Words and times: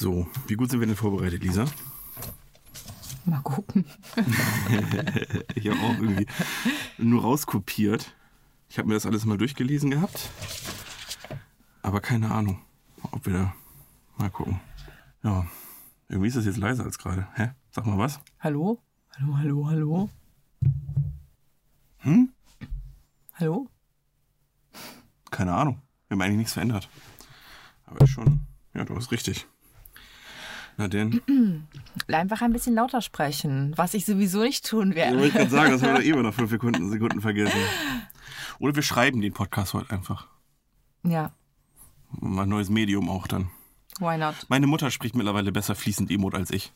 So, 0.00 0.26
wie 0.46 0.54
gut 0.54 0.70
sind 0.70 0.80
wir 0.80 0.86
denn 0.86 0.96
vorbereitet, 0.96 1.44
Lisa? 1.44 1.66
Mal 3.26 3.42
gucken. 3.42 3.84
ich 5.54 5.68
habe 5.68 5.78
auch 5.78 5.98
irgendwie 5.98 6.26
nur 6.96 7.20
rauskopiert. 7.20 8.16
Ich 8.70 8.78
habe 8.78 8.88
mir 8.88 8.94
das 8.94 9.04
alles 9.04 9.26
mal 9.26 9.36
durchgelesen 9.36 9.90
gehabt. 9.90 10.30
Aber 11.82 12.00
keine 12.00 12.30
Ahnung, 12.30 12.62
ob 13.12 13.26
wir 13.26 13.34
da 13.34 13.54
mal 14.16 14.30
gucken. 14.30 14.58
Ja, 15.22 15.46
irgendwie 16.08 16.28
ist 16.28 16.36
das 16.38 16.46
jetzt 16.46 16.56
leiser 16.56 16.84
als 16.84 16.96
gerade. 16.96 17.28
Hä? 17.34 17.50
Sag 17.70 17.84
mal 17.84 17.98
was. 17.98 18.20
Hallo? 18.38 18.80
Hallo, 19.18 19.36
hallo, 19.36 19.66
hallo? 19.68 20.10
Hm? 21.98 22.32
Hallo? 23.34 23.68
Keine 25.30 25.52
Ahnung. 25.52 25.82
Wir 26.08 26.14
haben 26.14 26.22
eigentlich 26.22 26.38
nichts 26.38 26.54
verändert. 26.54 26.88
Aber 27.84 28.00
ist 28.00 28.08
schon, 28.08 28.40
ja, 28.72 28.86
du 28.86 28.96
hast 28.96 29.12
richtig. 29.12 29.46
Na 30.80 30.88
denn. 30.88 31.20
Einfach 32.08 32.40
ein 32.40 32.54
bisschen 32.54 32.74
lauter 32.74 33.02
sprechen, 33.02 33.74
was 33.76 33.92
ich 33.92 34.06
sowieso 34.06 34.40
nicht 34.40 34.66
tun 34.66 34.92
Ja, 34.96 35.10
wollte 35.10 35.14
werde. 35.20 35.26
ich 35.26 35.34
gerade 35.34 35.50
sagen, 35.50 35.70
das 35.72 35.82
haben 35.82 35.88
wir 36.02 36.12
doch 36.12 36.18
eh 36.18 36.22
nach 36.22 36.32
fünf 36.32 36.48
Sekunden, 36.50 36.88
Sekunden 36.88 37.20
vergessen. 37.20 37.58
Oder 38.60 38.74
wir 38.74 38.82
schreiben 38.82 39.20
den 39.20 39.34
Podcast 39.34 39.74
heute 39.74 39.90
einfach. 39.90 40.26
Ja, 41.02 41.32
Mal 42.18 42.44
ein 42.44 42.48
neues 42.48 42.70
Medium 42.70 43.10
auch 43.10 43.26
dann. 43.26 43.50
why 43.98 44.16
not? 44.16 44.34
Meine 44.48 44.66
Mutter 44.66 44.90
spricht 44.90 45.14
mittlerweile 45.14 45.52
besser 45.52 45.74
fließend 45.74 46.10
Emote 46.10 46.38
als 46.38 46.50
ich. 46.50 46.72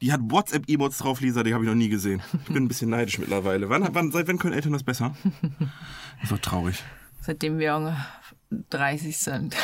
Die 0.00 0.12
hat 0.14 0.20
WhatsApp-Emotes 0.22 0.96
drauf, 0.98 1.20
Lisa, 1.20 1.42
die 1.42 1.52
habe 1.52 1.64
ich 1.64 1.68
noch 1.68 1.76
nie 1.76 1.90
gesehen. 1.90 2.22
Ich 2.32 2.54
bin 2.54 2.64
ein 2.64 2.68
bisschen 2.68 2.88
neidisch 2.88 3.18
mittlerweile. 3.18 3.68
Wann, 3.68 3.86
wann, 3.92 4.12
seit 4.12 4.28
wann 4.28 4.38
können 4.38 4.54
Eltern 4.54 4.72
das 4.72 4.82
besser? 4.82 5.14
Das 5.42 6.22
ist 6.22 6.32
doch 6.32 6.38
traurig. 6.38 6.82
Seitdem 7.20 7.58
wir 7.58 7.96
30 8.70 9.18
sind. 9.18 9.54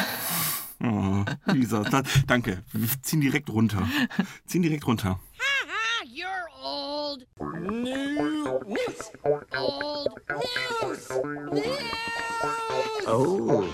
Oh, 0.82 1.24
Lisa, 1.46 1.82
da, 1.82 2.02
danke. 2.26 2.62
Wir 2.72 2.88
ziehen 3.02 3.20
direkt 3.20 3.48
runter. 3.50 3.88
Ziehen 4.46 4.62
direkt 4.62 4.86
runter. 4.86 5.18
You're 6.05 6.46
old. 6.62 7.27
News. 7.41 8.46
Old 9.22 9.46
news. 9.52 11.08
News. 11.52 11.86
Oh. 13.06 13.64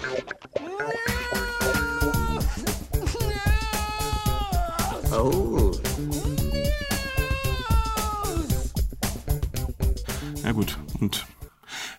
Oh. 5.14 5.72
Ja 10.42 10.52
gut, 10.52 10.78
und 11.00 11.26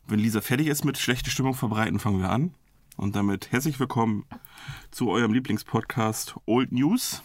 wenn 0.08 0.20
Lisa 0.20 0.42
fertig 0.42 0.68
ist 0.68 0.84
mit 0.86 0.98
schlechte 0.98 1.30
Stimmung 1.30 1.54
verbreiten, 1.54 2.00
fangen 2.00 2.22
wir 2.22 2.30
an. 2.30 2.54
Und 2.98 3.16
damit 3.16 3.52
herzlich 3.52 3.80
willkommen 3.80 4.26
zu 4.92 5.10
eurem 5.10 5.34
Lieblingspodcast 5.34 6.36
Old 6.46 6.72
News. 6.72 7.24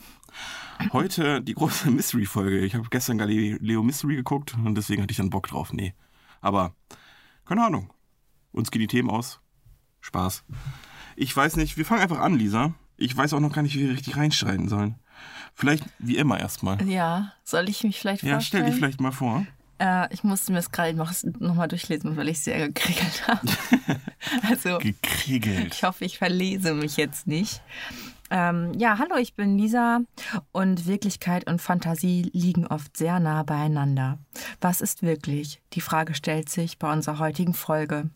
Heute 0.93 1.43
die 1.43 1.55
große 1.55 1.91
Mystery-Folge. 1.91 2.61
Ich 2.61 2.75
habe 2.75 2.87
gestern 2.91 3.19
Galileo 3.19 3.83
Mystery 3.83 4.17
geguckt 4.17 4.55
und 4.65 4.75
deswegen 4.75 5.03
hatte 5.03 5.11
ich 5.13 5.19
dann 5.19 5.31
Bock 5.31 5.49
drauf. 5.49 5.73
Nee. 5.73 5.95
Aber, 6.41 6.75
keine 7.45 7.65
Ahnung. 7.65 7.93
Uns 8.53 8.71
gehen 8.71 8.81
die 8.81 8.87
Themen 8.87 9.11
aus. 9.11 9.41
Spaß. 10.01 10.45
Ich 11.17 11.37
weiß 11.37 11.57
nicht, 11.57 11.77
wir 11.77 11.85
fangen 11.85 12.01
einfach 12.03 12.21
an, 12.21 12.35
Lisa. 12.39 12.75
Ich 12.97 13.17
weiß 13.17 13.33
auch 13.35 13.41
noch 13.41 13.53
gar 13.53 13.63
nicht, 13.63 13.75
wie 13.77 13.87
wir 13.87 13.93
richtig 13.93 14.17
reinschreiten 14.17 14.69
sollen. 14.69 14.97
Vielleicht 15.55 15.85
wie 15.99 16.17
immer 16.17 16.39
erstmal. 16.39 16.81
Ja, 16.89 17.33
soll 17.45 17.69
ich 17.69 17.83
mich 17.85 17.99
vielleicht 17.99 18.23
Ja, 18.23 18.41
stell 18.41 18.61
vorstellen? 18.61 18.67
dich 18.67 18.75
vielleicht 18.77 19.01
mal 19.01 19.13
vor. 19.13 19.47
Äh, 19.79 20.13
ich 20.13 20.25
musste 20.25 20.53
mir 20.53 20.59
das 20.59 20.71
gerade 20.71 20.95
noch, 20.95 21.13
noch 21.39 21.55
mal 21.55 21.69
durchlesen, 21.69 22.17
weil 22.17 22.29
ich 22.29 22.41
sehr 22.41 22.69
gekriegelt 22.69 23.25
habe. 23.29 23.49
also, 24.49 24.79
Gekriegelt. 24.79 25.75
ich 25.75 25.83
hoffe, 25.85 26.05
ich 26.05 26.19
verlese 26.19 26.75
mich 26.75 26.97
jetzt 26.97 27.27
nicht. 27.27 27.63
Ähm, 28.31 28.75
ja, 28.75 28.99
hallo, 28.99 29.17
ich 29.17 29.35
bin 29.35 29.57
Lisa 29.59 30.01
und 30.53 30.87
Wirklichkeit 30.87 31.49
und 31.49 31.63
Fantasie 31.63 32.29
liegen 32.35 32.67
oft 32.67 32.97
sehr 32.97 33.21
nah 33.21 33.43
beieinander. 33.43 34.19
Was 34.61 34.81
ist 34.83 35.03
wirklich? 35.03 35.63
Die 35.73 35.81
Frage 35.81 36.15
stellt 36.15 36.51
sich 36.51 36.79
bei 36.79 36.93
unserer 36.93 37.21
heutigen 37.21 37.55
Folge. 37.55 38.11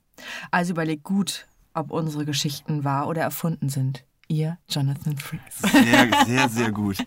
Also 0.50 0.72
überlegt 0.72 1.04
gut, 1.04 1.46
ob 1.72 1.90
unsere 1.90 2.26
Geschichten 2.26 2.84
wahr 2.84 3.08
oder 3.08 3.22
erfunden 3.22 3.70
sind. 3.70 4.04
Ihr 4.28 4.58
Jonathan 4.68 5.16
Fries. 5.16 5.40
Sehr, 5.58 6.10
sehr, 6.26 6.48
sehr 6.48 6.72
gut. 6.72 6.98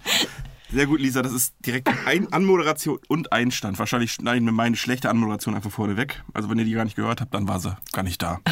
Sehr 0.71 0.87
gut, 0.87 0.99
Lisa. 0.99 1.21
Das 1.21 1.31
ist 1.31 1.53
direkt 1.65 1.89
ein 2.05 2.31
Anmoderation 2.33 2.99
und 3.07 3.31
Einstand. 3.31 3.77
Wahrscheinlich 3.77 4.11
schneiden 4.11 4.45
wir 4.45 4.51
meine 4.51 4.75
schlechte 4.75 5.09
Anmoderation 5.09 5.53
einfach 5.53 5.71
vorne 5.71 5.95
weg. 5.95 6.23
Also 6.33 6.49
wenn 6.49 6.57
ihr 6.57 6.65
die 6.65 6.71
gar 6.71 6.85
nicht 6.85 6.95
gehört 6.95 7.21
habt, 7.21 7.33
dann 7.33 7.47
war 7.47 7.59
sie 7.59 7.75
gar 7.91 8.03
nicht 8.03 8.21
da. 8.21 8.39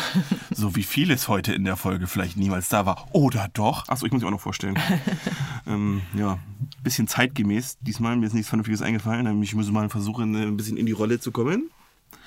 So 0.55 0.75
wie 0.75 0.83
vieles 0.83 1.27
heute 1.27 1.53
in 1.53 1.65
der 1.65 1.75
Folge 1.75 2.05
vielleicht 2.05 2.37
niemals 2.37 2.69
da 2.69 2.85
war. 2.85 3.07
Oder 3.11 3.49
doch. 3.53 3.87
Achso, 3.87 4.05
ich 4.05 4.11
muss 4.11 4.21
mich 4.21 4.27
auch 4.27 4.31
noch 4.31 4.39
vorstellen. 4.39 4.77
ähm, 5.67 6.01
ja, 6.13 6.37
bisschen 6.83 7.07
zeitgemäß. 7.07 7.79
Diesmal 7.81 8.15
mir 8.15 8.27
ist 8.27 8.33
nichts 8.33 8.49
Vernünftiges 8.49 8.83
eingefallen. 8.83 9.41
Ich 9.41 9.55
muss 9.55 9.71
mal 9.71 9.89
versuchen, 9.89 10.35
ein 10.35 10.55
bisschen 10.55 10.77
in 10.77 10.85
die 10.85 10.91
Rolle 10.91 11.19
zu 11.19 11.31
kommen. 11.31 11.71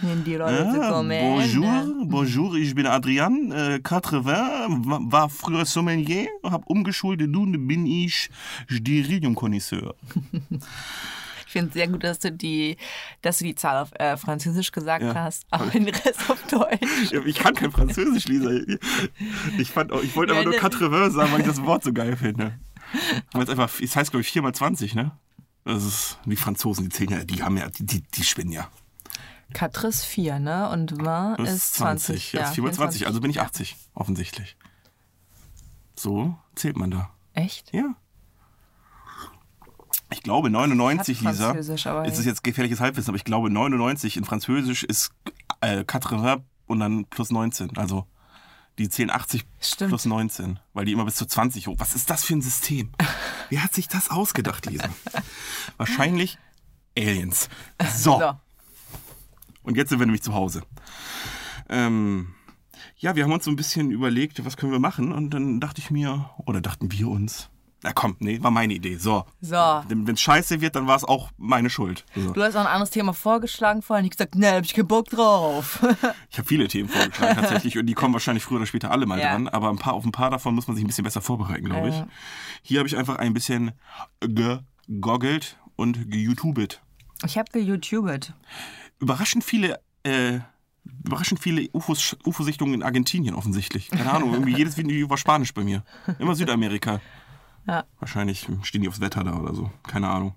In 0.02 0.24
die 0.24 0.36
Rolle 0.36 0.70
zu 0.70 0.80
Ah, 0.82 0.90
kommen. 0.90 1.18
bonjour, 1.18 2.06
bonjour, 2.06 2.54
ich 2.56 2.74
bin 2.74 2.86
Adrian, 2.86 3.50
äh, 3.50 3.80
80, 3.82 4.24
wa- 4.24 5.00
war 5.02 5.28
früher 5.30 5.64
Sommelier, 5.64 6.28
hab 6.42 6.66
umgeschult, 6.66 7.20
nun 7.22 7.66
bin 7.66 7.86
ich 7.86 8.28
Sterilium-Konisseur. 8.68 9.94
Ich 11.48 11.52
finde 11.52 11.68
es 11.68 11.74
sehr 11.74 11.88
gut, 11.88 12.04
dass 12.04 12.18
du 12.18 12.30
die, 12.32 12.76
dass 13.22 13.38
du 13.38 13.44
die 13.44 13.54
Zahl 13.54 13.80
auf 13.82 13.90
äh, 13.98 14.16
Französisch 14.18 14.72
gesagt 14.72 15.02
Ja. 15.04 15.14
hast, 15.14 15.46
aber 15.48 15.64
den 15.70 15.88
Rest 15.88 16.28
auf 16.28 16.42
Deutsch. 16.48 17.12
Ich 17.24 17.36
kann 17.36 17.54
kein 17.54 17.70
Französisch, 17.70 18.26
Lisa. 18.26 18.50
Ich, 19.56 19.70
fand, 19.70 19.90
auch- 19.92 20.02
ich 20.02 20.14
wollte 20.16 20.32
aber 20.32 20.40
Ja, 20.42 20.48
nur 20.50 20.54
ne- 20.54 20.60
80 20.62 21.12
sagen, 21.14 21.32
weil 21.32 21.40
ich 21.40 21.46
das 21.46 21.62
Wort 21.62 21.82
so 21.84 21.92
geil 21.94 22.14
finde. 22.16 22.58
Aber 23.32 23.44
es, 23.44 23.48
einfach, 23.48 23.70
es 23.80 23.96
heißt, 23.96 24.10
glaube 24.10 24.20
ich, 24.22 24.28
4 24.32 24.42
mal 24.42 24.52
20, 24.52 24.94
ne? 24.96 25.12
Das 25.64 25.82
ist, 25.84 26.18
die 26.26 26.36
Franzosen, 26.36 26.84
die 26.84 26.90
zählen 26.90 27.10
ja, 27.12 27.24
die 27.24 27.42
haben 27.42 27.56
ja, 27.56 27.68
die, 27.70 27.86
die, 27.86 28.02
die 28.02 28.24
spinnen 28.24 28.52
ja. 28.52 28.68
Quatre 29.52 29.88
ist 29.88 30.04
4, 30.04 30.38
ne? 30.38 30.68
Und 30.70 30.92
Vin 30.98 31.04
Das 31.38 31.52
ist 31.52 31.74
20. 31.74 32.32
Ja, 32.32 32.40
das 32.40 32.48
ist 32.50 32.54
4 32.56 32.64
mal 32.64 32.72
20, 32.72 33.06
also 33.06 33.20
bin 33.20 33.30
ich 33.30 33.40
80, 33.40 33.76
offensichtlich. 33.94 34.56
So 35.94 36.36
zählt 36.54 36.76
man 36.76 36.90
da. 36.90 37.10
Echt? 37.32 37.72
Ja. 37.72 37.94
Ich 40.10 40.22
glaube 40.22 40.50
99, 40.50 41.20
Ich 41.20 41.26
hab 41.26 41.32
Lisa. 41.32 42.02
Es 42.04 42.18
ist 42.18 42.26
jetzt 42.26 42.44
gefährliches 42.44 42.80
Halbwissen, 42.80 43.10
aber 43.10 43.16
ich 43.16 43.24
glaube 43.24 43.50
99 43.50 44.16
in 44.16 44.24
Französisch 44.24 44.84
ist 44.84 45.10
äh, 45.60 45.84
80 45.86 46.42
und 46.66 46.80
dann 46.80 47.06
plus 47.06 47.30
19. 47.30 47.76
Also 47.76 48.06
die 48.78 48.88
zählen 48.88 49.10
80 49.10 49.46
Stimmt. 49.60 49.88
plus 49.90 50.04
19, 50.04 50.60
weil 50.74 50.84
die 50.84 50.92
immer 50.92 51.06
bis 51.06 51.16
zu 51.16 51.26
20 51.26 51.66
hoch. 51.66 51.76
Was 51.78 51.94
ist 51.94 52.10
das 52.10 52.24
für 52.24 52.34
ein 52.34 52.42
System? 52.42 52.92
Wer 53.48 53.64
hat 53.64 53.74
sich 53.74 53.88
das 53.88 54.10
ausgedacht, 54.10 54.66
Lisa? 54.66 54.88
Wahrscheinlich 55.76 56.38
Aliens. 56.96 57.48
So. 57.96 58.18
So. 58.18 58.32
Und 59.66 59.76
jetzt 59.76 59.90
sind 59.90 59.98
wir 59.98 60.06
nämlich 60.06 60.22
zu 60.22 60.32
Hause. 60.32 60.62
Ähm, 61.68 62.28
ja, 62.96 63.16
wir 63.16 63.24
haben 63.24 63.32
uns 63.32 63.44
so 63.44 63.50
ein 63.50 63.56
bisschen 63.56 63.90
überlegt, 63.90 64.44
was 64.44 64.56
können 64.56 64.72
wir 64.72 64.78
machen. 64.78 65.12
Und 65.12 65.30
dann 65.30 65.60
dachte 65.60 65.80
ich 65.80 65.90
mir, 65.90 66.30
oder 66.46 66.60
dachten 66.60 66.90
wir 66.92 67.08
uns, 67.08 67.50
na 67.82 67.92
komm, 67.92 68.16
nee, 68.20 68.42
war 68.42 68.50
meine 68.50 68.72
Idee. 68.74 68.96
So. 68.96 69.24
So. 69.40 69.54
Wenn 69.88 70.08
es 70.08 70.20
scheiße 70.20 70.60
wird, 70.60 70.76
dann 70.76 70.86
war 70.86 70.96
es 70.96 71.04
auch 71.04 71.30
meine 71.36 71.68
Schuld. 71.68 72.04
So. 72.14 72.32
Du 72.32 72.42
hast 72.42 72.56
auch 72.56 72.60
ein 72.60 72.66
anderes 72.66 72.90
Thema 72.90 73.12
vorgeschlagen 73.12 73.82
vorhin. 73.82 74.04
Ich 74.06 74.12
gesagt, 74.12 74.34
ne, 74.34 74.52
hab 74.52 74.64
ich 74.64 74.72
keinen 74.74 74.88
Bock 74.88 75.06
drauf. 75.08 75.80
Ich 76.30 76.38
habe 76.38 76.48
viele 76.48 76.68
Themen 76.68 76.88
vorgeschlagen 76.88 77.36
tatsächlich 77.40 77.78
und 77.78 77.86
die 77.86 77.94
kommen 77.94 78.12
wahrscheinlich 78.12 78.44
früher 78.44 78.58
oder 78.58 78.66
später 78.66 78.90
alle 78.90 79.06
mal 79.06 79.18
Ja. 79.18 79.30
dran. 79.32 79.48
Aber 79.48 79.70
ein 79.70 79.78
paar, 79.78 79.94
auf 79.94 80.04
ein 80.04 80.12
paar 80.12 80.30
davon 80.30 80.54
muss 80.54 80.66
man 80.66 80.76
sich 80.76 80.84
ein 80.84 80.88
bisschen 80.88 81.04
besser 81.04 81.20
vorbereiten, 81.22 81.64
glaube 81.64 81.88
ich. 81.88 81.94
Ja. 81.96 82.06
Hier 82.62 82.78
habe 82.80 82.88
ich 82.88 82.96
einfach 82.96 83.16
ein 83.16 83.32
bisschen 83.34 83.72
gegoggelt 84.20 85.58
und 85.76 86.10
geyoutubet. 86.10 86.82
Ich 87.24 87.38
habe 87.38 87.50
geYoutubet. 87.52 88.34
Überraschend 88.98 89.44
viele, 89.44 89.80
äh, 90.04 90.40
überraschend 91.04 91.40
viele 91.40 91.68
UFOs, 91.72 92.16
UFO-Sichtungen 92.24 92.74
in 92.74 92.82
Argentinien 92.82 93.34
offensichtlich. 93.34 93.90
Keine 93.90 94.10
Ahnung, 94.10 94.32
irgendwie 94.32 94.56
jedes 94.56 94.76
Video 94.76 95.08
war 95.10 95.16
Spanisch 95.18 95.52
bei 95.52 95.64
mir. 95.64 95.82
Immer 96.18 96.34
Südamerika. 96.34 97.00
Ja. 97.66 97.84
Wahrscheinlich 97.98 98.46
stehen 98.62 98.82
die 98.82 98.88
aufs 98.88 99.00
Wetter 99.00 99.24
da 99.24 99.36
oder 99.36 99.54
so. 99.54 99.70
Keine 99.86 100.08
Ahnung. 100.08 100.34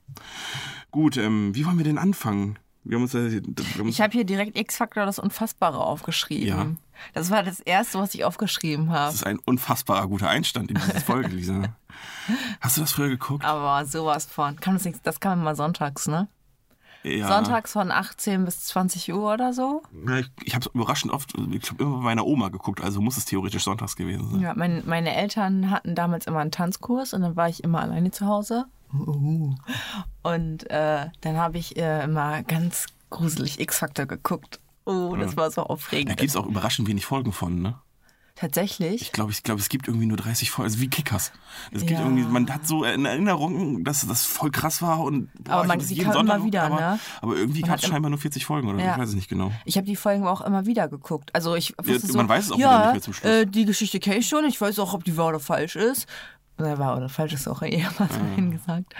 Gut, 0.91 1.17
ähm, 1.17 1.53
wie 1.53 1.65
wollen 1.65 1.77
wir 1.77 1.85
denn 1.85 1.99
anfangen? 1.99 2.57
Wir 2.83 2.95
haben 2.95 3.03
uns, 3.03 3.13
wir 3.13 3.21
haben 3.21 3.81
uns 3.81 3.93
Ich 3.93 4.01
habe 4.01 4.13
hier 4.13 4.23
direkt 4.23 4.57
X-Factor 4.57 5.05
das 5.05 5.19
Unfassbare 5.19 5.79
aufgeschrieben. 5.79 6.47
Ja. 6.47 6.67
Das 7.13 7.29
war 7.29 7.43
das 7.43 7.59
Erste, 7.59 7.99
was 7.99 8.13
ich 8.15 8.25
aufgeschrieben 8.25 8.89
habe. 8.89 9.05
Das 9.05 9.15
ist 9.15 9.25
ein 9.25 9.39
unfassbarer 9.39 10.07
guter 10.07 10.29
Einstand 10.29 10.71
in 10.71 10.77
diese 10.77 10.99
Folge, 11.01 11.29
Lisa. 11.29 11.75
Hast 12.61 12.77
du 12.77 12.81
das 12.81 12.93
früher 12.93 13.09
geguckt? 13.09 13.45
Aber 13.45 13.85
sowas 13.85 14.25
von. 14.25 14.59
Kann 14.59 14.73
das, 14.73 14.85
nicht, 14.85 14.99
das 15.03 15.19
kann 15.19 15.37
man 15.37 15.45
mal 15.45 15.55
sonntags, 15.55 16.07
ne? 16.07 16.27
Ja. 17.03 17.27
Sonntags 17.27 17.71
von 17.71 17.91
18 17.91 18.43
bis 18.45 18.65
20 18.65 19.13
Uhr 19.13 19.33
oder 19.33 19.53
so. 19.53 19.83
Ja, 20.07 20.17
ich 20.17 20.29
ich 20.43 20.53
habe 20.53 20.65
es 20.65 20.71
überraschend 20.73 21.13
oft, 21.13 21.33
ich 21.51 21.69
habe 21.71 21.83
immer 21.83 21.97
bei 21.97 22.03
meiner 22.03 22.25
Oma 22.25 22.49
geguckt, 22.49 22.81
also 22.81 22.99
muss 23.01 23.15
es 23.17 23.25
theoretisch 23.25 23.63
sonntags 23.63 23.95
gewesen 23.95 24.29
sein. 24.31 24.41
Ja, 24.41 24.53
mein, 24.55 24.83
meine 24.85 25.15
Eltern 25.15 25.69
hatten 25.71 25.95
damals 25.95 26.27
immer 26.27 26.39
einen 26.39 26.51
Tanzkurs 26.51 27.13
und 27.13 27.21
dann 27.21 27.35
war 27.35 27.47
ich 27.47 27.63
immer 27.63 27.79
alleine 27.81 28.11
zu 28.11 28.25
Hause. 28.25 28.65
Und 30.23 30.69
äh, 30.69 31.07
dann 31.21 31.37
habe 31.37 31.57
ich 31.57 31.77
äh, 31.77 32.03
immer 32.03 32.43
ganz 32.43 32.87
gruselig 33.09 33.59
X-Factor 33.59 34.05
geguckt. 34.05 34.59
Oh, 34.85 35.15
das 35.15 35.37
war 35.37 35.51
so 35.51 35.61
Da 35.61 35.67
aufregend. 35.67 36.17
gibt 36.17 36.29
es 36.29 36.35
auch 36.35 36.47
überraschend 36.47 36.87
wenig 36.87 37.05
Folgen 37.05 37.31
von, 37.31 37.61
ne? 37.61 37.75
Tatsächlich? 38.39 39.01
Ich 39.01 39.11
glaube, 39.11 39.31
ich 39.31 39.43
glaube, 39.43 39.59
es 39.59 39.67
gibt 39.69 39.87
irgendwie 39.87 40.05
nur 40.05 40.15
30 40.17 40.49
Folgen, 40.49 40.69
also 40.71 40.79
wie 40.79 40.87
Kickers. 40.87 41.31
Es 41.71 41.79
gibt 41.81 41.91
Ja. 41.99 42.01
irgendwie, 42.05 42.23
man 42.23 42.49
hat 42.53 42.65
so 42.65 42.83
in 42.85 43.03
Erinnerung, 43.05 43.83
dass 43.83 44.07
das 44.07 44.23
voll 44.23 44.49
krass 44.49 44.81
war 44.81 45.01
und 45.01 45.29
boah, 45.43 45.55
Aber 45.55 45.63
man- 45.67 45.79
sie 45.81 45.93
jeden 45.95 46.05
kam 46.05 46.13
Sonntag 46.13 46.35
immer 46.37 46.45
wieder, 46.45 46.63
aber, 46.63 46.75
ne? 46.79 46.99
aber 47.21 47.35
irgendwie 47.35 47.61
gab 47.61 47.71
hat 47.71 47.83
es 47.83 47.89
scheinbar 47.89 48.09
nur 48.09 48.19
40 48.19 48.45
Folgen 48.45 48.69
oder 48.69 48.79
Ja. 48.81 48.93
ich 48.93 48.97
weiß 49.01 49.09
es 49.09 49.15
nicht 49.15 49.27
genau. 49.29 49.51
Ich 49.65 49.75
habe 49.75 49.85
die 49.85 49.95
Folgen 49.97 50.25
auch 50.25 50.39
immer 50.41 50.65
wieder 50.65 50.87
geguckt. 50.87 51.31
Also 51.35 51.55
ich 51.55 51.73
Ja, 51.85 51.99
so, 51.99 52.15
man 52.17 52.29
weiß 52.29 52.45
es 52.45 52.51
auch 52.53 52.57
wieder 52.57 52.67
ja, 52.71 52.83
nicht 52.85 52.91
mehr 52.93 53.01
zum 53.01 53.13
Schluss. 53.13 53.29
Äh, 53.31 53.45
die 53.45 53.65
Geschichte 53.65 53.99
kenne 53.99 54.17
ich 54.17 54.27
schon. 54.29 54.45
Ich 54.45 54.59
weiß 54.61 54.79
auch, 54.79 54.93
ob 54.93 55.03
die 55.03 55.17
wahr 55.17 55.27
oder 55.27 55.39
falsch 55.39 55.75
ist. 55.75 56.05
Oder 56.59 56.77
wahr 56.77 56.97
oder 56.97 57.07
falsch 57.07 57.33
ist 57.33 57.47
auch 57.47 57.61
eher 57.61 57.89
mal 57.97 58.07
vorhin 58.09 58.51
gesagt. 58.51 58.93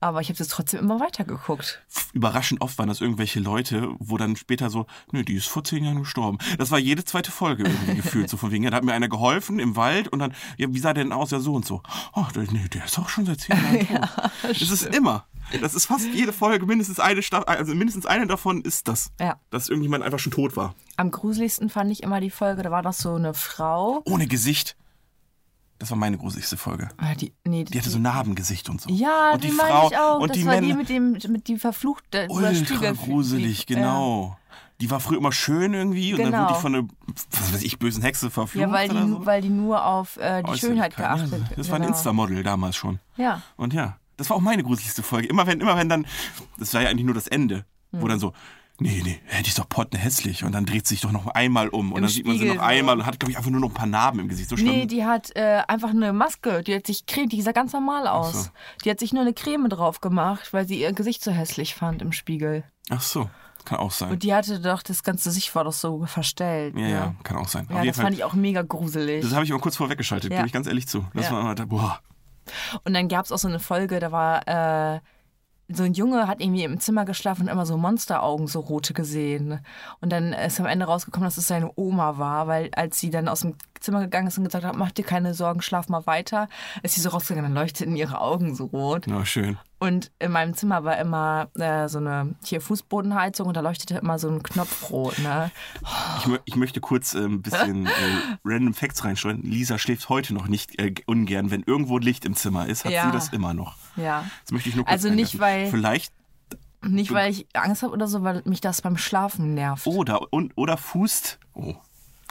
Aber 0.00 0.20
ich 0.20 0.28
habe 0.28 0.40
es 0.42 0.48
trotzdem 0.48 0.80
immer 0.80 1.00
weitergeguckt. 1.00 1.82
Überraschend 2.12 2.60
oft 2.60 2.78
waren 2.78 2.88
das 2.88 3.00
irgendwelche 3.00 3.40
Leute, 3.40 3.88
wo 3.98 4.18
dann 4.18 4.36
später 4.36 4.68
so, 4.68 4.86
nö, 5.12 5.24
die 5.24 5.34
ist 5.34 5.46
vor 5.46 5.64
zehn 5.64 5.84
Jahren 5.84 6.00
gestorben. 6.00 6.38
Das 6.58 6.70
war 6.70 6.78
jede 6.78 7.04
zweite 7.04 7.30
Folge 7.30 7.64
irgendwie 7.64 7.94
gefühlt, 8.02 8.28
so 8.28 8.36
von 8.36 8.50
wegen, 8.50 8.64
ja, 8.64 8.70
da 8.70 8.76
hat 8.76 8.84
mir 8.84 8.92
einer 8.92 9.08
geholfen 9.08 9.58
im 9.58 9.76
Wald 9.76 10.08
und 10.08 10.18
dann, 10.18 10.34
ja, 10.58 10.72
wie 10.72 10.78
sah 10.78 10.92
der 10.92 11.04
denn 11.04 11.12
aus? 11.12 11.30
Ja, 11.30 11.40
so 11.40 11.54
und 11.54 11.64
so. 11.64 11.82
Ach, 12.12 12.30
der, 12.32 12.44
nee, 12.52 12.68
der 12.68 12.84
ist 12.84 12.98
auch 12.98 13.08
schon 13.08 13.24
seit 13.24 13.40
zehn 13.40 13.56
Jahren 13.56 13.88
tot. 14.42 14.60
das 14.60 14.70
ist 14.70 14.94
immer. 14.94 15.26
Das 15.60 15.74
ist 15.74 15.86
fast 15.86 16.08
jede 16.12 16.32
Folge, 16.32 16.66
mindestens 16.66 16.98
eine 16.98 17.22
Staffel, 17.22 17.46
also 17.46 17.74
mindestens 17.74 18.04
eine 18.04 18.26
davon 18.26 18.62
ist 18.62 18.88
das. 18.88 19.12
Ja. 19.20 19.38
Dass 19.50 19.68
irgendjemand 19.68 20.02
einfach 20.02 20.18
schon 20.18 20.32
tot 20.32 20.56
war. 20.56 20.74
Am 20.96 21.10
gruseligsten 21.10 21.70
fand 21.70 21.90
ich 21.92 22.02
immer 22.02 22.20
die 22.20 22.30
Folge, 22.30 22.62
da 22.62 22.70
war 22.70 22.82
das 22.82 22.98
so 22.98 23.14
eine 23.14 23.32
Frau. 23.32 24.02
Ohne 24.04 24.26
Gesicht. 24.26 24.76
Das 25.78 25.90
war 25.90 25.98
meine 25.98 26.16
gruseligste 26.16 26.56
Folge. 26.56 26.88
Ah, 26.96 27.14
Die, 27.14 27.32
nee, 27.44 27.64
Die 27.64 27.78
hatte 27.78 27.90
so 27.90 27.98
Narbengesicht 27.98 28.68
und 28.70 28.80
so. 28.80 28.88
Ja, 28.90 29.32
und 29.34 29.44
die, 29.44 29.48
die 29.48 29.52
Frau 29.54 29.88
ich 29.90 29.96
auch. 29.98 30.20
und 30.20 30.30
das 30.30 30.38
die 30.38 30.46
war 30.46 30.54
Männer. 30.54 30.66
die 30.68 30.74
mit 30.74 30.88
dem, 30.88 31.12
mit 31.32 31.48
die 31.48 31.58
verfluchte 31.58 32.26
Ultra 32.30 32.92
gruselig, 32.92 33.66
die- 33.66 33.74
genau. 33.74 34.36
Die 34.80 34.90
war 34.90 35.00
früher 35.00 35.16
immer 35.18 35.32
schön 35.32 35.72
irgendwie 35.72 36.12
und 36.12 36.18
dann 36.20 36.32
Genau. 36.32 36.42
wurde 36.44 36.54
die 36.54 36.60
von 36.60 36.74
einer, 36.74 36.88
was 37.30 37.54
weiß 37.54 37.62
ich, 37.62 37.78
bösen 37.78 38.02
Hexe 38.02 38.30
verflucht 38.30 38.60
Ja, 38.66 38.70
weil 38.72 38.88
die, 38.90 39.08
so. 39.08 39.24
weil 39.24 39.40
die 39.40 39.48
nur 39.48 39.82
auf 39.84 40.18
äh, 40.18 40.42
die 40.42 40.58
Schönheit 40.58 40.92
Äußerlichkeit, 40.98 40.98
ja. 40.98 41.14
geachtet 41.16 41.58
Das 41.58 41.68
war 41.70 41.76
ein 41.76 41.82
genau. 41.82 41.94
Insta-Model 41.94 42.42
damals 42.42 42.76
schon. 42.76 42.98
Ja. 43.16 43.40
Und 43.56 43.72
ja, 43.72 43.96
das 44.18 44.28
war 44.28 44.36
auch 44.36 44.42
meine 44.42 44.62
gruseligste 44.62 45.02
Folge. 45.02 45.28
Immer 45.28 45.46
wenn, 45.46 45.60
immer 45.60 45.76
wenn 45.78 45.88
dann, 45.88 46.06
das 46.58 46.74
war 46.74 46.82
ja 46.82 46.90
eigentlich 46.90 47.06
nur 47.06 47.14
das 47.14 47.26
Ende, 47.26 47.64
Hm. 47.92 48.02
wo 48.02 48.08
dann 48.08 48.18
so, 48.18 48.34
nee, 48.78 49.02
nee, 49.04 49.20
die 49.42 49.48
ist 49.48 49.58
doch 49.58 49.68
potne 49.68 49.98
hässlich. 49.98 50.44
Und 50.44 50.52
dann 50.52 50.66
dreht 50.66 50.86
sie 50.86 50.94
sich 50.94 51.00
doch 51.02 51.12
noch 51.12 51.26
einmal 51.28 51.68
um 51.68 51.92
und 51.92 51.98
Im 51.98 52.02
dann 52.02 52.10
sieht 52.10 52.26
man 52.26 52.34
sie 52.34 52.40
Spiegel 52.40 52.56
noch 52.56 52.62
so. 52.62 52.68
einmal 52.68 52.98
und 52.98 53.06
hat, 53.06 53.18
glaube 53.18 53.30
ich, 53.32 53.36
einfach 53.38 53.50
nur 53.50 53.60
noch 53.60 53.68
ein 53.70 53.74
paar 53.74 53.86
Narben 53.86 54.20
im 54.20 54.28
Gesicht. 54.28 54.48
So 54.50 54.56
schlimm. 54.56 54.72
Nee, 54.72 54.86
die 54.86 55.04
hat 55.04 55.34
äh, 55.34 55.62
einfach 55.68 55.90
eine 55.90 56.12
Maske. 56.12 56.62
Die 56.62 56.74
hat 56.74 56.86
sich 56.86 57.06
Creme, 57.06 57.28
die 57.28 57.42
sah 57.42 57.52
ganz 57.52 57.72
normal 57.72 58.06
aus. 58.06 58.44
so. 58.44 58.50
Die 58.84 58.90
hat 58.90 59.00
sich 59.00 59.12
nur 59.12 59.22
eine 59.22 59.34
Creme 59.34 59.68
drauf 59.68 60.00
gemacht, 60.00 60.52
weil 60.52 60.66
sie 60.66 60.80
ihr 60.80 60.92
Gesicht 60.92 61.22
so 61.22 61.30
hässlich 61.30 61.74
fand 61.74 62.02
im 62.02 62.12
Spiegel. 62.12 62.64
Ach 62.90 63.00
so, 63.00 63.28
kann 63.64 63.78
auch 63.78 63.90
sein. 63.90 64.10
Und 64.10 64.22
die 64.22 64.34
hatte 64.34 64.60
doch, 64.60 64.82
das 64.82 65.02
ganze 65.02 65.28
Gesicht 65.30 65.54
war 65.54 65.64
doch 65.64 65.72
so 65.72 66.04
verstellt. 66.06 66.74
Ja, 66.76 66.80
ne? 66.80 66.90
ja, 66.90 67.14
kann 67.24 67.36
auch 67.36 67.48
sein. 67.48 67.66
Ja, 67.72 67.84
das 67.84 67.96
fand 67.96 68.14
ich 68.14 68.24
auch 68.24 68.34
mega 68.34 68.62
gruselig. 68.62 69.22
das 69.22 69.32
habe 69.34 69.44
ich 69.44 69.52
auch 69.52 69.60
kurz 69.60 69.76
vorweggeschaltet, 69.76 70.30
Ja. 70.30 70.38
gebe 70.38 70.46
ich 70.46 70.52
ganz 70.52 70.66
ehrlich 70.66 70.86
zu. 70.86 71.04
Das 71.14 71.26
Ja. 71.26 71.32
war 71.32 71.40
immer, 71.40 71.66
boah. 71.66 72.00
Und 72.84 72.94
dann 72.94 73.08
gab 73.08 73.24
es 73.24 73.32
auch 73.32 73.38
so 73.38 73.48
eine 73.48 73.58
Folge, 73.58 73.98
da 73.98 74.12
war 74.12 74.46
äh, 74.46 75.00
so 75.68 75.82
ein 75.82 75.94
Junge 75.94 76.28
hat 76.28 76.40
irgendwie 76.40 76.64
im 76.64 76.78
Zimmer 76.78 77.04
geschlafen 77.04 77.42
und 77.42 77.48
immer 77.48 77.66
so 77.66 77.76
Monsteraugen, 77.76 78.46
so 78.46 78.60
rote 78.60 78.94
gesehen. 78.94 79.60
Und 80.00 80.12
dann 80.12 80.32
ist 80.32 80.60
am 80.60 80.66
Ende 80.66 80.86
rausgekommen, 80.86 81.26
dass 81.26 81.38
es 81.38 81.48
seine 81.48 81.72
Oma 81.74 82.18
war, 82.18 82.46
weil 82.46 82.70
als 82.74 83.00
sie 83.00 83.10
dann 83.10 83.28
aus 83.28 83.40
dem 83.40 83.54
Zimmer 83.86 84.00
gegangen 84.00 84.28
ist 84.28 84.36
und 84.36 84.44
gesagt 84.44 84.64
hat, 84.64 84.76
mach 84.76 84.90
dir 84.92 85.04
keine 85.04 85.32
Sorgen, 85.34 85.62
schlaf 85.62 85.88
mal 85.88 86.04
weiter, 86.06 86.48
ist 86.82 86.94
sie 86.96 87.00
so 87.00 87.08
rausgegangen, 87.10 87.54
dann 87.54 87.62
leuchteten 87.62 87.96
ihre 87.96 88.20
Augen 88.20 88.54
so 88.54 88.66
rot. 88.66 89.06
Ja, 89.06 89.24
schön. 89.24 89.56
Und 89.78 90.10
in 90.18 90.32
meinem 90.32 90.54
Zimmer 90.54 90.84
war 90.84 90.96
immer 90.98 91.48
äh, 91.54 91.88
so 91.88 91.98
eine 91.98 92.34
hier 92.44 92.60
Fußbodenheizung 92.60 93.46
und 93.46 93.56
da 93.56 93.60
leuchtete 93.60 93.96
immer 93.98 94.18
so 94.18 94.28
ein 94.28 94.42
Knopf 94.42 94.90
rot. 94.90 95.18
Ne? 95.18 95.50
Ich, 96.18 96.38
ich 96.46 96.56
möchte 96.56 96.80
kurz 96.80 97.14
äh, 97.14 97.18
ein 97.24 97.42
bisschen 97.42 97.86
äh, 97.86 97.90
Random 98.44 98.72
Facts 98.74 99.04
reinstreuen. 99.04 99.42
Lisa 99.42 99.78
schläft 99.78 100.08
heute 100.08 100.32
noch 100.34 100.48
nicht 100.48 100.78
äh, 100.80 100.94
ungern. 101.06 101.50
Wenn 101.50 101.62
irgendwo 101.62 101.98
Licht 101.98 102.24
im 102.24 102.34
Zimmer 102.34 102.66
ist, 102.66 102.84
hat 102.84 102.92
Ja. 102.92 103.06
sie 103.06 103.12
das 103.12 103.28
immer 103.30 103.52
noch. 103.54 103.76
Ja. 103.96 104.24
Das 104.44 104.52
möchte 104.52 104.68
ich 104.70 104.76
nur 104.76 104.84
kurz 104.84 104.92
Also 104.92 105.10
nicht, 105.10 105.38
weil- 105.40 105.66
Vielleicht 105.70 106.12
Nicht, 106.82 107.12
weil 107.12 107.30
ich 107.30 107.46
Angst 107.54 107.82
habe 107.82 107.92
oder 107.92 108.06
so, 108.08 108.22
weil 108.22 108.42
mich 108.46 108.60
das 108.60 108.80
beim 108.80 108.96
Schlafen 108.96 109.54
nervt. 109.54 109.86
oder, 109.86 110.32
und, 110.32 110.52
oder 110.56 110.76
fußt, 110.76 111.38
oh, 111.54 111.74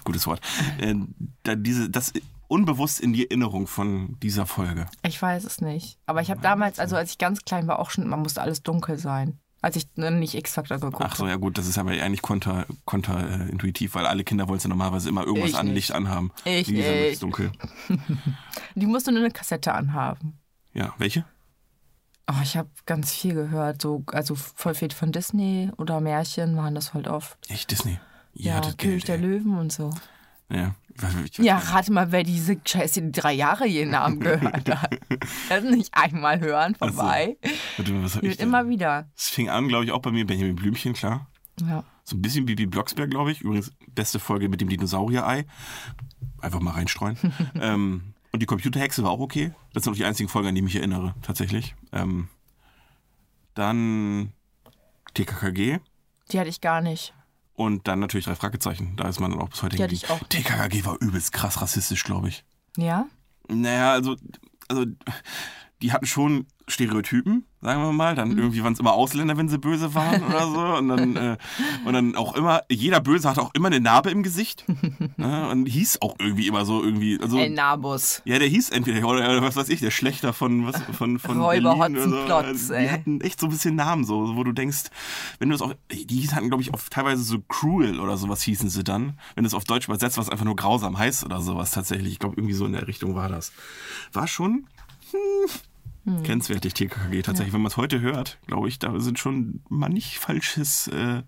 gutes 0.05 0.25
Wort, 0.27 0.39
äh, 0.79 0.95
da 1.43 1.55
diese, 1.55 1.89
das 1.89 2.13
unbewusst 2.47 2.99
in 2.99 3.13
die 3.13 3.29
Erinnerung 3.29 3.67
von 3.67 4.17
dieser 4.21 4.45
Folge. 4.45 4.85
Ich 5.03 5.21
weiß 5.21 5.43
es 5.43 5.61
nicht. 5.61 5.97
Aber 6.05 6.21
ich 6.21 6.29
habe 6.29 6.41
damals, 6.41 6.79
also 6.79 6.95
als 6.95 7.11
ich 7.11 7.17
ganz 7.17 7.43
klein 7.43 7.67
war, 7.67 7.79
auch 7.79 7.89
schon, 7.89 8.07
man 8.07 8.21
musste 8.21 8.41
alles 8.41 8.63
dunkel 8.63 8.97
sein. 8.97 9.39
Als 9.61 9.75
ich 9.77 9.87
ne, 9.95 10.11
nicht 10.11 10.35
X-Factor 10.35 10.77
geguckt 10.79 11.01
Ach 11.03 11.15
so, 11.15 11.27
ja 11.27 11.37
gut, 11.37 11.57
das 11.57 11.65
ist 11.65 11.79
aber 11.79 11.89
eigentlich 11.91 12.21
konter, 12.21 12.67
konterintuitiv, 12.85 13.95
weil 13.95 14.05
alle 14.05 14.23
Kinder 14.23 14.47
wollen 14.47 14.59
ja 14.59 14.67
normalerweise 14.69 15.09
immer 15.09 15.25
irgendwas 15.25 15.51
Ich 15.51 15.57
an 15.57 15.65
nicht. 15.65 15.75
Licht 15.75 15.91
anhaben. 15.91 16.31
Ich 16.43 16.67
Lisa 16.67 16.91
nicht. 16.91 17.23
dunkel. 17.23 17.51
Die 18.75 18.85
musste 18.85 19.11
nur 19.11 19.21
eine 19.21 19.31
Kassette 19.31 19.73
anhaben. 19.73 20.37
Ja, 20.73 20.93
welche? 20.99 21.25
Oh, 22.29 22.41
ich 22.43 22.57
habe 22.57 22.69
ganz 22.85 23.11
viel 23.11 23.33
gehört. 23.33 23.81
So, 23.81 24.03
also 24.11 24.35
voll 24.35 24.75
viel 24.75 24.91
von 24.91 25.11
Disney 25.11 25.71
oder 25.77 25.99
Märchen 25.99 26.55
waren 26.57 26.75
das 26.75 26.93
halt 26.93 27.07
oft. 27.07 27.37
Echt 27.49 27.71
Disney. 27.71 27.99
Ja, 28.35 28.55
hattet 28.55 28.77
König 28.77 29.05
der. 29.05 29.17
Löwen 29.17 29.57
und 29.57 29.71
so. 29.71 29.91
Ja, 30.51 30.75
Ja, 31.37 31.57
rate 31.57 31.91
mal, 31.91 32.11
wer 32.11 32.23
diese 32.23 32.57
scheiße 32.63 33.01
die 33.01 33.11
drei 33.11 33.33
Jahre 33.33 33.65
jeden 33.65 33.91
Namen 33.91 34.19
gehört 34.21 34.69
hat. 34.69 34.99
Das 35.49 35.63
ist 35.63 35.71
nicht 35.71 35.93
einmal 35.93 36.39
hören, 36.39 36.75
vorbei. 36.75 37.37
Warte 37.77 37.91
mal, 37.91 38.03
was 38.03 38.15
hab 38.15 38.23
ich 38.23 38.37
denn? 38.37 38.47
immer 38.47 38.69
wieder. 38.69 39.09
Es 39.15 39.29
fing 39.29 39.49
an, 39.49 39.67
glaube 39.67 39.85
ich, 39.85 39.91
auch 39.91 40.01
bei 40.01 40.11
mir, 40.11 40.25
Benjamin 40.25 40.55
Blümchen, 40.55 40.93
klar. 40.93 41.27
Ja. 41.61 41.83
So 42.03 42.15
ein 42.15 42.21
bisschen 42.21 42.45
Bibi 42.45 42.67
Blocksberg, 42.67 43.09
glaube 43.09 43.31
ich. 43.31 43.41
Übrigens, 43.41 43.71
beste 43.87 44.19
Folge 44.19 44.47
mit 44.47 44.61
dem 44.61 44.69
Dinosaurier-Ei. 44.69 45.45
Einfach 46.39 46.59
mal 46.59 46.71
reinstreuen. 46.71 47.17
ähm, 47.59 48.13
und 48.31 48.41
die 48.41 48.45
Computerhexe 48.45 49.01
war 49.03 49.11
auch 49.11 49.19
okay. 49.19 49.53
Das 49.73 49.83
sind 49.83 49.93
auch 49.93 49.97
die 49.97 50.05
einzigen 50.05 50.29
Folgen, 50.29 50.49
an 50.49 50.55
die 50.55 50.59
ich 50.59 50.65
mich 50.65 50.75
erinnere, 50.75 51.15
tatsächlich. 51.21 51.75
Ähm, 51.91 52.27
dann 53.55 54.33
TKKG. 55.13 55.79
Die 56.31 56.39
hatte 56.39 56.49
ich 56.49 56.61
gar 56.61 56.81
nicht. 56.81 57.13
Und 57.55 57.87
dann 57.87 57.99
natürlich 57.99 58.25
drei 58.25 58.35
Fragezeichen. 58.35 58.95
Da 58.97 59.07
ist 59.07 59.19
man 59.19 59.31
dann 59.31 59.39
auch 59.39 59.49
bis 59.49 59.63
heute 59.63 59.77
hängen 59.77 59.93
ich 59.93 60.09
auch. 60.09 60.19
TKKG 60.27 60.85
war 60.85 60.97
übelst 61.01 61.31
krass 61.31 61.61
rassistisch, 61.61 62.03
glaube 62.03 62.27
ich. 62.29 62.43
Ja? 62.77 63.07
Naja, 63.47 63.93
also, 63.93 64.15
also 64.67 64.85
die 65.81 65.91
hatten 65.93 66.05
schon 66.05 66.47
Stereotypen, 66.67 67.45
sagen 67.61 67.81
wir 67.81 67.91
mal. 67.91 68.13
Mhm. 68.13 68.15
Dann 68.17 68.37
irgendwie 68.37 68.63
waren 68.63 68.73
es 68.73 68.79
immer 68.79 68.93
Ausländer, 68.93 69.37
wenn 69.37 69.49
sie 69.49 69.59
böse 69.59 69.93
waren 69.93 70.23
oder 70.23 70.47
so. 70.47 70.77
Und 70.77 70.87
dann, 70.87 71.15
äh, 71.15 71.37
und 71.85 71.93
dann 71.93 72.15
auch 72.15 72.35
immer, 72.35 72.63
jeder 72.69 72.99
Böse 72.99 73.29
hatte 73.29 73.41
auch 73.41 73.53
immer 73.53 73.67
eine 73.67 73.79
Narbe 73.79 74.09
im 74.09 74.23
Gesicht. 74.23 74.65
ja, 75.17 75.47
und 75.51 75.65
hieß 75.65 76.01
auch 76.01 76.15
irgendwie 76.19 76.47
immer 76.47 76.65
so 76.65 76.83
irgendwie. 76.83 77.19
Also, 77.21 77.37
El 77.37 77.51
Nabus. 77.51 78.21
ja, 78.25 78.39
der 78.39 78.47
hieß 78.47 78.69
entweder, 78.69 79.07
oder 79.07 79.41
was 79.41 79.55
weiß 79.55 79.69
ich, 79.69 79.79
der 79.79 79.91
Schlechter 79.91 80.33
von, 80.33 80.65
was, 80.65 80.81
von, 80.97 81.19
von 81.19 81.39
Räuber 81.39 81.75
oder 81.75 81.89
so. 81.89 82.11
Hotzenplotz, 82.11 82.67
Die 82.67 82.73
ey. 82.73 82.87
hatten 82.89 83.21
echt 83.21 83.39
so 83.39 83.47
ein 83.47 83.51
bisschen 83.51 83.75
Namen, 83.75 84.03
so, 84.05 84.35
wo 84.35 84.43
du 84.43 84.51
denkst, 84.51 84.85
wenn 85.39 85.49
du 85.49 85.55
es 85.55 85.61
auch, 85.61 85.73
die 85.91 86.27
hatten, 86.29 86.47
glaube 86.49 86.63
ich, 86.63 86.73
auch 86.73 86.81
teilweise 86.89 87.23
so 87.23 87.39
Cruel 87.47 87.99
oder 87.99 88.17
sowas 88.17 88.41
hießen 88.41 88.69
sie 88.69 88.83
dann. 88.83 89.19
Wenn 89.35 89.43
du 89.43 89.47
es 89.47 89.53
auf 89.53 89.65
Deutsch 89.65 89.87
übersetzt, 89.87 90.17
was 90.17 90.29
einfach 90.29 90.45
nur 90.45 90.55
grausam 90.55 90.97
heißt 90.97 91.23
oder 91.23 91.41
sowas 91.41 91.71
tatsächlich. 91.71 92.13
Ich 92.13 92.19
glaube, 92.19 92.35
irgendwie 92.37 92.55
so 92.55 92.65
in 92.65 92.73
der 92.73 92.87
Richtung 92.87 93.15
war 93.15 93.29
das. 93.29 93.51
War 94.13 94.27
schon 94.27 94.65
hm, 95.11 95.49
grenzwertig, 96.23 96.73
TKKG 96.73 97.21
tatsächlich. 97.23 97.53
Wenn 97.53 97.61
man 97.61 97.71
es 97.71 97.77
heute 97.77 97.99
hört, 98.01 98.37
glaube 98.47 98.67
ich, 98.67 98.79
da 98.79 98.99
sind 98.99 99.17
schon 99.19 99.61
manch 99.69 100.19
falsches 100.19 100.87
äh, 100.87 101.23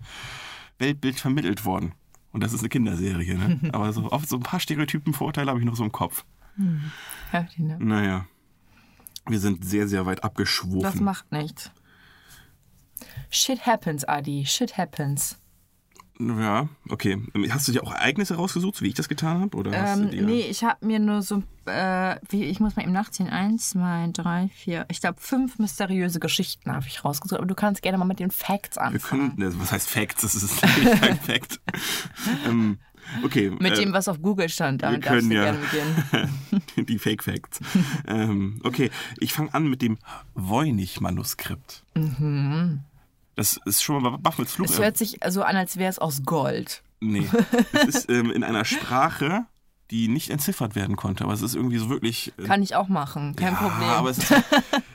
Weltbild 0.79 1.19
vermittelt 1.19 1.65
worden. 1.65 1.93
Und 2.31 2.43
das 2.43 2.53
ist 2.53 2.59
eine 2.59 2.69
Kinderserie, 2.69 3.35
ne? 3.37 3.59
Aber 3.73 3.91
so, 3.93 4.11
oft 4.11 4.29
so 4.29 4.35
ein 4.35 4.43
paar 4.43 4.59
Stereotypen, 4.59 5.13
Vorurteile 5.13 5.49
habe 5.49 5.59
ich 5.59 5.65
noch 5.65 5.75
so 5.75 5.83
im 5.83 5.91
Kopf. 5.91 6.25
Heftig, 7.31 7.59
ne? 7.59 7.77
Naja. 7.79 8.27
Wir 9.27 9.39
sind 9.39 9.65
sehr, 9.65 9.87
sehr 9.87 10.05
weit 10.05 10.19
Das 10.19 10.25
abgeschwofen. 10.25 11.03
macht 11.03 11.31
nichts. 11.31 11.71
Shit 13.29 13.65
happens, 13.65 14.05
Adi. 14.05 14.45
Shit 14.45 14.77
happens. 14.77 15.39
Ja, 16.19 16.67
okay. 16.89 17.21
Hast 17.49 17.67
du 17.67 17.71
dir 17.71 17.83
auch 17.83 17.93
Ereignisse 17.93 18.35
rausgesucht, 18.35 18.81
wie 18.81 18.87
ich 18.87 18.95
das 18.95 19.07
getan 19.07 19.41
habe? 19.41 19.55
Oder 19.55 19.71
Ähm, 19.73 20.09
nee, 20.09 20.41
ich 20.41 20.63
habe 20.63 20.83
mir 20.85 20.99
nur 20.99 21.21
so, 21.21 21.43
äh, 21.65 22.15
wie, 22.29 22.45
ich 22.45 22.59
muss 22.59 22.75
mal 22.75 22.81
eben 22.83 22.91
nachziehen. 22.91 23.29
Eins, 23.29 23.69
zwei, 23.69 24.09
drei, 24.13 24.49
vier. 24.55 24.85
Ich 24.89 24.99
glaube, 24.99 25.17
fünf 25.19 25.59
mysteriöse 25.59 26.19
Geschichten 26.19 26.71
habe 26.71 26.85
ich 26.87 27.05
rausgesucht. 27.05 27.37
Aber 27.37 27.47
du 27.47 27.53
kannst 27.55 27.83
gerne 27.83 27.99
mal 27.99 28.05
mit 28.05 28.19
den 28.19 28.31
Facts 28.31 28.77
Wir 28.77 28.83
anfangen. 28.83 29.35
können, 29.35 29.49
ne, 29.51 29.59
was 29.59 29.71
heißt 29.71 29.87
Facts? 29.87 30.23
Das 30.23 30.33
ist 30.33 30.59
kein 31.01 31.19
Fact. 31.19 31.59
ähm, 32.47 32.79
okay. 33.23 33.51
mit 33.51 33.73
äh, 33.73 33.83
dem, 33.83 33.93
was 33.93 34.07
auf 34.07 34.19
Google 34.19 34.49
stand. 34.49 34.81
wir 34.81 34.87
Damit 34.89 35.05
darfst 35.05 35.29
können 35.29 35.29
du 35.29 35.35
ja 35.35 36.27
die 36.83 36.97
Fake 36.99 37.23
Facts. 37.23 37.59
ähm, 38.07 38.59
okay, 38.63 38.89
ich 39.19 39.33
fange 39.33 39.53
an 39.53 39.69
mit 39.69 39.83
dem 39.83 39.99
Voynich-Manuskript. 40.33 41.83
Das 43.37 43.57
ist 43.65 43.81
schon 43.83 44.03
mal 44.03 44.17
Buffels 44.17 44.51
Flug. 44.51 44.67
Es 44.69 44.77
hört 44.79 44.97
sich 44.97 45.19
so 45.29 45.43
an, 45.43 45.55
als 45.55 45.77
wäre 45.77 45.89
es 45.89 45.99
aus 45.99 46.23
Gold. 46.25 46.83
Nee. 46.99 47.29
Es 47.71 47.95
ist 47.95 48.09
ähm, 48.09 48.31
in 48.31 48.43
einer 48.43 48.65
Sprache, 48.65 49.45
die 49.91 50.07
nicht 50.09 50.29
entziffert 50.31 50.75
werden 50.75 50.95
konnte. 50.97 51.23
Aber 51.23 51.33
es 51.33 51.41
ist 51.41 51.55
irgendwie 51.55 51.77
so 51.77 51.89
wirklich. 51.89 52.33
äh, 52.39 52.43
Kann 52.43 52.61
ich 52.63 52.75
auch 52.75 52.89
machen. 52.89 53.35
Kein 53.35 53.53
ja, 53.53 53.59
Problem. 53.59 53.89
Aber 53.89 54.09
es 54.09 54.17
ist, 54.17 54.33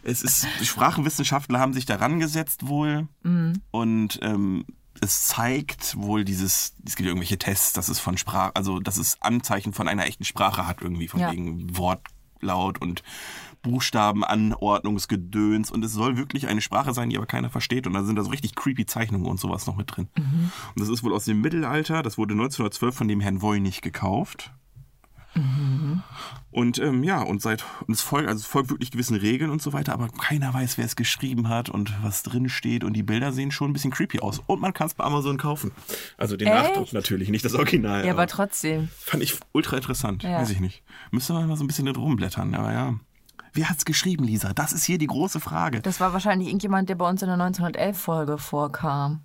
es 0.02 0.22
ist, 0.22 0.46
Sprachenwissenschaftler 0.66 1.58
haben 1.61 1.72
sich 1.72 1.87
daran 1.87 2.18
gesetzt 2.20 2.66
wohl. 2.66 3.06
Mhm. 3.22 3.62
Und 3.70 4.18
ähm, 4.22 4.64
es 5.00 5.26
zeigt 5.28 5.96
wohl 5.96 6.25
dieses, 6.25 6.75
es 6.84 6.96
gibt 6.96 7.06
irgendwelche 7.08 7.38
Tests, 7.38 7.72
dass 7.72 7.88
es 7.88 7.99
von 8.00 8.18
Sprache, 8.18 8.54
also 8.56 8.80
dass 8.80 8.99
es 8.99 9.16
Anzeichen 9.22 9.72
von 9.72 9.88
einer 9.88 10.06
echten 10.06 10.25
Sprache 10.25 10.66
hat, 10.66 10.82
irgendwie 10.82 11.08
von 11.08 11.20
Ja. 11.20 11.30
wegen 11.32 11.76
Wortlaut 11.78 12.80
und 12.80 13.02
Buchstabenanordnungsgedöns 13.62 15.71
und 15.71 15.85
es 15.85 15.92
soll 15.92 16.16
wirklich 16.16 16.49
eine 16.49 16.61
Sprache 16.61 16.92
sein, 16.92 17.11
die 17.11 17.16
aber 17.16 17.26
keiner 17.26 17.50
versteht 17.50 17.87
und 17.87 17.95
da 17.95 18.04
sind 18.04 18.16
da 18.16 18.25
so 18.25 18.31
richtig 18.31 18.54
creepy 18.54 18.87
Zeichnungen 18.87 19.26
und 19.26 19.40
sowas 19.40 19.66
noch 19.66 19.76
mit 19.76 19.97
drin. 19.97 20.09
Und 20.16 20.52
das 20.76 20.88
ist 20.88 21.04
wohl 21.04 21.14
aus 21.14 21.25
dem 21.25 21.40
Mittelalter, 21.40 22.02
das 22.02 22.19
wurde 22.19 22.35
1912 22.35 22.95
von 22.95 23.09
dem 23.09 23.21
Herrn 23.21 23.42
Voynich 23.42 23.81
gekauft. 23.81 24.52
Und 26.50 26.78
ähm, 26.78 27.02
ja, 27.02 27.23
und 27.23 27.40
seit 27.40 27.64
und 27.87 27.95
es 27.95 28.02
folgt, 28.02 28.28
also 28.28 28.40
es 28.40 28.47
folgt 28.47 28.69
wirklich 28.69 28.90
gewissen 28.90 29.16
Regeln 29.16 29.50
und 29.50 29.62
so 29.62 29.73
weiter, 29.73 29.95
aber 29.95 30.09
keiner 30.09 30.52
weiß, 30.52 30.76
wer 30.76 30.85
es 30.85 30.95
geschrieben 30.95 31.49
hat 31.49 31.71
und 31.71 31.92
was 32.02 32.23
drin 32.23 32.50
steht. 32.50 32.85
Und 32.85 32.92
die 32.92 33.02
Bilder 33.02 33.33
sehen 33.33 33.50
schon 33.50 33.71
ein 33.71 33.73
bisschen 33.73 33.90
creepy 33.90 34.21
aus. 34.21 34.42
Und 34.47 34.61
man 34.61 34.75
kann 34.75 34.88
es 34.88 34.95
bei 34.95 35.04
Amazon 35.04 35.38
kaufen. 35.38 35.73
Also 36.19 36.37
den 36.37 36.49
Echt? 36.49 36.57
Nachdruck 36.57 36.92
natürlich, 36.92 37.31
nicht 37.31 37.47
das 37.47 37.54
Original. 37.54 38.04
Ja, 38.04 38.12
aber 38.12 38.26
trotzdem. 38.26 38.90
fand 38.99 39.23
ich 39.23 39.35
ultra 39.52 39.76
interessant. 39.76 40.23
Ja. 40.23 40.38
Weiß 40.38 40.50
ich 40.50 40.61
nicht. 40.61 40.83
Müsste 41.11 41.33
man 41.33 41.49
mal 41.49 41.57
so 41.57 41.64
ein 41.64 41.66
bisschen 41.66 41.87
drin 41.87 41.97
rumblättern, 41.97 42.54
aber 42.54 42.73
ja. 42.73 42.95
Wer 43.52 43.68
hat's 43.68 43.85
geschrieben, 43.85 44.25
Lisa? 44.25 44.52
Das 44.54 44.73
ist 44.73 44.85
hier 44.85 44.99
die 44.99 45.06
große 45.06 45.40
Frage. 45.40 45.80
Das 45.82 46.00
war 46.00 46.12
wahrscheinlich 46.12 46.49
irgendjemand, 46.49 46.88
der 46.88 46.94
bei 46.94 47.09
uns 47.09 47.23
in 47.23 47.28
der 47.28 47.37
1911-Folge 47.37 48.38
vorkam. 48.38 49.25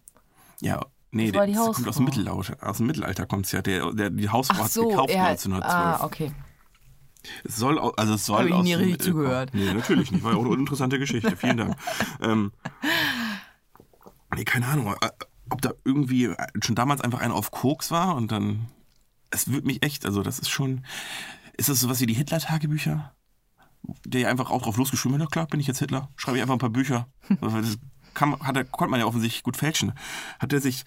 ja, 0.60 0.81
nee, 1.12 1.27
Das 1.31 1.36
war 1.39 1.46
der, 1.46 1.53
die 1.55 1.60
das 1.60 1.75
kommt 1.75 1.88
aus 1.88 1.96
dem. 1.96 2.05
Mittelalter. 2.05 2.57
Aus 2.62 2.77
dem 2.77 2.88
Mittelalter 2.88 3.25
kommt's 3.25 3.51
ja. 3.51 3.62
Der, 3.62 3.91
der, 3.93 4.10
die 4.10 4.29
Hausfrau 4.29 4.63
hat's 4.63 4.74
so, 4.74 4.89
gekauft 4.89 5.10
er, 5.12 5.27
1912. 5.27 5.63
ah, 5.63 6.05
okay. 6.05 6.31
Es 7.43 7.57
soll, 7.57 7.77
also 7.79 8.13
es 8.13 8.25
soll 8.25 8.39
Hab 8.39 8.48
ich 8.48 8.53
aus 8.53 8.63
nie 8.63 8.72
dem 8.72 8.79
richtig 8.81 9.01
zugehört. 9.01 9.53
Nee, 9.53 9.74
natürlich 9.74 10.12
nicht. 10.12 10.24
War 10.24 10.34
ja 10.34 10.38
auch 10.38 10.46
eine 10.46 10.55
interessante 10.60 11.00
Geschichte. 11.00 11.36
Vielen 11.36 11.57
Dank. 11.57 11.75
Ähm, 12.22 12.51
nee, 14.36 14.43
keine 14.43 14.67
Ahnung, 14.67 14.93
äh, 15.01 15.10
ob 15.50 15.62
da 15.62 15.72
irgendwie 15.86 16.34
schon 16.62 16.75
damals 16.75 17.01
einfach 17.01 17.19
einer 17.19 17.34
auf 17.36 17.51
Koks 17.51 17.91
war 17.91 18.15
und 18.15 18.31
dann. 18.31 18.67
Es 19.29 19.51
wird 19.51 19.65
mich 19.65 19.84
echt, 19.84 20.05
also 20.05 20.22
das 20.24 20.39
ist 20.39 20.50
schon. 20.50 20.86
Ist 21.57 21.67
das 21.69 21.79
sowas 21.79 22.00
wie 22.00 22.05
die 22.05 22.13
Hitler-Tagebücher? 22.13 23.13
Der 24.06 24.22
ja 24.22 24.29
einfach 24.29 24.50
auch 24.51 24.62
drauf 24.62 24.77
losgeschrieben 24.77 25.20
hat, 25.20 25.27
na 25.27 25.32
klar, 25.32 25.48
bin 25.48 25.60
ich 25.60 25.67
jetzt 25.67 25.79
Hitler, 25.79 26.10
schreibe 26.15 26.38
ich 26.38 26.41
einfach 26.41 26.56
ein 26.56 26.60
paar 26.60 26.70
Bücher. 26.70 27.08
Also 27.41 27.62
Das 27.62 27.77
kann, 28.13 28.39
hat 28.39 28.58
er, 28.58 28.63
konnte 28.65 28.91
man 28.91 29.00
ja 29.00 29.06
offensichtlich 29.06 29.44
gut 29.44 29.58
fälschen. 29.58 29.94
Hat 30.39 30.53
er 30.53 30.62
sich. 30.62 30.84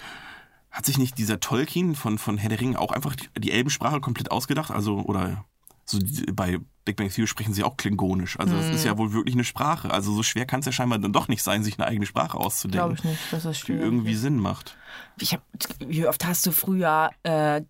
Hat 0.71 0.87
sich 0.87 0.99
nicht 0.99 1.19
dieser 1.19 1.41
Tolkien 1.41 1.97
von, 1.97 2.17
von 2.17 2.39
Herr 2.39 2.49
der 2.49 2.61
Ringe 2.61 2.79
auch 2.79 2.93
einfach 2.93 3.17
die, 3.17 3.51
Elbensprache 3.51 4.01
komplett 4.01 4.31
ausgedacht? 4.31 4.71
Also, 4.71 5.01
oder 5.01 5.45
so 5.85 5.99
bei 6.33 6.59
Big 6.85 6.95
Bang 6.97 7.09
Theory 7.11 7.27
sprechen 7.27 7.53
sie 7.53 7.65
auch 7.65 7.77
Klingonisch. 7.77 8.39
Also 8.39 8.55
das 8.57 8.67
Mhm. 8.69 8.75
ist 8.75 8.85
ja 8.85 8.97
wohl 8.97 9.13
wirklich 9.13 9.35
eine 9.35 9.43
Sprache. 9.43 9.91
Also 9.91 10.13
so 10.15 10.23
schwer 10.23 10.47
kann 10.47 10.61
es 10.61 10.67
ja 10.67 10.73
scheinbar 10.73 11.01
dann 11.01 11.13
doch 11.13 11.27
nicht 11.27 11.43
sein, 11.43 11.65
sich 11.65 11.77
eine 11.79 11.89
eigene 11.89 12.07
Sprache 12.07 12.33
Glaube 12.33 12.47
auszudenken, 12.47 12.95
ich 12.95 13.05
nicht, 13.05 13.33
dass 13.33 13.43
das 13.43 13.61
die 13.63 13.73
irgendwie 13.73 14.15
Sinn 14.15 14.39
macht. 14.39 14.77
Ich 15.19 15.33
hab, 15.35 15.43
wie 15.85 16.07
oft 16.07 16.25
hast 16.25 16.47
du 16.47 16.53
früher 16.53 17.11
äh, 17.25 17.63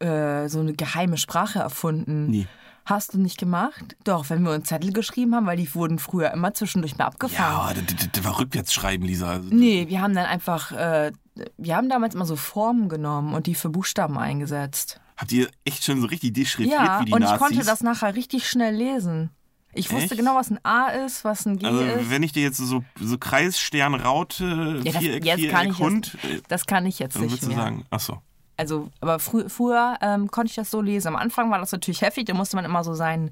äh, 0.00 0.48
so 0.48 0.60
eine 0.60 0.74
geheime 0.74 1.16
Sprache 1.16 1.60
erfunden? 1.60 2.26
Nie. 2.26 2.46
Hast 2.88 3.12
du 3.14 3.18
nicht 3.18 3.36
gemacht? 3.38 3.96
Doch, 4.04 4.30
wenn 4.30 4.42
wir 4.44 4.52
uns 4.52 4.68
Zettel 4.68 4.92
geschrieben 4.92 5.34
haben, 5.34 5.46
weil 5.46 5.56
die 5.58 5.74
wurden 5.74 5.98
früher 5.98 6.30
immer 6.32 6.54
zwischendurch 6.54 6.96
mal 6.96 7.04
Ja, 7.04 7.08
abgefahren. 7.08 7.54
aber 7.56 7.74
das, 7.82 7.96
das, 7.96 8.08
das 8.12 8.24
war 8.24 8.38
rückwärts 8.38 8.72
schreiben, 8.72 9.04
Lisa. 9.04 9.28
Also, 9.30 9.48
Nee, 9.54 9.88
wir 9.88 10.00
haben 10.00 10.14
dann 10.14 10.24
einfach, 10.24 10.72
äh, 10.72 11.12
wir 11.58 11.76
haben 11.76 11.88
damals 11.90 12.14
immer 12.14 12.24
so 12.24 12.36
Formen 12.36 12.88
genommen 12.88 13.34
und 13.34 13.46
die 13.46 13.54
für 13.54 13.68
Buchstaben 13.68 14.16
eingesetzt. 14.16 15.00
Habt 15.18 15.32
ihr 15.32 15.48
echt 15.64 15.84
schon 15.84 16.00
so 16.00 16.06
richtig 16.06 16.32
dechiffriert 16.32 16.70
Ja, 16.70 17.00
wie 17.00 17.06
die 17.06 17.12
und 17.12 17.20
Nazis? 17.20 17.34
ich 17.34 17.40
konnte 17.42 17.66
das 17.66 17.82
nachher 17.82 18.14
richtig 18.14 18.48
schnell 18.48 18.74
lesen. 18.74 19.30
Ich 19.74 19.90
wusste 19.92 20.06
Echt? 20.14 20.16
genau, 20.16 20.34
was 20.34 20.50
ein 20.50 20.58
A 20.64 20.86
ist, 20.88 21.24
was 21.24 21.44
ein 21.44 21.58
G 21.58 21.66
Also 21.66 21.80
ist. 21.82 22.08
wenn 22.10 22.22
ich 22.22 22.32
dir 22.32 22.42
jetzt 22.42 22.56
so, 22.56 22.82
so 22.98 23.18
Kreis, 23.18 23.58
Stern, 23.60 23.94
Raute, 23.94 24.80
Ja, 24.82 24.92
das, 24.92 25.02
Viereck, 25.02 25.24
jetzt 25.26 25.48
kann 25.50 25.60
Viereck, 25.60 25.70
ich 25.72 25.78
Hund, 25.78 26.16
jetzt, 26.22 26.24
äh, 26.24 26.42
das 26.48 26.64
kann 26.64 26.86
ich 26.86 26.98
jetzt 26.98 27.18
nicht 27.20 27.46
mehr. 27.46 27.56
sagen, 27.56 27.84
ach 27.90 28.00
so. 28.00 28.18
Also, 28.58 28.90
aber 29.00 29.20
frü 29.20 29.48
früher 29.48 29.96
ähm, 30.02 30.30
konnte 30.30 30.50
ich 30.50 30.56
das 30.56 30.70
so 30.70 30.80
lesen. 30.82 31.08
Am 31.08 31.16
Anfang 31.16 31.50
war 31.50 31.58
das 31.60 31.70
natürlich 31.72 32.02
heftig, 32.02 32.26
da 32.26 32.34
musste 32.34 32.56
man 32.56 32.64
immer 32.64 32.82
so 32.82 32.92
sein, 32.92 33.30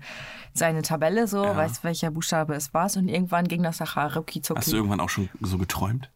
seine 0.54 0.83
Tabelle 0.83 1.26
so, 1.26 1.42
weiß 1.42 1.83
welcher 1.83 2.12
Buchstabe 2.12 2.54
es 2.54 2.73
war. 2.73 2.88
Und 2.97 3.09
irgendwann 3.09 3.49
ging 3.49 3.62
das 3.64 3.80
nachher 3.80 4.14
rucki 4.16 4.38
Hast 4.38 4.50
du 4.50 4.54
zucki. 4.54 4.76
irgendwann 4.76 5.00
auch 5.00 5.11
schon 5.11 5.28
so 5.40 5.59
geträumt? 5.59 6.11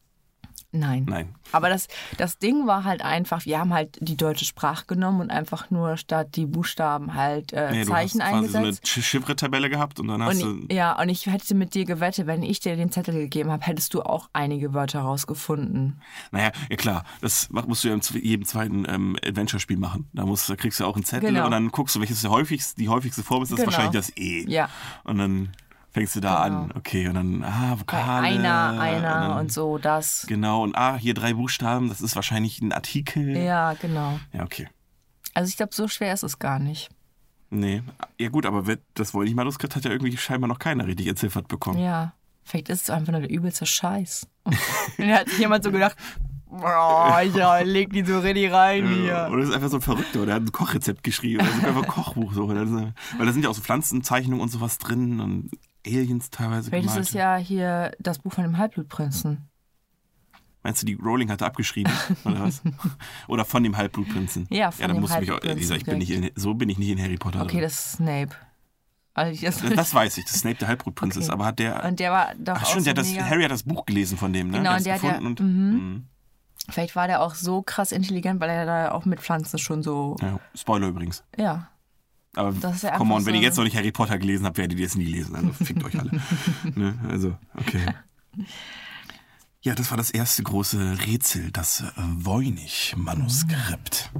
Nein. 0.72 1.04
Nein. 1.08 1.34
Aber 1.52 1.68
das, 1.68 1.88
das 2.16 2.38
Ding 2.38 2.66
war 2.66 2.84
halt 2.84 3.02
einfach, 3.02 3.44
wir 3.44 3.58
haben 3.58 3.74
halt 3.74 3.98
die 4.00 4.16
deutsche 4.16 4.44
Sprache 4.44 4.86
genommen 4.86 5.20
und 5.20 5.30
einfach 5.30 5.70
nur 5.70 5.96
statt 5.96 6.36
die 6.36 6.46
Buchstaben 6.46 7.14
halt 7.14 7.52
äh, 7.52 7.72
Nee, 7.72 7.84
du 7.84 7.90
Zeichen 7.90 8.22
hast 8.22 8.30
quasi 8.30 8.48
so 8.48 8.58
eine 8.58 8.66
eingesetzt. 8.68 8.88
Chiffre-Tabelle 8.88 9.68
gehabt 9.68 9.98
und 9.98 10.06
dann 10.08 10.22
hast 10.22 10.42
und, 10.42 10.70
du... 10.70 10.74
ja, 10.74 10.96
und 11.00 11.08
ich 11.08 11.26
hätte 11.26 11.54
mit 11.56 11.74
dir 11.74 11.84
gewettet, 11.84 12.28
wenn 12.28 12.44
ich 12.44 12.60
dir 12.60 12.76
den 12.76 12.92
Zettel 12.92 13.14
gegeben 13.14 13.50
habe, 13.50 13.64
hättest 13.66 13.94
du 13.94 14.02
auch 14.02 14.28
einige 14.32 14.72
Wörter 14.72 15.00
rausgefunden. 15.00 16.00
Naja, 16.30 16.52
ja 16.70 16.76
klar, 16.76 17.04
das 17.20 17.48
musst 17.50 17.82
du 17.82 17.88
ja 17.88 17.94
in 17.94 18.00
jedem 18.22 18.46
zweiten 18.46 18.84
ähm, 18.88 19.16
Adventure-Spiel 19.26 19.76
machen. 19.78 20.08
Da, 20.12 20.24
musst, 20.24 20.48
da 20.48 20.54
kriegst 20.54 20.78
du 20.80 20.84
auch 20.84 20.94
einen 20.94 21.04
Zettel 21.04 21.30
Genau. 21.30 21.46
und 21.46 21.50
dann 21.50 21.68
guckst 21.68 21.96
du, 21.96 22.00
welches 22.00 22.20
der 22.22 22.30
häufigste, 22.30 22.76
die 22.80 22.88
häufigste 22.88 23.22
Form 23.22 23.42
ist, 23.42 23.50
das 23.50 23.58
ist 23.58 23.64
Genau. 23.64 23.76
wahrscheinlich 23.76 24.00
das 24.06 24.16
E. 24.16 24.44
Ja. 24.48 24.68
Und 25.04 25.18
dann 25.18 25.50
fängst 25.92 26.16
du 26.16 26.20
da 26.20 26.46
Genau. 26.46 26.60
an. 26.62 26.72
Okay, 26.76 27.08
und 27.08 27.14
dann, 27.14 27.44
ah, 27.44 27.74
Vokale. 27.78 28.26
einer, 28.26 28.80
einer 28.80 29.00
dann, 29.02 29.38
und 29.38 29.52
so, 29.52 29.78
das. 29.78 30.24
Genau, 30.28 30.62
und 30.62 30.76
ah, 30.76 30.96
hier 30.96 31.14
drei 31.14 31.34
Buchstaben, 31.34 31.88
das 31.88 32.00
ist 32.00 32.14
wahrscheinlich 32.16 32.60
ein 32.60 32.72
Artikel. 32.72 33.36
Ja, 33.36 33.74
genau. 33.74 34.18
Ja, 34.32 34.42
okay. 34.44 34.68
Also 35.34 35.48
ich 35.48 35.56
glaube, 35.56 35.74
so 35.74 35.86
schwer 35.88 36.12
ist 36.14 36.22
es 36.22 36.38
gar 36.38 36.58
nicht. 36.58 36.88
Nee. 37.50 37.82
Ja 38.18 38.28
gut, 38.28 38.46
aber 38.46 38.66
wer- 38.66 38.78
das 38.94 39.12
Wollnich-Manuskript 39.14 39.74
hat 39.76 39.84
ja 39.84 39.90
irgendwie 39.90 40.16
scheinbar 40.16 40.48
noch 40.48 40.58
keiner 40.60 40.86
richtig 40.86 41.06
entziffert 41.08 41.48
bekommen. 41.48 41.80
Ja, 41.80 42.12
vielleicht 42.44 42.68
ist 42.68 42.82
es 42.82 42.90
einfach 42.90 43.12
nur 43.12 43.20
der 43.22 43.30
übelste 43.30 43.66
Scheiß. 43.66 44.28
Und 44.44 44.56
dann 44.98 45.12
hat 45.12 45.28
sich 45.28 45.38
jemand 45.38 45.64
so 45.64 45.72
gedacht, 45.72 45.96
boah, 46.46 47.20
ich 47.24 47.34
leg 47.66 47.92
die 47.92 48.04
so 48.04 48.18
richtig 48.20 48.52
rein 48.52 48.86
hier. 48.88 49.28
Oder 49.32 49.42
ist 49.42 49.52
einfach 49.52 49.68
so 49.68 49.76
ein 49.76 49.82
Verrückter, 49.82 50.26
der 50.26 50.34
hat 50.36 50.42
ein 50.42 50.52
Kochrezept 50.52 51.02
geschrieben, 51.02 51.40
also 51.40 51.66
einfach 51.66 51.82
ein 51.82 51.88
Kochbuch. 51.88 52.36
Oder 52.36 52.66
so. 52.66 52.92
Weil 53.18 53.26
da 53.26 53.32
sind 53.32 53.42
ja 53.42 53.50
auch 53.50 53.54
so 53.54 53.62
Pflanzenzeichnungen 53.62 54.40
und 54.42 54.48
sowas 54.48 54.78
drin 54.78 55.20
und 55.20 55.50
Aliens 55.86 56.30
teilweise 56.30 56.70
Vielleicht 56.70 56.88
ist 56.88 56.96
es 56.96 57.12
ja 57.12 57.36
hier 57.36 57.92
das 57.98 58.18
Buch 58.18 58.32
von 58.32 58.44
dem 58.44 58.58
Halbblutprinzen. 58.58 59.48
Meinst 60.62 60.82
du, 60.82 60.86
die 60.86 60.94
Rowling 60.94 61.30
hatte 61.30 61.46
abgeschrieben 61.46 61.92
oder 62.24 62.40
was? 62.40 62.62
oder 63.28 63.44
von 63.44 63.62
dem 63.62 63.76
Halbblutprinzen? 63.76 64.46
Ja, 64.50 64.70
von 64.70 64.82
ja, 64.82 64.88
dann 64.88 64.96
dem 64.96 64.96
du 64.96 65.00
mich 65.02 65.10
auch, 65.10 65.14
Halbblutprinzen 65.14 65.58
Lisa, 65.58 65.74
ich 65.76 65.84
bin 65.84 65.98
nicht 65.98 66.10
in, 66.10 66.30
so 66.34 66.54
bin 66.54 66.68
ich 66.68 66.78
nicht 66.78 66.90
in 66.90 67.00
Harry 67.00 67.16
Potter. 67.16 67.42
Okay, 67.42 67.52
drin. 67.52 67.62
das 67.62 67.72
ist 67.72 67.92
Snape. 67.92 68.36
Also 69.14 69.44
das, 69.44 69.60
das, 69.60 69.94
weiß 69.94 70.18
ich, 70.18 70.24
dass 70.24 70.34
Snape 70.34 70.56
der 70.56 70.68
Halbblutprinz 70.68 71.16
Okay. 71.16 71.24
ist, 71.24 71.30
aber 71.30 71.44
hat 71.46 71.58
der. 71.58 71.84
und 71.84 71.98
der 71.98 72.12
war 72.12 72.34
doch 72.36 72.56
Ach 72.56 72.66
stimmt, 72.66 72.84
so 72.84 72.92
der 72.92 73.02
hat 73.02 73.18
das, 73.18 73.30
Harry 73.30 73.42
hat 73.42 73.50
das 73.50 73.64
Buch 73.64 73.84
gelesen 73.84 74.16
von 74.16 74.32
dem, 74.32 74.50
ne? 74.50 74.58
Genau, 74.58 74.72
der 74.72 74.80
der 74.80 74.94
gefunden 74.94 75.26
und. 75.26 75.40
Mhm. 75.40 76.06
Vielleicht 76.68 76.94
war 76.94 77.08
der 77.08 77.22
auch 77.22 77.34
so 77.34 77.62
krass 77.62 77.90
intelligent, 77.90 78.38
weil 78.40 78.50
er 78.50 78.66
da 78.66 78.92
auch 78.92 79.06
mit 79.06 79.20
Pflanzen 79.20 79.58
schon 79.58 79.82
so. 79.82 80.16
Ja, 80.20 80.38
Spoiler 80.54 80.88
übrigens. 80.88 81.24
Ja. 81.36 81.69
Aber 82.36 82.52
Das 82.52 82.76
ist 82.76 82.82
ja 82.82 82.96
come 82.96 83.12
on, 83.14 83.26
wenn 83.26 83.34
ihr 83.34 83.40
jetzt 83.40 83.56
noch 83.56 83.64
nicht 83.64 83.74
Harry 83.76 83.90
Potter 83.90 84.16
gelesen 84.18 84.46
habt, 84.46 84.56
werdet 84.58 84.78
ihr 84.78 84.86
es 84.86 84.94
nie 84.94 85.06
lesen. 85.06 85.34
Also 85.34 85.52
fickt 85.52 85.82
euch 85.84 85.98
alle. 85.98 86.10
ne? 86.74 86.94
Also, 87.08 87.36
okay. 87.54 87.86
Ja, 89.62 89.74
das 89.74 89.90
war 89.90 89.98
das 89.98 90.10
erste 90.10 90.42
große 90.42 90.98
Rätsel, 91.06 91.50
das 91.50 91.80
äh, 91.80 91.90
Voynich-Manuskript. 91.96 94.10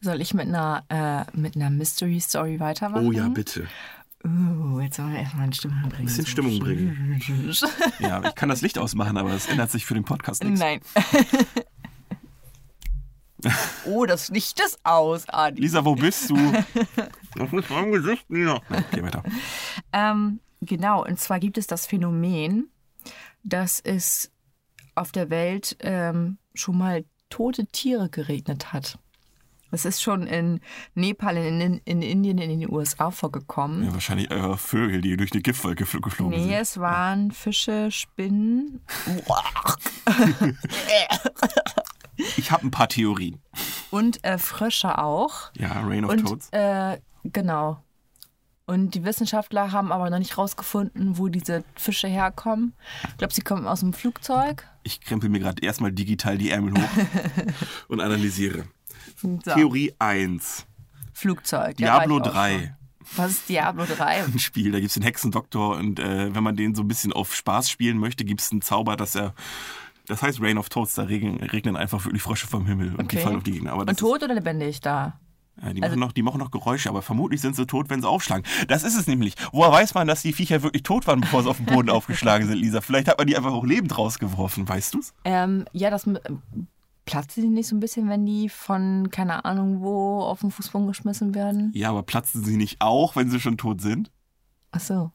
Soll 0.00 0.20
ich 0.20 0.34
mit 0.34 0.48
einer, 0.48 0.84
äh, 0.90 1.24
mit 1.36 1.56
einer 1.56 1.70
Mystery 1.70 2.20
Story 2.20 2.60
weitermachen? 2.60 3.06
Oh 3.06 3.12
ja, 3.12 3.28
bitte. 3.28 3.66
Uh, 4.22 4.80
jetzt 4.80 4.96
sollen 4.96 5.12
wir 5.12 5.20
erstmal 5.20 5.44
eine 5.44 5.54
Stimmung 5.54 5.88
bringen. 5.88 6.06
Bisschen 6.06 6.26
Stimmung 6.26 6.58
bringen. 6.58 7.20
Ja, 7.98 8.22
ich 8.26 8.34
kann 8.34 8.48
das 8.48 8.62
Licht 8.62 8.78
ausmachen, 8.78 9.16
aber 9.16 9.32
es 9.32 9.46
ändert 9.46 9.70
sich 9.70 9.84
für 9.84 9.94
den 9.94 10.04
Podcast 10.04 10.44
nichts. 10.44 10.60
Nein. 10.60 10.80
oh, 13.86 14.06
das 14.06 14.28
Licht 14.28 14.60
ist 14.60 14.78
aus, 14.84 15.28
Adi. 15.28 15.60
Lisa, 15.62 15.84
wo 15.84 15.94
bist 15.94 16.30
du? 16.30 16.36
Was 17.36 17.52
ist 17.52 17.70
meinem 17.70 17.92
Gesicht, 17.92 18.24
Lisa? 18.28 18.60
Nein, 18.68 18.84
geh 18.92 19.02
weiter. 19.02 19.22
Ähm, 19.92 20.40
genau, 20.60 21.04
und 21.04 21.18
zwar 21.20 21.38
gibt 21.40 21.58
es 21.58 21.66
das 21.66 21.86
Phänomen, 21.86 22.68
dass 23.42 23.80
es 23.80 24.30
auf 24.94 25.12
der 25.12 25.30
Welt 25.30 25.76
ähm, 25.80 26.38
schon 26.54 26.78
mal 26.78 27.04
tote 27.30 27.66
Tiere 27.66 28.08
geregnet 28.08 28.72
hat. 28.72 28.98
Es 29.72 29.84
ist 29.84 30.00
schon 30.00 30.28
in 30.28 30.60
Nepal, 30.94 31.36
in, 31.36 31.60
in, 31.60 31.78
in 31.84 32.00
Indien, 32.02 32.38
in 32.38 32.60
den 32.60 32.70
USA 32.72 33.10
vorgekommen. 33.10 33.82
Ja, 33.84 33.92
wahrscheinlich 33.92 34.30
äh, 34.30 34.56
Vögel, 34.56 35.00
die 35.00 35.16
durch 35.16 35.30
die 35.30 35.42
Giftwolke 35.42 35.82
gefl- 35.82 36.00
geflogen 36.00 36.38
Nee, 36.38 36.44
sind. 36.44 36.52
es 36.52 36.78
waren 36.78 37.32
Fische, 37.32 37.90
Spinnen. 37.90 38.82
Ich 42.36 42.50
habe 42.50 42.66
ein 42.66 42.70
paar 42.70 42.88
Theorien. 42.88 43.40
Und 43.90 44.22
äh, 44.24 44.38
Frösche 44.38 44.98
auch. 44.98 45.50
Ja, 45.56 45.80
Rain 45.80 46.04
of 46.04 46.12
Und 46.12 46.24
Toads. 46.26 46.48
äh, 46.52 46.98
genau. 47.24 47.82
Und 48.66 48.94
die 48.94 49.04
Wissenschaftler 49.04 49.72
haben 49.72 49.92
aber 49.92 50.08
noch 50.08 50.18
nicht 50.18 50.38
rausgefunden, 50.38 51.18
wo 51.18 51.28
diese 51.28 51.64
Fische 51.74 52.08
herkommen. 52.08 52.72
Ich 53.10 53.18
glaube, 53.18 53.34
sie 53.34 53.42
kommen 53.42 53.66
aus 53.66 53.80
dem 53.80 53.92
Flugzeug. 53.92 54.66
Ich 54.84 55.00
krempel 55.02 55.28
mir 55.28 55.38
gerade 55.40 55.62
erstmal 55.62 55.92
digital 55.92 56.38
die 56.38 56.50
Ärmel 56.50 56.72
hoch 56.74 56.88
und 57.88 58.00
analysiere. 58.00 58.64
So. 59.20 59.36
Theorie 59.36 59.94
1. 59.98 60.66
Flugzeug. 61.12 61.76
Diablo 61.76 62.16
ich 62.18 62.22
auch 62.22 62.32
3. 62.32 62.58
schon. 62.58 62.70
Was 63.16 63.30
ist 63.32 63.48
Diablo 63.50 63.84
3? 63.84 64.24
Ein 64.32 64.38
Spiel, 64.38 64.72
da 64.72 64.78
gibt 64.78 64.88
es 64.88 64.94
den 64.94 65.02
Hexendoktor 65.02 65.76
und 65.76 65.98
äh, 66.00 66.34
wenn 66.34 66.42
man 66.42 66.56
den 66.56 66.74
so 66.74 66.82
ein 66.82 66.88
bisschen 66.88 67.12
auf 67.12 67.34
Spaß 67.34 67.68
spielen 67.68 67.98
möchte, 67.98 68.24
gibt 68.24 68.40
es 68.40 68.50
einen 68.50 68.62
Zauber, 68.62 68.96
dass 68.96 69.14
er 69.14 69.34
Das 70.06 70.22
heißt 70.22 70.40
Rain 70.42 70.58
of 70.58 70.68
Toads, 70.68 70.94
da 70.94 71.04
regnen, 71.04 71.38
regnen 71.38 71.76
einfach 71.76 72.04
wirklich 72.04 72.22
Frösche 72.22 72.46
vom 72.46 72.66
Himmel 72.66 72.94
und 72.96 73.10
die 73.10 73.16
Okay. 73.16 73.24
fallen 73.24 73.36
auf 73.36 73.42
die 73.42 73.52
Gegner. 73.52 73.72
Aber 73.72 73.82
Und 73.88 73.98
tot 73.98 74.22
oder 74.22 74.34
lebendig 74.34 74.80
da? 74.80 75.18
Ist, 75.56 75.64
ja, 75.64 75.72
die, 75.72 75.82
also- 75.82 75.92
machen 75.96 76.00
noch, 76.00 76.12
die 76.12 76.22
machen 76.22 76.38
noch 76.40 76.50
Geräusche, 76.50 76.88
aber 76.88 77.00
vermutlich 77.00 77.40
sind 77.40 77.54
sie 77.56 77.66
tot, 77.66 77.88
wenn 77.88 78.02
sie 78.02 78.08
aufschlagen. 78.08 78.44
Das 78.68 78.82
ist 78.82 78.96
es 78.96 79.06
nämlich. 79.06 79.34
Woher 79.52 79.70
weiß 79.72 79.94
man, 79.94 80.06
dass 80.08 80.20
die 80.22 80.32
Viecher 80.32 80.62
wirklich 80.62 80.82
tot 80.82 81.06
waren, 81.06 81.20
bevor 81.20 81.42
sie 81.44 81.48
auf 81.48 81.56
den 81.58 81.66
Boden 81.66 81.88
aufgeschlagen 81.90 82.46
sind, 82.48 82.58
Lisa? 82.58 82.80
Vielleicht 82.80 83.08
hat 83.08 83.18
man 83.18 83.26
die 83.26 83.36
einfach 83.36 83.52
auch 83.52 83.64
lebend 83.64 83.96
rausgeworfen, 83.96 84.68
weißt 84.68 84.94
du's? 84.94 85.14
Ähm, 85.24 85.64
ja, 85.72 85.90
das 85.90 86.06
m- 86.06 86.18
platzt 87.06 87.36
die 87.36 87.42
nicht 87.46 87.68
so 87.68 87.76
ein 87.76 87.80
bisschen, 87.80 88.08
wenn 88.08 88.26
die 88.26 88.48
von 88.48 89.10
keine 89.10 89.44
Ahnung 89.44 89.80
wo 89.80 90.20
auf 90.22 90.40
den 90.40 90.50
Fußboden 90.50 90.86
geschmissen 90.88 91.34
werden? 91.34 91.70
Ja, 91.74 91.90
aber 91.90 92.02
platzen 92.02 92.44
sie 92.44 92.56
nicht 92.56 92.80
auch, 92.80 93.14
wenn 93.16 93.30
sie 93.30 93.40
schon 93.40 93.56
tot 93.56 93.80
sind? 93.80 94.10
Ach 94.72 94.80
so. 94.80 95.12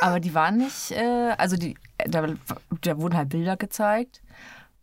Aber 0.00 0.18
die 0.18 0.34
waren 0.34 0.56
nicht, 0.56 0.90
äh, 0.90 1.34
also 1.38 1.56
die, 1.56 1.76
da, 2.08 2.26
da 2.82 2.98
wurden 2.98 3.16
halt 3.16 3.28
Bilder 3.30 3.56
gezeigt 3.56 4.22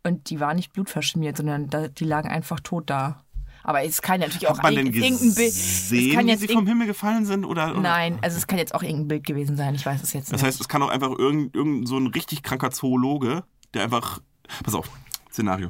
und 0.03 0.29
die 0.29 0.39
waren 0.39 0.55
nicht 0.55 0.73
blutverschmiert, 0.73 1.38
sondern 1.38 1.69
da, 1.69 1.88
die 1.88 2.05
lagen 2.05 2.29
einfach 2.29 2.59
tot 2.59 2.89
da. 2.89 3.23
Aber 3.63 3.83
es 3.83 4.01
kann 4.01 4.21
natürlich 4.21 4.47
auch 4.47 4.57
Hat 4.57 4.63
man 4.63 4.75
denn 4.75 4.88
irgendein 4.88 5.19
Bild. 5.35 5.35
gesehen, 5.35 6.09
es 6.09 6.15
kann 6.15 6.27
wie 6.27 6.35
sie 6.35 6.47
vom 6.47 6.65
Himmel 6.65 6.88
gefallen 6.88 7.25
sind? 7.25 7.43
Oder, 7.45 7.71
oder? 7.71 7.81
Nein, 7.81 8.17
also 8.21 8.38
es 8.38 8.47
kann 8.47 8.57
jetzt 8.57 8.73
auch 8.73 8.81
irgendein 8.81 9.07
Bild 9.09 9.25
gewesen 9.25 9.57
sein. 9.57 9.75
Ich 9.75 9.85
weiß 9.85 10.01
es 10.01 10.13
jetzt 10.13 10.27
Das 10.31 10.41
nicht. 10.41 10.47
heißt, 10.47 10.61
es 10.61 10.69
kann 10.69 10.81
auch 10.81 10.89
einfach 10.89 11.11
irgend, 11.17 11.53
irgend 11.55 11.88
so 11.88 11.97
ein 11.97 12.07
richtig 12.07 12.41
kranker 12.41 12.71
Zoologe, 12.71 13.43
der 13.73 13.83
einfach, 13.83 14.21
pass 14.63 14.73
auf, 14.75 14.89
Szenario, 15.31 15.69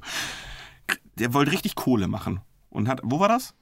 der 1.16 1.34
wollte 1.34 1.52
richtig 1.52 1.76
Kohle 1.76 2.08
machen. 2.08 2.42
Und 2.70 2.88
hat, 2.88 3.02
wo 3.04 3.20
war 3.20 3.28
das? 3.28 3.56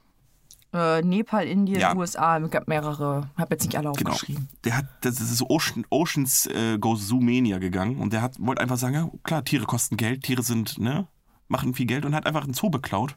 Äh, 0.74 1.02
Nepal, 1.02 1.48
Indien, 1.48 1.80
Ja. 1.80 1.96
USA, 1.96 2.38
es 2.38 2.50
gab 2.52 2.68
mehrere. 2.68 3.30
Habe 3.38 3.48
jetzt 3.56 3.66
nicht 3.66 3.78
alle 3.78 3.92
Genau. 3.94 4.12
aufgeschrieben. 4.12 4.48
Der 4.64 4.78
hat, 4.78 4.86
das 5.02 5.20
ist 5.22 5.42
Ocean, 5.50 5.86
Oceans 5.90 6.46
äh, 6.48 6.78
Goes 6.80 7.08
Zoomania 7.08 7.58
gegangen 7.60 7.98
und 7.98 8.14
der 8.14 8.22
hat, 8.22 8.36
wollte 8.40 8.62
einfach 8.62 8.78
sagen, 8.78 8.96
ja, 8.96 9.10
klar, 9.24 9.44
Tiere 9.46 9.66
kosten 9.66 9.98
Geld, 9.98 10.24
Tiere 10.24 10.44
sind, 10.44 10.78
ne, 10.78 11.08
machen 11.48 11.74
viel 11.74 11.86
Geld 11.86 12.06
und 12.06 12.14
hat 12.14 12.26
einfach 12.26 12.44
einen 12.44 12.54
Zoo 12.54 12.70
beklaut. 12.70 13.16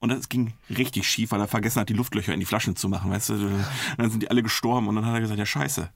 Und 0.00 0.10
das 0.10 0.28
ging 0.28 0.52
richtig 0.68 1.08
schief, 1.08 1.32
weil 1.32 1.40
er 1.40 1.48
vergessen 1.48 1.80
hat, 1.80 1.88
die 1.88 1.94
Luftlöcher 1.94 2.34
in 2.34 2.40
die 2.40 2.46
Flaschen 2.46 2.76
zu 2.76 2.88
machen, 2.88 3.10
weißt 3.10 3.30
du. 3.30 3.34
Und 3.34 3.64
dann 3.96 4.10
sind 4.10 4.22
die 4.22 4.30
alle 4.30 4.42
gestorben 4.42 4.86
und 4.88 4.96
dann 4.96 5.06
hat 5.06 5.14
er 5.14 5.20
gesagt, 5.20 5.38
ja 5.38 5.46
scheiße, 5.46 5.88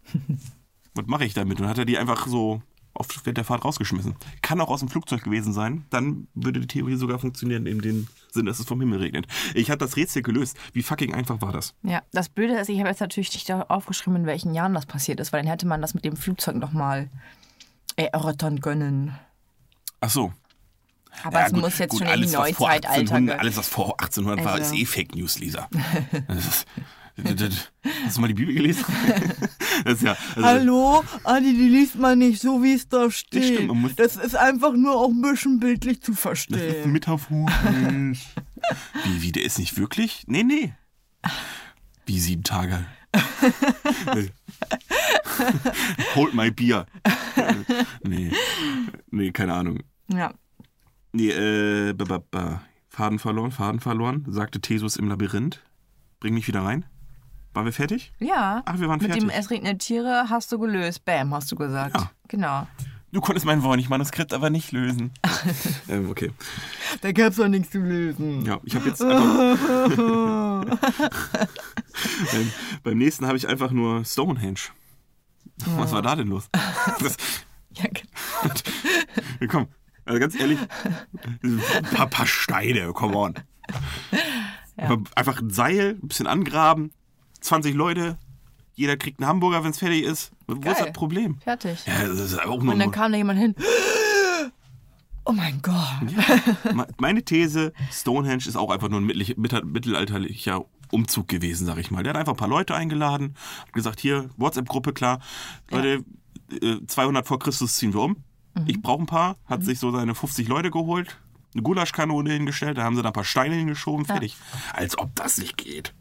was 0.94 1.06
mache 1.06 1.24
ich 1.24 1.34
damit? 1.34 1.58
Und 1.58 1.62
dann 1.64 1.70
hat 1.70 1.78
er 1.78 1.84
die 1.84 1.98
einfach 1.98 2.26
so 2.26 2.62
auf 2.94 3.08
der 3.08 3.44
Fahrt 3.44 3.64
rausgeschmissen. 3.64 4.16
Kann 4.42 4.60
auch 4.60 4.70
aus 4.70 4.80
dem 4.80 4.88
Flugzeug 4.88 5.22
gewesen 5.22 5.52
sein. 5.52 5.84
Dann 5.90 6.26
würde 6.34 6.58
die 6.60 6.66
Theorie 6.66 6.96
sogar 6.96 7.18
funktionieren, 7.18 7.66
in 7.66 7.80
dem 7.80 8.08
Sinn, 8.32 8.47
dass 8.47 8.58
es 8.58 8.66
vom 8.66 8.80
Himmel 8.80 8.99
regnet. 9.00 9.26
Ich 9.54 9.70
hatte 9.70 9.85
das 9.85 9.97
Rätsel 9.97 10.23
gelöst. 10.23 10.56
Wie 10.73 10.82
fucking 10.82 11.14
einfach 11.14 11.40
war 11.40 11.52
das? 11.52 11.75
Ja, 11.82 12.02
das 12.12 12.28
Blöde 12.28 12.54
ist, 12.58 12.68
ich 12.68 12.78
habe 12.78 12.88
jetzt 12.88 13.00
natürlich 13.00 13.32
nicht 13.32 13.50
aufgeschrieben, 13.50 14.16
in 14.20 14.26
welchen 14.26 14.54
Jahren 14.54 14.75
das 14.75 14.87
passiert 14.87 15.20
ist, 15.20 15.32
weil 15.32 15.42
dann 15.42 15.50
hätte 15.50 15.66
man 15.66 15.80
das 15.80 15.94
mit 15.94 16.04
dem 16.04 16.16
Flugzeug 16.16 16.56
nochmal 16.56 17.08
erörtern 17.97 18.61
können. 18.61 19.14
Ach 20.00 20.11
so. 20.11 20.32
Aber 21.25 21.40
Ja, 21.40 21.47
es 21.47 21.52
gut, 21.52 21.62
muss 21.62 21.78
jetzt 21.78 21.90
gut, 21.90 22.00
schon 22.00 22.08
in 22.08 22.20
die 22.23 22.26
Neuzeitalter 22.28 22.90
1800, 22.90 23.26
gehören. 23.26 23.40
alles, 23.40 23.56
was 23.56 23.68
vor 23.68 23.99
1800 24.00 24.44
war, 24.44 24.52
Also- 24.54 24.73
ist 24.75 24.80
eh 24.80 24.85
Fake 24.85 25.14
News, 25.16 25.38
Lisa. 25.40 25.68
Das 27.22 27.34
das, 27.34 27.48
das, 27.48 27.72
hast 28.04 28.16
du 28.16 28.20
mal 28.20 28.28
die 28.28 28.34
Bibel 28.34 28.54
gelesen? 28.54 28.84
Das 29.84 30.02
ja, 30.02 30.16
also, 30.34 30.42
Hallo, 30.42 31.04
Adi, 31.22 31.52
die 31.54 31.68
liest 31.68 31.94
man 31.96 32.18
nicht 32.18 32.40
so, 32.42 32.62
wie 32.64 32.72
es 32.72 32.88
da 32.88 33.08
steht. 33.12 33.44
stimmt, 33.44 33.68
man 33.68 33.80
muss- 33.82 33.94
das 33.94 34.16
ist 34.16 34.34
einfach 34.34 34.72
nur 34.72 34.96
auch 34.96 35.08
ein 35.10 35.22
bisschen 35.22 35.60
bildlich 35.60 36.02
zu 36.02 36.10
Das 36.10 36.18
ist 36.18 36.22
verstehen. 36.22 36.90
metaphorisch. 36.92 37.54
Wie, 39.04 39.22
wie, 39.22 39.30
der 39.32 39.44
ist 39.44 39.58
nicht 39.60 39.76
wirklich? 39.78 40.25
Nee, 40.26 40.42
nee. 40.42 40.75
Wie 42.06 42.18
sieben 42.18 42.42
Tage. 42.42 42.84
Hold 46.16 46.34
my 46.34 46.50
Bier. 46.50 46.87
Nee. 48.02 48.32
Nee, 49.10 49.30
keine 49.30 49.54
Ahnung. 49.54 49.78
Ja. 50.12 50.34
Nee, 51.12 51.30
äh, 51.30 51.92
ba, 51.94 52.04
ba, 52.04 52.18
ba. 52.30 52.62
Faden 52.88 53.18
verloren, 53.20 53.52
Faden 53.52 53.80
verloren, 53.80 54.25
sagte 54.28 54.60
Thesus 54.60 54.96
im 54.96 55.08
Labyrinth. 55.08 55.62
Bring 56.20 56.34
mich 56.34 56.48
wieder 56.48 56.62
rein. 56.62 56.84
Waren 57.58 57.64
wir 57.64 57.72
fertig? 57.72 58.12
Ja. 58.20 58.62
Ach, 58.66 58.78
wir 58.78 58.86
waren 58.88 59.00
Mit 59.00 59.08
fertig. 59.10 59.20
dem 59.28 59.30
Es 59.30 59.50
regnet 59.50 59.80
Tiere 59.80 60.26
hast 60.30 60.52
du 60.52 60.60
gelöst. 60.60 61.04
Bam, 61.04 61.34
hast 61.34 61.50
du 61.50 61.56
gesagt. 61.56 61.96
Ja. 61.96 62.08
Genau. 62.28 62.68
Du 63.10 63.20
konntest 63.20 63.44
mein 63.46 63.64
Wollnich-Manuskript 63.64 64.32
aber 64.32 64.49
nicht 64.49 64.71
lösen. 64.71 65.10
ähm, 65.88 66.08
okay. 66.08 66.30
Da 67.00 67.10
gab's 67.10 67.34
doch 67.34 67.49
nichts 67.49 67.71
zu 67.73 67.78
lösen. 67.80 68.47
Ja, 68.47 68.60
ich 68.62 68.76
habe 68.76 68.86
jetzt 68.90 69.02
einfach. 69.02 69.58
beim, 72.84 72.97
nächsten 72.99 73.26
habe 73.26 73.36
ich 73.36 73.49
einfach 73.49 73.73
nur 73.73 74.04
Stonehenge. 74.04 74.60
Was 75.66 75.90
war 75.90 76.02
da 76.02 76.14
denn 76.14 76.28
los? 76.28 76.49
Das, 77.00 77.16
Ja, 77.73 77.86
ge- 77.88 79.49
komm, 79.49 79.66
also 80.04 80.21
ganz 80.21 80.38
ehrlich, 80.38 80.60
ein 81.42 81.60
paar, 81.92 82.06
paar 82.06 82.26
Steine, 82.26 82.92
come 82.92 83.16
on. 83.16 83.34
Einfach 85.16 85.40
ein 85.40 85.50
Seil, 85.50 85.99
ein 86.00 86.06
bisschen 86.06 86.28
angraben, 86.28 86.92
20 87.40 87.74
Leute, 87.74 88.18
jeder 88.74 88.96
kriegt 88.96 89.20
einen 89.20 89.28
Hamburger, 89.28 89.64
wenn 89.64 89.70
es 89.70 89.78
fertig 89.78 90.04
ist. 90.04 90.30
Wo 90.46 90.54
ist 90.54 90.62
Geil. 90.62 90.74
das 90.78 90.92
Problem? 90.92 91.38
fertig. 91.40 91.78
Ja, 91.86 92.06
das 92.06 92.34
Und 92.44 92.78
dann 92.78 92.90
kam 92.90 93.12
da 93.12 93.18
jemand 93.18 93.38
hin. 93.40 93.54
Oh 95.24 95.32
mein 95.32 95.60
Gott. 95.60 96.74
Me- 96.74 96.86
Meine 96.98 97.22
These, 97.22 97.72
Stonehenge 97.92 98.46
ist 98.46 98.56
auch 98.56 98.70
einfach 98.70 98.88
nur 98.88 99.00
ein 99.00 99.06
mittelalterlicher 99.06 100.64
Umzug 100.90 101.28
gewesen, 101.28 101.66
sag 101.66 101.76
ich 101.78 101.90
mal. 101.90 102.02
Der 102.02 102.14
hat 102.14 102.18
einfach 102.20 102.32
ein 102.32 102.38
paar 102.38 102.48
Leute 102.48 102.74
eingeladen, 102.74 103.34
hat 103.60 103.72
gesagt, 103.74 104.00
hier, 104.00 104.30
WhatsApp-Gruppe, 104.38 104.94
klar, 104.94 105.20
Leute, 105.70 106.02
äh, 106.62 106.78
200 106.86 107.26
vor 107.26 107.38
Christus 107.38 107.76
ziehen 107.76 107.92
wir 107.92 108.00
um. 108.00 108.16
Ich 108.66 108.80
brauche 108.80 109.02
ein 109.02 109.06
paar, 109.06 109.36
hat 109.44 109.62
sich 109.64 109.78
so 109.78 109.92
seine 109.92 110.14
50 110.14 110.48
Leute 110.48 110.70
geholt, 110.70 111.18
eine 111.54 111.62
Gulaschkanone 111.62 112.32
hingestellt, 112.32 112.78
da 112.78 112.84
haben 112.84 112.96
sie 112.96 113.02
da 113.02 113.10
ein 113.10 113.12
paar 113.12 113.22
Steine 113.24 113.54
hingeschoben, 113.54 114.06
fertig. 114.06 114.36
Als 114.72 114.96
ob 114.98 115.14
das 115.14 115.36
nicht 115.38 115.58
geht. 115.58 115.92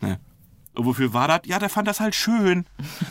Ne? 0.00 0.20
Und 0.74 0.84
wofür 0.86 1.12
war 1.12 1.26
das? 1.28 1.40
Ja, 1.46 1.58
der 1.58 1.68
fand 1.68 1.88
das 1.88 1.98
halt 2.00 2.14
schön. 2.14 2.64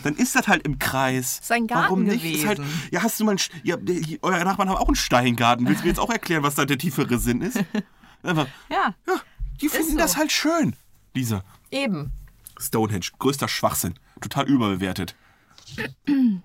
Dann 0.04 0.16
ist 0.16 0.36
das 0.36 0.48
halt 0.48 0.66
im 0.66 0.80
Kreis. 0.80 1.40
Sein 1.44 1.68
Garten 1.68 1.84
Warum 1.84 2.04
nicht? 2.04 2.24
Ist 2.24 2.46
halt, 2.48 2.58
gewesen. 2.60 2.82
ja, 2.92 3.04
hast 3.04 3.20
du 3.20 3.26
mal 3.26 3.32
einen, 3.32 3.40
ja, 3.64 3.78
euer 4.22 4.44
Nachbarn 4.46 4.70
haben 4.70 4.78
auch 4.78 4.88
einen 4.88 4.96
Steingarten. 4.96 5.68
Willst 5.68 5.82
du 5.82 5.86
mir 5.86 5.90
jetzt 5.92 6.00
auch 6.00 6.10
erklären, 6.10 6.42
was 6.44 6.56
da 6.56 6.66
der 6.66 6.78
tiefere 6.78 7.20
Sinn 7.20 7.42
ist? 7.42 7.58
Einfach, 8.24 8.48
Ja, 8.70 8.96
ja, 9.08 9.14
die 9.62 9.70
finden 9.70 9.92
so. 9.92 9.98
das 9.98 10.16
halt 10.18 10.32
schön. 10.32 10.76
Lisa, 11.14 11.44
eben. 11.72 12.12
Stonehenge, 12.60 13.06
größter 13.20 13.48
Schwachsinn. 13.48 13.96
Total 14.22 14.48
überbewertet. 14.48 15.16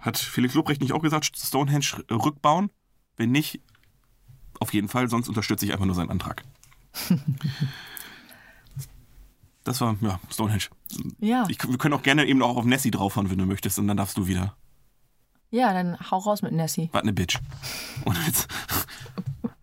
Hat 0.00 0.18
Felix 0.18 0.54
Lobrecht 0.54 0.80
nicht 0.80 0.92
auch 0.92 1.02
gesagt, 1.02 1.36
Stonehenge 1.36 2.04
rückbauen? 2.10 2.70
Wenn 3.16 3.30
nicht, 3.30 3.60
auf 4.60 4.72
jeden 4.74 4.88
Fall, 4.88 5.08
sonst 5.08 5.28
unterstütze 5.28 5.64
ich 5.64 5.72
einfach 5.72 5.86
nur 5.86 5.94
seinen 5.94 6.10
Antrag. 6.10 6.42
Das 9.64 9.80
war, 9.80 9.96
ja, 10.02 10.20
Stonehenge. 10.30 10.64
Ja. 11.18 11.46
Ich, 11.48 11.58
wir 11.66 11.78
können 11.78 11.94
auch 11.94 12.02
gerne 12.02 12.26
eben 12.26 12.42
auch 12.42 12.56
auf 12.56 12.64
Nessie 12.66 12.90
draufhauen, 12.90 13.30
wenn 13.30 13.38
du 13.38 13.46
möchtest, 13.46 13.78
und 13.78 13.88
dann 13.88 13.96
darfst 13.96 14.16
du 14.18 14.26
wieder. 14.26 14.56
Ja, 15.50 15.72
dann 15.72 15.98
hau 16.10 16.18
raus 16.18 16.42
mit 16.42 16.52
Nessie. 16.52 16.90
Was 16.92 17.02
eine 17.02 17.12
Bitch. 17.12 17.38
Und 18.04 18.18
jetzt 18.26 18.48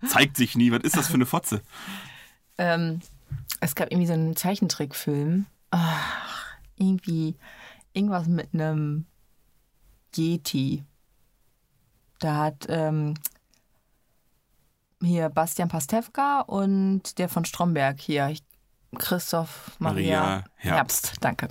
zeigt 0.08 0.38
sich 0.38 0.56
nie, 0.56 0.72
was 0.72 0.82
ist 0.84 0.98
das 0.98 1.08
für 1.08 1.16
eine 1.16 1.26
Fotze? 1.26 1.62
Ähm, 2.58 3.02
es 3.60 3.76
gab 3.76 3.92
irgendwie 3.92 4.08
so 4.08 4.14
einen 4.14 4.36
Zeichentrickfilm. 4.36 5.46
Ach, 5.70 6.46
irgendwie 6.78 7.36
irgendwas 7.94 8.28
mit 8.28 8.54
einem 8.54 9.06
Yeti. 10.16 10.84
Da 12.20 12.38
hat 12.38 12.66
ähm, 12.70 13.14
hier 15.02 15.30
Bastian 15.30 15.70
Pastewka 15.70 16.42
und 16.42 17.18
der 17.20 17.30
von 17.30 17.46
Stromberg 17.46 18.00
hier, 18.00 18.30
ich- 18.30 18.44
Christoph 18.98 19.72
Maria, 19.80 20.22
Maria 20.22 20.44
Herbst. 20.56 21.14
Danke. 21.22 21.48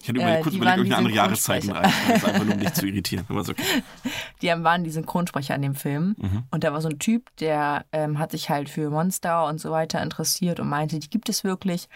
Ich 0.00 0.08
hatte 0.08 0.20
Äh, 0.20 0.22
überlegt, 0.22 0.42
kurz 0.44 0.52
die 0.52 0.58
überlegt, 0.58 0.76
irgendeine 0.78 1.02
die 1.08 1.08
andere 1.08 1.16
Jahreszeiten 1.16 1.70
rein. 1.72 1.92
Das 2.08 2.24
einfach 2.24 2.44
nur, 2.44 2.54
um 2.54 2.60
dich 2.60 2.72
zu 2.74 2.86
irritieren. 2.86 3.24
Aber 3.28 3.40
ist 3.40 3.48
okay. 3.50 3.82
Die 4.42 4.48
waren 4.48 4.84
die 4.84 4.90
Synchronsprecher 4.90 5.54
in 5.56 5.62
dem 5.62 5.74
Film. 5.74 6.14
Und 6.52 6.62
da 6.62 6.72
war 6.72 6.80
so 6.80 6.88
ein 6.88 6.98
Typ, 7.00 7.34
der 7.38 7.84
ähm, 7.90 8.18
hat 8.20 8.30
sich 8.30 8.48
halt 8.50 8.68
für 8.68 8.88
Monster 8.90 9.46
und 9.46 9.60
so 9.60 9.72
weiter 9.72 10.00
interessiert 10.02 10.60
und 10.60 10.68
meinte, 10.68 10.98
die 11.00 11.10
gibt 11.10 11.28
es 11.28 11.42
wirklich. 11.42 11.88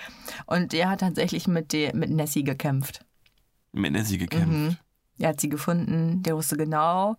Und 0.47 0.73
der 0.73 0.89
hat 0.89 1.01
tatsächlich 1.01 1.47
mit, 1.47 1.73
der, 1.73 1.95
mit 1.95 2.11
Nessie 2.11 2.43
gekämpft. 2.43 3.05
Mit 3.73 3.93
Nessie 3.93 4.19
gekämpft. 4.19 4.79
Er 5.19 5.29
hat 5.29 5.41
sie 5.41 5.49
gefunden, 5.49 6.23
der 6.25 6.35
wusste 6.35 6.57
genau, 6.57 7.17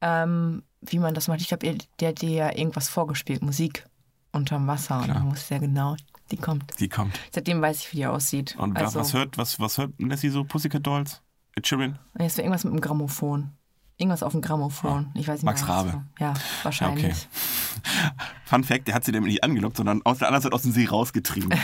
ähm, 0.00 0.62
wie 0.80 0.98
man 0.98 1.12
das 1.12 1.28
macht. 1.28 1.40
Ich 1.42 1.48
glaube, 1.48 1.76
der 2.00 2.08
hat 2.08 2.22
dir 2.22 2.30
ja 2.30 2.56
irgendwas 2.56 2.88
vorgespielt, 2.88 3.42
Musik 3.42 3.84
unterm 4.30 4.66
Wasser. 4.66 4.98
Und 4.98 5.04
Klar. 5.04 5.16
dann 5.18 5.30
wusste 5.30 5.54
er 5.54 5.60
genau, 5.60 5.96
die 6.32 6.36
kommt. 6.38 6.80
Die 6.80 6.88
kommt. 6.88 7.18
Seitdem 7.30 7.60
weiß 7.62 7.80
ich, 7.80 7.92
wie 7.92 7.98
die 7.98 8.06
aussieht. 8.06 8.56
Und 8.58 8.76
also, 8.76 8.98
was 8.98 9.12
hört, 9.12 9.38
was, 9.38 9.60
was 9.60 9.78
hört 9.78 9.98
Nessie 10.00 10.30
so? 10.30 10.44
Pussycat 10.44 10.84
Dolls? 10.86 11.22
Ed 11.54 11.66
Sheeran? 11.66 11.98
Es 12.14 12.38
war 12.38 12.44
irgendwas 12.44 12.64
mit 12.64 12.72
dem 12.72 12.80
Grammophon. 12.80 13.52
Irgendwas 13.98 14.22
auf 14.22 14.32
dem 14.32 14.40
Grammophon. 14.40 15.12
Ich 15.14 15.28
weiß 15.28 15.36
nicht 15.36 15.44
Max 15.44 15.60
mehr, 15.60 15.70
Rabe. 15.70 15.92
war. 15.92 16.06
Ja, 16.18 16.34
wahrscheinlich. 16.62 17.04
okay. 17.04 17.14
Fun 18.46 18.64
Fact, 18.64 18.88
der 18.88 18.94
hat 18.94 19.04
sie 19.04 19.12
nämlich 19.12 19.34
nicht 19.34 19.44
angelockt, 19.44 19.76
sondern 19.76 20.00
aus 20.04 20.18
der 20.18 20.28
anderen 20.28 20.42
Seite 20.42 20.54
aus 20.54 20.62
dem 20.62 20.72
See 20.72 20.86
rausgetrieben. 20.86 21.52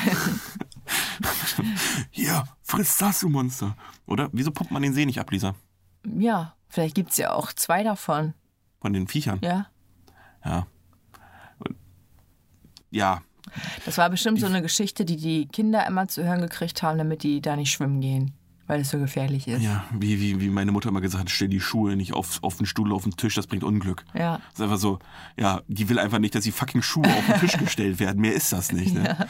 Hier, 2.10 2.44
friss 2.62 2.98
das, 2.98 3.20
du 3.20 3.28
Monster. 3.28 3.74
Oder? 4.06 4.28
Wieso 4.32 4.50
pumpt 4.50 4.70
man 4.70 4.82
den 4.82 4.92
See 4.92 5.06
nicht 5.06 5.18
ab, 5.18 5.30
Lisa? 5.30 5.54
Ja, 6.04 6.54
vielleicht 6.68 6.94
gibt 6.94 7.10
es 7.10 7.16
ja 7.16 7.32
auch 7.32 7.52
zwei 7.52 7.82
davon. 7.82 8.34
Von 8.80 8.92
den 8.92 9.08
Viechern. 9.08 9.40
Ja, 9.42 9.66
Ja. 10.44 10.66
Ja, 12.90 13.20
Das 13.84 13.98
war 13.98 14.10
bestimmt 14.10 14.40
so 14.40 14.46
eine 14.46 14.62
Geschichte, 14.62 15.04
die 15.04 15.16
die 15.16 15.46
Kinder 15.46 15.86
immer 15.86 16.08
zu 16.08 16.24
hören 16.24 16.40
gekriegt 16.40 16.82
haben, 16.82 16.98
damit 16.98 17.22
die 17.22 17.40
da 17.40 17.56
nicht 17.56 17.70
schwimmen 17.70 18.00
gehen, 18.00 18.32
weil 18.68 18.82
es 18.82 18.90
so 18.90 18.98
gefährlich 18.98 19.48
ist. 19.48 19.62
ja, 19.62 19.84
wie, 19.92 20.20
wie, 20.20 20.40
wie 20.40 20.48
meine 20.50 20.70
Mutter 20.70 20.90
immer 20.90 21.00
gesagt 21.00 21.24
hat, 21.24 21.30
stell 21.30 21.48
die 21.48 21.60
Schuhe 21.60 21.96
nicht 21.96 22.12
auf, 22.12 22.38
auf 22.42 22.56
den 22.58 22.66
Stuhl, 22.66 22.92
auf 22.92 23.02
den 23.02 23.16
Tisch, 23.16 23.34
das 23.34 23.46
bringt 23.48 23.64
Unglück. 23.64 24.04
Ja. 24.14 24.36
Das 24.50 24.54
ist 24.54 24.60
einfach 24.60 24.78
so, 24.78 24.98
ja, 25.36 25.62
die 25.66 25.88
will 25.88 25.98
einfach 25.98 26.20
nicht, 26.20 26.34
dass 26.36 26.44
die 26.44 26.52
fucking 26.52 26.82
Schuhe 26.82 27.06
auf 27.06 27.26
den 27.26 27.40
Tisch 27.40 27.56
gestellt 27.58 27.98
werden. 27.98 28.20
Mehr 28.20 28.34
ist 28.34 28.52
das 28.52 28.70
nicht, 28.70 28.94
ne? 28.94 29.26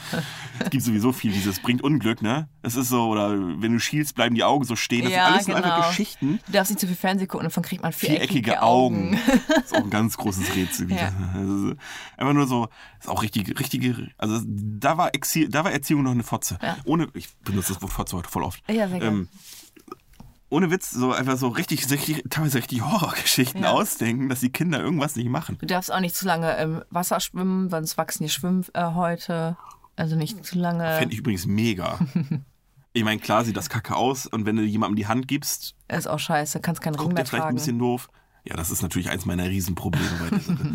Es 0.59 0.69
gibt 0.71 0.85
sowieso 0.85 1.13
viel 1.13 1.33
dieses, 1.33 1.61
bringt 1.61 1.83
Unglück, 1.83 2.21
ne? 2.21 2.49
Es 2.63 2.77
ist 2.77 2.89
so, 2.91 3.09
oder 3.09 3.31
wenn 3.39 3.73
du 3.73 3.81
schielst, 3.81 4.15
bleiben 4.15 4.35
die 4.35 4.45
Augen 4.45 4.65
so 4.65 4.77
stehen. 4.77 5.05
Das 5.05 5.13
Ja, 5.13 5.25
sind 5.27 5.33
alles 5.35 5.47
nur 5.49 5.57
einfach 5.57 5.77
genau. 5.77 5.89
Geschichten. 5.89 6.41
Du 6.47 6.53
darfst 6.53 6.71
nicht 6.73 6.81
zu 6.81 6.87
viel 6.87 6.97
Fernsehen 6.97 7.29
gucken, 7.29 7.45
davon 7.45 7.63
kriegt 7.63 7.83
man 7.83 7.93
viereckige, 7.93 8.29
Viereckige 8.29 8.63
Augen. 8.63 9.15
Augen. 9.15 9.19
Das 9.49 9.65
ist 9.67 9.75
auch 9.75 9.85
ein 9.85 9.91
ganz 9.91 10.17
großes 10.17 10.55
Rätsel 10.57 10.89
wieder. 10.89 10.99
Ja. 11.13 11.75
Einfach 12.17 12.35
nur 12.35 12.47
so, 12.47 12.69
ist 12.99 13.09
auch 13.09 13.23
richtig, 13.23 13.59
richtige, 13.59 14.09
also 14.19 14.41
da 14.47 14.99
war, 14.99 15.15
Exi 15.15 15.49
da 15.49 15.65
war 15.65 15.73
Erziehung 15.73 16.03
noch 16.03 16.11
eine 16.11 16.25
Fotze. 16.25 16.59
Ja. 16.63 16.77
Ohne, 16.85 17.09
ich 17.15 17.29
benutze 17.45 17.73
das 17.73 17.83
Wort 17.83 17.93
Fotze 17.93 18.17
heute 18.17 18.29
voll 18.29 18.43
oft. 18.43 18.63
Ja, 18.69 18.89
sehr. 18.89 19.01
Ähm, 19.03 19.28
ohne 20.51 20.71
Witz, 20.71 20.91
so 20.91 21.13
einfach 21.13 21.37
so 21.37 21.49
richtig, 21.49 21.91
richtig 21.91 22.25
teilweise 22.31 22.59
richtig 22.59 22.83
Horrorgeschichten 22.83 23.63
Ja. 23.63 23.71
ausdenken, 23.73 24.29
dass 24.31 24.41
die 24.41 24.51
Kinder 24.51 24.81
irgendwas 24.81 25.15
nicht 25.17 25.29
machen. 25.29 25.59
Du 25.61 25.67
darfst 25.67 25.93
auch 25.93 26.01
nicht 26.01 26.17
zu 26.17 26.27
lange 26.27 26.57
im 26.57 26.83
Wasser 26.91 27.21
schwimmen, 27.21 27.69
sonst 27.69 27.99
wachsen 27.99 28.23
die 28.25 28.31
Schwimmhäute. 28.31 29.57
Also 29.97 30.17
nicht 30.17 30.45
zu 30.47 30.59
lange. 30.59 30.91
Fände 30.97 31.13
ich 31.13 31.21
übrigens 31.21 31.45
mega. 31.47 31.99
ich 32.95 33.05
meine, 33.05 33.21
klar 33.21 33.45
sieht 33.45 33.57
das 33.57 33.69
kacke 33.69 33.95
aus 33.97 34.27
und 34.27 34.47
wenn 34.47 34.57
du 34.57 34.63
jemandem 34.63 34.97
die 34.97 35.07
Hand 35.07 35.29
gibst, 35.29 35.75
Ist 35.89 36.09
auch 36.09 36.19
scheiße, 36.21 36.61
kannst 36.61 36.81
keinen 36.81 36.95
Ring 36.95 37.03
guckt 37.03 37.15
mehr 37.15 37.25
der 37.25 37.31
vielleicht 37.31 37.47
ein 37.49 37.55
bisschen 37.55 37.79
doof. 37.79 38.09
Ja, 38.45 38.57
das 38.57 38.71
ist 38.71 38.81
natürlich 38.81 39.11
eins 39.11 39.27
meiner 39.27 39.45
Riesenprobleme 39.49 40.09
bei 40.21 40.31
der 40.31 40.41
Sache. 40.41 40.73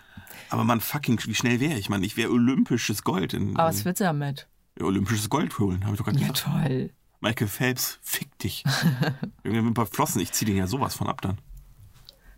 Aber 0.50 0.62
man, 0.62 0.80
fucking, 0.80 1.18
wie 1.24 1.34
schnell 1.34 1.58
wäre 1.58 1.76
ich? 1.76 1.88
Man, 1.88 2.04
ich 2.04 2.16
wäre 2.16 2.30
olympisches 2.30 3.02
Gold 3.02 3.34
in, 3.34 3.56
Aber 3.56 3.68
was 3.70 3.84
willst 3.84 4.00
du 4.00 4.04
damit? 4.04 4.46
olympisches 4.80 5.28
Gold 5.30 5.58
holen, 5.58 5.82
habe 5.84 5.94
ich 5.94 5.98
doch 5.98 6.04
gerade 6.04 6.20
Ja, 6.20 6.28
gesagt. 6.28 6.44
toll. 6.44 6.90
Michael 7.26 7.48
Phelps, 7.48 7.98
fick 8.02 8.38
dich. 8.38 8.62
Irgendwie 9.42 9.62
mit 9.62 9.70
ein 9.72 9.74
paar 9.74 9.86
Flossen, 9.86 10.20
ich 10.20 10.30
zieh 10.32 10.44
den 10.44 10.56
ja 10.56 10.68
sowas 10.68 10.94
von 10.94 11.08
ab 11.08 11.20
dann. 11.22 11.38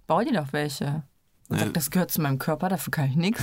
Bau 0.06 0.22
dir 0.22 0.32
doch 0.32 0.52
welche. 0.54 1.02
Und 1.50 1.56
Äh. 1.56 1.64
sag, 1.64 1.74
das 1.74 1.90
gehört 1.90 2.10
zu 2.10 2.22
meinem 2.22 2.38
Körper, 2.38 2.70
dafür 2.70 2.90
kann 2.90 3.10
ich 3.10 3.16
nichts. 3.16 3.42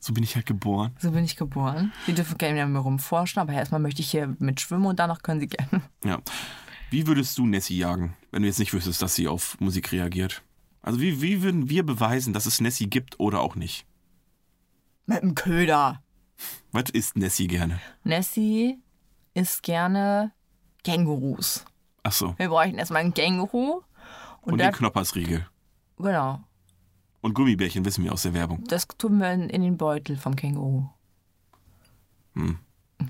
So 0.00 0.12
bin 0.12 0.22
ich 0.22 0.34
halt 0.36 0.44
geboren. 0.44 0.94
So 0.98 1.12
bin 1.12 1.24
ich 1.24 1.36
geboren. 1.36 1.90
Die 2.06 2.12
dürfen 2.12 2.36
gerne 2.36 2.62
mit 2.66 2.74
mir 2.74 2.80
rumforschen, 2.80 3.40
aber 3.40 3.54
erstmal 3.54 3.80
möchte 3.80 4.02
ich 4.02 4.10
hier 4.10 4.36
mitschwimmen 4.38 4.84
und 4.86 4.98
danach 4.98 5.22
können 5.22 5.40
sie 5.40 5.46
gerne. 5.48 5.82
Ja. 6.04 6.20
Wie 6.90 7.06
würdest 7.06 7.38
du 7.38 7.46
Nessie 7.46 7.78
jagen, 7.78 8.14
wenn 8.30 8.42
du 8.42 8.48
jetzt 8.48 8.58
nicht 8.58 8.74
wüsstest, 8.74 9.00
dass 9.00 9.14
sie 9.14 9.26
auf 9.26 9.58
Musik 9.60 9.90
reagiert? 9.92 10.42
Also 10.82 11.00
wie, 11.00 11.22
wie 11.22 11.40
würden 11.42 11.70
wir 11.70 11.86
beweisen, 11.86 12.34
dass 12.34 12.44
es 12.44 12.60
Nessie 12.60 12.90
gibt 12.90 13.18
oder 13.18 13.40
auch 13.40 13.54
nicht? 13.56 13.86
Mit 15.06 15.22
einem 15.22 15.34
Köder. 15.34 16.02
Was 16.72 16.90
isst 16.90 17.16
Nessie 17.16 17.46
gerne? 17.46 17.80
Nessie 18.04 18.78
isst 19.32 19.62
gerne 19.62 20.32
Kängurus. 20.84 21.64
Ach 22.02 22.12
so. 22.12 22.34
Wir 22.36 22.48
bräuchten 22.48 22.78
erstmal 22.78 23.00
einen 23.02 23.14
Känguru. 23.14 23.82
Und, 24.42 24.52
Und 24.52 24.58
den 24.58 24.72
Knoppersriegel. 24.72 25.46
genau, 25.98 26.40
Und 27.22 27.34
Gummibärchen 27.34 27.84
wissen 27.84 28.04
wir 28.04 28.12
aus 28.12 28.22
der 28.22 28.34
Werbung. 28.34 28.62
das 28.68 28.86
tun 28.86 29.18
wir 29.18 29.32
in, 29.32 29.48
in 29.48 29.62
den 29.62 29.76
Beutel 29.78 30.16
vom 30.18 30.36
Känguru. 30.36 30.86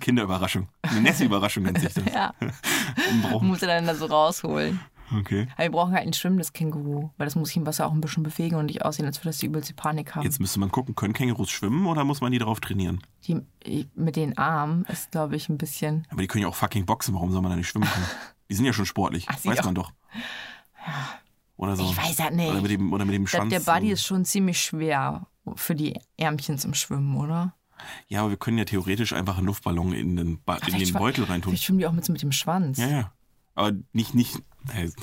Kinderüberraschung. 0.00 0.68
Eine 0.82 1.00
Nessie-Überraschung 1.02 1.64
nennt 1.64 1.80
sich 1.80 1.92
das. 1.94 2.04
Ja, 2.12 2.34
muss 3.40 3.62
er 3.62 3.68
dann 3.68 3.86
da 3.86 3.94
so 3.94 4.06
rausholen. 4.06 4.80
Okay. 5.12 5.48
Aber 5.54 5.62
wir 5.64 5.70
brauchen 5.70 5.92
halt 5.92 6.06
ein 6.06 6.12
schwimmendes 6.12 6.52
Känguru, 6.52 7.10
weil 7.16 7.26
das 7.26 7.36
muss 7.36 7.48
sich 7.48 7.56
im 7.56 7.66
Wasser 7.66 7.86
auch 7.86 7.92
ein 7.92 8.00
bisschen 8.00 8.22
bewegen 8.22 8.56
und 8.56 8.66
nicht 8.66 8.84
aussehen, 8.84 9.06
als 9.06 9.18
würde 9.18 9.30
das 9.30 9.38
die 9.38 9.46
übelste 9.46 9.74
Panik 9.74 10.14
haben. 10.14 10.24
Jetzt 10.24 10.40
müsste 10.40 10.60
man 10.60 10.70
gucken, 10.70 10.94
können 10.94 11.12
Kängurus 11.12 11.50
schwimmen 11.50 11.86
oder 11.86 12.04
muss 12.04 12.20
man 12.20 12.32
die 12.32 12.38
darauf 12.38 12.60
trainieren? 12.60 13.00
Die, 13.26 13.88
mit 13.94 14.16
den 14.16 14.38
Armen 14.38 14.84
ist, 14.86 15.10
glaube 15.10 15.36
ich, 15.36 15.48
ein 15.48 15.58
bisschen. 15.58 16.06
Aber 16.10 16.22
die 16.22 16.28
können 16.28 16.42
ja 16.42 16.48
auch 16.48 16.54
fucking 16.54 16.86
boxen, 16.86 17.14
warum 17.14 17.30
soll 17.30 17.42
man 17.42 17.50
da 17.50 17.56
nicht 17.56 17.68
schwimmen 17.68 17.88
können? 17.88 18.06
Die 18.50 18.54
sind 18.54 18.66
ja 18.66 18.74
schon 18.74 18.84
sportlich, 18.84 19.24
Ach, 19.26 19.42
weiß 19.42 19.60
auch. 19.60 19.64
man 19.64 19.74
doch. 19.74 19.92
Oder 21.56 21.76
so. 21.76 21.84
Ich 21.84 21.96
weiß 21.96 22.16
das 22.16 22.30
nicht. 22.32 22.50
Oder 22.50 22.60
mit 22.60 22.70
dem, 22.70 22.92
oder 22.92 23.06
mit 23.06 23.14
dem 23.14 23.26
Schwanz. 23.26 23.50
der 23.50 23.60
so. 23.60 23.72
ist 23.72 24.04
schon 24.04 24.26
ziemlich 24.26 24.60
schwer 24.60 25.26
für 25.56 25.74
die 25.74 25.98
Ärmchen 26.18 26.58
zum 26.58 26.74
Schwimmen, 26.74 27.16
oder? 27.16 27.54
Ja, 28.08 28.20
aber 28.20 28.30
wir 28.30 28.36
können 28.36 28.58
ja 28.58 28.64
theoretisch 28.64 29.12
einfach 29.12 29.38
einen 29.38 29.46
Luftballon 29.46 29.92
in 29.92 30.16
den, 30.16 30.42
ba 30.42 30.56
in 30.56 30.64
Vielleicht 30.64 30.94
den 30.94 30.98
Beutel 30.98 31.24
reintun. 31.24 31.52
Vielleicht 31.52 31.64
schwimmen 31.64 31.78
die 31.78 31.86
auch 31.86 31.92
mit, 31.92 32.08
mit 32.08 32.22
dem 32.22 32.32
Schwanz. 32.32 32.78
Ja, 32.78 32.88
ja. 32.88 33.12
Aber 33.54 33.72
nicht, 33.92 34.14
nicht, 34.14 34.42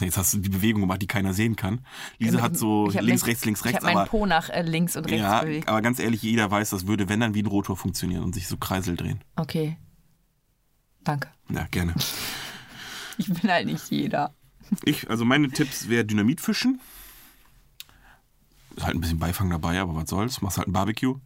jetzt 0.02 0.18
hast 0.18 0.34
du 0.34 0.40
die 0.40 0.50
Bewegung 0.50 0.82
gemacht, 0.82 1.02
die 1.02 1.08
keiner 1.08 1.34
sehen 1.34 1.56
kann. 1.56 1.86
Lisa 2.18 2.38
Ich- 2.38 2.44
hat 2.44 2.58
so 2.58 2.90
ich 2.90 3.00
links, 3.00 3.26
rechts, 3.28 3.46
links, 3.46 3.60
Ich 3.62 3.66
rechts, 3.68 3.84
habe 3.86 3.94
meinen 3.94 4.08
Po 4.08 4.26
nach 4.26 4.50
äh, 4.50 4.62
links 4.64 4.96
und 4.98 5.06
rechts 5.06 5.20
ja, 5.22 5.42
bewegt. 5.42 5.68
aber 5.70 5.82
ganz 5.82 6.00
ehrlich, 6.00 6.22
jeder 6.24 6.50
weiß, 6.50 6.72
das 6.72 6.88
würde, 6.88 7.10
wenn 7.10 7.20
dann 7.20 7.34
wie 7.36 7.44
ein 7.44 7.48
Rotor 7.48 7.78
funktionieren 7.78 8.24
und 8.24 8.34
sich 8.34 8.48
so 8.48 8.58
Kreisel 8.58 8.96
drehen. 8.96 9.24
Okay. 9.36 9.78
Danke. 11.04 11.30
Ja, 11.50 11.66
gerne. 11.72 11.94
Ich 13.18 13.32
bin 13.32 13.52
halt 13.52 13.68
nicht 13.68 13.92
jeder. 13.92 14.34
Ich, 14.84 15.08
also 15.10 15.26
meine 15.26 15.50
Tipps 15.52 15.90
wäre 15.90 16.04
Dynamitfischen. 16.06 16.80
Ist 18.76 18.84
halt 18.86 18.96
ein 18.96 19.02
bisschen 19.02 19.20
Beifang 19.20 19.48
dabei, 19.50 19.80
aber 19.80 19.94
was 19.96 20.10
soll's. 20.10 20.42
Machst 20.42 20.58
halt 20.58 20.68
ein 20.70 20.74
Barbecue. 20.74 21.20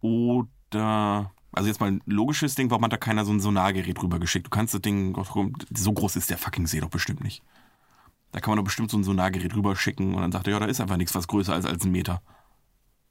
Oder, 0.00 1.30
also 1.54 1.68
jetzt 1.68 1.80
mal 1.80 1.90
ein 1.90 2.02
logisches 2.06 2.54
Ding, 2.54 2.70
warum 2.70 2.84
hat 2.84 2.92
da 2.92 2.96
keiner 2.96 3.24
so 3.24 3.32
ein 3.32 3.40
Sonargerät 3.40 4.02
rübergeschickt? 4.02 4.46
Du 4.46 4.50
kannst 4.50 4.74
das 4.74 4.82
Ding, 4.82 5.16
so 5.74 5.92
groß 5.92 6.16
ist 6.16 6.30
der 6.30 6.38
fucking 6.38 6.66
See 6.66 6.80
doch 6.80 6.90
bestimmt 6.90 7.22
nicht. 7.22 7.42
Da 8.32 8.40
kann 8.40 8.50
man 8.50 8.56
doch 8.58 8.64
bestimmt 8.64 8.90
so 8.90 8.98
ein 8.98 9.04
Sonargerät 9.04 9.54
rüberschicken 9.54 10.14
und 10.14 10.20
dann 10.20 10.32
sagt 10.32 10.46
er, 10.46 10.54
ja, 10.54 10.58
da 10.60 10.66
ist 10.66 10.80
einfach 10.80 10.96
nichts, 10.96 11.14
was 11.14 11.28
größer 11.28 11.56
ist 11.56 11.66
als 11.66 11.84
ein 11.84 11.92
Meter. 11.92 12.20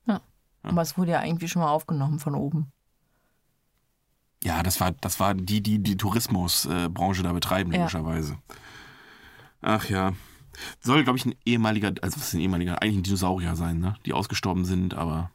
Ja. 0.06 0.22
Aber 0.64 0.82
es 0.82 0.98
wurde 0.98 1.12
ja 1.12 1.24
irgendwie 1.24 1.48
schon 1.48 1.62
mal 1.62 1.70
aufgenommen 1.70 2.20
von 2.20 2.36
oben. 2.36 2.72
Ja, 4.44 4.62
das 4.64 4.82
war, 4.82 4.92
das 4.92 5.20
war 5.22 5.34
die, 5.34 5.62
die 5.62 5.80
die 5.80 5.96
Tourismusbranche 5.96 7.24
da 7.24 7.32
betreiben, 7.32 7.72
Ja. 7.72 7.80
logischerweise. 7.80 8.38
Ach 9.62 9.90
ja. 9.90 10.12
Soll, 10.82 11.04
glaube 11.06 11.18
ich, 11.18 11.26
ein 11.26 11.36
ehemaliger, 11.46 11.94
also 12.02 12.18
was 12.18 12.28
ist 12.28 12.34
ein 12.34 12.42
ehemaliger, 12.42 12.82
eigentlich 12.82 12.98
ein 12.98 13.04
Dinosaurier 13.04 13.56
sein, 13.56 13.80
ne? 13.80 13.96
Die 14.06 14.12
ausgestorben 14.14 14.66
sind, 14.66 14.94
aber 14.94 15.32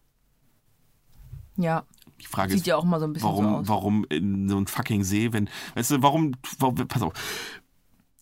Ja. 1.56 1.84
Die 2.20 2.26
Frage 2.26 2.52
Sieht 2.52 2.60
ist, 2.62 2.66
ja 2.66 2.76
auch 2.76 2.84
mal 2.84 3.00
so 3.00 3.06
ein 3.06 3.12
bisschen 3.12 3.28
warum, 3.28 3.44
so 3.46 3.56
aus. 3.56 3.68
warum 3.68 4.04
in 4.10 4.48
so 4.48 4.56
einem 4.56 4.66
fucking 4.66 5.04
See, 5.04 5.32
wenn, 5.32 5.48
weißt 5.74 5.92
du, 5.92 6.02
warum, 6.02 6.32
warum 6.58 6.74
pass 6.74 7.02
auf, 7.02 7.12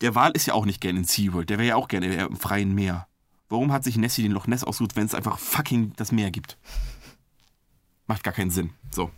der 0.01 0.13
Wal 0.15 0.31
ist 0.31 0.45
ja 0.45 0.53
auch 0.53 0.65
nicht 0.65 0.81
gerne 0.81 0.99
in 0.99 1.05
SeaWorld, 1.05 1.49
der 1.49 1.57
wäre 1.57 1.67
ja 1.69 1.75
auch 1.75 1.87
gerne 1.87 2.07
im 2.13 2.35
freien 2.35 2.73
Meer. 2.75 3.07
Warum 3.49 3.71
hat 3.71 3.83
sich 3.83 3.97
Nessie 3.97 4.23
den 4.23 4.33
Loch 4.33 4.45
Ness 4.47 4.63
ausgesucht, 4.63 4.95
wenn 4.95 5.05
es 5.05 5.15
einfach 5.15 5.39
fucking 5.39 5.93
das 5.95 6.11
Meer 6.11 6.31
gibt? 6.31 6.57
Macht 8.05 8.23
gar 8.23 8.33
keinen 8.33 8.51
Sinn. 8.51 8.71
So. 8.91 9.09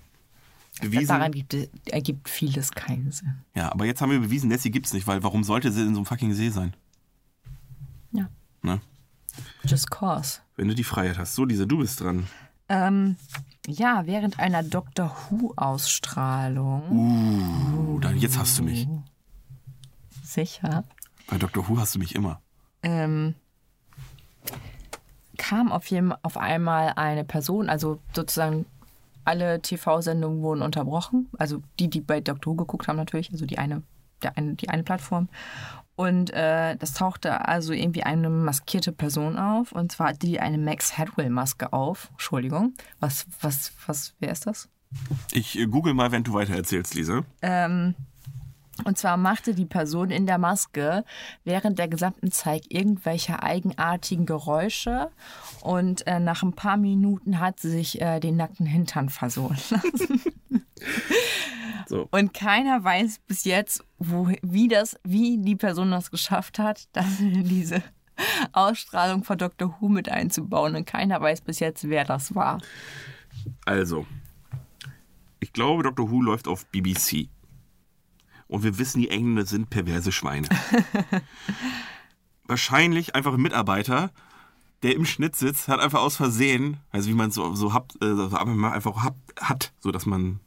Bewiesen. 0.82 1.08
Daran 1.08 1.32
gibt, 1.32 1.54
es- 1.54 1.68
ergibt 1.88 2.30
vieles 2.30 2.72
keinen 2.72 3.12
Sinn. 3.12 3.42
Ja, 3.56 3.72
aber 3.72 3.86
jetzt 3.86 4.02
haben 4.02 4.12
wir 4.12 4.20
bewiesen, 4.20 4.48
Nessie 4.50 4.72
gibt's 4.72 4.94
nicht, 4.94 5.08
weil 5.08 5.24
warum 5.24 5.44
sollte 5.44 5.72
sie 5.72 5.82
in 5.82 5.94
so 5.94 6.00
einem 6.00 6.06
fucking 6.06 6.34
See 6.34 6.50
sein? 6.50 6.74
Ja. 8.12 8.30
Ne? 8.62 8.80
Just 9.64 9.92
cause. 9.92 10.40
Wenn 10.56 10.68
du 10.68 10.76
die 10.76 10.84
Freiheit 10.84 11.18
hast. 11.18 11.36
So, 11.36 11.44
Lisa, 11.46 11.66
du 11.66 11.80
bist 11.80 12.00
dran. 12.02 12.28
Ähm, 12.70 13.18
ja, 13.68 14.06
während 14.06 14.40
einer 14.40 14.64
Doctor 14.64 15.16
Who-Ausstrahlung. 15.30 16.92
Uh, 16.92 18.00
da, 18.00 18.12
jetzt 18.12 18.38
hast 18.38 18.60
du 18.60 18.64
mich. 18.64 18.88
Sicher. 20.24 20.84
Bei 21.28 21.38
Dr. 21.38 21.68
Who 21.68 21.80
hast 21.80 21.96
du 21.96 22.00
mich 22.00 22.16
immer. 22.16 22.42
ähm, 22.84 23.36
kam 25.38 25.72
auf, 25.72 25.88
jeden, 25.88 26.14
auf 26.24 26.38
einmal 26.38 26.94
eine 26.96 27.24
Person, 27.24 27.70
also 27.70 28.00
sozusagen 28.14 28.66
alle 29.26 29.62
TV-Sendungen 29.62 30.42
wurden 30.42 30.62
unterbrochen. 30.62 31.30
Also 31.38 31.62
die, 31.80 31.90
die 31.90 32.02
bei 32.02 32.22
Doctor 32.22 32.54
Who 32.54 32.58
geguckt 32.58 32.88
haben 32.88 32.98
natürlich, 32.98 33.32
also 33.32 33.46
die 33.46 33.58
eine, 33.58 33.84
der 34.22 34.38
eine, 34.38 34.56
die 34.56 34.70
eine 34.70 34.84
Plattform. 34.84 35.30
Und 36.00 36.32
äh, 36.32 36.78
das 36.78 36.94
tauchte 36.94 37.46
also 37.46 37.74
irgendwie 37.74 38.04
eine 38.04 38.30
maskierte 38.30 38.94
Person 38.94 39.38
auf. 39.38 39.74
Und 39.74 39.92
zwar 39.92 40.08
hatte 40.08 40.20
die 40.20 40.40
eine 40.40 40.58
Max 40.58 40.98
Hadwell-Maske 40.98 41.74
auf. 41.74 42.08
Entschuldigung. 42.12 42.74
Was, 43.02 43.28
was, 43.42 43.74
was, 43.86 44.14
wer 44.22 44.32
ist 44.32 44.48
das? 44.48 44.70
Ich 45.34 45.60
äh, 45.60 45.66
google 45.66 45.94
mal, 45.94 46.14
wenn 46.14 46.24
du 46.24 46.32
weiter 46.34 46.56
erzählst, 46.56 46.96
Lisa. 46.96 47.24
Ähm, 47.42 47.96
und 48.86 48.98
zwar 48.98 49.18
machte 49.18 49.54
die 49.54 49.66
Person 49.66 50.12
in 50.12 50.26
der 50.26 50.38
Maske 50.38 51.04
während 51.44 51.80
der 51.80 51.88
gesamten 51.88 52.32
Zeit 52.32 52.66
irgendwelche 52.70 53.44
eigenartigen 53.44 54.26
Geräusche 54.26 55.10
und 55.62 56.06
äh, 56.08 56.20
nach 56.20 56.44
ein 56.44 56.54
paar 56.54 56.78
Minuten 56.78 57.40
hat 57.40 57.60
sie 57.60 57.70
sich 57.70 58.02
äh, 58.02 58.20
den 58.20 58.38
nackten 58.38 58.66
Hintern 58.66 59.10
versohlen 59.10 59.60
lassen. 59.70 60.22
So. 61.90 62.08
Und 62.12 62.36
keiner 62.36 62.84
weiß 62.84 63.20
bis 63.26 63.46
jetzt, 63.46 63.84
wo, 63.98 64.32
wie, 64.44 64.68
das, 64.68 64.96
wie 65.04 65.40
die 65.40 65.56
Person 65.56 65.90
das 65.90 66.12
geschafft 66.12 66.60
hat, 66.60 66.88
das 66.94 67.20
in 67.20 67.44
diese 67.44 67.82
Ausstrahlung 68.52 69.24
von 69.24 69.38
Dr. 69.38 69.76
Who 69.80 69.90
mit 69.90 70.08
einzubauen. 70.08 70.76
Und 70.76 70.86
keiner 70.86 71.20
weiß 71.20 71.42
bis 71.42 71.60
jetzt, 71.60 71.90
wer 71.90 72.06
das 72.06 72.36
war. 72.36 72.62
Also, 73.66 74.06
ich 75.40 75.52
glaube, 75.52 75.82
Dr. 75.84 76.12
Who 76.12 76.22
läuft 76.22 76.48
auf 76.48 76.68
BBC. 76.68 77.30
Und 78.50 78.64
wir 78.64 78.78
wissen, 78.78 79.00
die 79.00 79.10
Engländer 79.10 79.46
sind 79.46 79.70
perverse 79.70 80.12
Schweine. 80.12 80.50
Wahrscheinlich 82.46 83.16
einfach 83.16 83.34
ein 83.34 83.42
Mitarbeiter 83.42 84.12
der 84.84 84.96
im 84.96 85.06
Schnitt 85.06 85.36
sitzt, 85.36 85.68
hat 85.68 85.80
einfach 85.80 86.00
aus 86.02 86.16
Versehen, 86.16 86.78
also 86.92 87.10
wie 87.10 87.14
man 87.14 87.32
so, 87.32 87.54
so 87.56 87.74
hat, 87.74 87.96
äh, 88.02 88.16
so 88.16 88.30
einfach 88.36 89.04
hat, 89.04 89.16
hat, 89.40 89.74
so 89.80 89.92
dass 89.92 90.06
man 90.06 90.40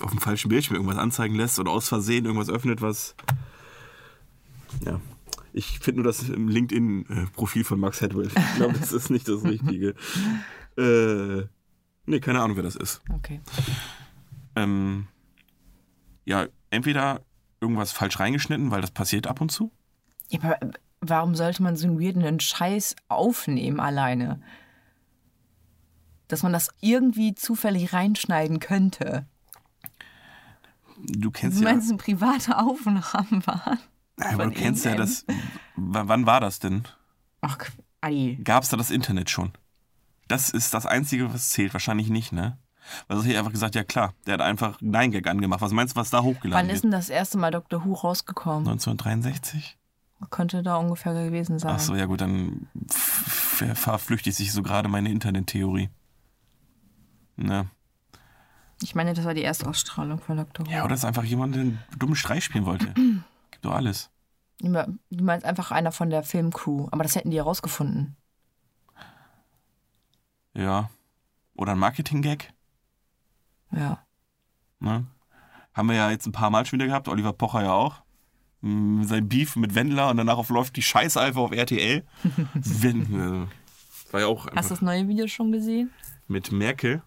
auf 0.00 0.10
dem 0.10 0.20
falschen 0.20 0.48
Bildschirm 0.48 0.76
irgendwas 0.76 0.98
anzeigen 0.98 1.34
lässt 1.34 1.58
oder 1.58 1.70
aus 1.70 1.88
Versehen 1.88 2.24
irgendwas 2.24 2.50
öffnet, 2.50 2.82
was. 2.82 3.14
Ja. 4.84 5.00
Ich 5.52 5.78
finde 5.78 6.02
nur 6.02 6.10
das 6.10 6.28
im 6.28 6.48
LinkedIn-Profil 6.48 7.62
von 7.62 7.78
Max 7.78 8.00
Hedwell. 8.00 8.26
Ich 8.26 8.54
glaube, 8.56 8.76
das 8.76 8.92
ist 8.92 9.08
nicht 9.08 9.28
das 9.28 9.44
Richtige. 9.44 9.94
äh, 10.76 11.46
nee, 12.06 12.18
keine 12.18 12.42
Ahnung, 12.42 12.56
wer 12.56 12.64
das 12.64 12.74
ist. 12.74 13.02
Okay. 13.08 13.40
Ähm, 14.56 15.06
ja, 16.24 16.48
entweder 16.70 17.24
irgendwas 17.64 17.92
falsch 17.92 18.20
reingeschnitten, 18.20 18.70
weil 18.70 18.80
das 18.82 18.90
passiert 18.90 19.26
ab 19.26 19.40
und 19.40 19.50
zu. 19.50 19.72
Ja, 20.28 20.40
aber 20.42 20.58
warum 21.00 21.34
sollte 21.34 21.62
man 21.62 21.76
so 21.76 21.86
einen 21.86 21.98
weirden 22.00 22.38
Scheiß 22.40 22.94
aufnehmen 23.08 23.80
alleine? 23.80 24.40
Dass 26.28 26.42
man 26.42 26.52
das 26.52 26.68
irgendwie 26.80 27.34
zufällig 27.34 27.92
reinschneiden 27.92 28.60
könnte. 28.60 29.26
Du 30.98 31.30
kennst 31.30 31.58
Du 31.60 31.64
ja. 31.64 31.70
meinst, 31.72 31.90
es 31.90 31.96
private 31.96 32.58
Aufnahmen 32.58 33.46
waren? 33.46 33.78
Ja, 34.18 34.30
aber 34.32 34.44
du 34.46 34.50
kennst 34.52 34.84
ja 34.84 34.92
irgendeinem- 34.92 35.26
das. 35.26 35.26
Wann 35.76 36.26
war 36.26 36.40
das 36.40 36.58
denn? 36.60 36.84
Ach, 37.40 37.58
Adi. 38.00 38.38
Gab 38.42 38.62
es 38.62 38.68
da 38.70 38.76
das 38.76 38.90
Internet 38.90 39.28
schon? 39.30 39.52
Das 40.28 40.50
ist 40.50 40.72
das 40.72 40.86
Einzige, 40.86 41.32
was 41.34 41.50
zählt. 41.50 41.74
Wahrscheinlich 41.74 42.08
nicht, 42.10 42.32
ne? 42.32 42.56
Weil 43.08 43.26
ich 43.26 43.36
einfach 43.36 43.52
gesagt, 43.52 43.74
ja 43.74 43.84
klar, 43.84 44.14
der 44.26 44.34
hat 44.34 44.40
einfach 44.40 44.78
Nein 44.80 45.10
Gag 45.10 45.26
angemacht. 45.26 45.60
Was 45.60 45.72
meinst 45.72 45.96
du, 45.96 46.00
was 46.00 46.10
da 46.10 46.22
hochgeladen 46.22 46.68
Wann 46.68 46.74
ist 46.74 46.82
wird? 46.82 46.84
denn 46.84 46.90
das 46.92 47.08
erste 47.08 47.38
Mal 47.38 47.50
Dr. 47.50 47.84
Who 47.84 47.94
rausgekommen? 47.94 48.68
1963? 48.68 49.76
Könnte 50.30 50.62
da 50.62 50.76
ungefähr 50.76 51.12
gewesen 51.12 51.58
sein. 51.58 51.72
Ach 51.74 51.80
so, 51.80 51.94
ja 51.94 52.06
gut, 52.06 52.22
dann 52.22 52.66
verflüchtigt 52.88 54.36
sich 54.36 54.52
so 54.52 54.62
gerade 54.62 54.88
meine 54.88 55.10
Internettheorie. 55.10 55.90
Ne? 57.36 57.68
Ich 58.82 58.94
meine, 58.94 59.12
das 59.12 59.24
war 59.24 59.34
die 59.34 59.42
erste 59.42 59.66
Ausstrahlung 59.66 60.20
von 60.20 60.36
Dr. 60.36 60.66
Who. 60.66 60.70
Ja, 60.70 60.84
oder 60.84 60.94
ist 60.94 61.04
einfach 61.04 61.24
jemand, 61.24 61.54
der 61.54 61.62
einen 61.62 61.78
dummen 61.98 62.16
Streich 62.16 62.44
spielen 62.44 62.64
wollte. 62.64 62.86
Gibt 63.50 63.64
doch 63.64 63.74
alles. 63.74 64.10
Du 64.60 65.24
meinst 65.24 65.44
einfach 65.44 65.70
einer 65.70 65.92
von 65.92 66.10
der 66.10 66.22
Filmcrew. 66.22 66.88
Aber 66.90 67.02
das 67.02 67.16
hätten 67.16 67.30
die 67.30 67.36
ja 67.36 67.42
rausgefunden. 67.42 68.16
Ja. 70.54 70.90
Oder 71.54 71.72
ein 71.72 71.78
Marketing-Gag. 71.78 72.52
Ja. 73.76 73.98
Ne? 74.80 75.06
Haben 75.72 75.88
wir 75.88 75.96
ja 75.96 76.10
jetzt 76.10 76.26
ein 76.26 76.32
paar 76.32 76.50
Mal 76.50 76.64
schon 76.66 76.78
wieder 76.78 76.86
gehabt, 76.88 77.08
Oliver 77.08 77.32
Pocher 77.32 77.62
ja 77.62 77.72
auch. 77.72 78.02
Mm, 78.60 79.02
Sein 79.04 79.28
Beef 79.28 79.56
mit 79.56 79.74
Wendler 79.74 80.08
und 80.10 80.16
danach 80.16 80.38
auf 80.38 80.48
läuft 80.50 80.76
die 80.76 80.82
Scheiße 80.82 81.20
einfach 81.20 81.40
auf 81.42 81.52
RTL. 81.52 82.04
Wenn, 82.54 83.02
äh, 83.46 84.12
war 84.12 84.20
ja 84.20 84.26
auch 84.26 84.46
Hast 84.54 84.70
du 84.70 84.74
das 84.74 84.82
neue 84.82 85.06
Video 85.08 85.26
schon 85.26 85.52
gesehen? 85.52 85.90
mit 86.28 86.52
Merkel. 86.52 87.02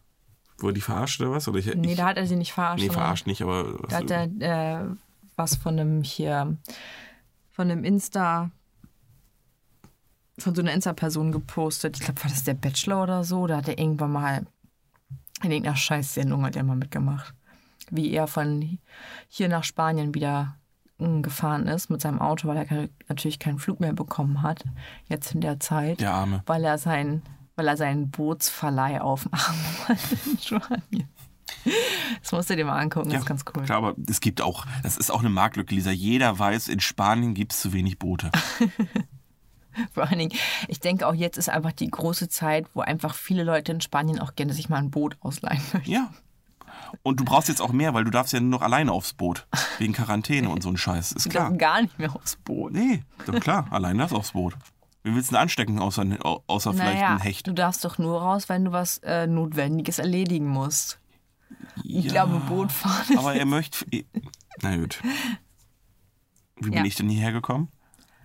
Wurde 0.60 0.74
die 0.76 0.82
verarscht 0.82 1.22
oder 1.22 1.32
was? 1.32 1.48
Oder 1.48 1.60
ich, 1.60 1.74
Nee, 1.76 1.92
ich, 1.92 1.98
da 1.98 2.06
hat 2.06 2.18
er 2.18 2.26
sie 2.28 2.36
nicht 2.36 2.52
verarscht. 2.54 2.84
nee, 2.84 2.92
verarscht 2.92 3.26
nicht, 3.28 3.42
aber 3.42 3.80
was, 3.84 3.90
Da 3.90 3.98
hat 3.98 4.12
er 4.40 4.82
äh, 4.82 4.86
was 5.36 5.56
von 5.56 5.80
einem 5.80 6.04
hier, 6.04 6.58
von 7.52 7.70
einem 7.72 7.84
Insta, 7.84 8.50
von 10.40 10.54
so 10.56 10.62
einer 10.62 10.74
Insta-Person 10.74 11.32
gepostet. 11.32 11.98
Ich 11.98 12.04
glaube, 12.04 12.24
war 12.24 12.30
das 12.30 12.44
der 12.44 12.54
Bachelor 12.56 13.04
oder 13.04 13.24
so? 13.24 13.48
Da 13.48 13.58
hat 13.58 13.68
er 13.68 13.78
irgendwann 13.80 14.12
mal 14.12 14.46
in 15.44 15.52
irgendeiner 15.52 15.76
Scheißsendung 15.76 16.46
hat 16.46 16.56
er 16.56 16.64
mal 16.64 16.76
mitgemacht. 16.76 17.34
Wie 17.90 18.12
er 18.12 18.28
von 18.28 18.80
hier 19.28 19.50
nach 19.50 19.64
Spanien 19.64 20.14
wieder 20.14 20.58
mm, 20.98 21.22
gefahren 21.22 21.68
ist 21.68 21.90
mit 21.90 22.02
seinem 22.02 22.20
Auto, 22.20 22.48
weil 22.48 22.58
er 22.58 22.90
natürlich 23.08 23.40
keinen 23.40 23.60
Flug 23.60 23.80
mehr 23.80 23.94
bekommen 23.94 24.42
hat, 24.42 24.64
jetzt 25.08 25.34
in 25.34 25.42
der 25.42 25.60
Zeit, 25.60 26.02
der 26.02 26.14
Arme. 26.14 26.44
weil 26.46 26.64
er 26.64 26.78
sein, 26.78 27.22
weil 27.56 27.68
er 27.68 27.78
seinen 27.78 28.10
Bootsverleih 28.10 29.02
aufmachen 29.02 29.56
wollte 29.88 30.30
in 30.30 30.38
Spanien. 30.40 31.10
Das 32.22 32.32
musst 32.32 32.50
du 32.50 32.56
dir 32.56 32.66
mal 32.66 32.80
angucken, 32.80 33.10
das 33.10 33.22
ist 33.22 33.26
ganz 33.26 33.44
cool. 33.56 33.64
Klar, 33.64 33.78
aber 33.78 33.96
es 34.08 34.22
gibt 34.22 34.42
auch, 34.42 34.66
das 34.84 34.98
ist 34.98 35.12
auch 35.12 35.20
eine 35.20 35.30
Marktlücke, 35.30 35.76
Lisa. 35.76 35.92
Jeder 35.92 36.38
weiß, 36.38 36.68
in 36.68 36.80
Spanien 36.80 37.34
gibt 37.34 37.54
es 37.54 37.60
zu 37.60 37.74
wenig 37.74 38.00
Boote. 38.00 38.32
Vor 39.94 40.04
allen 40.08 40.20
Dingen, 40.20 40.34
ich 40.68 40.80
denke 40.80 41.08
auch 41.08 41.14
jetzt 41.14 41.38
ist 41.38 41.50
einfach 41.50 41.72
die 41.72 41.88
große 41.90 42.30
Zeit, 42.30 42.66
wo 42.74 42.82
einfach 42.82 43.14
viele 43.16 43.44
Leute 43.44 43.72
in 43.72 43.82
Spanien 43.82 44.20
auch 44.20 44.36
gerne 44.36 44.54
sich 44.54 44.70
mal 44.70 44.78
ein 44.78 44.92
Boot 44.92 45.18
ausleihen 45.22 45.62
möchten. 45.74 45.92
Ja. 45.92 46.12
Und 47.04 47.20
du 47.20 47.26
brauchst 47.26 47.50
jetzt 47.50 47.62
auch 47.62 47.72
mehr, 47.72 47.94
weil 47.94 48.04
du 48.06 48.12
darfst 48.12 48.34
ja 48.34 48.40
nur 48.40 48.50
noch 48.50 48.62
alleine 48.62 48.92
aufs 48.92 49.14
Boot. 49.14 49.48
Wegen 49.78 49.94
Quarantäne 49.94 50.50
und 50.50 50.64
so 50.64 50.70
ein 50.70 50.78
Scheiß. 50.78 51.12
Ist 51.14 51.30
klar. 51.30 51.46
dürfen 51.46 51.58
gar 51.58 51.82
nicht 51.82 51.98
mehr 52.00 52.16
aufs 52.16 52.36
Boot. 52.38 52.72
Nee, 52.74 53.04
doch 53.26 53.40
klar, 53.40 53.68
allein 53.72 53.98
das 53.98 54.14
aufs 54.14 54.32
Boot. 54.32 54.56
Wie 55.04 55.14
willst 55.16 55.30
du 55.30 55.36
denn 55.36 55.42
anstecken, 55.42 55.80
außer, 55.80 56.06
außer 56.48 56.74
vielleicht 56.74 56.96
Naja, 56.96 57.14
ein 57.16 57.22
Hecht? 57.22 57.48
du 57.48 57.54
darfst 57.54 57.84
doch 57.86 57.98
nur 57.98 58.22
raus, 58.22 58.50
wenn 58.50 58.66
du 58.66 58.72
was 58.72 58.98
äh, 59.00 59.26
Notwendiges 59.28 60.00
erledigen 60.00 60.48
musst. 60.48 61.00
Ich 61.84 62.06
Ja, 62.06 62.12
glaube, 62.26 62.40
Boot 62.48 62.72
fahren 62.72 63.06
ist 63.10 63.18
Aber 63.18 63.34
er 63.34 63.46
möchte. 63.46 63.86
Na 64.62 64.76
gut. 64.76 65.02
Wie 66.58 66.70
bin 66.70 66.74
Ja. 66.74 66.84
ich 66.86 66.96
denn 66.96 67.08
hierher 67.10 67.32
gekommen? 67.32 67.70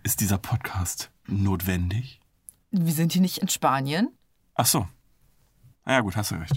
Ist 0.05 0.21
dieser 0.21 0.39
Podcast 0.39 1.13
notwendig? 1.29 2.21
Wir 2.73 2.93
sind 2.93 3.13
hier 3.13 3.23
nicht 3.23 3.39
in 3.39 3.49
Spanien. 3.49 4.09
Ach 4.55 4.67
so. 4.67 4.89
Na 5.85 5.93
ja, 5.93 6.01
gut, 6.01 6.17
hast 6.17 6.33
du 6.33 6.35
recht. 6.37 6.55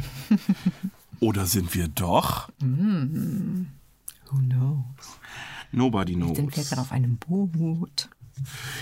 Oder 1.20 1.46
sind 1.46 1.76
wir 1.76 1.88
doch? 1.88 2.50
Who 2.60 3.68
knows? 4.32 5.20
Nobody 5.72 6.16
knows. 6.16 6.38
Sind 6.38 6.56
wir 6.56 6.64
gerade 6.64 6.82
auf 6.82 6.92
einem 6.92 7.18
Boot? 7.18 8.10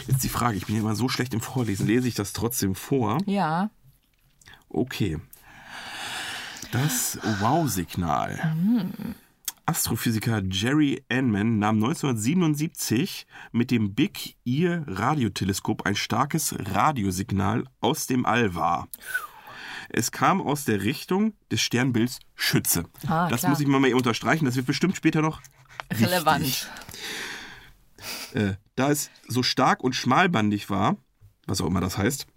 Jetzt 0.08 0.24
die 0.24 0.30
Frage, 0.30 0.56
ich 0.56 0.66
bin 0.66 0.76
ja 0.76 0.82
immer 0.82 0.96
so 0.96 1.10
schlecht 1.10 1.34
im 1.34 1.42
Vorlesen. 1.42 1.86
Lese 1.86 2.08
ich 2.08 2.16
das 2.16 2.32
trotzdem 2.32 2.74
vor? 2.74 3.18
Ja. 3.26 3.70
Okay. 4.70 5.20
Das 6.72 7.20
Wow-Signal. 7.42 8.56
Astrophysiker 9.66 10.42
Jerry 10.50 11.04
Anman 11.10 11.60
nahm 11.60 11.76
1977 11.76 13.26
mit 13.52 13.72
dem 13.72 13.96
Big 13.96 14.36
Ear 14.46 14.84
Radioteleskop 14.88 15.86
ein 15.86 15.96
starkes 15.96 16.54
Radiosignal 16.60 17.64
aus 17.80 18.08
dem 18.08 18.26
All 18.26 18.56
wahr. 18.56 18.90
Es 19.90 20.12
kam 20.12 20.42
aus 20.42 20.66
der 20.66 20.84
Richtung 20.84 21.34
des 21.52 21.62
Sternbilds 21.62 22.20
Schütze. 22.36 22.86
Ah, 23.08 23.30
das 23.30 23.42
klar. 23.42 23.52
muss 23.52 23.60
ich 23.62 23.68
mal 23.68 23.82
hier 23.86 23.96
unterstreichen, 23.96 24.46
das 24.46 24.56
wird 24.56 24.66
bestimmt 24.66 24.98
später 24.98 25.22
noch 25.22 25.42
Relevant. 25.92 26.70
Äh, 28.34 28.56
da 28.76 28.92
es 28.92 29.12
so 29.28 29.44
stark 29.44 29.84
und 29.84 29.96
schmalbandig 29.96 30.70
war, 30.70 30.98
was 31.46 31.62
auch 31.62 31.68
immer 31.68 31.82
das 31.82 31.98
heißt, 31.98 32.28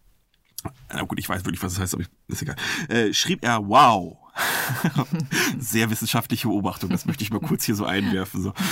na 0.90 1.02
gut, 1.02 1.18
ich 1.18 1.28
weiß 1.28 1.44
wirklich, 1.44 1.62
was 1.62 1.74
das 1.74 1.82
heißt, 1.82 1.94
aber 1.94 2.04
ist 2.28 2.42
egal, 2.42 2.56
äh, 2.88 3.12
schrieb 3.12 3.44
er 3.44 3.66
Wow. 3.68 4.18
Sehr 5.58 5.90
wissenschaftliche 5.90 6.48
Beobachtung, 6.48 6.90
das 6.90 7.06
möchte 7.06 7.24
ich 7.24 7.30
mal 7.30 7.40
kurz 7.40 7.64
hier 7.64 7.74
so 7.74 7.84
einwerfen. 7.84 8.42
So. 8.42 8.52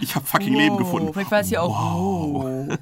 Ich 0.00 0.14
habe 0.16 0.26
fucking 0.26 0.54
Leben 0.54 0.76
gefunden. 0.76 1.14
Vielleicht 1.14 1.30
weiß 1.30 1.46
ich 1.46 1.56
auch. 1.56 1.70
Wow. 1.70 2.78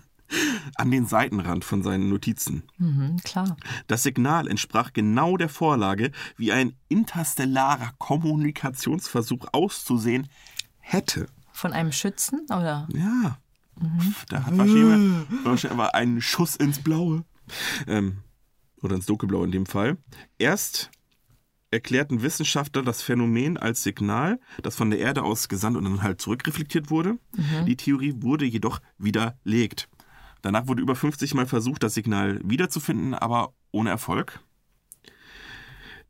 An 0.74 0.90
den 0.90 1.06
Seitenrand 1.06 1.64
von 1.64 1.84
seinen 1.84 2.08
Notizen. 2.08 2.64
Mhm, 2.78 3.18
klar. 3.22 3.56
Das 3.86 4.02
Signal 4.02 4.48
entsprach 4.48 4.92
genau 4.92 5.36
der 5.36 5.48
Vorlage, 5.48 6.10
wie 6.36 6.50
ein 6.50 6.74
interstellarer 6.88 7.92
Kommunikationsversuch 7.98 9.46
auszusehen 9.52 10.28
hätte. 10.80 11.26
Von 11.52 11.72
einem 11.72 11.92
Schützen, 11.92 12.40
oder? 12.46 12.88
Ja. 12.92 13.38
Da 14.28 14.46
hat 14.46 14.58
wahrscheinlich, 14.58 15.26
wahrscheinlich 15.44 15.70
aber 15.70 15.94
einen 15.94 16.20
Schuss 16.20 16.56
ins 16.56 16.82
Blaue. 16.82 17.24
Ähm, 17.86 18.18
oder 18.82 18.96
ins 18.96 19.06
Dunkelblaue 19.06 19.44
in 19.44 19.52
dem 19.52 19.66
Fall. 19.66 19.96
Erst 20.38 20.90
erklärten 21.70 22.22
Wissenschaftler 22.22 22.82
das 22.82 23.02
Phänomen 23.02 23.56
als 23.56 23.82
Signal, 23.82 24.38
das 24.62 24.76
von 24.76 24.90
der 24.90 24.98
Erde 24.98 25.22
aus 25.22 25.48
gesandt 25.48 25.76
und 25.76 25.84
dann 25.84 26.02
halt 26.02 26.20
zurückreflektiert 26.20 26.90
wurde. 26.90 27.18
Die 27.66 27.76
Theorie 27.76 28.14
wurde 28.18 28.44
jedoch 28.44 28.80
widerlegt. 28.98 29.88
Danach 30.42 30.68
wurde 30.68 30.82
über 30.82 30.94
50 30.94 31.34
Mal 31.34 31.46
versucht, 31.46 31.82
das 31.82 31.94
Signal 31.94 32.40
wiederzufinden, 32.44 33.14
aber 33.14 33.52
ohne 33.72 33.90
Erfolg. 33.90 34.40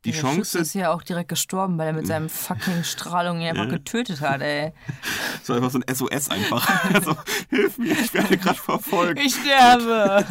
Die 0.05 0.11
Der 0.11 0.21
Chance, 0.21 0.35
Schütze 0.35 0.59
ist 0.59 0.73
ja 0.73 0.91
auch 0.91 1.01
direkt 1.01 1.29
gestorben, 1.29 1.77
weil 1.77 1.87
er 1.87 1.93
mit 1.93 2.07
seinem 2.07 2.29
fucking 2.29 2.83
Strahlung 2.83 3.41
ihn 3.41 3.47
einfach 3.47 3.67
getötet 3.67 4.21
hat, 4.21 4.41
ey. 4.41 4.71
es 5.41 5.49
war 5.49 5.57
einfach 5.57 5.71
so 5.71 5.79
ein 5.79 5.95
SOS 5.95 6.29
einfach. 6.29 6.67
Also, 6.93 7.17
hilf 7.49 7.77
mir, 7.77 7.91
ich 7.91 8.13
werde 8.13 8.37
gerade 8.37 8.57
verfolgt. 8.57 9.19
Ich 9.19 9.35
sterbe! 9.35 10.25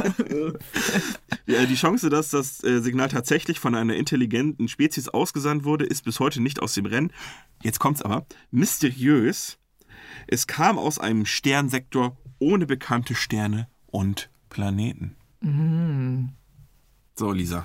Ja, 1.49 1.65
die 1.65 1.77
Chance, 1.77 2.11
dass 2.11 2.31
das 2.31 2.63
äh, 2.65 2.81
Signal 2.81 3.09
tatsächlich 3.09 3.61
von 3.61 3.77
einer 3.77 3.95
intelligenten 3.95 4.67
Spezies 4.67 5.09
ausgesandt 5.09 5.63
wurde, 5.65 5.85
ist 5.85 6.05
bis 6.05 6.19
heute 6.19 6.43
nicht 6.43 6.61
aus 6.61 6.75
dem 6.75 6.87
Rennen. 6.87 7.13
Jetzt 7.63 7.79
kommt's 7.79 8.03
aber. 8.03 8.27
Mysteriös. 8.51 9.57
Es 10.27 10.49
kam 10.49 10.77
aus 10.77 10.99
einem 10.99 11.25
Sternsektor 11.25 12.17
ohne 12.41 12.67
bekannte 12.67 13.15
Sterne 13.15 13.69
und 13.87 14.29
Planeten. 14.49 15.15
So, 17.15 17.31
Lisa. 17.31 17.65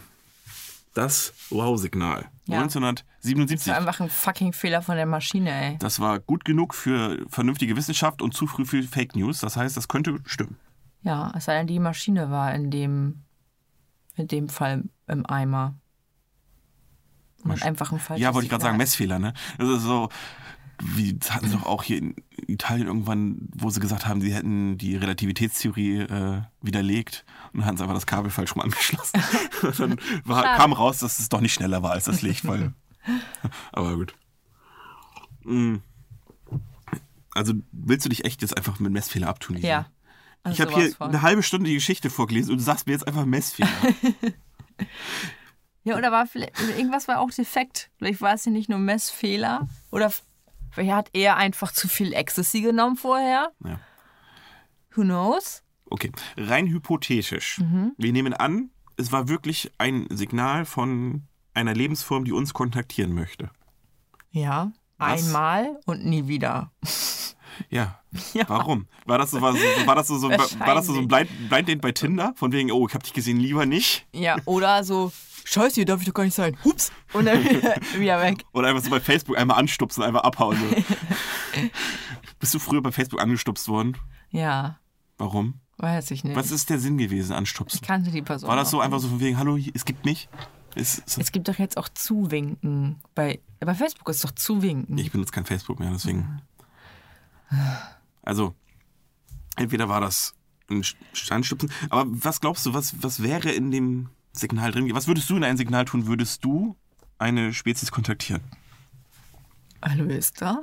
Das 0.94 1.34
Wow-Signal. 1.50 2.30
Ja. 2.48 2.64
Das 2.64 2.76
1977. 2.76 3.68
war 3.68 3.78
einfach 3.78 4.00
ein 4.02 4.10
fucking 4.10 4.52
Fehler 4.52 4.82
von 4.82 4.96
der 4.96 5.06
Maschine, 5.06 5.52
ey. 5.52 5.78
Das 5.78 6.00
war 6.00 6.20
gut 6.20 6.44
genug 6.44 6.74
für 6.74 7.26
vernünftige 7.30 7.76
Wissenschaft 7.78 8.22
und 8.22 8.34
zu 8.34 8.48
früh 8.48 8.66
für 8.66 8.84
Fake 8.84 9.16
News. 9.16 9.40
Das 9.40 9.56
heißt, 9.56 9.78
das 9.78 9.88
könnte 9.88 10.20
stimmen. 10.26 10.58
Ja, 11.04 11.32
es 11.36 11.46
sei 11.46 11.58
denn, 11.58 11.68
die 11.68 11.80
Maschine 11.80 12.30
war 12.30 12.54
in 12.54 12.70
dem, 12.72 13.24
in 14.16 14.28
dem 14.28 14.50
Fall 14.50 14.84
im 15.08 15.26
Eimer. 15.26 15.76
Und 17.44 17.64
einfach 17.64 17.92
ein 17.92 18.00
falsches 18.00 18.24
Ja, 18.24 18.34
wollte 18.34 18.46
ich 18.46 18.52
gerade 18.52 18.64
sagen. 18.64 18.78
Messfehler, 18.78 19.18
ne? 19.18 19.34
Das 19.58 19.68
ist 19.68 19.82
so, 19.82 20.10
wie 20.84 21.14
das 21.14 21.34
hatten 21.34 21.48
sie 21.48 21.56
doch 21.56 21.66
auch 21.66 21.84
hier 21.84 21.98
in 21.98 22.16
Italien 22.48 22.88
irgendwann, 22.88 23.50
wo 23.56 23.70
sie 23.70 23.80
gesagt 23.80 24.08
haben, 24.08 24.22
sie 24.22 24.34
hätten 24.34 24.78
die 24.78 24.96
Relativitätstheorie 24.96 26.00
äh, 26.00 26.42
widerlegt 26.62 27.26
und 27.54 27.66
hatten 27.66 27.78
sie 27.78 27.84
einfach 27.84 27.96
das 27.96 28.08
Kabel 28.08 28.32
falsch 28.32 28.56
rum 28.56 28.62
angeschlossen. 28.62 29.22
und 29.62 29.80
dann 29.80 29.96
war, 30.26 30.44
kam 30.58 30.74
raus, 30.74 31.00
dass 31.00 31.20
es 31.20 31.30
doch 31.30 31.42
nicht 31.42 31.54
schneller 31.54 31.84
war 31.84 31.92
als 31.92 32.06
das 32.06 32.22
Licht, 32.22 32.48
weil. 32.48 32.74
Aber 33.72 33.96
gut. 33.96 34.16
Mm. 35.44 35.78
Also 37.34 37.54
willst 37.72 38.06
du 38.06 38.10
dich 38.10 38.26
echt 38.26 38.42
jetzt 38.42 38.58
einfach 38.58 38.80
mit 38.80 38.92
Messfehler 38.92 39.28
abtun? 39.28 39.56
Lisa? 39.56 39.68
Ja. 39.68 39.86
Ich 40.50 40.60
Also 40.60 40.64
habe 40.64 40.82
hier 40.82 40.96
von. 40.96 41.10
eine 41.10 41.22
halbe 41.22 41.44
Stunde 41.44 41.70
die 41.70 41.76
Geschichte 41.76 42.10
vorgelesen 42.10 42.52
und 42.52 42.58
du 42.58 42.64
sagst 42.64 42.88
mir 42.88 42.94
jetzt 42.94 43.08
einfach 43.08 43.26
Messfehler. 43.26 43.70
Ja, 45.84 45.98
oder 45.98 46.12
war 46.12 46.28
vielleicht, 46.28 46.60
irgendwas 46.78 47.08
war 47.08 47.20
auch 47.20 47.32
defekt. 47.32 47.90
Vielleicht 47.98 48.22
war 48.22 48.36
es 48.36 48.46
ja 48.46 48.52
nicht 48.52 48.70
nur 48.70 48.78
Messfehler. 48.78 49.68
Oder 49.90 50.12
vielleicht 50.72 50.96
hat 50.96 51.10
er 51.14 51.38
einfach 51.38 51.72
zu 51.72 51.88
viel 51.88 52.14
Ecstasy 52.14 52.62
genommen 52.62 52.96
vorher. 52.96 53.52
Ja. 53.64 53.80
Who 54.96 55.04
knows? 55.04 55.64
Okay, 55.90 56.12
rein 56.38 56.68
hypothetisch. 56.68 57.60
Mhm. 57.60 57.94
Wir 57.98 58.12
nehmen 58.14 58.34
an, 58.34 58.72
es 58.98 59.12
war 59.12 59.28
wirklich 59.28 59.72
ein 59.78 60.08
Signal 60.10 60.66
von 60.66 61.28
einer 61.54 61.74
Lebensform, 61.74 62.26
die 62.26 62.32
uns 62.32 62.54
kontaktieren 62.54 63.14
möchte. 63.14 63.50
Ja. 64.32 64.72
Was? 64.98 65.26
Einmal 65.26 65.80
und 65.86 66.06
nie 66.06 66.28
wieder. 66.28 66.72
Ja. 67.70 67.98
Ja. 68.34 68.44
Warum? 68.50 68.88
War 69.06 69.18
das 69.20 69.32
so, 69.32 69.40
war, 69.40 69.54
war 69.54 69.96
das 69.96 70.08
so, 70.08 70.18
so, 70.18 70.30
war 70.30 70.76
das 70.76 70.86
so 70.86 70.98
ein 70.98 71.08
Blind, 71.08 71.30
Blind 71.48 71.70
Date 71.70 71.80
bei 71.80 71.94
Tinder? 71.94 72.34
Von 72.36 72.52
wegen, 72.52 72.70
oh, 72.70 72.86
ich 72.86 72.94
hab 72.94 73.04
dich 73.04 73.14
gesehen, 73.14 73.40
lieber 73.40 73.66
nicht. 73.66 74.06
Ja, 74.12 74.36
oder 74.44 74.84
so, 74.84 75.14
scheiße, 75.44 75.76
hier 75.76 75.86
darf 75.86 76.02
ich 76.02 76.08
doch 76.08 76.14
gar 76.14 76.24
nicht 76.24 76.34
sein. 76.36 76.58
Hups. 76.64 76.92
Und 77.14 77.26
dann 77.26 77.44
wieder, 77.44 77.76
wieder 77.98 78.22
weg. 78.22 78.44
Oder 78.54 78.70
einfach 78.70 78.84
so 78.84 78.90
bei 78.90 79.00
Facebook 79.00 79.38
einmal 79.38 79.58
anstupsen, 79.58 80.04
einfach 80.04 80.24
abhauen. 80.24 80.58
So. 80.58 80.76
Bist 82.40 82.54
du 82.54 82.60
früher 82.60 82.82
bei 82.82 82.92
Facebook 82.92 83.22
angestupst 83.22 83.68
worden? 83.68 83.98
Ja, 84.30 84.80
Warum? 85.18 85.56
weiß 85.78 86.12
ich 86.12 86.24
nicht. 86.24 86.36
Was 86.36 86.52
ist 86.52 86.70
der 86.70 86.78
Sinn 86.80 86.98
gewesen, 86.98 87.34
anstupsen? 87.34 87.80
ich 87.82 87.88
kannte 87.88 88.12
die 88.12 88.22
Person. 88.22 88.48
War 88.50 88.56
das 88.56 88.70
so 88.70 88.80
einfach 88.80 88.98
nicht. 88.98 89.04
so 89.04 89.10
von 89.10 89.20
wegen, 89.20 89.38
hallo, 89.38 89.58
es 89.74 89.86
gibt 89.86 90.06
mich? 90.06 90.30
Ist, 90.76 91.00
ist, 91.00 91.18
Es 91.18 91.32
gibt 91.32 91.48
doch 91.48 91.58
jetzt 91.60 91.76
auch 91.78 91.90
Zuwinken. 91.90 93.02
Bei, 93.16 93.40
bei 93.60 93.74
Facebook 93.76 94.08
ist 94.10 94.24
doch 94.24 94.32
Zuwinken. 94.32 94.98
ich 94.98 95.12
benutze 95.12 95.32
kein 95.32 95.46
Facebook 95.46 95.80
mehr, 95.80 95.90
deswegen. 95.92 96.42
Also, 98.22 98.56
entweder 99.58 99.90
war 99.90 100.02
das 100.02 100.34
ein 100.70 100.84
Anstupsen, 101.30 101.72
aber 101.90 102.06
was 102.08 102.40
glaubst 102.40 102.66
du, 102.66 102.74
was, 102.74 103.02
was 103.04 103.22
wäre 103.22 103.52
in 103.52 103.72
dem 103.72 104.10
Signal 104.34 104.72
drin? 104.72 104.94
Was 104.94 105.08
würdest 105.08 105.30
du 105.30 105.36
in 105.38 105.44
ein 105.44 105.58
Signal 105.58 105.86
tun? 105.86 106.08
Würdest 106.08 106.44
du 106.44 106.76
eine 107.18 107.54
Spezies 107.54 107.92
kontaktieren? 107.92 108.42
Hallo, 109.84 110.06
ist 110.06 110.42
da? 110.42 110.62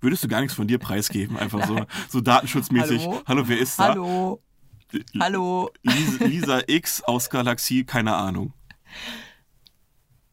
Würdest 0.00 0.24
du 0.24 0.28
gar 0.28 0.40
nichts 0.40 0.54
von 0.54 0.66
dir 0.66 0.78
preisgeben? 0.78 1.36
Einfach 1.36 1.66
so, 1.66 1.84
so 2.08 2.20
datenschutzmäßig. 2.20 3.02
Hallo? 3.02 3.22
Hallo, 3.26 3.48
wer 3.48 3.58
ist 3.58 3.78
da? 3.78 3.88
Hallo. 3.88 4.42
Hallo. 5.20 5.70
Lisa, 5.82 6.24
Lisa 6.24 6.60
X 6.66 7.02
aus 7.02 7.30
Galaxie, 7.30 7.84
keine 7.84 8.14
Ahnung. 8.14 8.52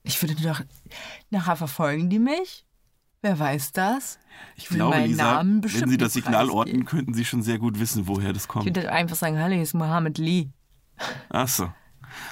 Ich 0.03 0.21
würde 0.21 0.35
doch. 0.35 0.61
Nachher 1.29 1.55
verfolgen 1.55 2.09
die 2.09 2.19
mich? 2.19 2.65
Wer 3.21 3.37
weiß 3.37 3.73
das? 3.73 4.17
Ich 4.55 4.71
will 4.71 4.77
glaube, 4.77 4.95
meinen 4.95 5.09
Lisa, 5.09 5.41
wenn 5.43 5.89
Sie 5.89 5.97
das 5.97 6.13
Signal 6.13 6.49
orten, 6.49 6.85
könnten 6.85 7.13
Sie 7.13 7.25
schon 7.25 7.41
sehr 7.43 7.59
gut 7.59 7.79
wissen, 7.79 8.07
woher 8.07 8.31
das 8.33 8.43
Ich 8.43 8.47
kommt. 8.47 8.65
würde 8.65 8.91
einfach 8.91 9.17
sagen, 9.17 9.37
hallo, 9.37 9.53
hier 9.53 9.63
ist 9.63 9.73
Mohammed 9.73 10.17
Lee. 10.17 10.49
Ach 11.29 11.47
so. 11.47 11.71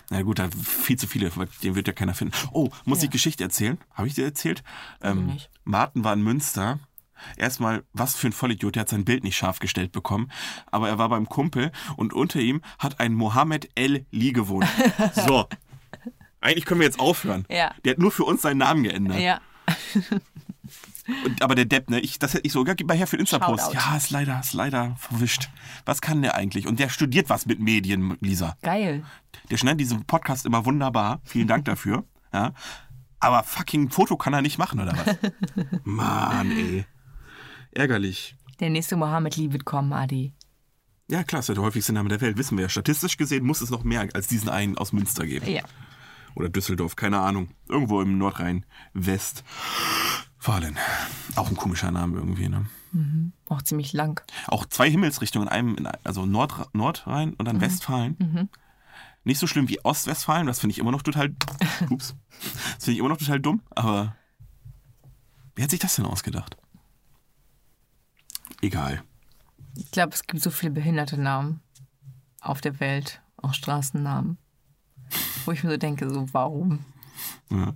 Na 0.09 0.21
gut, 0.21 0.39
da 0.39 0.49
viel 0.49 0.97
zu 0.97 1.07
viele, 1.07 1.31
den 1.63 1.75
wird 1.75 1.87
ja 1.87 1.93
keiner 1.93 2.13
finden. 2.13 2.33
Oh, 2.51 2.69
muss 2.85 3.03
ich 3.03 3.09
Geschichte 3.09 3.43
erzählen? 3.43 3.77
Habe 3.93 4.07
ich 4.07 4.15
dir 4.15 4.25
erzählt? 4.25 4.63
Ähm. 5.01 5.37
Martin 5.63 6.03
war 6.03 6.13
in 6.13 6.23
Münster. 6.23 6.79
Erstmal, 7.35 7.83
was 7.93 8.15
für 8.15 8.27
ein 8.27 8.33
Vollidiot, 8.33 8.75
der 8.75 8.81
hat 8.81 8.89
sein 8.89 9.05
Bild 9.05 9.23
nicht 9.23 9.35
scharf 9.35 9.59
gestellt 9.59 9.91
bekommen. 9.91 10.31
Aber 10.67 10.87
er 10.87 10.97
war 10.97 11.09
beim 11.09 11.27
Kumpel 11.27 11.71
und 11.95 12.13
unter 12.13 12.39
ihm 12.39 12.61
hat 12.79 12.99
ein 12.99 13.13
Mohammed 13.13 13.69
El 13.75 14.05
Lee 14.11 14.31
gewohnt. 14.31 14.67
So. 15.13 15.47
Eigentlich 16.39 16.65
können 16.65 16.79
wir 16.79 16.85
jetzt 16.85 16.99
aufhören. 16.99 17.45
Ja. 17.49 17.73
Der 17.83 17.93
hat 17.93 17.99
nur 17.99 18.11
für 18.11 18.23
uns 18.23 18.43
seinen 18.43 18.59
Namen 18.59 18.83
geändert. 18.83 19.19
Ja. 19.19 19.41
Und, 21.25 21.41
aber 21.41 21.55
der 21.55 21.65
Depp, 21.65 21.89
ne? 21.89 21.99
Ich, 21.99 22.19
das 22.19 22.33
hätte 22.33 22.45
ich 22.45 22.53
so, 22.53 22.65
ja, 22.65 22.73
gib 22.73 22.87
mal 22.87 22.97
her 22.97 23.07
für 23.07 23.17
den 23.17 23.21
Insta-Post. 23.21 23.73
Ja, 23.73 23.95
ist 23.95 24.09
leider, 24.09 24.39
ist 24.39 24.53
leider 24.53 24.95
verwischt. 24.97 25.49
Was 25.85 26.01
kann 26.01 26.21
der 26.21 26.35
eigentlich? 26.35 26.67
Und 26.67 26.79
der 26.79 26.89
studiert 26.89 27.29
was 27.29 27.45
mit 27.45 27.59
Medien, 27.59 28.17
Lisa. 28.21 28.57
Geil. 28.61 29.03
Der 29.49 29.57
schneidet 29.57 29.81
diesen 29.81 30.05
Podcast 30.05 30.45
immer 30.45 30.65
wunderbar. 30.65 31.21
Vielen 31.23 31.47
Dank 31.47 31.65
dafür. 31.65 32.03
Ja. 32.33 32.53
Aber 33.21 33.43
fucking 33.43 33.89
Foto 33.89 34.17
kann 34.17 34.33
er 34.33 34.41
nicht 34.41 34.57
machen, 34.57 34.81
oder 34.81 34.93
was? 34.93 35.17
Mann, 35.85 36.51
ey. 36.51 36.85
Ärgerlich. 37.71 38.35
Der 38.59 38.69
nächste 38.69 38.97
Mohammed 38.97 39.37
Lee 39.37 39.53
wird 39.53 39.63
kommen, 39.63 39.93
Adi. 39.93 40.33
Ja, 41.09 41.23
klar, 41.23 41.39
ist 41.39 41.47
ja 41.47 41.55
der 41.55 41.63
häufigste 41.63 41.93
Name 41.93 42.09
der 42.09 42.19
Welt, 42.19 42.37
wissen 42.37 42.57
wir 42.57 42.63
ja. 42.63 42.69
Statistisch 42.69 43.15
gesehen 43.15 43.45
muss 43.45 43.61
es 43.61 43.69
noch 43.69 43.83
mehr 43.85 44.07
als 44.13 44.27
diesen 44.27 44.49
einen 44.49 44.77
aus 44.77 44.91
Münster 44.91 45.25
geben. 45.25 45.49
Ja. 45.49 45.63
Oder 46.35 46.49
Düsseldorf, 46.49 46.95
keine 46.95 47.19
Ahnung. 47.19 47.49
Irgendwo 47.69 48.01
im 48.01 48.17
Nordrhein-West. 48.17 49.43
Fallen. 50.47 50.77
Auch 51.35 51.49
ein 51.49 51.57
komischer 51.57 51.91
Name 51.91 52.15
irgendwie, 52.19 52.47
ne? 52.47 52.65
Auch 53.49 53.61
ziemlich 53.63 53.91
lang. 53.91 54.25
Auch 54.47 54.65
zwei 54.65 54.89
Himmelsrichtungen, 54.89 55.49
in 55.49 55.53
einem, 55.53 55.75
in, 55.75 55.87
also 56.05 56.25
Nord, 56.25 56.73
Nordrhein 56.73 57.33
und 57.33 57.43
dann 57.49 57.59
Westfalen. 57.59 58.49
Nicht 59.25 59.39
so 59.39 59.47
schlimm 59.47 59.67
wie 59.67 59.83
Ostwestfalen, 59.83 60.47
das 60.47 60.61
finde 60.61 60.71
ich 60.71 60.79
immer 60.79 60.91
noch 60.91 61.01
total. 61.01 61.35
Ups. 61.89 62.15
Das 62.75 62.85
finde 62.85 62.93
ich 62.93 62.99
immer 62.99 63.09
noch 63.09 63.17
total 63.17 63.41
dumm, 63.41 63.61
aber. 63.71 64.15
Wer 65.55 65.63
hat 65.63 65.71
sich 65.71 65.81
das 65.81 65.97
denn 65.97 66.05
ausgedacht? 66.05 66.55
Egal. 68.61 69.03
Ich 69.75 69.91
glaube, 69.91 70.13
es 70.13 70.23
gibt 70.27 70.41
so 70.41 70.49
viele 70.49 70.71
behinderte 70.71 71.19
Namen 71.19 71.59
auf 72.39 72.61
der 72.61 72.79
Welt. 72.79 73.21
Auch 73.35 73.53
Straßennamen. 73.53 74.37
Wo 75.43 75.51
ich 75.51 75.61
mir 75.65 75.71
so 75.71 75.77
denke, 75.77 76.09
so 76.09 76.25
warum? 76.33 76.85
Ja. 77.49 77.73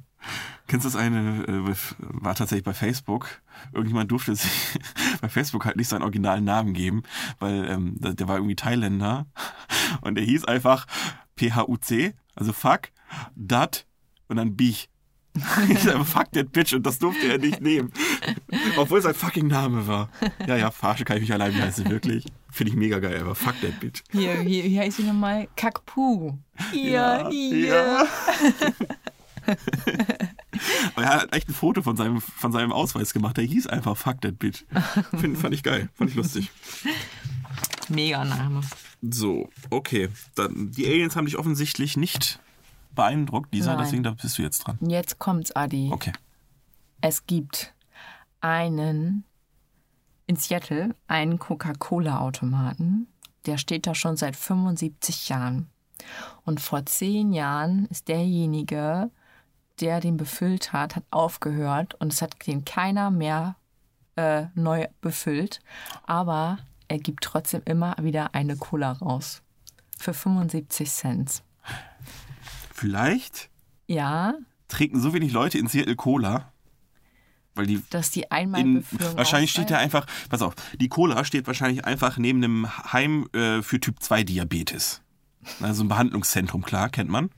Kennst 0.67 0.85
du 0.85 0.89
das 0.89 0.95
eine, 0.95 1.43
äh, 1.47 1.75
war 1.99 2.35
tatsächlich 2.35 2.63
bei 2.63 2.73
Facebook. 2.73 3.41
Irgendjemand 3.73 4.09
durfte 4.11 4.35
sich 4.35 4.79
bei 5.21 5.29
Facebook 5.29 5.65
halt 5.65 5.75
nicht 5.75 5.89
seinen 5.89 6.03
originalen 6.03 6.43
Namen 6.43 6.73
geben, 6.73 7.03
weil 7.39 7.69
ähm, 7.69 7.95
der 7.99 8.27
war 8.27 8.37
irgendwie 8.37 8.55
Thailänder 8.55 9.25
und 10.01 10.15
der 10.15 10.23
hieß 10.23 10.45
einfach 10.45 10.87
P-H-U-C, 11.35 12.13
also 12.35 12.53
fuck, 12.53 12.89
dat 13.35 13.85
und 14.27 14.37
dann 14.37 14.55
Bich. 14.55 14.89
Fuck 16.03 16.33
that 16.33 16.51
bitch 16.51 16.73
und 16.73 16.85
das 16.85 16.99
durfte 16.99 17.25
er 17.31 17.37
nicht 17.37 17.61
nehmen. 17.61 17.93
Obwohl 18.75 18.97
es 18.97 19.05
sein 19.05 19.13
fucking 19.13 19.47
Name 19.47 19.87
war. 19.87 20.09
Ja, 20.45 20.57
ja, 20.57 20.71
verarsche 20.71 21.05
kann 21.05 21.15
ich 21.17 21.21
mich 21.21 21.31
allein, 21.31 21.55
wie 21.55 21.61
heißt 21.61 21.77
sie 21.77 21.89
wirklich? 21.89 22.25
Finde 22.49 22.71
ich 22.71 22.77
mega 22.77 22.99
geil, 22.99 23.21
aber 23.21 23.33
fuck 23.33 23.55
that 23.61 23.79
bitch. 23.79 24.03
Hier, 24.11 24.33
hier, 24.41 24.63
hier 24.63 24.81
heißt 24.81 24.97
sie 24.97 25.03
nochmal 25.03 25.47
Kakpu. 25.55 26.33
Hier, 26.73 27.29
hier. 27.31 27.67
Ja. 27.67 28.07
Aber 30.95 31.03
er 31.03 31.21
hat 31.21 31.35
echt 31.35 31.49
ein 31.49 31.53
Foto 31.53 31.81
von 31.81 31.95
seinem, 31.95 32.21
von 32.21 32.51
seinem 32.51 32.71
Ausweis 32.71 33.13
gemacht. 33.13 33.37
Der 33.37 33.43
hieß 33.43 33.67
einfach 33.67 33.97
Fuck 33.97 34.21
that 34.21 34.39
bitch. 34.39 34.65
Find, 35.17 35.37
fand 35.37 35.53
ich 35.53 35.63
geil. 35.63 35.89
Fand 35.95 36.09
ich 36.09 36.15
lustig. 36.15 36.51
Mega 37.89 38.23
Name. 38.23 38.61
So, 39.01 39.49
okay. 39.69 40.09
Dann, 40.35 40.71
die 40.71 40.85
Aliens 40.87 41.15
haben 41.15 41.25
dich 41.25 41.37
offensichtlich 41.37 41.97
nicht 41.97 42.39
beeindruckt, 42.95 43.53
Lisa. 43.53 43.73
Nein. 43.73 43.83
Deswegen 43.83 44.03
da 44.03 44.11
bist 44.11 44.37
du 44.37 44.41
jetzt 44.41 44.59
dran. 44.59 44.77
Jetzt 44.81 45.19
kommt's, 45.19 45.55
Adi. 45.55 45.89
Okay. 45.91 46.13
Es 47.01 47.25
gibt 47.25 47.73
einen 48.41 49.23
in 50.31 50.37
Seattle 50.37 50.95
einen 51.07 51.39
Coca-Cola-Automaten. 51.39 53.07
Der 53.45 53.57
steht 53.57 53.85
da 53.85 53.93
schon 53.93 54.15
seit 54.15 54.35
75 54.35 55.29
Jahren. 55.29 55.67
Und 56.45 56.61
vor 56.61 56.85
zehn 56.85 57.33
Jahren 57.33 57.85
ist 57.87 58.07
derjenige, 58.07 59.11
der 59.81 59.99
den 59.99 60.17
befüllt 60.17 60.73
hat, 60.73 60.95
hat 60.95 61.03
aufgehört 61.11 61.95
und 61.95 62.13
es 62.13 62.21
hat 62.21 62.35
den 62.45 62.65
keiner 62.65 63.11
mehr 63.11 63.55
äh, 64.15 64.45
neu 64.55 64.87
befüllt. 65.01 65.59
Aber 66.05 66.59
er 66.87 66.99
gibt 66.99 67.23
trotzdem 67.23 67.61
immer 67.65 67.95
wieder 67.99 68.35
eine 68.35 68.57
Cola 68.57 68.91
raus. 68.91 69.41
Für 69.97 70.13
75 70.13 70.89
Cent. 70.89 71.43
Vielleicht 72.73 73.49
Ja, 73.87 74.33
trinken 74.67 74.99
so 74.99 75.13
wenig 75.13 75.31
Leute 75.31 75.57
in 75.57 75.67
Seattle 75.67 75.95
Cola, 75.95 76.51
weil 77.53 77.67
die 77.67 77.83
dass 77.89 78.09
die 78.09 78.21
in, 78.21 78.31
Einmalbefüllung 78.31 79.17
wahrscheinlich 79.17 79.51
steht 79.51 79.65
ausreicht. 79.65 79.83
einfach, 79.83 80.05
pass 80.29 80.41
auf, 80.41 80.55
die 80.79 80.89
Cola 80.89 81.23
steht 81.23 81.45
wahrscheinlich 81.47 81.85
einfach 81.85 82.17
neben 82.17 82.43
einem 82.43 82.91
Heim 82.91 83.27
äh, 83.33 83.61
für 83.61 83.79
Typ 83.79 84.01
2 84.01 84.23
Diabetes. 84.23 85.01
Also 85.59 85.83
ein 85.83 85.87
Behandlungszentrum, 85.87 86.63
klar, 86.63 86.89
kennt 86.89 87.09
man. 87.09 87.29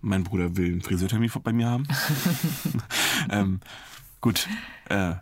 Mein 0.00 0.24
Bruder 0.24 0.56
will 0.56 0.72
einen 0.72 0.82
Friseurtermin 0.82 1.30
bei 1.42 1.52
mir 1.52 1.68
haben. 1.68 1.86
ähm, 3.30 3.60
gut. 4.20 4.48
Äh, 4.88 5.14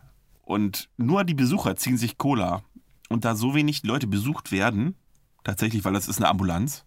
und 0.42 0.88
nur 0.96 1.24
die 1.24 1.34
Besucher 1.34 1.76
ziehen 1.76 1.98
sich 1.98 2.18
Cola. 2.18 2.62
Und 3.08 3.24
da 3.24 3.34
so 3.34 3.54
wenig 3.54 3.82
Leute 3.82 4.06
besucht 4.06 4.52
werden, 4.52 4.94
tatsächlich, 5.44 5.84
weil 5.84 5.92
das 5.92 6.08
ist 6.08 6.18
eine 6.18 6.28
Ambulanz, 6.28 6.84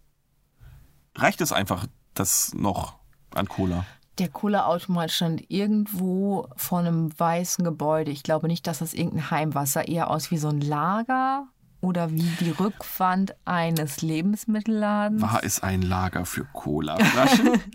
reicht 1.15 1.41
es 1.41 1.51
einfach, 1.51 1.85
das 2.13 2.53
noch 2.53 2.95
an 3.35 3.47
Cola. 3.47 3.85
Der 4.19 4.29
Cola-Automat 4.29 5.11
stand 5.11 5.49
irgendwo 5.49 6.47
vor 6.55 6.79
einem 6.79 7.17
weißen 7.17 7.63
Gebäude. 7.65 8.11
Ich 8.11 8.23
glaube 8.23 8.47
nicht, 8.47 8.67
dass 8.67 8.79
das 8.79 8.93
irgendein 8.93 9.31
Heim 9.31 9.55
war. 9.55 9.63
Es 9.63 9.73
sah 9.73 9.81
eher 9.81 10.09
aus 10.09 10.29
wie 10.29 10.37
so 10.37 10.49
ein 10.49 10.61
Lager 10.61 11.47
oder 11.83 12.11
wie 12.11 12.21
die 12.39 12.49
Rückwand 12.51 13.35
eines 13.45 14.01
Lebensmittelladens. 14.01 15.21
War 15.21 15.43
es 15.43 15.61
ein 15.61 15.81
Lager 15.81 16.25
für 16.25 16.45
Colaflaschen? 16.53 17.61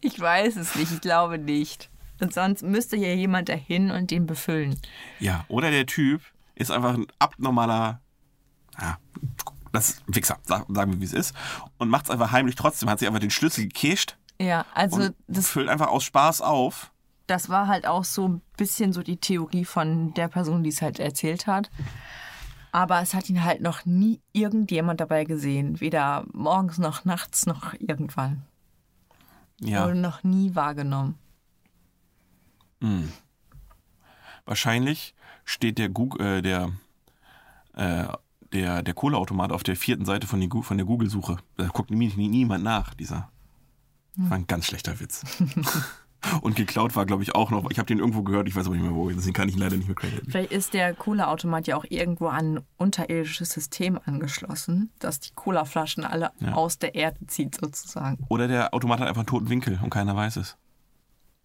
Ich 0.00 0.18
weiß 0.18 0.56
es 0.56 0.74
nicht, 0.74 0.92
ich 0.92 1.00
glaube 1.00 1.38
nicht. 1.38 1.88
Und 2.20 2.34
sonst 2.34 2.62
müsste 2.62 2.96
hier 2.96 3.16
jemand 3.16 3.48
dahin 3.48 3.90
und 3.90 4.10
den 4.10 4.26
befüllen. 4.26 4.78
ja, 5.18 5.44
oder 5.48 5.70
der 5.70 5.86
Typ 5.86 6.20
ist 6.54 6.70
einfach 6.70 6.94
ein 6.94 7.06
abnormaler, 7.18 8.00
ja, 8.80 8.98
das 9.72 10.02
Wichser, 10.08 10.38
sag- 10.42 10.66
sagen 10.68 10.92
wir 10.92 11.00
wie 11.00 11.04
es 11.04 11.12
ist, 11.14 11.34
und 11.78 11.88
macht 11.88 12.04
es 12.06 12.10
einfach 12.10 12.32
heimlich 12.32 12.54
trotzdem, 12.56 12.90
hat 12.90 12.98
sich 12.98 13.08
einfach 13.08 13.20
den 13.20 13.30
Schlüssel 13.30 13.64
gekescht 13.64 14.18
Ja, 14.40 14.66
also 14.74 14.96
und 14.96 15.14
das, 15.26 15.48
füllt 15.48 15.68
einfach 15.68 15.88
aus 15.88 16.04
Spaß 16.04 16.42
auf. 16.42 16.92
das 17.28 17.48
war 17.48 17.66
halt 17.68 17.86
auch 17.86 18.04
so 18.04 18.28
ein 18.28 18.42
bisschen 18.56 18.92
so 18.92 19.02
die 19.02 19.16
Theorie 19.16 19.64
von 19.64 20.12
der 20.14 20.28
Person, 20.28 20.62
die 20.64 20.70
es 20.70 20.82
halt 20.82 20.98
erzählt 20.98 21.46
hat. 21.46 21.70
Aber 22.72 23.00
es 23.02 23.12
hat 23.12 23.28
ihn 23.28 23.44
halt 23.44 23.60
noch 23.60 23.84
nie 23.84 24.20
irgendjemand 24.32 25.00
dabei 25.00 25.24
gesehen. 25.24 25.80
Weder 25.80 26.24
morgens 26.32 26.78
noch 26.78 27.04
nachts 27.04 27.46
noch 27.46 27.74
irgendwann. 27.78 28.42
Ja, 29.60 29.84
Wurde 29.84 29.98
noch 29.98 30.24
nie 30.24 30.54
wahrgenommen. 30.54 31.18
wahrscheinlich 34.44 35.14
steht 35.44 35.78
der 35.78 35.88
Google, 35.88 36.38
äh, 36.38 36.42
der, 36.42 36.72
äh, 37.74 38.08
der, 38.52 38.82
der 38.82 38.94
Cola-Automat 38.94 39.52
auf 39.52 39.62
der 39.62 39.76
vierten 39.76 40.04
Seite 40.04 40.26
von, 40.26 40.40
die, 40.40 40.50
von 40.62 40.76
der 40.78 40.86
Google-Suche. 40.86 41.36
Da 41.56 41.68
guckt 41.68 41.90
nie, 41.90 42.28
niemand 42.28 42.64
nach, 42.64 42.94
dieser. 42.94 43.30
War 44.16 44.36
ein 44.36 44.46
ganz 44.46 44.66
schlechter 44.66 44.98
Witz. 44.98 45.24
Und 46.40 46.54
geklaut 46.56 46.94
war, 46.94 47.04
glaube 47.04 47.22
ich, 47.24 47.34
auch 47.34 47.50
noch. 47.50 47.68
Ich 47.70 47.78
habe 47.78 47.86
den 47.86 47.98
irgendwo 47.98 48.22
gehört, 48.22 48.46
ich 48.48 48.54
weiß 48.54 48.66
aber 48.66 48.76
nicht 48.76 48.84
mehr 48.84 48.94
wo. 48.94 49.10
Deswegen 49.10 49.32
kann 49.32 49.48
ich 49.48 49.54
ihn 49.56 49.60
leider 49.60 49.76
nicht 49.76 49.88
mehr 49.88 49.96
crediten. 49.96 50.30
Vielleicht 50.30 50.52
ist 50.52 50.72
der 50.72 50.94
Cola-Automat 50.94 51.66
ja 51.66 51.76
auch 51.76 51.84
irgendwo 51.88 52.28
an 52.28 52.58
ein 52.58 52.60
unterirdisches 52.76 53.50
System 53.50 53.98
angeschlossen, 54.04 54.90
das 55.00 55.18
die 55.20 55.30
Cola-Flaschen 55.34 56.04
alle 56.04 56.30
Ja. 56.40 56.52
aus 56.54 56.78
der 56.78 56.94
Erde 56.94 57.18
zieht, 57.26 57.56
sozusagen. 57.60 58.24
Oder 58.28 58.46
der 58.48 58.72
Automat 58.72 59.00
hat 59.00 59.08
einfach 59.08 59.22
einen 59.22 59.26
toten 59.26 59.48
Winkel 59.48 59.80
und 59.82 59.90
keiner 59.90 60.14
weiß 60.14 60.36
es. 60.36 60.56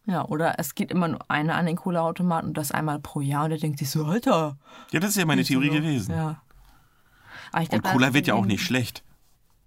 Ja, 0.05 0.23
oder 0.25 0.57
es 0.59 0.73
geht 0.75 0.91
immer 0.91 1.07
nur 1.09 1.19
einer 1.30 1.55
an 1.55 1.65
den 1.65 1.75
Cola-Automaten 1.75 2.47
und 2.49 2.57
das 2.57 2.71
einmal 2.71 2.99
pro 2.99 3.19
Jahr 3.21 3.43
und 3.45 3.49
der 3.49 3.59
denkt 3.59 3.80
sich 3.80 3.89
so, 3.89 4.05
Alter. 4.05 4.57
Ja, 4.91 4.99
das 4.99 5.09
ist 5.11 5.17
ja 5.17 5.25
meine 5.25 5.43
Theorie 5.43 5.67
so. 5.67 5.73
gewesen. 5.73 6.11
Ja. 6.15 6.41
Und 7.71 7.84
Cola 7.84 8.13
wird 8.13 8.28
ja 8.28 8.36
auch 8.36 8.45
nicht 8.45 8.63
schlecht. 8.63 9.03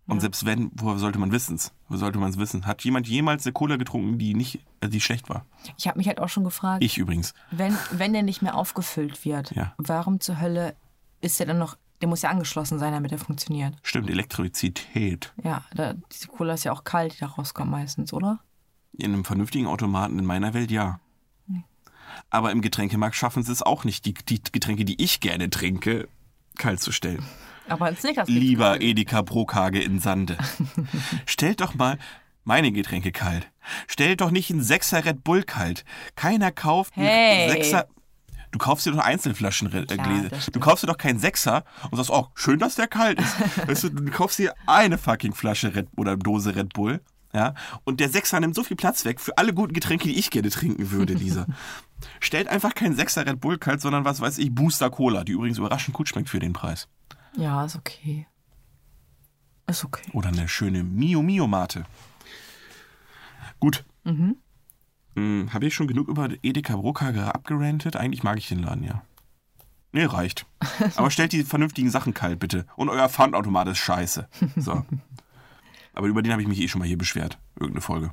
Und 0.06 0.20
selbst 0.20 0.44
wenn, 0.44 0.72
woher 0.74 0.98
sollte 0.98 1.18
man 1.20 1.30
wissen's? 1.30 1.72
Wo 1.88 1.96
sollte 1.96 2.18
man 2.18 2.30
es 2.30 2.38
wissen? 2.38 2.66
Hat 2.66 2.82
jemand 2.82 3.06
jemals 3.06 3.46
eine 3.46 3.52
Cola 3.52 3.76
getrunken, 3.76 4.18
die 4.18 4.34
nicht, 4.34 4.58
äh, 4.80 4.88
die 4.88 5.00
schlecht 5.00 5.28
war? 5.28 5.46
Ich 5.78 5.86
habe 5.86 5.98
mich 5.98 6.08
halt 6.08 6.18
auch 6.20 6.28
schon 6.28 6.42
gefragt, 6.42 6.82
Ich 6.82 6.98
übrigens. 6.98 7.32
wenn, 7.52 7.76
wenn 7.92 8.12
der 8.12 8.22
nicht 8.24 8.42
mehr 8.42 8.56
aufgefüllt 8.56 9.24
wird, 9.24 9.52
Ja. 9.52 9.72
warum 9.78 10.18
zur 10.20 10.40
Hölle 10.40 10.74
ist 11.20 11.38
der 11.38 11.46
dann 11.46 11.58
noch, 11.58 11.76
der 12.00 12.08
muss 12.08 12.22
ja 12.22 12.30
angeschlossen 12.30 12.78
sein, 12.80 12.92
damit 12.92 13.12
er 13.12 13.18
funktioniert. 13.18 13.76
Stimmt, 13.82 14.10
Elektrizität. 14.10 15.32
Ja, 15.44 15.62
da, 15.74 15.94
diese 16.10 16.26
Cola 16.28 16.54
ist 16.54 16.64
ja 16.64 16.72
auch 16.72 16.82
kalt, 16.82 17.14
die 17.14 17.18
da 17.20 17.26
rauskommt 17.26 17.70
meistens, 17.70 18.12
oder? 18.12 18.40
In 18.98 19.12
einem 19.12 19.24
vernünftigen 19.24 19.66
Automaten 19.68 20.18
in 20.18 20.24
meiner 20.24 20.54
Welt 20.54 20.70
ja. 20.72 20.98
Aber 22.28 22.50
im 22.50 22.60
Getränkemarkt 22.60 23.14
schaffen 23.16 23.42
sie 23.44 23.52
es 23.52 23.62
auch 23.62 23.84
nicht, 23.84 24.04
die, 24.04 24.14
die 24.14 24.40
Getränke, 24.50 24.84
die 24.84 25.00
ich 25.02 25.20
gerne 25.20 25.48
trinke, 25.50 26.08
kalt 26.58 26.80
zu 26.80 26.90
stellen. 26.90 27.24
Aber 27.70 27.86
ein 27.86 27.96
Snickers 27.96 28.28
Lieber. 28.28 28.80
Edeka 28.80 29.22
Brokage 29.22 29.80
in 29.80 30.00
Sande. 30.00 30.36
Stellt 31.26 31.60
doch 31.60 31.74
mal 31.74 31.98
meine 32.44 32.72
Getränke 32.72 33.12
kalt. 33.12 33.50
Stellt 33.86 34.20
doch 34.20 34.30
nicht 34.30 34.50
einen 34.50 34.62
Sechser 34.62 35.04
Red 35.04 35.22
Bull 35.24 35.42
kalt. 35.42 35.84
Keiner 36.16 36.50
kauft 36.50 36.96
einen 36.96 37.06
Hey. 37.06 37.50
Sechser. 37.50 37.86
Du 38.50 38.58
kaufst 38.58 38.84
dir 38.84 38.90
doch 38.90 38.98
Einzelflaschen 38.98 39.72
äh, 39.72 39.84
Gläser. 39.86 40.30
Du 40.52 40.58
kaufst 40.58 40.82
dir 40.82 40.88
doch 40.88 40.98
keinen 40.98 41.20
Sechser 41.20 41.64
und 41.90 41.96
sagst, 41.96 42.10
oh, 42.10 42.26
schön, 42.34 42.58
dass 42.58 42.74
der 42.74 42.88
kalt 42.88 43.20
ist. 43.20 43.36
weißt 43.68 43.84
du, 43.84 43.88
du 43.90 44.10
kaufst 44.10 44.40
dir 44.40 44.54
eine 44.66 44.98
fucking 44.98 45.34
Flasche 45.34 45.74
Red 45.74 45.86
oder 45.96 46.16
Dose 46.16 46.56
Red 46.56 46.72
Bull. 46.72 47.00
Ja, 47.32 47.54
und 47.84 48.00
der 48.00 48.08
Sechser 48.08 48.40
nimmt 48.40 48.56
so 48.56 48.64
viel 48.64 48.76
Platz 48.76 49.04
weg 49.04 49.20
für 49.20 49.38
alle 49.38 49.54
guten 49.54 49.72
Getränke, 49.72 50.08
die 50.08 50.18
ich 50.18 50.30
gerne 50.30 50.50
trinken 50.50 50.90
würde, 50.90 51.12
Lisa. 51.14 51.46
Stellt 52.20 52.48
einfach 52.48 52.74
keinen 52.74 52.96
Sechser 52.96 53.24
Red 53.24 53.40
Bull 53.40 53.56
kalt, 53.56 53.80
sondern 53.80 54.04
was 54.04 54.20
weiß 54.20 54.38
ich, 54.38 54.52
Booster 54.52 54.90
Cola, 54.90 55.22
die 55.22 55.32
übrigens 55.32 55.58
überraschend 55.58 55.94
gut 55.94 56.08
schmeckt 56.08 56.28
für 56.28 56.40
den 56.40 56.52
Preis. 56.52 56.88
Ja, 57.36 57.64
ist 57.64 57.76
okay. 57.76 58.26
Ist 59.66 59.84
okay. 59.84 60.10
Oder 60.12 60.28
eine 60.28 60.48
schöne 60.48 60.82
Mio 60.82 61.22
Mio 61.22 61.46
Mate. 61.46 61.84
Gut. 63.60 63.84
Mhm. 64.04 64.36
Habe 65.52 65.66
ich 65.66 65.74
schon 65.74 65.86
genug 65.86 66.08
über 66.08 66.28
Edeka 66.42 66.76
Brokage 66.76 67.34
abgerantet? 67.34 67.96
Eigentlich 67.96 68.22
mag 68.22 68.38
ich 68.38 68.48
den 68.48 68.60
Laden, 68.60 68.84
ja. 68.84 69.02
Nee, 69.92 70.04
reicht. 70.04 70.46
Aber 70.96 71.10
stellt 71.10 71.32
die 71.32 71.42
vernünftigen 71.42 71.90
Sachen 71.90 72.14
kalt, 72.14 72.38
bitte. 72.38 72.66
Und 72.76 72.88
euer 72.88 73.08
Pfandautomat 73.08 73.68
ist 73.68 73.78
scheiße. 73.78 74.28
So. 74.56 74.84
Aber 75.92 76.06
über 76.06 76.22
den 76.22 76.32
habe 76.32 76.40
ich 76.42 76.48
mich 76.48 76.60
eh 76.60 76.68
schon 76.68 76.78
mal 76.78 76.88
hier 76.88 76.96
beschwert. 76.98 77.38
Irgendeine 77.56 77.82
Folge. 77.82 78.12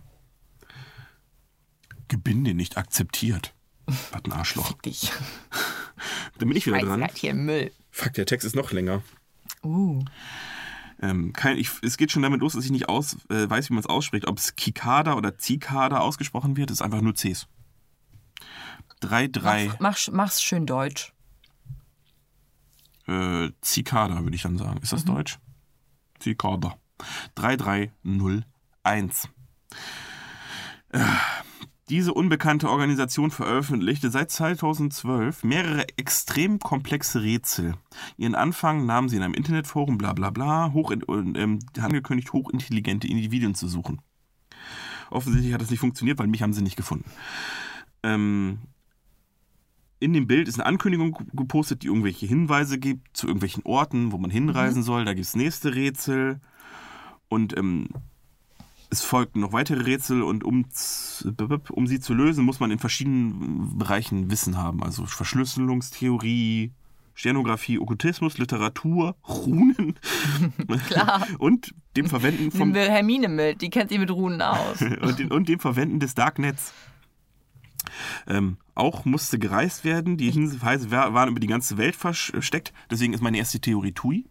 Gebinde 2.07 2.53
nicht 2.53 2.78
akzeptiert. 2.78 3.53
Was 3.86 4.26
ein 4.26 4.32
Arschloch. 4.34 4.74
Dich. 4.82 5.11
Dann 6.39 6.49
bin 6.49 6.57
ich 6.57 6.65
wieder 6.65 6.78
Weiß 6.78 6.84
dran. 6.84 7.07
hier 7.13 7.34
Müll. 7.34 7.72
Fuck, 7.98 8.14
der 8.14 8.28
Text 8.28 8.45
ist 8.45 8.56
noch 8.56 8.72
länger. 8.72 9.02
Uh. 9.64 10.06
Ähm, 11.02 11.34
kein, 11.34 11.58
ich, 11.58 11.72
es 11.82 11.98
geht 11.98 12.12
schon 12.12 12.22
damit 12.22 12.41
los, 12.41 12.54
dass 12.54 12.64
ich 12.64 12.70
nicht 12.70 12.89
aus, 12.89 13.18
äh, 13.30 13.50
weiß, 13.50 13.70
wie 13.70 13.74
man 13.74 13.80
es 13.80 13.88
ausspricht. 13.88 14.28
Ob 14.28 14.38
es 14.38 14.56
Kikada 14.56 15.16
oder 15.16 15.39
Zikada 15.39 15.98
ausgesprochen 15.98 16.58
wird, 16.58 16.70
ist 16.70 16.84
einfach 16.84 17.02
nur 17.02 17.16
Cs. 17.16 17.48
3, 19.00 19.28
3, 19.30 19.74
Mach, 19.80 19.98
mach's 20.12 20.43
schön 20.43 20.68
deutsch. 20.68 21.12
äh, 23.08 23.50
Zikada 23.62 24.22
würde 24.24 24.36
ich 24.36 24.43
dann 24.43 24.60
sagen. 24.60 24.80
Ist 24.84 24.93
das 24.93 25.04
Deutsch? 25.04 25.39
Zikada. 26.20 26.78
3301. 27.34 29.28
Äh, 30.89 31.00
Diese 31.90 32.14
unbekannte 32.14 32.70
Organisation 32.70 33.32
veröffentlichte 33.32 34.10
seit 34.10 34.30
2012 34.30 35.46
mehrere 35.46 35.88
extrem 35.98 36.60
komplexe 36.60 37.22
Rätsel. 37.22 37.76
Ihren 38.18 38.36
Anfang 38.36 38.86
nahmen 38.86 39.08
sie 39.08 39.16
in 39.16 39.24
einem 39.24 39.34
Internetforum, 39.34 39.98
bla 39.98 40.12
bla 40.12 40.30
bla, 40.30 40.74
hoch, 40.74 40.92
ähm, 40.92 41.60
angekündigt, 41.80 42.34
hochintelligente 42.34 43.08
Individuen 43.08 43.56
zu 43.56 43.70
suchen. 43.70 44.02
Offensichtlich 45.10 45.54
hat 45.54 45.62
das 45.62 45.70
nicht 45.70 45.80
funktioniert, 45.80 46.20
weil 46.20 46.28
mich 46.28 46.42
haben 46.42 46.52
sie 46.52 46.62
nicht 46.62 46.76
gefunden. 46.76 47.10
Ähm, 48.04 48.60
in 50.00 50.12
dem 50.12 50.28
Bild 50.28 50.50
ist 50.50 50.56
eine 50.56 50.66
Ankündigung 50.66 51.18
gepostet, 51.34 51.84
die 51.84 51.88
irgendwelche 51.88 52.26
Hinweise 52.26 52.78
gibt 52.78 53.16
zu 53.16 53.28
irgendwelchen 53.28 53.64
Orten, 53.66 54.12
wo 54.12 54.18
man 54.18 54.30
hinreisen 54.30 54.84
soll. 54.84 55.06
Da 55.06 55.14
gibt 55.14 55.26
es 55.26 55.38
nächste 55.38 55.74
Rätsel. 55.74 56.42
Und 57.30 57.58
ähm, 57.58 57.88
es 58.90 59.02
folgten 59.02 59.42
noch 59.42 59.52
weitere 59.54 59.82
Rätsel 59.84 60.22
und 60.22 60.44
um, 60.44 60.66
um 61.72 61.88
sie 61.88 62.00
zu 62.00 62.14
lösen, 62.14 62.46
muss 62.46 62.60
man 62.60 62.72
in 62.72 62.80
verschiedenen 62.80 63.78
Bereichen 63.78 64.32
Wissen 64.32 64.58
haben. 64.58 64.82
Also 64.84 65.06
Verschlüsselungstheorie, 65.06 66.72
Sternografie, 67.14 67.80
Okkultismus, 67.80 68.38
Literatur, 68.38 69.16
Runen 69.28 69.96
Klar. 70.88 71.26
und 71.40 71.74
dem 71.96 72.08
Verwenden 72.08 72.52
wir 72.76 72.90
Hermine 72.90 73.28
mit, 73.28 73.62
die 73.62 73.70
kennt 73.70 73.90
sich 73.90 74.00
mit 74.00 74.12
Runen 74.12 74.42
aus. 74.42 74.82
und, 75.02 75.20
den, 75.20 75.32
und 75.32 75.50
dem 75.50 75.60
Verwenden 75.60 76.00
des 76.00 76.14
Darknets. 76.16 76.74
Ähm, 78.28 78.58
auch 78.76 79.06
musste 79.06 79.40
gereist 79.40 79.84
werden. 79.84 80.18
Die 80.18 80.30
Hinweise 80.32 80.92
wa- 80.92 81.14
waren 81.14 81.30
über 81.30 81.40
die 81.40 81.48
ganze 81.48 81.78
Welt 81.78 81.96
versteckt. 81.96 82.74
Deswegen 82.92 83.14
ist 83.14 83.22
meine 83.22 83.38
erste 83.38 83.60
Theorie 83.60 83.94
TUI. 83.94 84.26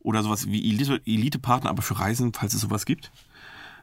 Oder 0.00 0.22
sowas 0.22 0.46
wie 0.46 0.70
Elite- 0.70 1.02
Elite-Partner, 1.04 1.68
aber 1.68 1.82
für 1.82 1.98
Reisen, 1.98 2.32
falls 2.32 2.54
es 2.54 2.60
sowas 2.62 2.86
gibt. 2.86 3.12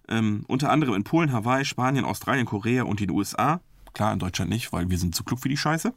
Ähm, 0.09 0.43
unter 0.47 0.69
anderem 0.69 0.95
in 0.95 1.03
Polen, 1.03 1.31
Hawaii, 1.31 1.65
Spanien, 1.65 2.05
Australien, 2.05 2.45
Korea 2.45 2.83
und 2.83 2.99
den 2.99 3.11
USA. 3.11 3.61
Klar, 3.93 4.13
in 4.13 4.19
Deutschland 4.19 4.51
nicht, 4.51 4.71
weil 4.71 4.89
wir 4.89 4.97
sind 4.97 5.15
zu 5.15 5.23
klug 5.23 5.39
für 5.39 5.49
die 5.49 5.57
Scheiße. 5.57 5.93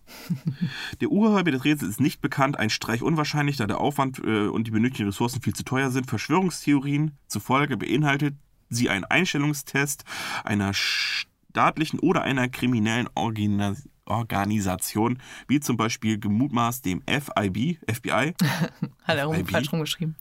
Der 1.00 1.10
Urheber 1.10 1.50
des 1.50 1.64
Rätsels 1.64 1.92
ist 1.92 2.00
nicht 2.00 2.20
bekannt, 2.20 2.58
ein 2.58 2.70
Streich 2.70 3.02
unwahrscheinlich, 3.02 3.56
da 3.58 3.66
der 3.66 3.80
Aufwand 3.80 4.18
äh, 4.24 4.46
und 4.46 4.66
die 4.66 4.70
benötigten 4.70 5.06
Ressourcen 5.06 5.42
viel 5.42 5.54
zu 5.54 5.64
teuer 5.64 5.90
sind. 5.90 6.08
Verschwörungstheorien 6.08 7.18
zufolge 7.26 7.76
beinhaltet 7.76 8.36
sie 8.70 8.88
einen 8.88 9.04
Einstellungstest 9.04 10.04
einer 10.44 10.72
staatlichen 10.72 11.98
oder 11.98 12.22
einer 12.22 12.48
kriminellen 12.48 13.08
Orgina 13.14 13.74
Organisation, 14.10 15.18
wie 15.48 15.60
zum 15.60 15.76
Beispiel 15.76 16.18
gemutmaßt 16.18 16.84
dem 16.84 17.02
FIB, 17.06 17.78
FBI. 17.88 18.34
Hat 19.04 19.16
er 19.16 19.26
rum, 19.26 19.46
falsch 19.46 19.72
rumgeschrieben. 19.72 20.16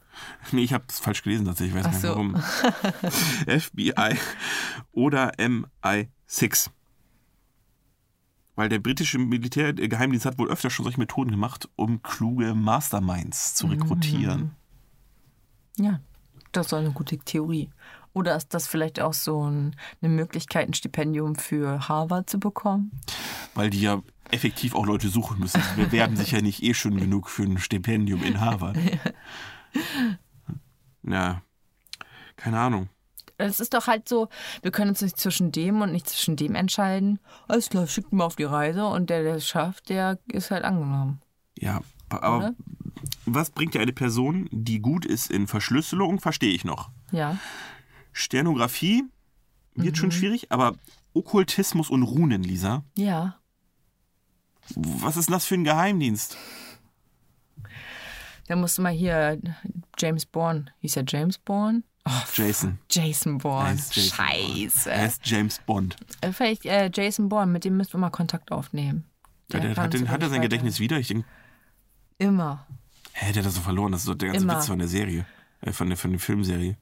Nee, 0.52 0.64
ich 0.64 0.74
habe 0.74 0.86
es 0.88 1.00
falsch 1.00 1.24
gelesen 1.24 1.46
tatsächlich, 1.46 1.76
ich 1.76 1.80
weiß 1.80 1.88
Ach 1.88 1.92
nicht 1.92 2.02
so. 2.02 2.10
warum. 2.10 2.36
FBI 3.60 4.18
oder 4.92 5.32
MI6. 5.36 6.70
Weil 8.56 8.70
der 8.70 8.80
britische 8.80 9.18
Militärgeheimdienst 9.20 10.26
hat 10.26 10.38
wohl 10.38 10.50
öfter 10.50 10.70
schon 10.70 10.84
solche 10.84 11.00
Methoden 11.00 11.32
gemacht, 11.32 11.70
um 11.76 12.04
kluge 12.04 12.54
Masterminds 12.54 13.56
zu 13.56 13.68
rekrutieren. 13.68 14.52
Ja, 15.78 16.02
das 16.52 16.66
ist 16.66 16.74
doch 16.74 16.80
eine 16.80 16.92
gute 16.92 17.18
Theorie. 17.18 17.70
Oder 18.14 18.36
ist 18.36 18.54
das 18.54 18.68
vielleicht 18.68 19.00
auch 19.00 19.14
so 19.14 19.44
ein, 19.44 19.76
eine 20.02 20.12
Möglichkeit, 20.12 20.68
ein 20.68 20.74
Stipendium 20.74 21.36
für 21.36 21.88
Harvard 21.88 22.30
zu 22.30 22.40
bekommen? 22.40 22.92
Weil 23.54 23.70
die 23.70 23.82
ja 23.82 24.02
effektiv 24.32 24.76
auch 24.76 24.86
Leute 24.86 25.10
suchen 25.10 25.40
müssen. 25.40 25.62
Sie 25.62 25.82
bewerben 25.86 26.16
sich 26.16 26.32
ja 26.32 26.42
nicht 26.42 26.64
eh 26.64 26.74
schon 26.74 26.98
genug 26.98 27.30
für 27.30 27.44
ein 27.44 27.58
Stipendium 27.58 28.24
in 28.24 28.40
Harvard. 28.40 28.78
Ja, 31.04 31.42
keine 32.36 32.60
Ahnung. 32.60 32.90
Es 33.38 33.62
ist 33.62 33.74
doch 33.74 33.88
halt 33.88 34.10
so, 34.10 34.28
wir 34.62 34.72
können 34.72 34.90
uns 34.90 35.02
nicht 35.02 35.18
zwischen 35.18 35.52
dem 35.52 35.82
und 35.82 35.92
nicht 35.92 36.10
zwischen 36.10 36.36
dem 36.36 36.56
entscheiden. 36.56 37.20
Alles 37.48 37.70
klar, 37.70 37.88
schickt 37.88 38.12
mal 38.12 38.26
auf 38.26 38.36
die 38.36 38.44
Reise 38.44 38.86
und 38.86 39.10
der, 39.10 39.24
der 39.24 39.36
es 39.36 39.48
schafft, 39.48 39.90
der 39.90 40.20
ist 40.28 40.52
halt 40.52 40.66
angenommen. 40.66 41.22
Ja, 41.58 41.80
aber 42.10 42.38
Oder? 42.38 42.56
was 43.26 43.52
bringt 43.52 43.74
dir 43.74 43.80
eine 43.80 43.94
Person, 43.94 44.50
die 44.52 44.82
gut 44.82 45.06
ist 45.06 45.32
in 45.32 45.48
Verschlüsselung, 45.48 46.20
verstehe 46.20 46.54
ich 46.54 46.66
noch. 46.66 46.90
Ja. 47.12 47.38
Sternografie 48.20 49.04
wird 49.76 49.98
schon 49.98 50.12
schwierig, 50.12 50.52
aber 50.52 50.76
Okkultismus 51.14 51.90
und 51.90 52.04
Runen, 52.04 52.44
Lisa, 52.44 52.84
Ja. 52.98 53.38
was 54.76 55.16
ist 55.18 55.30
denn 55.30 55.34
das 55.34 55.46
für 55.46 55.56
ein 55.56 55.64
Geheimdienst? 55.64 56.38
Da 58.48 58.56
musst 58.56 58.78
du 58.78 58.82
mal 58.82 58.92
hier 58.92 59.40
James 59.98 60.26
Bourne. 60.26 60.66
Hieß 60.80 60.98
er 60.98 61.04
James 61.08 61.38
Bourne? 61.38 61.84
Oh, 62.06 62.12
Jason. 62.34 62.80
Jason 62.90 63.38
Bourne. 63.38 63.72
Jason 63.76 64.04
Scheiße. 64.04 64.92
Er 64.92 65.06
ist 65.06 65.22
James 65.26 65.60
Bond. 65.66 65.96
Äh, 66.22 66.32
Vielleicht 66.32 66.66
äh, 66.66 66.90
Jason 66.94 67.30
Bourne, 67.30 67.52
mit 67.52 67.64
dem 67.66 67.78
müssen 67.78 67.94
wir 67.94 68.00
mal 68.00 68.10
Kontakt 68.10 68.52
aufnehmen. 68.52 69.06
Ja, 69.52 69.60
der, 69.60 69.76
hat, 69.76 69.94
den, 69.94 70.10
hat 70.10 70.22
er 70.24 70.30
sein 70.30 70.42
Gedächtnis 70.42 70.80
wieder? 70.80 70.98
Ich 70.98 71.08
denke, 71.08 71.24
weiter- 71.26 72.30
Immer. 72.30 72.68
hä, 73.14 73.32
der 73.32 73.44
hat 73.44 73.48
das 73.48 73.56
so 73.56 73.62
verloren. 73.62 73.92
Das 73.92 74.02
ist 74.02 74.08
doch 74.10 74.16
der 74.16 74.30
ganze 74.30 74.44
Immer. 74.44 74.58
Witz 74.58 74.68
von 74.68 74.80
der 74.80 74.88
Serie. 74.88 75.26
Äh, 75.62 75.72
von, 75.72 75.88
der, 75.88 75.98
von 75.98 76.12
der 76.12 76.20
Filmserie. 76.20 76.76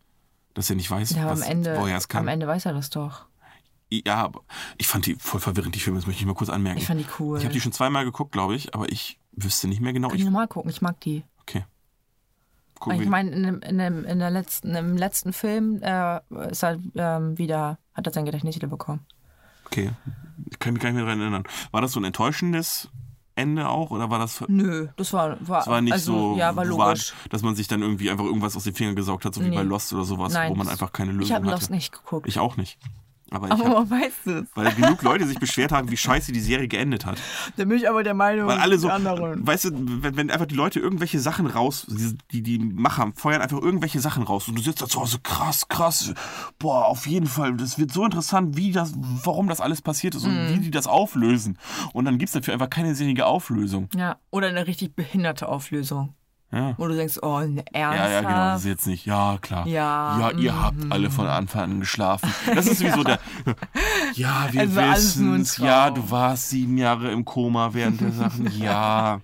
Dass 0.57 0.71
er 0.71 0.75
nicht 0.75 0.89
weiß, 0.89 1.11
Ja, 1.11 1.27
was, 1.29 1.41
Ende, 1.41 1.77
woher 1.77 1.97
es 1.97 2.07
kann. 2.07 2.21
am 2.21 2.27
Ende 2.29 2.47
weiß 2.47 2.65
er 2.65 2.73
das 2.73 2.89
doch. 2.89 3.25
Ja, 3.91 4.15
aber 4.15 4.41
ich 4.79 4.87
fand 4.87 5.05
die 5.05 5.13
voll 5.19 5.39
verwirrend, 5.39 5.75
die 5.75 5.79
Filme. 5.79 5.99
Das 5.99 6.07
möchte 6.07 6.19
ich 6.19 6.25
mal 6.25 6.33
kurz 6.33 6.49
anmerken. 6.49 6.79
Ich 6.79 6.87
fand 6.87 6.99
die 6.99 7.05
cool. 7.19 7.37
Ich 7.37 7.43
habe 7.45 7.53
die 7.53 7.61
schon 7.61 7.71
zweimal 7.73 8.03
geguckt, 8.05 8.31
glaube 8.31 8.55
ich, 8.55 8.73
aber 8.73 8.91
ich 8.91 9.19
wüsste 9.33 9.67
nicht 9.67 9.81
mehr 9.81 9.93
genau. 9.93 10.07
Kann 10.09 10.17
Ich, 10.17 10.25
nochmal 10.25 10.47
gucken, 10.47 10.71
ich 10.71 10.81
mag 10.81 10.99
die. 11.01 11.23
okay. 11.41 11.63
Gucken 12.79 13.01
Ich 13.01 13.07
meine, 13.07 13.29
in, 13.31 13.43
dem- 13.43 13.59
in, 13.61 13.77
dem- 13.77 14.03
in 14.05 14.17
der 14.19 14.31
letzten, 14.31 14.75
im 14.75 14.97
letzten 14.97 15.31
Film 15.31 15.79
äh, 15.83 16.19
ist 16.49 16.63
er 16.63 16.79
ähm, 16.95 17.37
wieder, 17.37 17.77
hat 17.93 18.07
er 18.07 18.13
sein 18.13 18.25
Gedächtnis 18.25 18.55
wieder 18.55 18.67
bekommen. 18.67 19.05
Okay. 19.67 19.91
Ich 20.51 20.59
kann 20.59 20.73
mich 20.73 20.81
gar 20.81 20.89
nicht 20.89 20.95
mehr 20.97 21.05
daran 21.05 21.21
erinnern. 21.21 21.43
War 21.71 21.81
das 21.81 21.91
so 21.91 21.99
ein 21.99 22.03
enttäuschendes 22.03 22.89
Ende 23.37 23.69
auch? 23.69 23.91
Oder 23.91 24.09
war 24.09 24.19
das. 24.19 24.43
Nö, 24.47 24.87
das 24.97 25.13
war, 25.13 25.37
war, 25.47 25.59
Das 25.59 25.67
war 25.67 25.81
nicht 25.81 25.93
also, 25.93 26.33
so, 26.33 26.37
Ja, 26.37 26.55
war 26.55 26.65
logisch. 26.65 27.13
dass 27.29 27.41
man 27.43 27.55
sich 27.55 27.67
dann 27.67 27.81
irgendwie 27.81 28.09
einfach 28.09 28.25
irgendwas 28.25 28.55
aus 28.55 28.63
den 28.63 28.73
Fingern 28.73 28.95
gesaugt 28.95 29.25
hat, 29.25 29.33
so 29.33 29.41
wie 29.43 29.49
Nee. 29.49 29.55
bei 29.55 29.63
Lost 29.63 29.93
oder 29.93 30.03
sowas, 30.03 30.33
Nein, 30.33 30.51
wo 30.51 30.55
man 30.55 30.67
einfach 30.67 30.91
keine 30.91 31.11
Lösung 31.11 31.23
ich 31.27 31.33
habe. 31.33 31.45
Lost 31.49 31.69
nicht 31.69 31.91
geguckt. 31.91 32.27
Ich 32.27 32.39
auch 32.39 32.57
nicht. 32.57 32.77
Aber 33.31 33.47
ich 33.47 33.53
aber 33.53 33.79
hab, 33.79 33.89
weißt 33.89 34.17
du 34.25 34.31
es? 34.39 34.47
weil 34.55 34.73
genug 34.73 35.01
Leute 35.01 35.27
sich 35.27 35.39
beschwert 35.39 35.71
haben, 35.71 35.91
wie 35.91 35.97
scheiße 35.97 36.31
die 36.31 36.39
Serie 36.39 36.67
geendet 36.67 37.05
hat. 37.05 37.17
Da 37.57 37.65
bin 37.65 37.77
ich 37.77 37.89
aber 37.89 38.03
der 38.03 38.13
Meinung, 38.13 38.47
Weil 38.47 38.59
alle 38.59 38.77
so, 38.77 38.89
anderen. 38.89 39.45
weißt 39.45 39.65
du, 39.65 39.71
wenn, 40.03 40.15
wenn 40.15 40.31
einfach 40.31 40.45
die 40.45 40.55
Leute 40.55 40.79
irgendwelche 40.79 41.19
Sachen 41.19 41.47
raus, 41.47 41.85
die, 42.31 42.41
die, 42.41 42.59
Macher 42.59 43.11
feuern 43.15 43.41
einfach 43.41 43.61
irgendwelche 43.61 43.99
Sachen 43.99 44.23
raus 44.23 44.47
und 44.47 44.57
du 44.57 44.61
sitzt 44.61 44.81
da 44.81 44.87
zu 44.87 45.01
Hause, 45.01 45.19
krass, 45.21 45.67
krass, 45.67 46.13
boah, 46.59 46.85
auf 46.85 47.07
jeden 47.07 47.27
Fall, 47.27 47.55
das 47.57 47.77
wird 47.77 47.91
so 47.91 48.05
interessant, 48.05 48.55
wie 48.57 48.71
das, 48.71 48.93
warum 48.95 49.47
das 49.47 49.61
alles 49.61 49.81
passiert 49.81 50.15
ist 50.15 50.23
und 50.23 50.49
wie 50.49 50.59
die 50.59 50.71
das 50.71 50.87
auflösen. 50.87 51.57
Und 51.93 52.05
dann 52.05 52.17
gibt 52.17 52.29
es 52.29 52.33
dafür 52.33 52.53
einfach 52.53 52.69
keine 52.69 52.95
sinnige 52.95 53.25
Auflösung. 53.25 53.89
Ja, 53.95 54.17
oder 54.31 54.47
eine 54.47 54.67
richtig 54.67 54.95
behinderte 54.95 55.47
Auflösung. 55.49 56.13
Ja. 56.49 56.75
Wo 56.77 56.87
du 56.87 56.95
denkst, 56.95 57.19
oh, 57.21 57.39
ne, 57.41 57.63
Ja, 57.73 57.93
ernsthaft? 57.93 58.11
ja, 58.11 58.21
genau, 58.21 58.35
das 58.53 58.59
ist 58.61 58.67
jetzt 58.67 58.87
nicht. 58.87 59.05
Ja, 59.05 59.37
klar. 59.41 59.67
Ja, 59.67 60.17
Ja, 60.19 60.31
ihr 60.31 60.61
habt 60.61 60.77
alle 60.89 61.09
von 61.11 61.27
Anfang 61.27 61.63
an 61.63 61.79
geschlafen. 61.81 62.33
Das 62.55 62.67
ist 62.67 62.81
wie 62.81 62.89
so 62.89 63.03
der. 63.03 63.19
Ja, 64.13 64.47
wir 64.51 64.61
Es 64.63 64.77
ein 64.77 64.93
wissen's. 64.95 65.57
Ja, 65.57 65.89
du 65.91 66.09
warst 66.09 66.49
sieben 66.49 66.77
Jahre 66.77 67.11
im 67.11 67.25
Koma 67.25 67.73
während 67.73 67.99
der 68.01 68.11
Sachen. 68.11 68.49
Ja. 68.57 69.19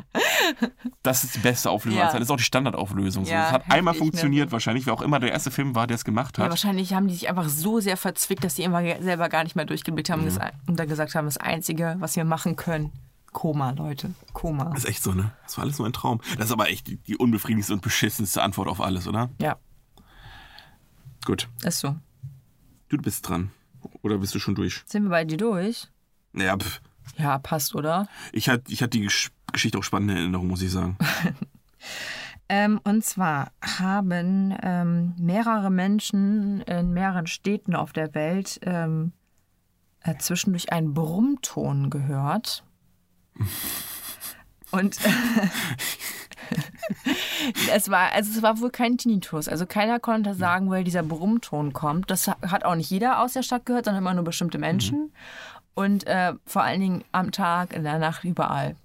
Das 1.02 1.24
ist 1.24 1.36
die 1.36 1.40
beste 1.40 1.70
Auflösung. 1.70 2.02
Ja. 2.02 2.12
Das 2.12 2.20
ist 2.22 2.30
auch 2.30 2.36
die 2.38 2.44
Standardauflösung. 2.44 3.24
Ja, 3.26 3.44
das 3.44 3.52
hat 3.54 3.64
einmal 3.72 3.94
ne? 3.94 4.00
funktioniert, 4.00 4.52
wahrscheinlich, 4.52 4.86
wer 4.86 4.94
auch 4.94 5.02
immer 5.02 5.20
der 5.20 5.32
erste 5.32 5.50
Film 5.52 5.76
war, 5.76 5.88
der 5.88 5.96
es 5.96 6.04
gemacht 6.04 6.38
Ja, 6.38 6.44
hat. 6.44 6.50
wahrscheinlich 6.52 6.94
haben 6.94 7.08
die 7.08 7.14
sich 7.14 7.30
einfach 7.30 7.48
so 7.48 7.80
sehr 7.80 7.96
verzwickt, 7.98 8.44
dass 8.44 8.56
die 8.56 8.64
immer 8.64 8.82
selber 9.02 9.30
gar 9.30 9.44
nicht 9.44 9.56
mehr 9.56 9.66
durchgeblickt 9.66 10.10
haben 10.10 10.26
das, 10.26 10.38
und 10.68 10.78
dann 10.78 10.88
gesagt 10.90 11.16
haben, 11.16 11.26
das 11.26 11.38
Einzige, 11.38 11.96
was 12.00 12.16
wir 12.18 12.26
machen 12.26 12.56
können, 12.58 12.92
Koma, 13.34 13.72
Leute, 13.72 14.14
Koma. 14.32 14.66
das 14.66 14.84
ist 14.84 14.90
echt 14.90 15.04
so, 15.04 15.12
ne? 15.12 15.32
Das 15.44 15.58
war 15.58 15.64
alles 15.66 15.78
nur 15.80 15.88
ein 15.88 15.94
Traum. 15.94 16.22
Das 16.38 16.46
ist 16.46 16.52
aber 16.52 16.70
echt 16.70 16.88
die, 16.88 16.98
die 16.98 17.18
unbefriedigendste 17.18 17.74
und 17.74 17.82
beschissenste 17.82 18.42
Antwort 18.42 18.68
auf 18.70 18.80
alles, 18.80 19.08
oder? 19.08 19.30
Ja, 19.42 19.58
Gut. 21.26 21.50
ist 21.64 21.80
so. 21.80 21.96
Du 22.90 22.98
bist 22.98 23.28
dran. 23.28 23.52
Oder 24.02 24.18
bist 24.20 24.34
du 24.36 24.40
schon 24.40 24.56
durch? 24.56 24.84
Sind 24.86 25.04
wir 25.04 25.10
bei 25.10 25.26
dir 25.26 25.38
durch? 25.38 25.88
Naja, 26.32 26.58
pff. 26.58 26.82
Ja, 27.18 27.38
passt, 27.40 27.76
oder? 27.76 28.08
Ich 28.32 28.48
hatte 28.50 28.72
ich 28.72 28.80
die 28.80 29.08
Gesch- 29.10 29.32
Geschichte 29.52 29.78
auch 29.78 29.84
spannend 29.84 30.12
in 30.12 30.18
Erinnerung, 30.18 30.48
muss 30.48 30.62
ich 30.62 30.72
sagen. 30.72 30.98
Ähm, 32.50 32.80
und 32.84 33.04
zwar 33.06 33.52
haben 33.80 34.54
ähm, 34.62 35.14
mehrere 35.18 35.72
Menschen 35.72 36.60
in 36.62 36.92
mehreren 36.92 37.26
Städten 37.26 37.74
auf 37.74 37.94
der 37.94 38.14
Welt 38.14 38.60
ähm, 38.64 39.14
äh, 40.02 40.18
zwischendurch 40.18 40.72
einen 40.74 40.94
Brummton 40.94 41.90
gehört. 41.90 42.66
Und 44.72 44.98
es 47.74 47.90
war, 47.90 48.12
also 48.14 48.32
es 48.32 48.42
war 48.42 48.60
wohl 48.60 48.72
kein 48.72 48.98
Tinnitus. 48.98 49.48
Also 49.48 49.66
keiner 49.66 50.00
konnte 50.00 50.34
sagen, 50.34 50.68
woher 50.68 50.84
dieser 50.84 51.04
Brummton 51.04 51.74
kommt. 51.74 52.10
Das 52.10 52.28
hat 52.28 52.66
auch 52.66 52.76
nicht 52.76 52.90
jeder 52.90 53.22
aus 53.22 53.34
der 53.34 53.44
Stadt 53.44 53.66
gehört, 53.66 53.86
sondern 53.86 54.04
immer 54.04 54.14
nur 54.14 54.24
bestimmte 54.24 54.58
Menschen. 54.58 55.12
Und 55.76 56.08
äh, 56.08 56.34
vor 56.46 56.64
allen 56.64 56.82
Dingen 56.82 57.04
am 57.12 57.32
Tag, 57.32 57.74
in 57.74 57.84
der 57.84 58.00
Nacht, 58.00 58.24
überall. 58.24 58.76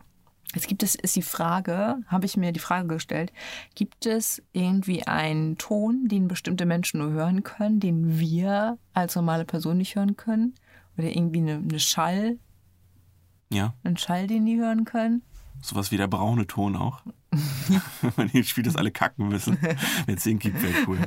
Jetzt 0.55 0.69
gibt 0.69 0.83
es, 0.83 0.95
ist 0.95 1.15
die 1.15 1.23
Frage, 1.23 1.99
habe 2.07 2.25
ich 2.25 2.39
mir 2.39 2.53
die 2.53 2.61
Frage 2.61 2.89
gestellt, 2.89 3.33
gibt 3.75 4.07
es 4.07 4.43
irgendwie 4.53 5.07
einen 5.07 5.59
Ton, 5.59 6.09
den 6.09 6.27
bestimmte 6.27 6.65
Menschen 6.65 7.01
nur 7.01 7.11
hören 7.11 7.43
können, 7.43 7.81
den 7.81 8.19
wir 8.19 8.79
als 8.95 9.15
normale 9.15 9.45
Person 9.45 9.77
nicht 9.77 9.97
hören 9.97 10.17
können? 10.17 10.55
Oder 10.97 11.09
irgendwie 11.09 11.41
eine, 11.41 11.57
eine 11.57 11.79
Schall, 11.79 12.39
Ja. 13.51 13.75
einen 13.83 13.97
Schall, 13.97 14.27
den 14.27 14.47
die 14.47 14.57
hören 14.59 14.85
können? 14.85 15.23
Sowas 15.61 15.91
wie 15.91 15.97
der 15.97 16.07
braune 16.07 16.47
Ton 16.47 16.77
auch. 16.77 17.03
Wenn 18.17 18.31
ihr 18.33 18.45
spielt, 18.45 18.67
das 18.67 18.77
alle 18.77 18.91
kacken 18.91 19.29
müssen. 19.29 19.59
Wenn 20.07 20.17
es 20.17 20.25
den 20.25 20.39
gibt, 20.39 20.63
wäre 20.63 20.87
cool. 20.87 20.99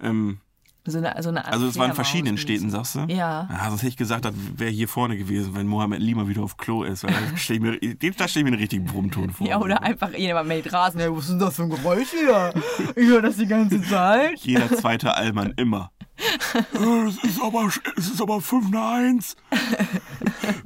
Ähm, 0.00 0.40
So 0.86 0.98
eine, 0.98 1.14
so 1.22 1.30
eine 1.30 1.46
also 1.46 1.66
es 1.66 1.78
war 1.78 1.86
in 1.86 1.92
Fledermaus 1.92 1.96
verschiedenen. 1.96 2.36
Städten, 2.38 2.70
sagst 2.70 2.94
du? 2.94 3.06
Ja. 3.08 3.48
Ah, 3.50 3.68
sonst 3.70 3.80
hätte 3.80 3.88
ich 3.88 3.96
gesagt, 3.96 4.26
das 4.26 4.34
wäre 4.56 4.70
hier 4.70 4.86
vorne 4.86 5.16
gewesen, 5.16 5.54
wenn 5.54 5.66
Mohammed 5.66 6.00
Lima 6.00 6.28
wieder 6.28 6.42
auf 6.42 6.58
Klo 6.58 6.82
ist. 6.82 7.04
Weil 7.04 7.12
da 7.12 7.36
stell 7.36 7.56
ich 7.56 7.62
mir, 7.62 7.78
da 7.78 8.28
stelle 8.28 8.40
ich 8.40 8.44
mir 8.44 8.48
einen 8.48 8.60
richtigen 8.60 8.84
Brummton 8.84 9.30
vor. 9.30 9.46
Ja, 9.46 9.60
oder 9.60 9.82
einfach 9.82 10.12
jemand 10.14 10.48
mäht 10.48 10.70
Rasen. 10.70 11.00
Ey, 11.00 11.10
was 11.10 11.24
ist 11.24 11.30
denn 11.30 11.38
das 11.38 11.56
für 11.56 11.62
ein 11.62 11.70
Geräusch 11.70 12.08
hier? 12.10 12.52
Ich 12.96 13.06
höre 13.06 13.22
das 13.22 13.36
die 13.36 13.46
ganze 13.46 13.80
Zeit. 13.82 14.38
Jeder 14.40 14.68
zweite 14.76 15.14
Allmann 15.14 15.54
immer. 15.56 15.90
Es 17.08 17.24
ist 17.24 17.42
aber, 17.42 17.68
es 17.96 18.08
ist 18.08 18.22
aber 18.22 18.40
5 18.40 18.70
nach 18.70 18.92
1. 18.94 19.36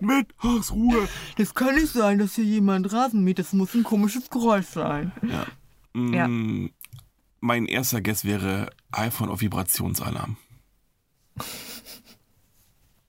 Mit 0.00 0.26
Hausruhe. 0.42 1.08
Das 1.36 1.54
kann 1.54 1.74
nicht 1.76 1.88
sein, 1.88 2.18
dass 2.18 2.34
hier 2.34 2.44
jemand 2.44 2.92
Rasen 2.92 3.24
mäht. 3.24 3.38
Das 3.38 3.52
muss 3.54 3.74
ein 3.74 3.82
komisches 3.82 4.28
Geräusch 4.28 4.66
sein. 4.66 5.12
Ja. 5.22 5.46
Mm, 5.94 6.70
Mein 7.40 7.66
erster 7.66 8.00
Guess 8.00 8.24
wäre 8.24 8.70
iPhone 8.92 9.28
auf 9.30 9.40
Vibrationsalarm. 9.40 10.36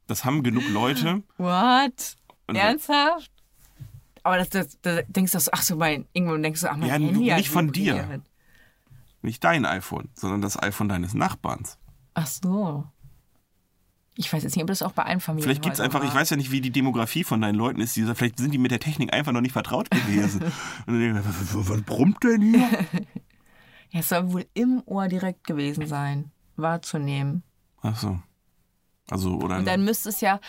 Das 0.07 0.25
haben 0.25 0.43
genug 0.43 0.67
Leute. 0.69 1.23
What? 1.37 2.17
Und- 2.47 2.55
Ernsthaft? 2.55 3.31
Aber 4.23 4.37
das, 4.37 4.49
das, 4.49 4.77
das 4.81 5.03
denkst 5.07 5.31
du, 5.31 5.39
ach 5.51 5.61
so, 5.61 5.75
mein, 5.75 6.05
irgendwo 6.13 6.35
denkst 6.37 6.61
du, 6.61 6.69
ach, 6.69 6.75
mein 6.77 6.87
Ja, 6.87 6.93
Handy 6.95 7.19
nicht 7.19 7.31
hat 7.33 7.45
von 7.45 7.71
dir. 7.71 8.21
Nicht 9.21 9.43
dein 9.43 9.65
iPhone, 9.65 10.09
sondern 10.13 10.41
das 10.41 10.61
iPhone 10.61 10.89
deines 10.89 11.13
Nachbarns. 11.13 11.77
Ach 12.13 12.27
so. 12.27 12.85
Ich 14.15 14.31
weiß 14.31 14.43
jetzt 14.43 14.55
nicht, 14.55 14.63
ob 14.63 14.67
das 14.67 14.81
auch 14.81 14.91
bei 14.91 15.03
Einfamilien 15.03 15.43
Vielleicht 15.45 15.61
gibt 15.61 15.75
es 15.75 15.79
einfach, 15.79 16.03
ich 16.03 16.13
weiß 16.13 16.29
ja 16.31 16.37
nicht, 16.37 16.51
wie 16.51 16.59
die 16.59 16.71
Demografie 16.71 17.23
von 17.23 17.39
deinen 17.39 17.55
Leuten 17.55 17.79
ist. 17.79 17.95
Dieser, 17.95 18.15
vielleicht 18.15 18.37
sind 18.37 18.51
die 18.51 18.57
mit 18.57 18.71
der 18.71 18.81
Technik 18.81 19.13
einfach 19.13 19.31
noch 19.31 19.41
nicht 19.41 19.53
vertraut 19.53 19.89
gewesen. 19.89 20.41
Und 20.85 20.87
dann 20.87 20.99
denken, 20.99 21.23
was 21.23 21.81
brummt 21.83 22.23
denn 22.23 22.41
hier? 22.41 22.69
Ja, 23.91 24.01
es 24.01 24.09
soll 24.09 24.31
wohl 24.31 24.45
im 24.53 24.83
Ohr 24.85 25.07
direkt 25.07 25.45
gewesen 25.45 25.87
sein, 25.87 26.31
wahrzunehmen. 26.55 27.43
Ach 27.81 27.95
so. 27.95 28.19
Also, 29.09 29.35
oder. 29.35 29.57
Und 29.57 29.65
dann 29.65 29.83
müsste 29.83 30.09
es 30.09 30.21
ja, 30.21 30.39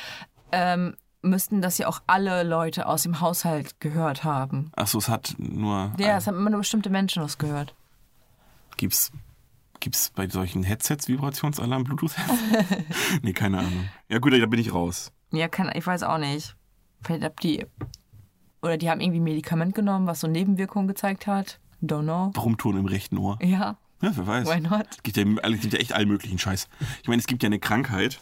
ähm, 0.52 0.94
müssten 1.22 1.62
das 1.62 1.78
ja 1.78 1.88
auch 1.88 2.02
alle 2.06 2.42
Leute 2.42 2.86
aus 2.86 3.02
dem 3.02 3.20
Haushalt 3.20 3.80
gehört 3.80 4.24
haben. 4.24 4.70
Ach 4.76 4.86
so, 4.86 4.98
es 4.98 5.08
hat 5.08 5.34
nur. 5.38 5.92
Ja, 5.98 6.18
es 6.18 6.26
haben 6.26 6.36
immer 6.36 6.50
nur 6.50 6.60
bestimmte 6.60 6.90
Menschen 6.90 7.22
das 7.22 7.38
gehört. 7.38 7.74
Gibt's, 8.76 9.12
gibt's 9.80 10.10
bei 10.10 10.28
solchen 10.28 10.62
Headsets 10.62 11.08
Vibrationsalarm, 11.08 11.84
Bluetooth-Headsets? 11.84 12.84
nee, 13.22 13.32
keine 13.32 13.58
Ahnung. 13.58 13.88
Ja, 14.08 14.18
gut, 14.18 14.32
da 14.32 14.46
bin 14.46 14.60
ich 14.60 14.72
raus. 14.72 15.12
Ja, 15.32 15.48
kann, 15.48 15.70
ich 15.74 15.86
weiß 15.86 16.02
auch 16.02 16.18
nicht. 16.18 16.56
Vielleicht 17.02 17.24
habt 17.24 17.42
die, 17.42 17.66
oder 18.62 18.76
die 18.76 18.90
haben 18.90 19.00
irgendwie 19.00 19.20
ein 19.20 19.24
Medikament 19.24 19.74
genommen, 19.74 20.06
was 20.06 20.20
so 20.20 20.26
Nebenwirkungen 20.26 20.88
gezeigt 20.88 21.26
hat. 21.26 21.60
Don't 21.82 22.02
know. 22.02 22.30
Brummton 22.32 22.76
im 22.76 22.86
rechten 22.86 23.18
Ohr. 23.18 23.38
Ja, 23.42 23.76
Ja, 24.02 24.12
wer 24.14 24.26
weiß. 24.26 24.48
Why 24.48 24.60
not? 24.60 24.86
Es 24.90 25.02
gibt 25.02 25.16
ja, 25.16 25.24
es 25.24 25.60
gibt 25.60 25.72
ja 25.74 25.78
echt 25.78 25.92
allen 25.92 26.08
möglichen 26.08 26.38
Scheiß. 26.38 26.68
Ich 27.02 27.08
meine, 27.08 27.20
es 27.20 27.26
gibt 27.26 27.42
ja 27.42 27.48
eine 27.48 27.58
Krankheit, 27.58 28.20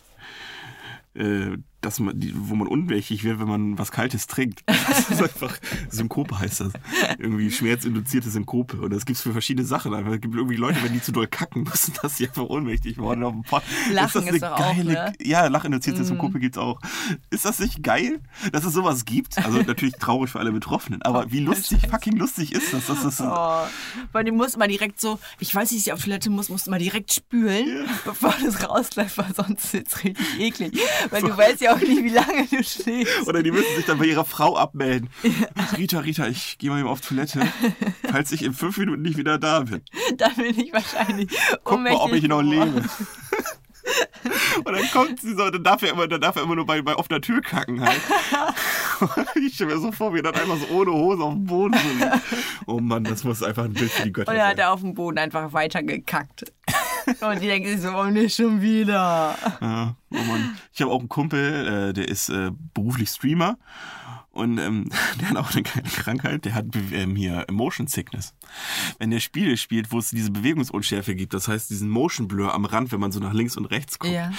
äh, 1.14 1.56
dass 1.80 2.00
man, 2.00 2.18
die, 2.18 2.32
wo 2.36 2.54
man 2.54 2.66
unwächig 2.66 3.24
wird, 3.24 3.38
wenn 3.38 3.48
man 3.48 3.78
was 3.78 3.92
Kaltes 3.92 4.26
trinkt. 4.26 4.62
Das 4.88 5.10
ist 5.10 5.22
einfach 5.22 5.58
Synkope 5.90 6.38
heißt 6.38 6.60
das. 6.60 6.72
Irgendwie 7.18 7.50
schmerzinduzierte 7.50 8.30
Synkope. 8.30 8.78
Und 8.78 8.90
das 8.92 9.04
gibt 9.04 9.18
es 9.18 9.22
für 9.22 9.32
verschiedene 9.32 9.66
Sachen. 9.66 9.94
Einfach, 9.94 10.12
Es 10.12 10.20
gibt 10.20 10.34
irgendwie 10.34 10.56
Leute, 10.56 10.82
wenn 10.82 10.92
die 10.92 11.02
zu 11.02 11.12
doll 11.12 11.26
kacken 11.26 11.62
müssen, 11.64 11.94
dass 12.02 12.16
sie 12.16 12.26
einfach 12.26 12.44
ohnmächtig 12.44 12.98
worden 12.98 13.22
auf 13.22 13.32
dem 13.32 13.42
Pott. 13.42 13.62
Lachen 13.92 14.24
das 14.24 14.34
ist 14.34 14.42
doch 14.42 14.52
auch, 14.52 14.76
ne? 14.76 15.12
Ja, 15.22 15.46
lachinduzierte 15.46 16.04
Synkope 16.04 16.40
gibt's 16.40 16.58
auch. 16.58 16.80
Ist 17.30 17.44
das 17.44 17.58
nicht 17.58 17.82
geil, 17.82 18.20
dass 18.50 18.64
es 18.64 18.72
sowas 18.72 19.04
gibt? 19.04 19.38
Also 19.38 19.62
natürlich 19.62 19.94
traurig 19.96 20.30
für 20.30 20.40
alle 20.40 20.52
Betroffenen. 20.52 21.02
Aber 21.02 21.30
wie 21.30 21.40
lustig, 21.40 21.86
fucking 21.88 22.16
lustig 22.16 22.52
ist 22.52 22.72
das? 22.72 22.86
dass 22.86 23.02
das 23.02 23.20
Oh, 23.20 23.66
weil 24.12 24.24
du 24.24 24.32
musst 24.32 24.58
mal 24.58 24.68
direkt 24.68 25.00
so, 25.00 25.18
ich 25.38 25.54
weiß 25.54 25.72
nicht, 25.72 25.92
auf 25.92 26.02
Toilette 26.02 26.30
musst, 26.30 26.50
musst 26.50 26.66
du 26.66 26.70
mal 26.70 26.78
direkt 26.78 27.12
spülen, 27.12 27.86
bevor 28.04 28.34
das 28.42 28.66
rausläuft, 28.68 29.18
weil 29.18 29.34
sonst 29.34 29.74
ist 29.74 29.92
es 29.94 30.04
richtig 30.04 30.40
eklig. 30.40 30.80
Weil 31.10 31.22
du 31.22 31.36
weißt 31.36 31.60
ja 31.60 31.67
auch 31.68 31.78
nicht, 31.80 32.02
wie 32.04 32.08
lange 32.08 32.46
du 32.46 32.62
stehst. 32.62 33.26
Oder 33.26 33.42
die 33.42 33.50
müssen 33.50 33.74
sich 33.76 33.86
dann 33.86 33.98
bei 33.98 34.06
ihrer 34.06 34.24
Frau 34.24 34.56
abmelden. 34.56 35.08
Rita, 35.76 36.00
Rita, 36.00 36.26
ich 36.26 36.58
gehe 36.58 36.70
mal 36.70 36.78
eben 36.80 36.88
auf 36.88 37.00
Toilette, 37.00 37.40
falls 38.10 38.32
ich 38.32 38.42
in 38.42 38.52
fünf 38.54 38.76
Minuten 38.78 39.02
nicht 39.02 39.16
wieder 39.16 39.38
da 39.38 39.60
bin. 39.60 39.82
Da 40.16 40.28
bin 40.30 40.58
ich 40.58 40.72
wahrscheinlich 40.72 41.28
Guck 41.64 41.80
mal, 41.80 41.92
ob 41.92 42.12
ich 42.12 42.24
noch 42.28 42.42
lebe. 42.42 42.82
Und 44.64 44.66
dann 44.72 44.90
kommt 44.92 45.20
sie 45.20 45.34
so, 45.34 45.48
dann 45.50 45.62
darf 45.62 45.82
er 45.82 45.92
immer, 45.92 46.06
dann 46.06 46.20
darf 46.20 46.36
er 46.36 46.42
immer 46.42 46.56
nur 46.56 46.66
bei, 46.66 46.82
bei 46.82 46.94
offener 46.96 47.20
Tür 47.20 47.40
kacken 47.40 47.80
halt. 47.80 48.00
Ich 49.36 49.54
stelle 49.54 49.74
mir 49.74 49.80
so 49.80 49.92
vor, 49.92 50.12
wie 50.12 50.18
er 50.18 50.24
dann 50.24 50.34
einfach 50.34 50.56
so 50.56 50.74
ohne 50.74 50.90
Hose 50.92 51.22
auf 51.22 51.32
dem 51.32 51.44
Boden 51.44 51.74
so 51.74 52.04
liegt. 52.04 52.22
Oh 52.66 52.80
Mann, 52.80 53.04
das 53.04 53.22
muss 53.22 53.42
einfach 53.44 53.64
ein 53.64 53.72
Bild 53.72 53.90
für 53.92 54.02
die 54.02 54.12
Götter 54.12 54.30
Und 54.32 54.36
dann 54.36 54.46
hat 54.46 54.56
sein. 54.56 54.66
er 54.66 54.72
auf 54.72 54.80
dem 54.80 54.94
Boden 54.94 55.18
einfach 55.18 55.52
weiter 55.52 55.82
gekackt. 55.84 56.52
Und 57.20 57.42
die 57.42 57.46
denken 57.46 57.80
so, 57.80 57.90
oh 57.90 58.06
nicht 58.06 58.36
schon 58.36 58.60
wieder. 58.60 59.34
Ja, 59.60 59.96
oh 60.10 60.16
Mann. 60.16 60.56
Ich 60.72 60.80
habe 60.82 60.92
auch 60.92 61.00
einen 61.00 61.08
Kumpel, 61.08 61.88
äh, 61.88 61.92
der 61.92 62.08
ist 62.08 62.28
äh, 62.28 62.50
beruflich 62.74 63.08
Streamer 63.08 63.58
und 64.38 64.58
ähm, 64.58 64.90
der 65.20 65.30
hat 65.30 65.36
auch 65.36 65.52
eine 65.52 65.62
kleine 65.62 65.88
Krankheit, 65.88 66.44
der 66.44 66.54
hat 66.54 66.66
ähm, 66.92 67.16
hier 67.16 67.44
Motion 67.50 67.86
Sickness. 67.86 68.34
Wenn 68.98 69.10
der 69.10 69.20
Spiele 69.20 69.56
spielt, 69.56 69.92
wo 69.92 69.98
es 69.98 70.10
diese 70.10 70.30
Bewegungsunschärfe 70.30 71.14
gibt, 71.14 71.34
das 71.34 71.48
heißt 71.48 71.70
diesen 71.70 71.88
Motion 71.90 72.28
Blur 72.28 72.54
am 72.54 72.64
Rand, 72.64 72.92
wenn 72.92 73.00
man 73.00 73.12
so 73.12 73.20
nach 73.20 73.32
links 73.34 73.56
und 73.56 73.66
rechts 73.66 73.98
guckt, 73.98 74.12
Ja. 74.14 74.32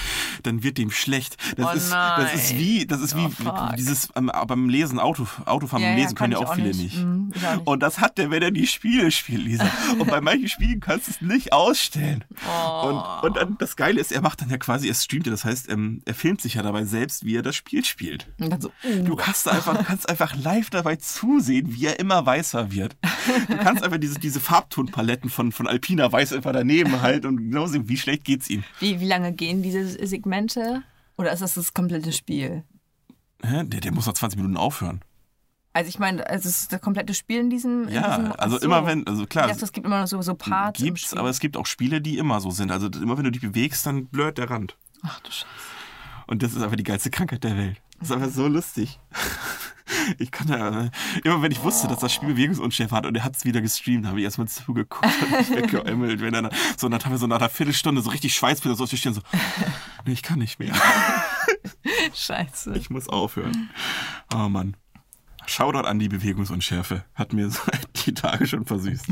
dann 0.43 0.63
wird 0.63 0.77
dem 0.77 0.91
schlecht. 0.91 1.37
Das, 1.57 1.65
Oh 1.67 1.71
ist, 1.71 1.91
das 1.91 2.33
ist 2.33 2.51
nein. 2.51 2.59
wie, 2.59 2.85
das 2.87 3.01
ist 3.01 3.15
wie 3.15 3.25
Oh, 3.25 3.29
fuck. 3.29 3.75
dieses 3.77 4.09
ähm, 4.15 4.31
beim 4.47 4.69
Lesen, 4.69 4.99
Auto, 4.99 5.27
Autofahren 5.45 5.83
Ja, 5.83 5.89
beim 5.89 5.97
ja, 5.97 6.03
Lesen 6.03 6.15
kann 6.15 6.29
können 6.31 6.41
ja 6.41 6.45
auch 6.47 6.51
auch 6.51 6.55
viele 6.55 6.67
nicht. 6.69 6.79
nicht. 6.79 6.97
Mhm, 7.03 7.31
auch 7.45 7.55
nicht. 7.57 7.67
Und 7.67 7.83
das 7.83 7.99
hat 7.99 8.17
der, 8.17 8.31
wenn 8.31 8.41
er 8.41 8.51
die 8.51 8.67
Spiele 8.67 9.11
spielt, 9.11 9.43
Lisa. 9.43 9.69
Und 9.99 10.07
bei 10.09 10.21
manchen 10.21 10.47
Spielen 10.49 10.79
kannst 10.79 11.07
du 11.07 11.11
es 11.11 11.21
nicht 11.21 11.53
ausstellen. 11.53 12.23
Oh. 12.47 12.87
Und, 12.87 13.29
und 13.29 13.37
dann 13.37 13.57
das 13.59 13.75
Geile 13.75 13.99
ist, 13.99 14.11
er 14.11 14.21
macht 14.21 14.41
dann 14.41 14.49
ja 14.49 14.57
quasi, 14.57 14.87
er 14.87 14.93
streamt 14.95 15.25
ja, 15.27 15.31
das 15.31 15.45
heißt, 15.45 15.69
ähm, 15.69 16.01
er 16.05 16.13
filmt 16.15 16.41
sich 16.41 16.55
ja 16.55 16.63
dabei 16.63 16.85
selbst, 16.85 17.25
wie 17.25 17.35
er 17.35 17.41
das 17.41 17.55
Spiel 17.55 17.83
spielt. 17.85 18.27
So, 18.59 18.69
uh, 18.69 19.03
Du 19.03 19.15
kannst 19.15 19.45
da 19.45 19.51
einfach, 19.51 19.77
kannst 19.89 20.07
einfach 20.07 20.35
live 20.35 20.69
dabei 20.69 20.97
zusehen, 20.97 21.73
wie 21.73 21.87
er 21.87 21.99
immer 21.99 22.23
weißer 22.23 22.71
wird. 22.71 22.95
Du 23.47 23.57
kannst 23.57 23.83
einfach 23.83 23.97
diese, 23.97 24.19
diese 24.19 24.39
Farbtonpaletten 24.39 25.31
von, 25.31 25.51
von 25.51 25.67
Alpina 25.67 26.11
Weiß 26.11 26.31
einfach 26.31 26.53
daneben 26.53 27.01
halten 27.01 27.25
und 27.25 27.37
genau 27.37 27.65
sehen, 27.65 27.89
wie 27.89 27.97
schlecht 27.97 28.23
geht's 28.23 28.51
ihm. 28.51 28.63
wie, 28.79 28.99
wie 28.99 29.07
lange 29.07 29.33
gehen 29.33 29.63
diese 29.63 29.83
Segmente? 30.05 30.83
Oder 31.17 31.31
ist 31.31 31.41
das 31.41 31.55
das 31.55 31.73
komplette 31.73 32.11
Spiel? 32.11 32.63
Hä? 33.43 33.63
Der, 33.63 33.79
der 33.79 33.91
muss 33.91 34.05
nach 34.05 34.13
20 34.13 34.37
Minuten 34.37 34.57
aufhören. 34.57 35.01
Also 35.73 35.89
ich 35.89 35.97
meine, 35.97 36.27
also 36.29 36.47
es 36.47 36.61
ist 36.61 36.71
das 36.71 36.81
komplette 36.81 37.15
Spiel 37.15 37.39
in 37.39 37.49
diesem... 37.49 37.87
in 37.87 37.95
Ja, 37.95 38.15
diesem, 38.15 38.31
also 38.33 38.59
so. 38.59 38.65
immer 38.65 38.85
wenn, 38.85 39.07
also 39.07 39.23
Ich 39.23 39.29
klar, 39.29 39.47
dachte, 39.47 39.65
es 39.65 39.71
gibt 39.71 39.87
immer 39.87 40.01
noch 40.01 40.07
so, 40.07 40.21
so 40.21 40.35
Parts 40.35 40.79
gibt's, 40.79 41.15
aber 41.15 41.29
es 41.29 41.39
gibt 41.39 41.57
auch 41.57 41.65
Spiele, 41.65 41.99
die 41.99 42.19
immer 42.19 42.39
so 42.41 42.51
sind. 42.51 42.69
Also 42.71 42.89
immer 42.89 43.17
wenn 43.17 43.23
du 43.23 43.31
dich 43.31 43.41
bewegst, 43.41 43.87
dann 43.87 44.05
blurrt 44.05 44.37
der 44.37 44.51
Rand. 44.51 44.77
Ach 45.01 45.19
du 45.21 45.31
Scheiße. 45.31 45.47
Und 46.27 46.43
das 46.43 46.53
ist 46.53 46.61
einfach 46.61 46.75
die 46.77 46.83
geilste 46.83 47.09
Krankheit 47.09 47.43
der 47.43 47.57
Welt. 47.57 47.81
Das 47.97 48.09
ist 48.09 48.15
einfach 48.15 48.29
so 48.29 48.47
lustig. 48.47 48.99
Ich 50.17 50.31
kann 50.31 50.47
da, 50.47 50.89
immer 51.23 51.41
wenn 51.41 51.51
ich 51.51 51.61
wusste, 51.63 51.87
dass 51.87 51.99
das 51.99 52.13
Spiel 52.13 52.29
Bewegungsunschärfe 52.29 52.95
hat 52.95 53.05
und 53.05 53.15
er 53.15 53.23
hat 53.23 53.35
es 53.35 53.45
wieder 53.45 53.61
gestreamt, 53.61 54.05
habe 54.07 54.19
ich 54.19 54.23
erstmal 54.25 54.47
zugeguckt 54.47 55.05
und 55.21 55.31
mich 55.31 55.49
weggeämmelt. 55.55 56.21
Wenn 56.21 56.33
er 56.33 56.43
dann, 56.43 56.51
so, 56.77 56.87
und 56.87 56.91
dann 56.91 57.03
haben 57.03 57.11
wir 57.11 57.17
so 57.17 57.27
nach 57.27 57.37
einer 57.37 57.49
Viertelstunde 57.49 58.01
so 58.01 58.09
richtig 58.09 58.33
Schweißbilder 58.35 58.75
so 58.75 58.83
auf 58.85 58.89
die 58.89 58.97
Stirn, 58.97 59.13
so, 59.13 59.21
nee, 60.05 60.13
ich 60.13 60.23
kann 60.23 60.39
nicht 60.39 60.59
mehr. 60.59 60.73
Scheiße. 62.13 62.73
Ich 62.75 62.89
muss 62.89 63.07
aufhören. 63.09 63.69
Oh 64.33 64.49
Mann. 64.49 64.75
Shoutout 65.45 65.87
an 65.87 65.99
die 65.99 66.09
Bewegungsunschärfe. 66.09 67.03
Hat 67.15 67.33
mir 67.33 67.49
so 67.49 67.59
die 68.05 68.13
Tage 68.13 68.45
schon 68.47 68.65
versüßt. 68.65 69.05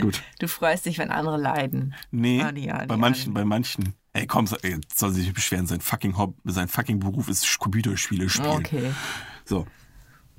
Gut. 0.00 0.22
Du 0.40 0.48
freust 0.48 0.86
dich, 0.86 0.98
wenn 0.98 1.10
andere 1.10 1.38
leiden. 1.38 1.94
Nee, 2.10 2.42
Ah, 2.42 2.52
die, 2.52 2.62
die, 2.62 2.86
bei 2.86 2.96
manchen, 2.96 3.26
die. 3.26 3.30
bei 3.34 3.44
manchen. 3.44 3.94
Ey, 4.16 4.26
komm, 4.26 4.48
ey, 4.62 4.80
soll 4.94 5.12
sich 5.12 5.24
nicht 5.24 5.34
beschweren. 5.34 5.66
Sein 5.66 5.82
fucking, 5.82 6.16
Hob 6.16 6.38
sein 6.44 6.68
fucking 6.68 7.00
Beruf 7.00 7.28
ist 7.28 7.58
Computerspiele 7.58 8.30
spielen. 8.30 8.48
Okay. 8.48 8.92
So. 9.44 9.66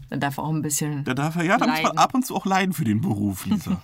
Dann 0.10 0.20
darf 0.20 0.38
er 0.38 0.46
auch 0.46 0.50
ein 0.50 0.64
bisschen. 0.64 1.04
Da 1.04 1.14
darf 1.14 1.36
er, 1.36 1.44
ja, 1.44 1.58
da 1.58 1.68
muss 1.68 1.84
man 1.84 1.96
ab 1.96 2.16
und 2.16 2.26
zu 2.26 2.36
auch 2.36 2.48
leiden 2.48 2.74
für 2.74 2.86
den 2.86 3.02
Beruf, 3.02 3.46
Lisa. 3.46 3.84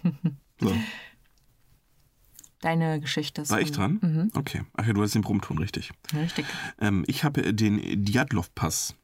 So, 0.60 0.76
Deine 2.62 3.00
Geschichte 3.02 3.42
ist. 3.42 3.52
war 3.52 3.62
ich 3.62 3.72
dran? 3.72 4.00
Mhm. 4.02 4.32
Okay. 4.34 4.64
Ach 4.76 4.88
ja, 4.88 4.94
du 4.94 5.04
hast 5.04 5.14
den 5.14 5.22
Brummton, 5.22 5.60
richtig. 5.60 5.92
Richtig. 6.16 6.46
Ähm, 6.80 7.04
ich 7.08 7.24
habe 7.24 7.54
den 7.54 8.04
Djatlov-Pass. 8.04 8.96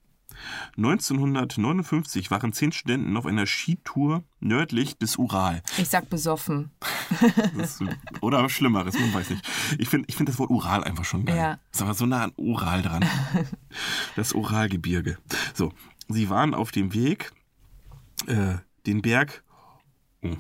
1959 0.78 2.32
waren 2.32 2.54
zehn 2.54 2.72
Studenten 2.72 3.18
auf 3.18 3.26
einer 3.26 3.46
Skitour 3.46 4.24
nördlich 4.40 4.98
des 4.98 5.18
Ural. 5.18 5.62
Ich 5.78 5.90
sag 5.90 6.10
besoffen. 6.10 6.72
Ist, 7.58 7.84
oder 8.22 8.48
Schlimmeres, 8.50 8.98
man 9.00 9.14
weiß 9.14 9.32
nicht. 9.32 9.48
Ich 9.78 9.90
finde 9.90 10.08
ich 10.10 10.16
find 10.16 10.30
das 10.30 10.40
Wort 10.40 10.50
Ural 10.50 10.84
einfach 10.84 11.06
schon 11.06 11.26
geil. 11.26 11.38
Ja. 11.38 11.60
Ist 11.72 11.82
aber 11.82 11.94
so 11.94 12.06
nah 12.06 12.24
an 12.24 12.34
Ural 12.38 12.82
dran. 12.82 13.06
Das 14.16 14.34
Uralgebirge. 14.34 15.18
So, 15.54 15.74
sie 16.08 16.30
waren 16.30 16.54
auf 16.54 16.72
dem 16.72 16.94
Weg, 16.94 17.32
äh, 18.28 18.56
den 18.86 19.02
Berg 19.02 19.44
oh, 20.22 20.36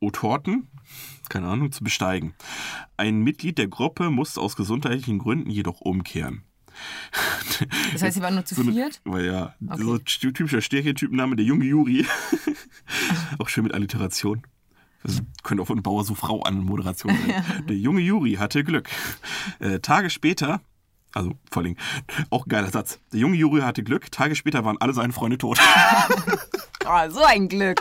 Otorten, 0.00 0.68
keine 1.28 1.48
Ahnung, 1.48 1.72
zu 1.72 1.84
besteigen. 1.84 2.34
Ein 2.96 3.22
Mitglied 3.22 3.58
der 3.58 3.68
Gruppe 3.68 4.10
musste 4.10 4.40
aus 4.40 4.56
gesundheitlichen 4.56 5.18
Gründen 5.18 5.50
jedoch 5.50 5.80
umkehren. 5.80 6.44
Das 7.92 8.02
heißt, 8.02 8.14
sie 8.16 8.22
waren 8.22 8.34
nur 8.34 8.44
zu 8.44 8.54
So 8.54 8.62
eine- 8.62 8.72
viert? 8.72 9.00
Weil 9.04 9.26
ja, 9.26 9.54
Okay. 9.68 9.82
so 9.82 9.98
ty- 9.98 10.32
typischer 10.32 10.60
Stereotypenname, 10.60 11.36
der 11.36 11.44
junge 11.44 11.64
Juri. 11.64 12.06
auch 13.38 13.48
schön 13.48 13.64
mit 13.64 13.74
Alliteration. 13.74 14.42
Das 15.02 15.22
könnte 15.42 15.62
auch 15.62 15.66
von 15.66 15.82
Bauer 15.82 16.04
so 16.04 16.14
Frau 16.14 16.42
an 16.42 16.58
Moderation 16.64 17.12
sein. 17.16 17.44
Der 17.68 17.76
junge 17.76 18.00
Juri 18.00 18.32
hatte 18.34 18.64
Glück. 18.64 18.88
Äh, 19.60 19.78
Tage 19.78 20.10
später, 20.10 20.60
also 21.14 21.34
vor 21.50 21.62
allem, 21.62 21.76
auch 22.30 22.46
ein 22.46 22.48
geiler 22.48 22.68
Satz. 22.70 22.98
Der 23.12 23.20
junge 23.20 23.36
Juri 23.36 23.60
hatte 23.60 23.84
Glück. 23.84 24.10
Tage 24.10 24.34
später 24.34 24.64
waren 24.64 24.76
alle 24.80 24.92
seine 24.92 25.12
Freunde 25.12 25.38
tot. 25.38 25.58
Oh, 26.84 27.10
so 27.10 27.22
ein 27.24 27.48
Glück. 27.48 27.80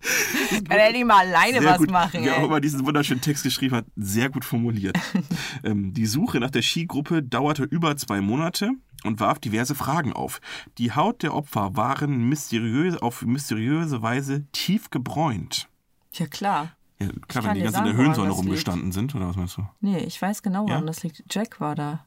Kann 0.00 0.78
er 0.78 0.92
nicht 0.92 1.04
mal 1.04 1.26
alleine 1.26 1.60
Sehr 1.60 1.70
was 1.70 1.78
gut. 1.78 1.90
machen, 1.90 2.20
Wer 2.24 2.36
auch 2.38 2.44
immer 2.44 2.60
diesen 2.60 2.86
wunderschönen 2.86 3.20
Text 3.20 3.42
geschrieben 3.42 3.74
hat, 3.76 3.86
sehr 3.96 4.28
gut 4.30 4.44
formuliert. 4.44 4.96
ähm, 5.64 5.92
die 5.92 6.06
Suche 6.06 6.38
nach 6.40 6.50
der 6.50 6.62
Skigruppe 6.62 7.22
dauerte 7.22 7.64
über 7.64 7.96
zwei 7.96 8.20
Monate 8.20 8.70
und 9.04 9.20
warf 9.20 9.38
diverse 9.38 9.74
Fragen 9.74 10.12
auf. 10.12 10.40
Die 10.78 10.92
Haut 10.92 11.22
der 11.22 11.34
Opfer 11.34 11.76
waren 11.76 12.28
mysteriös, 12.28 12.96
auf 12.96 13.22
mysteriöse 13.22 14.00
Weise 14.02 14.46
tief 14.52 14.90
gebräunt. 14.90 15.68
Ja, 16.14 16.26
klar. 16.26 16.72
Ja, 17.00 17.08
klar, 17.28 17.44
wenn 17.44 17.54
die 17.54 17.60
ganz 17.62 17.76
in 17.78 17.84
der 17.84 17.94
Höhensäule 17.94 18.28
das 18.28 18.36
liegt. 18.38 18.46
rumgestanden 18.48 18.92
sind, 18.92 19.14
oder 19.14 19.28
was 19.28 19.36
meinst 19.36 19.56
du? 19.56 19.66
Nee, 19.80 19.98
ich 19.98 20.20
weiß 20.20 20.42
genau, 20.42 20.64
woran 20.64 20.80
Ja? 20.80 20.86
das 20.86 21.02
liegt. 21.02 21.22
Jack 21.30 21.60
war 21.60 21.74
da. 21.76 22.04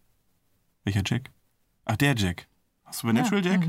Welcher 0.84 1.02
Jack? 1.06 1.30
Ach, 1.86 1.96
der 1.96 2.16
Jack. 2.16 2.48
Hast 2.84 3.04
du 3.04 3.08
Supernatural 3.08 3.46
Jack? 3.46 3.68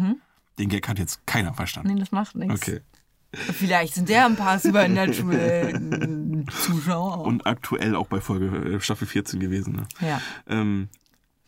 Den 0.59 0.69
Gag 0.69 0.89
hat 0.89 0.99
jetzt 0.99 1.25
keiner 1.27 1.55
verstanden. 1.55 1.89
mhm. 1.91 1.95
Nee, 1.95 2.01
das 2.01 2.11
macht 2.13 2.35
nichts. 2.35 2.61
Okay. 2.63 2.81
Vielleicht 3.35 3.95
sind 3.95 4.11
ja 4.11 4.27
ein 4.27 4.37
paar 4.37 4.59
Supernatural-Zuschauer. 4.59 7.25
Und 7.25 7.47
aktuell 7.47 7.97
auch 7.97 8.07
bei 8.07 8.21
Folge 8.21 8.75
äh, 8.75 8.81
Staffel 8.81 9.07
14 9.07 9.41
gewesen. 9.41 9.75
Ne? 9.77 9.87
Ja, 10.01 10.21
Ähm, 10.47 10.89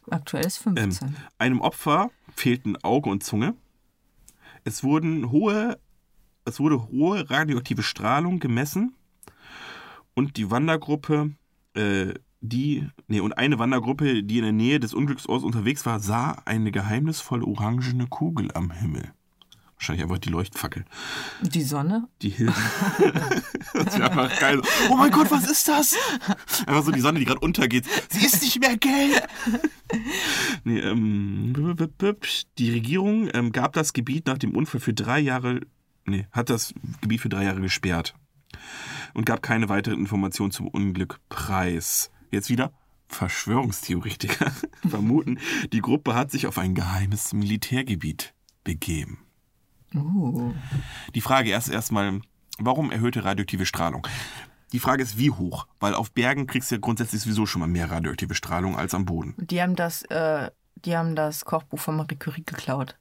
aktuell 0.09 0.47
ist 0.47 0.65
Ähm, 0.67 0.77
15. 0.77 1.15
einem 1.39 1.61
Opfer 1.61 2.11
fehlten 2.35 2.83
Auge 2.83 3.11
und 3.11 3.23
Zunge. 3.23 3.55
Es 4.65 4.83
wurden 4.83 5.31
hohe, 5.31 5.79
es 6.47 6.59
wurde 6.59 6.89
hohe 6.89 7.29
radioaktive 7.29 7.83
Strahlung 7.83 8.41
gemessen 8.41 8.95
und 10.15 10.39
die 10.39 10.51
Wandergruppe, 10.51 11.33
äh, 11.75 12.15
die, 12.41 12.89
nee, 13.09 13.21
und 13.21 13.37
eine 13.37 13.59
Wandergruppe, 13.59 14.23
die 14.23 14.39
in 14.39 14.45
der 14.45 14.53
Nähe 14.53 14.81
des 14.81 14.95
Unglücksorts 14.95 15.45
unterwegs 15.45 15.85
war, 15.85 16.01
sah 16.01 16.41
eine 16.47 16.71
geheimnisvolle 16.71 17.45
orangene 17.45 18.07
Kugel 18.07 18.51
am 18.53 18.71
Himmel. 18.71 19.13
Wahrscheinlich 19.85 20.05
einfach 20.05 20.17
die 20.17 20.31
Leuchtfackel. 20.31 20.87
Die 21.43 21.61
Sonne? 21.61 22.09
Die 22.23 22.31
Hilfe. 22.31 22.55
das 23.75 23.99
wäre 23.99 24.11
einfach 24.11 24.41
geil. 24.41 24.63
Oh 24.89 24.97
mein 24.97 25.11
Gott, 25.11 25.31
was 25.31 25.51
ist 25.51 25.69
das? 25.69 25.95
Einfach 26.67 26.85
so 26.85 26.91
die 26.91 27.01
Sonne, 27.01 27.19
die 27.19 27.27
gerade 27.27 27.41
untergeht. 27.41 27.85
Sie 28.09 28.25
ist 28.25 28.41
nicht 28.41 28.59
mehr 28.61 28.79
gelb. 28.79 29.29
nee, 30.65 30.79
ähm, 30.79 31.53
die 32.57 32.71
Regierung 32.71 33.29
ähm, 33.35 33.53
gab 33.53 33.75
das 33.75 33.93
Gebiet 33.93 34.27
nach 34.27 34.39
dem 34.39 34.57
Unfall 34.57 34.81
für 34.81 34.95
drei 34.95 35.21
Jahre, 35.21 35.61
nee, 36.07 36.29
hat 36.33 36.49
das 36.49 36.73
Gebiet 37.03 37.21
für 37.21 37.29
drei 37.29 37.45
Jahre 37.45 37.61
gesperrt. 37.61 38.15
und 39.13 39.27
gab 39.27 39.43
keine 39.43 39.69
weiteren 39.69 39.99
Informationen 39.99 40.51
zum 40.51 40.67
Unglück 40.67 41.21
preis. 41.29 42.11
Jetzt 42.31 42.49
wieder 42.49 42.73
Verschwörungstheoretiker 43.09 44.51
vermuten, 44.89 45.41
die 45.75 45.83
Gruppe 45.83 46.15
hat 46.15 46.31
sich 46.31 46.47
auf 46.47 46.57
ein 46.57 46.75
geheimes 46.75 47.35
Militärgebiet 47.35 48.33
begeben. 48.65 49.19
Uh. 49.95 50.53
Die 51.15 51.21
Frage 51.21 51.51
erst 51.51 51.69
erstmal, 51.71 52.21
warum 52.59 52.91
erhöhte 52.91 53.25
radioaktive 53.25 53.67
Strahlung? 53.67 54.07
Die 54.73 54.81
Frage 54.81 55.03
ist, 55.03 55.19
wie 55.19 55.31
hoch? 55.31 55.69
Weil 55.79 55.95
auf 55.95 56.11
Bergen 56.13 56.47
kriegst 56.49 56.71
du 56.71 56.75
ja 56.75 56.81
grundsätzlich 56.81 57.23
sowieso 57.23 57.47
schon 57.47 57.61
mal 57.61 57.69
mehr 57.69 57.91
radioaktive 57.91 58.35
Strahlung 58.35 58.77
als 58.77 58.93
am 58.93 59.05
Boden. 59.05 59.35
Die 59.39 59.63
haben 59.63 59.77
das, 59.77 60.03
äh, 60.07 60.51
die 60.77 60.97
haben 60.97 61.15
das 61.15 61.45
Kochbuch 61.45 61.79
von 61.79 61.97
Marie 61.97 62.17
Curie 62.17 62.43
geklaut. 62.45 62.97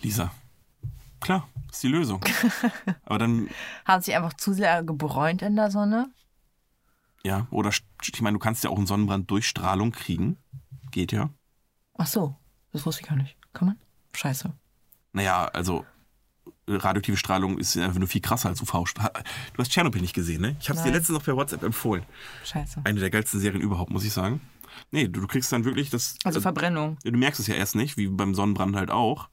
Lisa, 0.00 0.30
klar, 1.20 1.48
ist 1.70 1.82
die 1.82 1.88
Lösung. 1.88 2.22
Aber 3.04 3.18
dann, 3.18 3.48
Haben 3.86 4.02
sich 4.02 4.14
einfach 4.14 4.34
zu 4.34 4.52
sehr 4.52 4.82
gebräunt 4.82 5.40
in 5.42 5.56
der 5.56 5.70
Sonne. 5.70 6.10
ja, 7.24 7.46
oder 7.50 7.70
ich 7.70 8.22
meine, 8.22 8.34
du 8.34 8.38
kannst 8.38 8.62
ja 8.64 8.70
auch 8.70 8.76
einen 8.76 8.86
Sonnenbrand 8.86 9.30
durch 9.30 9.46
Strahlung 9.48 9.92
kriegen. 9.92 10.36
Geht 10.90 11.12
ja. 11.12 11.30
Ach 11.96 12.06
so, 12.06 12.36
das 12.72 12.84
wusste 12.84 13.02
ich 13.02 13.08
gar 13.08 13.16
nicht. 13.16 13.36
Kann 13.52 13.68
man? 13.68 13.78
Scheiße. 14.14 14.52
Naja, 15.12 15.46
also 15.46 15.84
radioaktive 16.66 17.16
Strahlung 17.16 17.58
ist 17.58 17.76
einfach 17.76 17.98
nur 17.98 18.08
viel 18.08 18.20
krasser 18.20 18.48
als 18.48 18.62
UV. 18.62 18.72
Du 18.94 19.58
hast 19.58 19.70
Tschernobyl 19.70 20.00
nicht 20.00 20.14
gesehen, 20.14 20.42
ne? 20.42 20.56
Ich 20.60 20.68
habe 20.68 20.78
es 20.78 20.84
dir 20.84 20.92
letztens 20.92 21.18
noch 21.18 21.24
per 21.24 21.36
WhatsApp 21.36 21.62
empfohlen. 21.62 22.04
Scheiße. 22.44 22.82
Eine 22.84 23.00
der 23.00 23.10
geilsten 23.10 23.40
Serien 23.40 23.60
überhaupt, 23.60 23.90
muss 23.90 24.04
ich 24.04 24.12
sagen. 24.12 24.40
Nee, 24.90 25.08
du, 25.08 25.20
du 25.20 25.26
kriegst 25.26 25.52
dann 25.52 25.64
wirklich 25.64 25.90
das. 25.90 26.16
Also 26.24 26.40
Verbrennung. 26.40 26.96
Du 27.02 27.10
merkst 27.12 27.40
es 27.40 27.46
ja 27.46 27.54
erst 27.54 27.74
nicht, 27.74 27.96
wie 27.96 28.06
beim 28.08 28.34
Sonnenbrand 28.34 28.76
halt 28.76 28.90
auch. 28.90 29.28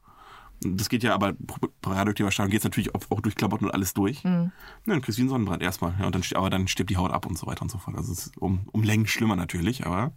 Das 0.61 0.89
geht 0.89 1.03
ja 1.03 1.13
aber, 1.13 1.33
bei 1.81 1.91
radioaktiver 1.91 2.31
Strahlung 2.31 2.49
geht 2.49 2.61
es 2.61 2.63
natürlich 2.63 2.95
auch, 2.95 3.01
auch 3.11 3.21
durch 3.21 3.35
Klamotten 3.35 3.65
und 3.65 3.71
alles 3.71 3.93
durch. 3.93 4.23
Ja, 4.23 4.51
dann 4.87 5.01
kriegst 5.01 5.17
du 5.17 5.19
wie 5.19 5.23
einen 5.23 5.29
Sonnenbrand 5.29 5.61
erstmal. 5.61 5.93
Ja, 5.99 6.07
und 6.07 6.15
dann, 6.15 6.23
aber 6.33 6.49
dann 6.49 6.67
stirbt 6.67 6.89
die 6.89 6.97
Haut 6.97 7.11
ab 7.11 7.27
und 7.27 7.37
so 7.37 7.45
weiter 7.45 7.61
und 7.61 7.69
so 7.69 7.77
fort. 7.77 7.95
Also 7.95 8.11
es 8.11 8.27
ist 8.27 8.37
um, 8.39 8.67
um 8.71 8.81
Längen 8.81 9.05
schlimmer 9.05 9.35
natürlich, 9.35 9.85
aber 9.85 10.13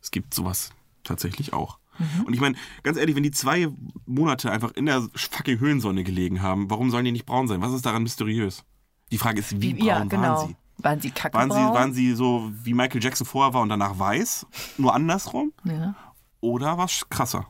es 0.00 0.12
gibt 0.12 0.34
sowas 0.34 0.70
tatsächlich 1.02 1.52
auch. 1.52 1.78
Und 2.26 2.34
ich 2.34 2.40
meine, 2.40 2.56
ganz 2.82 2.98
ehrlich, 2.98 3.14
wenn 3.16 3.22
die 3.22 3.30
zwei 3.30 3.68
Monate 4.06 4.50
einfach 4.50 4.72
in 4.72 4.86
der 4.86 5.06
fucking 5.14 5.58
Höhlensonne 5.60 6.04
gelegen 6.04 6.42
haben, 6.42 6.70
warum 6.70 6.90
sollen 6.90 7.04
die 7.04 7.12
nicht 7.12 7.26
braun 7.26 7.48
sein? 7.48 7.60
Was 7.60 7.72
ist 7.72 7.86
daran 7.86 8.02
mysteriös? 8.02 8.64
Die 9.12 9.18
Frage 9.18 9.40
ist, 9.40 9.60
wie 9.60 9.74
braun 9.74 9.86
ja, 9.86 10.04
genau. 10.04 10.22
waren 10.22 10.48
sie? 10.48 10.56
Waren 10.78 11.00
sie 11.00 11.10
kacke 11.10 11.36
Waren 11.38 11.50
sie, 11.50 11.56
waren 11.56 11.92
sie 11.92 12.14
so, 12.14 12.50
wie 12.62 12.74
Michael 12.74 13.02
Jackson 13.02 13.26
vorher 13.26 13.54
war 13.54 13.62
und 13.62 13.68
danach 13.68 13.98
weiß? 13.98 14.46
Nur 14.78 14.94
andersrum? 14.94 15.52
ja. 15.64 15.94
Oder 16.40 16.76
was 16.76 17.08
krasser? 17.08 17.46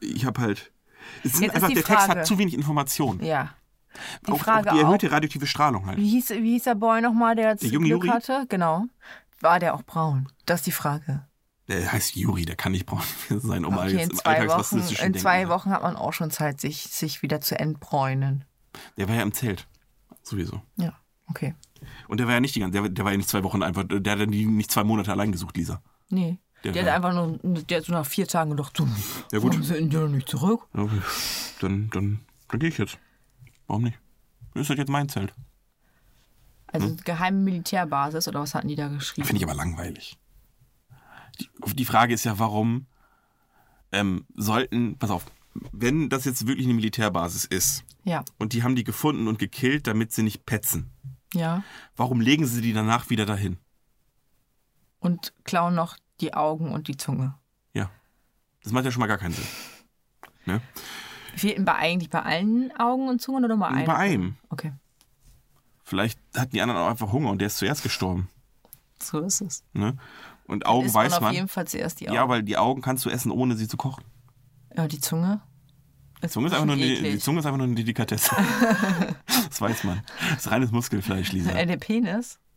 Ich 0.00 0.24
habe 0.26 0.40
halt. 0.40 0.72
Es 1.22 1.34
sind 1.34 1.54
einfach, 1.54 1.68
der 1.68 1.84
Text 1.84 2.06
Frage. 2.06 2.20
hat 2.20 2.26
zu 2.26 2.36
wenig 2.38 2.54
Informationen. 2.54 3.22
ja. 3.22 3.50
Die 4.26 4.32
auch, 4.32 4.38
Frage 4.38 4.70
auch 4.70 4.74
die 4.74 4.80
auch, 4.80 4.86
erhöhte 4.86 5.12
radioaktive 5.12 5.46
Strahlung 5.46 5.86
halt. 5.86 5.98
wie 5.98 6.08
hieß, 6.08 6.30
wie 6.30 6.54
hieß 6.54 6.64
der 6.64 6.74
Boy 6.74 7.00
nochmal, 7.00 7.36
der 7.36 7.50
jetzt 7.50 7.62
Der 7.62 7.70
Glück 7.70 7.86
Juri? 7.86 8.08
hatte? 8.08 8.44
Genau. 8.48 8.86
War 9.40 9.60
der 9.60 9.74
auch 9.74 9.84
braun? 9.84 10.28
Das 10.46 10.60
ist 10.60 10.66
die 10.66 10.72
Frage. 10.72 11.26
Der 11.68 11.90
heißt 11.92 12.14
Juri, 12.16 12.44
der 12.44 12.56
kann 12.56 12.72
nicht 12.72 12.84
braun 12.86 13.00
sein, 13.30 13.64
um 13.64 13.76
Okay, 13.78 13.96
jetzt 13.96 14.10
im 14.12 14.16
zwei, 14.18 14.30
Wochen, 14.32 14.40
alltagsrassistischen 14.42 15.06
in 15.06 15.12
Denken. 15.12 15.18
zwei 15.18 15.48
Wochen 15.48 15.70
hat 15.70 15.82
man 15.82 15.96
auch 15.96 16.12
schon 16.12 16.30
Zeit, 16.30 16.60
sich, 16.60 16.82
sich 16.82 17.22
wieder 17.22 17.40
zu 17.40 17.58
entbräunen. 17.58 18.44
Der 18.98 19.08
war 19.08 19.14
ja 19.14 19.22
im 19.22 19.32
Zelt. 19.32 19.66
Sowieso. 20.22 20.60
Ja, 20.76 20.92
okay. 21.28 21.54
Und 22.08 22.18
der 22.18 22.26
war 22.26 22.34
ja 22.34 22.40
nicht 22.40 22.54
die 22.54 22.60
ganze, 22.60 22.80
der, 22.80 22.88
der 22.90 23.04
war 23.04 23.12
ja 23.12 23.16
nicht 23.16 23.28
zwei 23.28 23.42
Wochen 23.44 23.62
einfach, 23.62 23.84
der 23.88 24.12
hat 24.12 24.18
ja 24.20 24.26
nicht 24.26 24.70
zwei 24.70 24.84
Monate 24.84 25.10
allein 25.12 25.32
gesucht, 25.32 25.56
Lisa. 25.56 25.82
Nee. 26.10 26.38
Der 26.64 26.72
Der, 26.72 26.84
hat 26.86 26.92
einfach 26.92 27.12
nur, 27.12 27.38
der 27.64 27.78
hat 27.78 27.84
so 27.84 27.92
nach 27.92 28.06
vier 28.06 28.26
Tagen 28.26 28.50
gedacht, 28.50 28.74
so, 28.76 28.84
Ja, 29.32 29.38
gut. 29.38 29.50
warum 29.52 29.62
sind 29.62 29.90
die 29.92 29.96
denn 29.96 30.12
nicht 30.12 30.28
zurück? 30.28 30.66
Okay. 30.72 31.00
Dann, 31.60 31.90
dann, 31.90 32.20
dann 32.48 32.60
gehe 32.60 32.70
ich 32.70 32.78
jetzt. 32.78 32.98
Warum 33.66 33.82
nicht? 33.84 33.98
Das 34.54 34.62
ist 34.62 34.68
halt 34.70 34.78
jetzt 34.78 34.88
mein 34.90 35.08
Zelt. 35.10 35.34
Also 36.66 36.96
geheime 37.04 37.38
Militärbasis 37.38 38.26
oder 38.28 38.40
was 38.40 38.54
hatten 38.54 38.68
die 38.68 38.76
da 38.76 38.88
geschrieben? 38.88 39.26
Finde 39.26 39.38
ich 39.38 39.44
aber 39.48 39.54
langweilig. 39.54 40.18
Die, 41.40 41.48
die 41.74 41.84
Frage 41.84 42.14
ist 42.14 42.24
ja, 42.24 42.38
warum 42.38 42.86
ähm, 43.92 44.26
sollten, 44.34 44.98
pass 44.98 45.10
auf, 45.10 45.24
wenn 45.72 46.08
das 46.08 46.24
jetzt 46.24 46.46
wirklich 46.46 46.66
eine 46.66 46.74
Militärbasis 46.74 47.44
ist 47.44 47.84
Ja, 48.04 48.24
und 48.38 48.52
die 48.52 48.62
haben 48.62 48.74
die 48.74 48.84
gefunden 48.84 49.28
und 49.28 49.38
gekillt, 49.38 49.86
damit 49.86 50.12
sie 50.12 50.22
nicht 50.22 50.46
petzen, 50.46 50.90
ja. 51.32 51.62
warum 51.96 52.20
legen 52.20 52.46
sie 52.46 52.60
die 52.60 52.72
danach 52.72 53.10
wieder 53.10 53.26
dahin? 53.26 53.58
Und 54.98 55.34
klauen 55.44 55.74
noch 55.74 55.96
die 56.20 56.34
Augen 56.34 56.72
und 56.72 56.88
die 56.88 56.96
Zunge. 56.96 57.34
Ja. 57.74 57.90
Das 58.62 58.72
macht 58.72 58.84
ja 58.84 58.90
schon 58.90 59.00
mal 59.00 59.06
gar 59.06 59.18
keinen 59.18 59.34
Sinn. 59.34 59.46
Ne? 60.46 60.60
Fehlten 61.36 61.64
bei 61.64 61.74
eigentlich 61.74 62.10
bei 62.10 62.22
allen 62.22 62.74
Augen 62.78 63.08
und 63.08 63.20
Zungen 63.20 63.44
oder 63.44 63.56
bei 63.56 63.68
einem? 63.68 63.86
Bei 63.86 63.96
einem. 63.96 64.36
Okay, 64.48 64.72
Vielleicht 65.84 66.18
hatten 66.34 66.52
die 66.52 66.62
anderen 66.62 66.80
auch 66.80 66.88
einfach 66.88 67.12
Hunger 67.12 67.30
und 67.30 67.38
der 67.38 67.46
ist 67.46 67.58
zuerst 67.58 67.82
gestorben. 67.82 68.28
so 69.00 69.20
ist 69.20 69.42
es. 69.42 69.62
Ne? 69.74 69.96
Und 70.46 70.66
Augen 70.66 70.86
Isst 70.86 70.94
weiß 70.94 71.10
man 71.12 71.16
auf 71.16 71.22
man. 71.22 71.34
jeden 71.34 71.48
Fall 71.48 71.66
zuerst 71.66 72.00
die 72.00 72.08
Augen. 72.08 72.16
Ja, 72.16 72.28
weil 72.28 72.42
die 72.42 72.56
Augen 72.56 72.82
kannst 72.82 73.04
du 73.04 73.10
essen, 73.10 73.30
ohne 73.30 73.56
sie 73.56 73.66
zu 73.68 73.76
kochen. 73.76 74.04
Ja, 74.76 74.86
die 74.86 75.00
Zunge? 75.00 75.40
Die 76.22 76.28
Zunge 76.28 76.46
ist 76.46 76.52
einfach 76.52 76.66
nur 76.66 76.76
eine, 76.76 76.86
die 76.86 77.18
Zunge 77.18 77.40
ist 77.40 77.46
einfach 77.46 77.58
nur 77.58 77.66
eine 77.66 77.74
Delikatesse. 77.74 78.34
das 79.48 79.60
weiß 79.60 79.84
man. 79.84 80.02
Das 80.30 80.46
ist 80.46 80.50
reines 80.50 80.70
Muskelfleisch, 80.70 81.32
Lisa. 81.32 81.50
Äh, 81.52 81.66
der 81.66 81.76
Penis? 81.76 82.38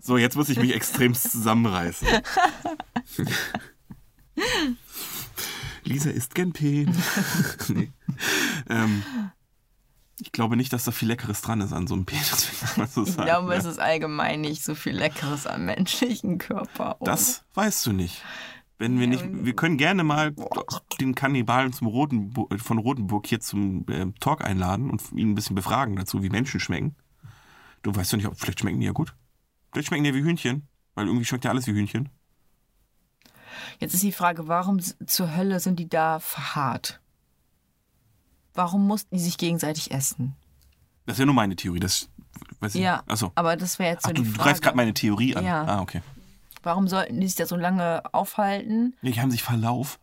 So, 0.00 0.16
jetzt 0.16 0.36
muss 0.36 0.48
ich 0.48 0.58
mich 0.58 0.74
extremst 0.74 1.30
zusammenreißen. 1.30 2.06
Lisa 5.84 6.10
isst 6.10 6.34
gern 6.34 6.52
Pen. 6.52 6.96
nee. 7.68 7.90
ähm, 8.68 9.02
ich 10.20 10.32
glaube 10.32 10.56
nicht, 10.56 10.72
dass 10.72 10.84
da 10.84 10.90
viel 10.92 11.08
Leckeres 11.08 11.42
dran 11.42 11.60
ist 11.60 11.72
an 11.72 11.86
so 11.86 11.94
einem 11.94 12.06
mal 12.76 12.86
so 12.86 13.02
Ich 13.04 13.12
sagen. 13.12 13.26
glaube, 13.26 13.54
es 13.54 13.64
ne? 13.64 13.70
ist 13.70 13.80
allgemein 13.80 14.40
nicht 14.40 14.62
so 14.64 14.74
viel 14.74 14.96
Leckeres 14.96 15.46
am 15.46 15.66
menschlichen 15.66 16.38
Körper. 16.38 16.96
Oh. 17.00 17.04
Das 17.04 17.44
weißt 17.54 17.86
du 17.86 17.92
nicht. 17.92 18.22
Wenn 18.78 18.98
wir 18.98 19.06
nicht, 19.06 19.22
wir 19.30 19.54
können 19.54 19.76
gerne 19.76 20.04
mal 20.04 20.34
den 21.00 21.14
Kannibalen 21.14 21.72
zum 21.72 21.86
Rotenbu 21.88 22.48
von 22.56 22.78
Rotenburg 22.78 23.26
hier 23.26 23.40
zum 23.40 23.84
äh, 23.90 24.06
Talk 24.20 24.42
einladen 24.42 24.88
und 24.88 25.02
ihn 25.12 25.32
ein 25.32 25.34
bisschen 25.34 25.54
befragen 25.54 25.96
dazu, 25.96 26.22
wie 26.22 26.30
Menschen 26.30 26.60
schmecken. 26.60 26.96
Du 27.82 27.94
weißt 27.94 28.12
doch 28.12 28.16
nicht, 28.16 28.26
ob 28.26 28.38
vielleicht 28.38 28.60
schmecken 28.60 28.80
die 28.80 28.86
ja 28.86 28.92
gut. 28.92 29.14
Vielleicht 29.70 29.88
schmecken 29.88 30.04
die 30.04 30.10
ja 30.10 30.16
wie 30.16 30.22
Hühnchen, 30.22 30.66
weil 30.94 31.06
irgendwie 31.06 31.26
schmeckt 31.26 31.44
ja 31.44 31.50
alles 31.50 31.66
wie 31.66 31.72
Hühnchen. 31.72 32.08
Jetzt 33.78 33.94
ist 33.94 34.02
die 34.02 34.12
Frage, 34.12 34.48
warum 34.48 34.80
zur 34.80 35.36
Hölle 35.36 35.60
sind 35.60 35.78
die 35.78 35.88
da 35.88 36.18
verharrt? 36.18 37.00
Warum 38.60 38.86
mussten 38.86 39.16
die 39.16 39.22
sich 39.22 39.38
gegenseitig 39.38 39.90
essen? 39.90 40.36
Das 41.06 41.14
ist 41.14 41.20
ja 41.20 41.24
nur 41.24 41.34
meine 41.34 41.56
Theorie. 41.56 41.80
Das 41.80 42.10
weiß 42.60 42.74
ich. 42.74 42.82
Ja, 42.82 43.02
Achso. 43.06 43.32
aber 43.34 43.56
das 43.56 43.78
wäre 43.78 43.92
jetzt 43.94 44.02
so 44.04 44.10
Ach, 44.10 44.14
du, 44.14 44.22
du 44.22 44.32
greifst 44.34 44.62
gerade 44.62 44.76
meine 44.76 44.92
Theorie 44.92 45.34
an. 45.34 45.46
Ja. 45.46 45.64
Ah, 45.64 45.80
okay. 45.80 46.02
Warum 46.62 46.86
sollten 46.86 47.18
die 47.22 47.26
sich 47.26 47.36
da 47.36 47.46
so 47.46 47.56
lange 47.56 48.02
aufhalten? 48.12 48.94
Die 49.00 49.18
haben 49.18 49.30
sich 49.30 49.42
verlaufen. 49.42 49.98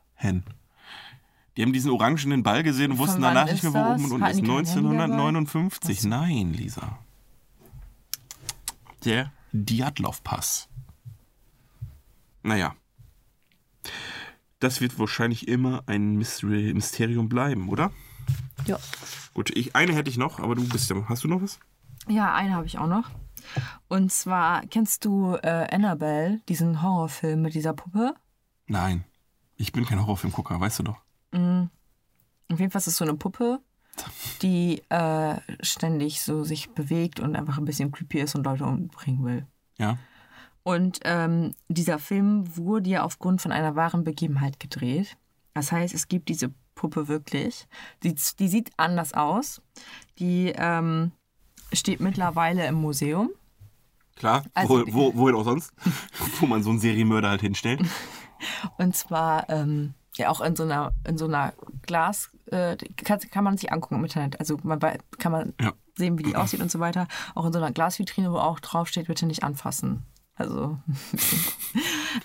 Die 1.55 1.61
haben 1.61 1.71
diesen 1.71 1.91
orangenen 1.91 2.41
Ball 2.41 2.63
gesehen 2.63 2.89
und 2.89 2.97
Von 2.97 3.05
wussten 3.09 3.21
danach 3.21 3.45
nicht 3.45 3.61
mehr, 3.61 3.75
wo 3.75 3.77
oben 3.77 4.05
und 4.05 4.11
unten 4.13 4.25
ist. 4.25 4.37
die 4.37 4.41
kein 4.41 4.65
Handy 4.65 4.97
dabei? 4.97 5.13
1959. 5.13 6.03
Nein, 6.05 6.53
Lisa. 6.53 6.97
Der 9.05 9.31
Diatlov-Pass. 9.51 10.67
Naja. 12.41 12.73
Das 14.59 14.81
wird 14.81 14.97
wahrscheinlich 14.97 15.47
immer 15.47 15.83
ein 15.85 16.15
Mysterium 16.15 17.29
bleiben, 17.29 17.69
oder? 17.69 17.91
Ja. 18.67 18.79
Gut, 19.33 19.55
ich, 19.55 19.75
eine 19.75 19.93
hätte 19.93 20.09
ich 20.09 20.17
noch, 20.17 20.39
aber 20.39 20.55
du 20.55 20.67
bist 20.67 20.89
ja. 20.89 21.07
Hast 21.07 21.23
du 21.23 21.27
noch 21.27 21.41
was? 21.41 21.59
Ja, 22.07 22.33
eine 22.33 22.53
habe 22.53 22.65
ich 22.65 22.77
auch 22.77 22.87
noch. 22.87 23.09
Und 23.87 24.11
zwar, 24.11 24.65
kennst 24.67 25.05
du 25.05 25.35
äh, 25.35 25.67
Annabelle, 25.71 26.41
diesen 26.49 26.81
Horrorfilm 26.81 27.41
mit 27.41 27.53
dieser 27.53 27.73
Puppe? 27.73 28.13
Nein. 28.67 29.05
Ich 29.55 29.71
bin 29.71 29.85
kein 29.85 29.99
Horrorfilmgucker, 29.99 30.59
weißt 30.59 30.79
du 30.79 30.83
doch. 30.83 30.97
Auf 32.49 32.59
jeden 32.59 32.71
Fall 32.71 32.79
ist 32.79 32.87
es 32.87 32.97
so 32.97 33.05
eine 33.05 33.15
Puppe, 33.15 33.59
die 34.41 34.81
äh, 34.89 35.35
ständig 35.61 36.21
so 36.21 36.43
sich 36.43 36.69
bewegt 36.71 37.19
und 37.19 37.35
einfach 37.35 37.57
ein 37.57 37.65
bisschen 37.65 37.91
creepy 37.91 38.19
ist 38.19 38.35
und 38.35 38.45
Leute 38.45 38.65
umbringen 38.65 39.25
will. 39.25 39.47
Ja? 39.77 39.97
Und 40.63 40.99
ähm, 41.03 41.53
dieser 41.67 41.99
Film 41.99 42.57
wurde 42.57 42.89
ja 42.89 43.03
aufgrund 43.03 43.41
von 43.41 43.51
einer 43.51 43.75
wahren 43.75 44.03
Begebenheit 44.03 44.59
gedreht. 44.59 45.17
Das 45.53 45.71
heißt, 45.71 45.93
es 45.93 46.07
gibt 46.07 46.29
diese 46.29 46.53
Puppe 46.77 47.07
wirklich. 47.09 47.67
Die, 48.03 48.15
die 48.39 48.47
sieht 48.47 48.71
anders 48.77 49.13
aus. 49.13 49.61
Die 50.19 50.53
ähm, 50.55 51.11
steht 51.73 51.99
mittlerweile 51.99 52.65
im 52.67 52.75
Museum. 52.75 53.29
Klar, 54.15 54.43
Also- 54.53 54.85
wo, 54.87 54.93
wo, 54.93 55.15
wohin 55.17 55.35
auch 55.35 55.43
sonst? 55.43 55.73
wo 56.39 56.45
man 56.45 56.63
so 56.63 56.69
einen 56.69 56.79
Serienmörder 56.79 57.29
halt 57.29 57.41
hinstellt. 57.41 57.81
Und 58.77 58.95
zwar 58.95 59.49
ähm, 59.49 59.93
ja 60.15 60.29
auch 60.29 60.41
in 60.41 60.55
so 60.55 60.63
einer, 60.63 60.93
in 61.07 61.17
so 61.17 61.25
einer 61.25 61.53
Glas, 61.85 62.29
äh, 62.47 62.77
kann, 63.03 63.19
kann 63.19 63.43
man 63.43 63.57
sich 63.57 63.71
angucken 63.71 63.95
im 63.95 64.03
Internet. 64.05 64.39
Also 64.39 64.57
man 64.63 64.79
kann 65.19 65.31
man 65.31 65.53
Ja. 65.61 65.73
sehen, 65.95 66.17
wie 66.17 66.23
die 66.23 66.35
aussieht 66.35 66.61
und 66.61 66.71
so 66.71 66.79
weiter. 66.79 67.07
Auch 67.35 67.45
in 67.45 67.53
so 67.53 67.59
einer 67.59 67.71
Glasvitrine, 67.71 68.31
wo 68.31 68.37
auch 68.37 68.59
draufsteht, 68.59 69.07
bitte 69.07 69.25
nicht 69.25 69.43
anfassen. 69.43 70.05
Also 70.35 70.77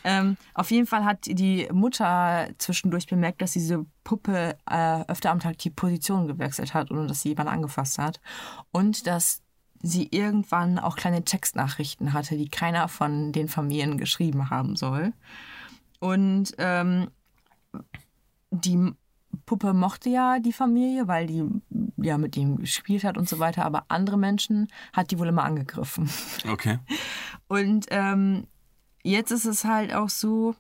ähm, 0.05 0.37
auf 0.55 0.71
jeden 0.71 0.87
Fall 0.87 1.05
hat 1.05 1.27
die 1.27 1.69
Mutter 1.73 2.49
zwischendurch 2.59 3.07
bemerkt, 3.07 3.43
dass 3.43 3.53
diese 3.53 3.85
Puppe 4.05 4.57
äh, 4.71 5.05
öfter 5.07 5.31
am 5.31 5.41
Tag 5.41 5.59
die 5.59 5.71
Position 5.71 6.27
gewechselt 6.27 6.75
hat, 6.75 6.91
ohne 6.91 7.07
dass 7.07 7.23
sie 7.23 7.31
jemand 7.31 7.49
angefasst 7.49 7.99
hat. 7.99 8.21
Und 8.71 9.07
dass 9.07 9.43
sie 9.83 10.09
irgendwann 10.11 10.79
auch 10.79 10.97
kleine 10.97 11.25
Textnachrichten 11.25 12.13
hatte, 12.13 12.37
die 12.37 12.49
keiner 12.49 12.89
von 12.89 13.33
den 13.33 13.49
Familien 13.49 13.99
geschrieben 13.99 14.51
haben 14.51 14.77
soll. 14.77 15.13
Und 15.99 16.53
ähm, 16.59 17.09
die 18.51 18.93
Puppe 19.47 19.73
mochte 19.73 20.11
ja 20.11 20.39
die 20.39 20.53
Familie, 20.53 21.09
weil 21.09 21.27
die 21.27 21.45
ja 21.97 22.19
mit 22.19 22.37
ihm 22.37 22.57
gespielt 22.59 23.05
hat 23.05 23.17
und 23.17 23.29
so 23.29 23.39
weiter, 23.39 23.65
aber 23.65 23.85
andere 23.89 24.19
Menschen 24.19 24.69
hat 24.93 25.11
die 25.11 25.19
wohl 25.19 25.29
immer 25.29 25.45
angegriffen. 25.45 26.09
Okay. 26.49 26.79
Und 27.49 27.87
ähm, 27.91 28.47
jetzt 29.03 29.31
ist 29.31 29.45
es 29.45 29.65
halt 29.65 29.93
auch 29.95 30.09
so. 30.09 30.55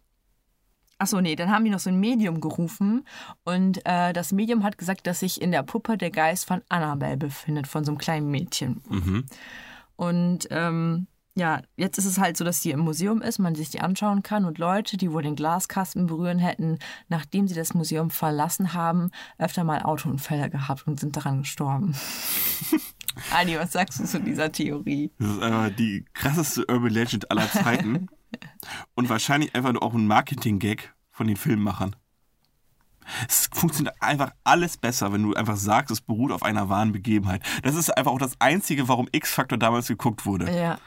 Achso, 0.98 1.20
nee, 1.20 1.34
dann 1.34 1.50
haben 1.50 1.64
die 1.64 1.70
noch 1.70 1.80
so 1.80 1.90
ein 1.90 1.98
Medium 1.98 2.40
gerufen 2.40 3.04
und 3.42 3.84
äh, 3.84 4.12
das 4.12 4.30
Medium 4.30 4.62
hat 4.62 4.78
gesagt, 4.78 5.08
dass 5.08 5.18
sich 5.18 5.42
in 5.42 5.50
der 5.50 5.64
Puppe 5.64 5.98
der 5.98 6.12
Geist 6.12 6.44
von 6.44 6.62
Annabelle 6.68 7.16
befindet, 7.16 7.66
von 7.66 7.84
so 7.84 7.90
einem 7.90 7.98
kleinen 7.98 8.30
Mädchen. 8.30 8.82
Mhm. 8.88 9.24
Und 9.96 10.46
ähm, 10.50 11.08
ja, 11.34 11.62
jetzt 11.76 11.98
ist 11.98 12.04
es 12.04 12.18
halt 12.18 12.36
so, 12.36 12.44
dass 12.44 12.60
die 12.60 12.72
im 12.72 12.80
Museum 12.80 13.22
ist, 13.22 13.38
man 13.38 13.54
sich 13.54 13.70
die 13.70 13.80
anschauen 13.80 14.22
kann 14.22 14.44
und 14.44 14.58
Leute, 14.58 14.96
die 14.96 15.12
wohl 15.12 15.22
den 15.22 15.34
Glaskasten 15.34 16.06
berühren 16.06 16.38
hätten, 16.38 16.78
nachdem 17.08 17.48
sie 17.48 17.54
das 17.54 17.72
Museum 17.74 18.10
verlassen 18.10 18.74
haben, 18.74 19.10
öfter 19.38 19.64
mal 19.64 19.82
Autounfälle 19.82 20.50
gehabt 20.50 20.86
und 20.86 21.00
sind 21.00 21.16
daran 21.16 21.42
gestorben. 21.42 21.94
Adi, 23.32 23.58
was 23.58 23.72
sagst 23.72 24.00
du 24.00 24.04
zu 24.04 24.20
dieser 24.20 24.52
Theorie? 24.52 25.10
Das 25.18 25.30
ist 25.30 25.42
einfach 25.42 25.74
die 25.74 26.04
krasseste 26.12 26.66
Urban 26.66 26.90
Legend 26.90 27.30
aller 27.30 27.50
Zeiten. 27.50 28.08
Und 28.94 29.08
wahrscheinlich 29.08 29.54
einfach 29.54 29.72
nur 29.72 29.82
auch 29.82 29.94
ein 29.94 30.06
Marketing-Gag 30.06 30.94
von 31.10 31.26
den 31.26 31.36
Filmemachern. 31.36 31.96
Es 33.28 33.48
funktioniert 33.52 33.96
einfach 34.00 34.32
alles 34.44 34.76
besser, 34.76 35.12
wenn 35.12 35.22
du 35.22 35.34
einfach 35.34 35.56
sagst, 35.56 35.90
es 35.90 36.00
beruht 36.00 36.32
auf 36.32 36.42
einer 36.42 36.68
wahren 36.68 36.92
Begebenheit. 36.92 37.42
Das 37.62 37.74
ist 37.74 37.90
einfach 37.90 38.12
auch 38.12 38.18
das 38.18 38.40
Einzige, 38.40 38.88
warum 38.88 39.08
X-Factor 39.10 39.58
damals 39.58 39.88
geguckt 39.88 40.24
wurde. 40.24 40.54
Ja. 40.56 40.78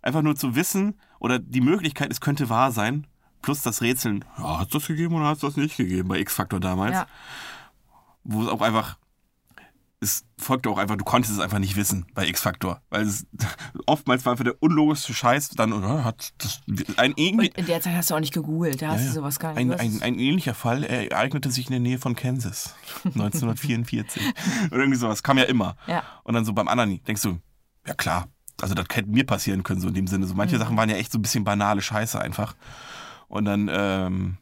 Einfach 0.00 0.22
nur 0.22 0.34
zu 0.34 0.54
wissen 0.54 0.98
oder 1.18 1.38
die 1.38 1.60
Möglichkeit, 1.60 2.10
es 2.10 2.20
könnte 2.20 2.48
wahr 2.48 2.72
sein, 2.72 3.06
plus 3.42 3.62
das 3.62 3.82
Rätseln, 3.82 4.24
ja, 4.38 4.60
hat 4.60 4.68
es 4.68 4.72
das 4.72 4.86
gegeben 4.86 5.14
oder 5.14 5.26
hat 5.26 5.34
es 5.34 5.40
das 5.40 5.56
nicht 5.56 5.76
gegeben 5.76 6.08
bei 6.08 6.18
X-Factor 6.20 6.60
damals. 6.60 6.94
Ja. 6.94 7.06
Wo 8.24 8.42
es 8.42 8.48
auch 8.48 8.62
einfach, 8.62 8.96
es 10.02 10.24
folgte 10.36 10.68
auch 10.68 10.78
einfach, 10.78 10.96
du 10.96 11.04
konntest 11.04 11.32
es 11.32 11.38
einfach 11.40 11.60
nicht 11.60 11.76
wissen 11.76 12.06
bei 12.12 12.26
X-Factor. 12.26 12.82
Weil 12.90 13.02
es 13.06 13.24
oftmals 13.86 14.24
war 14.26 14.32
einfach 14.32 14.44
der 14.44 14.60
unlogischste 14.60 15.14
Scheiß, 15.14 15.50
dann 15.50 15.72
oder, 15.72 16.02
hat 16.04 16.32
das 16.38 16.60
ein, 16.96 17.12
irgendwie, 17.16 17.50
Und 17.50 17.58
in 17.58 17.66
der 17.66 17.80
Zeit 17.80 17.94
hast 17.94 18.10
du 18.10 18.14
auch 18.16 18.20
nicht 18.20 18.34
gegoogelt, 18.34 18.82
da 18.82 18.88
hast 18.88 18.96
Ja, 18.96 19.02
du 19.02 19.06
ja. 19.06 19.12
sowas 19.12 19.38
gar 19.38 19.50
nicht. 19.50 19.58
Ein, 19.60 19.68
Du 19.68 19.74
hast- 19.74 19.80
ein, 19.80 20.02
ein 20.02 20.18
ähnlicher 20.18 20.54
Fall 20.54 20.82
ereignete 20.84 21.50
sich 21.52 21.66
in 21.66 21.70
der 21.72 21.80
Nähe 21.80 21.98
von 21.98 22.16
Kansas 22.16 22.74
1944. 23.04 24.22
Oder 24.70 24.78
irgendwie 24.80 24.98
sowas. 24.98 25.22
Kam 25.22 25.38
ja 25.38 25.44
immer. 25.44 25.76
Ja. 25.86 26.02
Und 26.24 26.34
dann 26.34 26.44
so 26.44 26.52
beim 26.52 26.68
anderen 26.68 27.02
denkst 27.04 27.22
du, 27.22 27.38
ja 27.86 27.94
klar, 27.94 28.28
also 28.60 28.74
das 28.74 28.86
hätte 28.92 29.08
mir 29.08 29.24
passieren 29.24 29.62
können, 29.62 29.80
so 29.80 29.88
in 29.88 29.94
dem 29.94 30.06
Sinne. 30.06 30.26
So 30.26 30.34
Mhm. 30.34 30.38
manche 30.38 30.58
Sachen 30.58 30.76
waren 30.76 30.88
ja 30.90 30.96
echt 30.96 31.12
so 31.12 31.18
ein 31.18 31.22
bisschen 31.22 31.44
banale 31.44 31.80
Scheiße 31.82 32.20
einfach. 32.20 32.54
Und 33.28 33.44
dann, 33.46 33.70
ähm, 33.72 34.38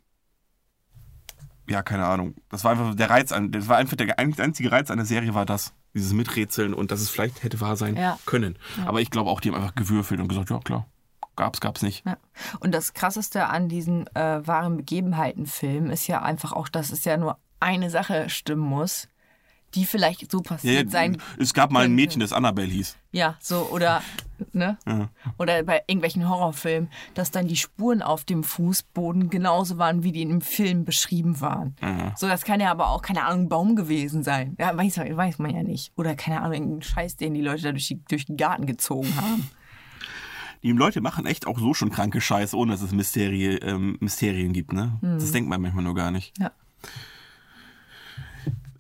ja, 1.71 1.83
keine 1.83 2.07
Ahnung. 2.07 2.35
Das 2.51 2.65
war 2.65 2.73
einfach 2.73 2.95
der 2.95 3.09
Reiz 3.11 3.33
an, 3.33 3.53
das 3.53 3.69
war 3.69 3.77
einfach 3.77 3.97
der 3.97 4.19
einzige 4.19 4.73
Reiz 4.73 4.91
an 4.91 4.99
der 4.99 5.07
Serie 5.07 5.35
war 5.35 5.47
das. 5.47 5.73
Dieses 5.95 6.13
Miträtseln 6.13 6.73
und 6.75 6.91
dass 6.93 7.01
es 7.01 7.11
vielleicht 7.11 7.43
hätte 7.43 7.61
wahr 7.61 7.77
sein 7.77 7.97
Ja. 7.97 8.19
können. 8.27 8.57
Aber 8.87 9.01
ich 9.01 9.11
glaube 9.11 9.29
auch, 9.31 9.41
die 9.41 9.49
haben 9.51 9.57
einfach 9.57 9.75
gewürfelt 9.75 10.21
und 10.21 10.29
gesagt, 10.29 10.51
ja 10.51 10.59
klar, 10.61 10.87
gab's, 11.35 11.61
gab's 11.61 11.83
nicht. 11.83 12.07
Ja. 12.07 12.17
Und 12.61 12.73
das 12.73 12.93
Krasseste 12.95 13.47
an 13.47 13.69
diesen 13.69 14.07
äh, 14.15 14.47
wahren 14.47 14.77
Begebenheiten-Film 14.77 15.91
ist 15.91 16.07
ja 16.07 16.23
einfach 16.23 16.53
auch, 16.53 16.69
dass 16.69 16.91
es 16.93 17.05
ja 17.05 17.17
nur 17.17 17.39
eine 17.59 17.91
Sache 17.91 18.29
stimmen 18.31 18.63
muss, 18.63 19.09
die 19.75 19.85
vielleicht 19.85 20.31
so 20.31 20.39
Ja, 20.39 20.43
passiert 20.43 20.85
ja, 20.87 20.91
sein. 20.91 21.19
es 21.39 21.55
gab 21.55 21.71
mal 21.71 21.85
ein. 21.85 21.95
Mädchen, 21.95 22.21
das 22.21 22.33
Annabelle 22.33 22.69
hieß. 22.71 22.97
Ja, 23.13 23.37
so, 23.41 23.69
oder, 23.73 24.03
ne? 24.53 24.79
Oder 25.39 25.63
bei 25.65 25.83
irgendwelchen 25.87 26.29
Horrorfilmen, 26.29 26.89
dass 27.15 27.31
dann 27.31 27.49
die 27.49 27.57
Spuren 27.57 28.03
auf 28.03 28.25
dem 28.25 28.45
Fußboden 28.45 29.31
genauso 29.31 29.79
waren, 29.79 30.03
wie 30.05 30.13
die 30.13 30.23
in 30.23 30.29
dem 30.29 30.41
Film 30.41 30.85
beschrieben 30.85 31.41
waren. 31.41 31.75
So, 32.17 32.29
das 32.29 32.43
kann 32.45 32.61
ja 32.61 32.71
aber 32.71 32.91
auch, 32.91 33.03
keine 33.03 33.25
Ahnung, 33.25 33.45
ein 33.47 33.49
Baum 33.49 33.75
gewesen 33.77 34.23
sein. 34.23 34.57
Ja, 34.59 34.77
weiß, 34.77 34.99
man- 34.99 35.17
weiß 35.17 35.39
man 35.39 35.55
ja 35.55 35.63
nicht. 35.63 35.93
Oder, 35.97 36.15
keine 36.15 36.41
Ahnung, 36.41 36.53
irgendein 36.55 36.83
Scheiß, 36.83 37.17
den 37.17 37.35
die 37.35 37.41
Leute 37.43 37.63
da 37.63 37.73
durch, 37.73 37.89
die, 37.89 38.01
durch 38.09 38.27
den 38.27 38.37
Garten 38.37 38.67
gezogen 38.67 39.15
haben. 39.17 39.49
Die 40.63 40.73
Leute 40.73 41.01
machen 41.01 41.25
echt 41.27 41.47
auch 41.47 41.59
so 41.59 41.73
schon 41.73 41.91
kranke 41.91 42.21
Scheiße, 42.21 42.55
ohne 42.57 42.73
dass 42.73 42.83
es 42.83 42.93
Mysterie, 42.93 43.57
ähm, 43.63 43.97
Mysterien 44.01 44.53
gibt, 44.53 44.73
ne? 44.75 44.99
Das 45.01 45.33
denkt 45.33 45.49
man 45.49 45.61
manchmal 45.63 45.85
nur 45.85 45.95
gar 45.95 46.11
nicht. 46.11 46.39
Ja. 46.39 46.51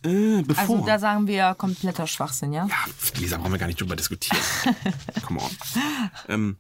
Äh, 0.05 0.43
bevor. 0.43 0.77
Also, 0.77 0.87
da 0.87 0.99
sagen 0.99 1.27
wir 1.27 1.55
kompletter 1.55 2.07
Schwachsinn, 2.07 2.53
ja? 2.53 2.67
ja, 2.67 2.77
Lisa, 3.19 3.37
brauchen 3.37 3.53
wir 3.53 3.59
gar 3.59 3.67
nicht 3.67 3.81
drüber 3.81 3.97
diskutieren. 3.97 4.41
Come 5.23 5.41
on. 5.41 5.51
Ähm, 6.29 6.57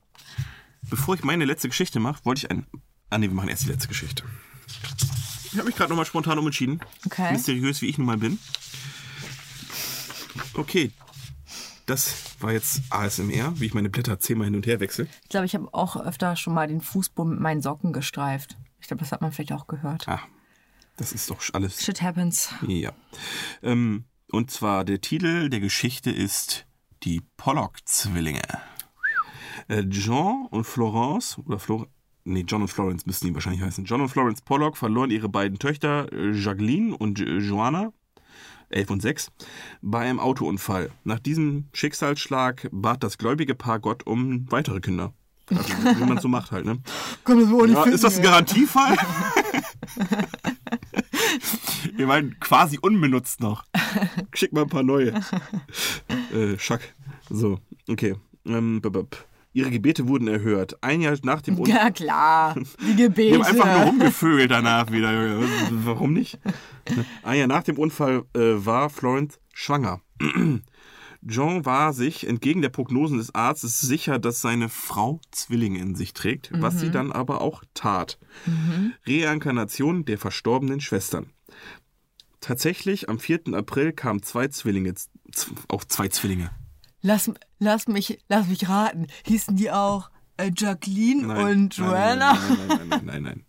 bevor 0.82 1.14
ich 1.14 1.24
meine 1.24 1.44
letzte 1.44 1.68
Geschichte 1.68 2.00
mache, 2.00 2.24
wollte 2.24 2.40
ich 2.40 2.50
ein. 2.50 2.66
Ah, 3.08 3.18
nee, 3.18 3.28
wir 3.28 3.34
machen 3.34 3.48
erst 3.48 3.64
die 3.64 3.68
letzte 3.68 3.88
Geschichte. 3.88 4.24
Ich 5.52 5.58
habe 5.58 5.66
mich 5.66 5.74
gerade 5.74 5.90
nochmal 5.90 6.06
spontan 6.06 6.38
umentschieden. 6.38 6.80
Okay. 7.06 7.32
Mysteriös, 7.32 7.82
wie 7.82 7.86
ich 7.86 7.98
nun 7.98 8.06
mal 8.06 8.18
bin. 8.18 8.38
Okay. 10.54 10.92
Das 11.86 12.14
war 12.38 12.52
jetzt 12.52 12.82
ASMR, 12.90 13.58
wie 13.58 13.66
ich 13.66 13.74
meine 13.74 13.90
Blätter 13.90 14.20
zehnmal 14.20 14.44
hin 14.44 14.54
und 14.54 14.66
her 14.66 14.78
wechsle. 14.78 15.08
Ich 15.24 15.28
glaube, 15.28 15.46
ich 15.46 15.54
habe 15.56 15.68
auch 15.72 15.96
öfter 15.96 16.36
schon 16.36 16.54
mal 16.54 16.68
den 16.68 16.80
Fußboden 16.80 17.32
mit 17.32 17.40
meinen 17.40 17.62
Socken 17.62 17.92
gestreift. 17.92 18.56
Ich 18.80 18.86
glaube, 18.86 19.00
das 19.00 19.10
hat 19.10 19.22
man 19.22 19.32
vielleicht 19.32 19.52
auch 19.52 19.66
gehört. 19.66 20.06
Ah, 20.06 20.20
das 20.96 21.12
ist 21.12 21.30
doch 21.30 21.40
alles 21.52 21.82
Shit 21.82 22.02
happens. 22.02 22.54
Ja. 22.66 22.92
Ähm, 23.62 24.04
und 24.30 24.50
zwar 24.50 24.84
der 24.84 25.00
Titel 25.00 25.48
der 25.48 25.60
Geschichte 25.60 26.10
ist 26.10 26.66
Die 27.02 27.22
Pollock-Zwillinge. 27.36 28.42
Äh, 29.68 29.80
John 29.80 30.46
und 30.50 30.64
Florence, 30.64 31.38
oder 31.38 31.58
Flor 31.58 31.86
nee, 32.24 32.44
John 32.46 32.62
und 32.62 32.68
Florence 32.68 33.06
müssten 33.06 33.26
die 33.28 33.34
wahrscheinlich 33.34 33.62
heißen. 33.62 33.84
John 33.84 34.00
und 34.00 34.08
Florence 34.08 34.42
Pollock 34.42 34.76
verloren 34.76 35.10
ihre 35.10 35.28
beiden 35.28 35.58
Töchter 35.58 36.12
äh, 36.12 36.32
Jacqueline 36.32 36.96
und 36.96 37.20
äh, 37.20 37.38
Joanna, 37.38 37.92
11 38.70 38.90
und 38.90 39.02
6, 39.02 39.28
bei 39.82 40.00
einem 40.00 40.20
Autounfall. 40.20 40.90
Nach 41.04 41.18
diesem 41.18 41.68
Schicksalsschlag 41.72 42.68
bat 42.72 43.02
das 43.02 43.18
gläubige 43.18 43.54
Paar 43.54 43.80
Gott 43.80 44.06
um 44.06 44.50
weitere 44.50 44.80
Kinder. 44.80 45.12
Also, 45.48 45.68
wie 45.98 46.04
man 46.04 46.18
so 46.18 46.28
macht 46.28 46.52
halt, 46.52 46.64
ne? 46.64 46.78
Komm, 47.24 47.40
das 47.40 47.50
Ja, 47.50 47.82
finden, 47.82 47.94
ist 47.94 48.04
das 48.04 48.18
ein. 48.18 48.22
Garantiefall? 48.22 48.96
Ihr 51.98 52.06
meint 52.06 52.40
quasi 52.40 52.78
unbenutzt 52.80 53.40
noch. 53.40 53.64
Schick 54.34 54.52
mal 54.52 54.62
ein 54.62 54.68
paar 54.68 54.82
neue. 54.82 55.12
Äh, 56.32 56.56
Schack. 56.58 56.94
So, 57.28 57.58
okay. 57.88 58.14
Ähm, 58.46 58.80
b- 58.80 58.88
b- 58.90 59.02
b- 59.02 59.16
Ihre 59.52 59.70
Gebete 59.70 60.06
wurden 60.06 60.28
erhört. 60.28 60.76
Ein 60.80 61.00
Jahr 61.00 61.16
nach 61.24 61.42
dem 61.42 61.58
Unfall. 61.58 61.74
Ja, 61.74 61.90
klar. 61.90 62.54
Die 62.54 62.86
Die 62.86 62.96
Gebete. 62.96 63.34
haben 63.34 63.42
einfach 63.42 63.66
nur 63.66 63.84
rumgevögelt 63.86 64.48
danach 64.50 64.92
wieder. 64.92 65.10
Warum 65.84 66.12
nicht? 66.12 66.38
Ein 67.24 67.38
Jahr 67.38 67.48
nach 67.48 67.64
dem 67.64 67.76
Unfall 67.78 68.22
äh, 68.36 68.64
war 68.64 68.90
Florence 68.90 69.40
schwanger. 69.52 70.00
John 71.22 71.66
war 71.66 71.92
sich 71.92 72.26
entgegen 72.26 72.62
der 72.62 72.70
Prognosen 72.70 73.18
des 73.18 73.34
Arztes 73.34 73.80
sicher, 73.80 74.18
dass 74.18 74.40
seine 74.40 74.68
Frau 74.68 75.20
Zwillinge 75.30 75.78
in 75.78 75.94
sich 75.94 76.14
trägt, 76.14 76.50
was 76.54 76.80
sie 76.80 76.90
dann 76.90 77.12
aber 77.12 77.40
auch 77.42 77.62
tat. 77.74 78.18
Reinkarnation 79.06 80.04
der 80.04 80.18
verstorbenen 80.18 80.80
Schwestern. 80.80 81.30
Tatsächlich, 82.40 83.08
am 83.10 83.18
4. 83.18 83.52
April 83.52 83.92
kamen 83.92 84.22
zwei 84.22 84.48
Zwillinge, 84.48 84.94
auch 85.68 85.84
zwei 85.84 86.08
Zwillinge. 86.08 86.50
Lass, 87.02 87.30
lass, 87.58 87.86
mich, 87.86 88.22
lass 88.28 88.46
mich 88.46 88.68
raten. 88.68 89.06
Hießen 89.24 89.56
die 89.56 89.70
auch 89.70 90.10
Jacqueline 90.56 91.26
Nein, 91.26 91.46
und 91.46 91.76
Joanna? 91.76 92.32
Nein, 92.34 92.58
nein, 92.58 92.68
nein, 92.68 92.88
nein, 92.88 93.02
nein, 93.04 93.22
nein. 93.22 93.44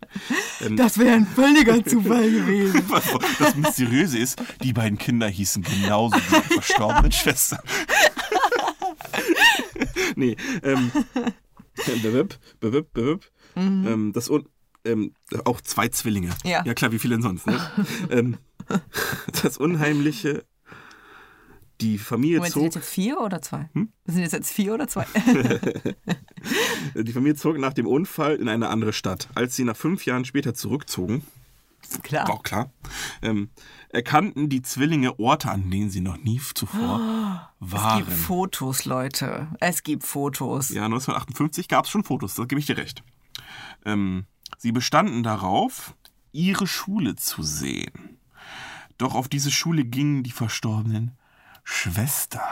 nein. 0.60 0.76
Das 0.76 0.98
wäre 0.98 1.14
ein 1.16 1.26
völliger 1.26 1.84
Zufall 1.84 2.30
gewesen. 2.30 2.82
Das 3.38 3.56
Mysteriöse 3.56 4.18
ist, 4.18 4.40
die 4.62 4.72
beiden 4.72 4.98
Kinder 4.98 5.28
hießen 5.28 5.62
genauso 5.62 6.16
wie 6.16 6.40
die 6.48 6.54
verstorbenen 6.54 7.12
Schwestern. 7.12 7.60
nee, 10.16 10.36
ähm, 10.62 10.90
bewip, 12.02 12.38
bewip, 12.60 12.92
bewip, 12.92 13.30
ähm, 13.56 14.12
das 14.14 14.28
un, 14.28 14.46
ähm, 14.84 15.14
auch 15.44 15.60
zwei 15.60 15.88
Zwillinge. 15.88 16.30
Ja. 16.44 16.64
Ja 16.64 16.74
klar, 16.74 16.92
wie 16.92 16.98
viele 16.98 17.14
denn 17.16 17.22
sonst, 17.22 17.46
ne? 17.46 17.58
ähm, 18.10 18.38
das 19.42 19.58
Unheimliche, 19.58 20.44
die 21.82 21.98
Familie 21.98 22.38
Moment, 22.38 22.52
sind 22.54 22.60
zog, 22.60 22.64
jetzt 22.66 22.74
jetzt 22.76 22.88
vier 22.88 23.20
oder 23.20 23.42
zwei? 23.42 23.68
Hm? 23.74 23.92
Sind 24.06 24.22
jetzt 24.22 24.32
jetzt 24.32 24.52
vier 24.52 24.74
oder 24.74 24.88
zwei? 24.88 25.04
die 26.94 27.12
Familie 27.12 27.34
zog 27.34 27.58
nach 27.58 27.72
dem 27.72 27.86
Unfall 27.86 28.36
in 28.36 28.48
eine 28.48 28.68
andere 28.68 28.92
Stadt. 28.92 29.28
Als 29.34 29.56
sie 29.56 29.64
nach 29.64 29.76
fünf 29.76 30.06
Jahren 30.06 30.24
später 30.24 30.54
zurückzogen, 30.54 31.24
Klar. 32.02 32.30
Auch 32.30 32.42
klar. 32.42 32.72
Ähm, 33.20 33.50
erkannten 33.90 34.48
die 34.48 34.62
Zwillinge 34.62 35.18
Orte, 35.18 35.50
an 35.50 35.70
denen 35.70 35.90
sie 35.90 36.00
noch 36.00 36.16
nie 36.16 36.40
zuvor 36.54 37.50
Es 37.60 37.72
waren. 37.72 38.04
gibt 38.04 38.16
Fotos, 38.16 38.84
Leute. 38.84 39.48
Es 39.60 39.82
gibt 39.82 40.04
Fotos. 40.04 40.70
Ja, 40.70 40.84
1958 40.84 41.68
gab 41.68 41.84
es 41.84 41.90
schon 41.90 42.04
Fotos, 42.04 42.34
da 42.34 42.44
gebe 42.44 42.60
ich 42.60 42.66
dir 42.66 42.76
recht. 42.76 43.02
Ähm, 43.84 44.26
sie 44.58 44.72
bestanden 44.72 45.22
darauf, 45.22 45.94
ihre 46.30 46.66
Schule 46.66 47.16
zu 47.16 47.42
sehen. 47.42 48.18
Doch 48.96 49.14
auf 49.14 49.28
diese 49.28 49.50
Schule 49.50 49.84
gingen 49.84 50.22
die 50.22 50.30
verstorbenen 50.30 51.12
Schwestern. 51.64 52.42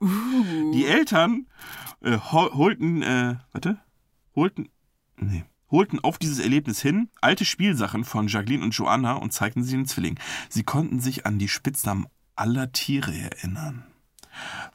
Die 0.00 0.86
Eltern 0.86 1.46
äh, 2.02 2.18
hol- 2.18 2.52
holten, 2.52 3.02
äh, 3.02 3.36
warte, 3.52 3.78
holten, 4.34 4.68
nee, 5.16 5.44
holten 5.70 5.98
auf 6.00 6.18
dieses 6.18 6.38
Erlebnis 6.38 6.80
hin 6.80 7.10
alte 7.20 7.44
Spielsachen 7.44 8.04
von 8.04 8.28
Jacqueline 8.28 8.62
und 8.62 8.70
Joanna 8.70 9.14
und 9.14 9.32
zeigten 9.32 9.64
sie 9.64 9.76
den 9.76 9.86
Zwillingen. 9.86 10.20
Sie 10.48 10.62
konnten 10.62 11.00
sich 11.00 11.26
an 11.26 11.38
die 11.38 11.48
Spitznamen 11.48 12.06
aller 12.36 12.72
Tiere 12.72 13.14
erinnern. 13.16 13.84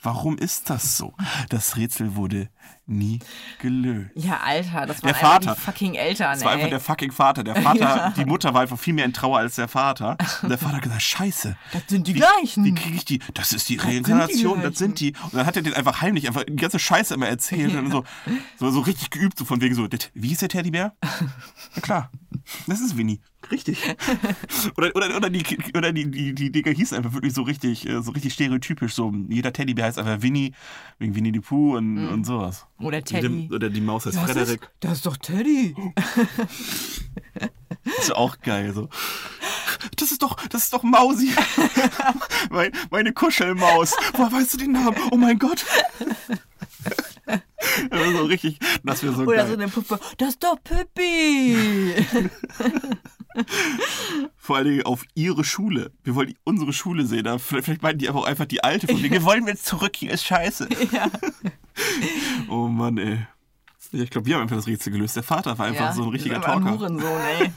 Warum 0.01 0.37
ist 0.37 0.69
das 0.69 0.97
so? 0.97 1.15
Das 1.49 1.77
Rätsel 1.77 2.15
wurde 2.15 2.49
nie 2.85 3.19
gelöst. 3.59 4.09
Ja, 4.15 4.41
Alter, 4.43 4.85
das 4.85 5.01
Der 5.01 5.13
waren 5.13 5.15
einfach 5.15 5.31
Vater. 5.31 5.55
die 5.55 5.61
fucking 5.61 5.93
Eltern, 5.95 6.33
Das 6.33 6.43
war 6.43 6.51
ey. 6.51 6.57
einfach 6.57 6.69
der 6.69 6.79
fucking 6.79 7.11
Vater. 7.11 7.43
Der 7.43 7.55
Vater, 7.55 8.13
die 8.17 8.25
Mutter 8.25 8.53
war 8.53 8.61
einfach 8.61 8.77
viel 8.79 8.93
mehr 8.93 9.05
in 9.05 9.13
Trauer 9.13 9.39
als 9.39 9.55
der 9.55 9.67
Vater. 9.67 10.17
Und 10.41 10.49
der 10.49 10.57
Vater 10.57 10.75
hat 10.77 10.81
gesagt, 10.83 11.01
scheiße. 11.01 11.55
Das 11.71 11.83
sind 11.87 12.07
die 12.07 12.15
Wie, 12.15 12.19
gleichen. 12.19 12.65
wie 12.65 12.73
kriege 12.75 12.95
ich 12.95 13.05
die? 13.05 13.19
Das 13.33 13.53
ist 13.53 13.69
die 13.69 13.73
die 13.77 13.79
Reinkarnation, 13.79 14.61
das 14.61 14.77
sind 14.77 14.99
die. 14.99 15.13
Und 15.23 15.33
dann 15.35 15.45
hat 15.45 15.55
er 15.55 15.63
den 15.63 15.73
einfach 15.73 16.01
heimlich 16.01 16.27
einfach 16.27 16.43
die 16.43 16.55
ganze 16.55 16.77
Scheiße 16.79 17.13
immer 17.15 17.27
erzählt. 17.27 17.73
Und 17.75 17.89
so, 17.91 18.03
so, 18.59 18.69
so 18.69 18.81
richtig 18.81 19.09
geübt, 19.09 19.37
so 19.37 19.45
von 19.45 19.61
wegen 19.61 19.73
so, 19.75 19.87
das- 19.87 20.11
wie 20.13 20.27
hieß 20.29 20.39
der 20.39 20.49
Teddybär? 20.49 20.93
Ja 21.75 21.81
klar, 21.81 22.11
das 22.67 22.81
ist 22.81 22.97
Winnie. 22.97 23.19
Richtig. 23.51 23.95
Oder, 24.77 24.95
oder, 24.95 25.15
oder, 25.17 25.29
die, 25.29 25.43
oder 25.75 25.91
die, 25.91 26.09
die, 26.09 26.33
die 26.33 26.51
Dinger 26.51 26.71
hießen 26.71 26.97
einfach 26.97 27.13
wirklich 27.13 27.33
so 27.33 27.41
richtig, 27.43 27.87
äh, 27.87 28.01
so 28.01 28.11
richtig 28.11 28.33
stereotypisch. 28.33 28.93
So, 28.93 29.13
jeder 29.29 29.51
Teddybär 29.51 29.85
heißt 29.85 29.99
einfach 29.99 30.21
Winnie, 30.21 30.53
wegen 30.99 31.15
Winnie 31.15 31.31
die 31.31 31.39
Pooh 31.39 31.75
und, 31.75 32.07
und 32.07 32.25
sowas. 32.25 32.65
Oder 32.79 33.03
Teddy. 33.03 33.49
Oder 33.51 33.69
die 33.69 33.81
Maus 33.81 34.05
heißt 34.05 34.17
das, 34.17 34.23
ist, 34.23 34.31
Frederik. 34.31 34.69
das 34.79 34.93
ist 34.93 35.05
doch 35.05 35.17
Teddy. 35.17 35.75
Das 37.83 37.97
ist 37.99 38.15
auch 38.15 38.39
geil. 38.39 38.73
So. 38.73 38.89
Das 39.97 40.11
ist 40.11 40.21
doch, 40.23 40.35
das 40.47 40.63
ist 40.65 40.73
doch 40.73 40.83
Mausi. 40.83 41.31
mein, 42.49 42.71
meine 42.91 43.13
Kuschelmaus. 43.13 43.95
Woher 44.13 44.31
weißt 44.31 44.53
du 44.53 44.57
den 44.57 44.71
Namen? 44.71 44.95
Oh 45.11 45.17
mein 45.17 45.37
Gott. 45.37 45.65
So 47.91 48.25
richtig, 48.25 48.59
das 48.83 49.03
wäre 49.03 49.13
so 49.13 49.23
Oder 49.23 49.37
geil. 49.37 49.47
so 49.47 49.53
eine 49.53 49.67
Puppe. 49.67 49.99
Das 50.17 50.29
ist 50.29 50.43
doch 50.43 50.57
Pippi. 50.63 51.95
Vor 54.37 54.57
allen 54.57 54.65
Dingen 54.65 54.83
auf 54.83 55.05
ihre 55.15 55.43
Schule. 55.43 55.91
Wir 56.03 56.15
wollen 56.15 56.33
unsere 56.43 56.73
Schule 56.73 57.05
sehen. 57.05 57.23
Da 57.23 57.37
vielleicht, 57.37 57.81
meinten 57.81 57.99
die 57.99 58.09
aber 58.09 58.19
auch 58.19 58.25
einfach 58.25 58.45
die 58.45 58.63
alte 58.63 58.87
von 58.87 59.01
wegen, 59.01 59.13
wir 59.13 59.23
wollen 59.23 59.47
jetzt 59.47 59.65
zurück, 59.65 59.95
hier 59.95 60.11
ist 60.11 60.25
scheiße. 60.25 60.69
Ja. 60.91 61.09
Oh 62.49 62.67
Mann, 62.67 62.97
ey. 62.99 63.25
Ich 63.91 64.11
glaube, 64.11 64.27
wir 64.27 64.35
haben 64.35 64.43
einfach 64.43 64.57
das 64.57 64.67
Rätsel 64.67 64.93
gelöst. 64.93 65.15
Der 65.15 65.23
Vater 65.23 65.57
war 65.57 65.65
einfach 65.65 65.85
ja, 65.85 65.93
so 65.93 66.03
ein 66.03 66.09
richtiger 66.09 66.37
aber 66.37 66.55
ein 66.55 66.63
Talker. 66.63 66.79
Hurensohn, 66.79 67.21
ey. 67.39 67.51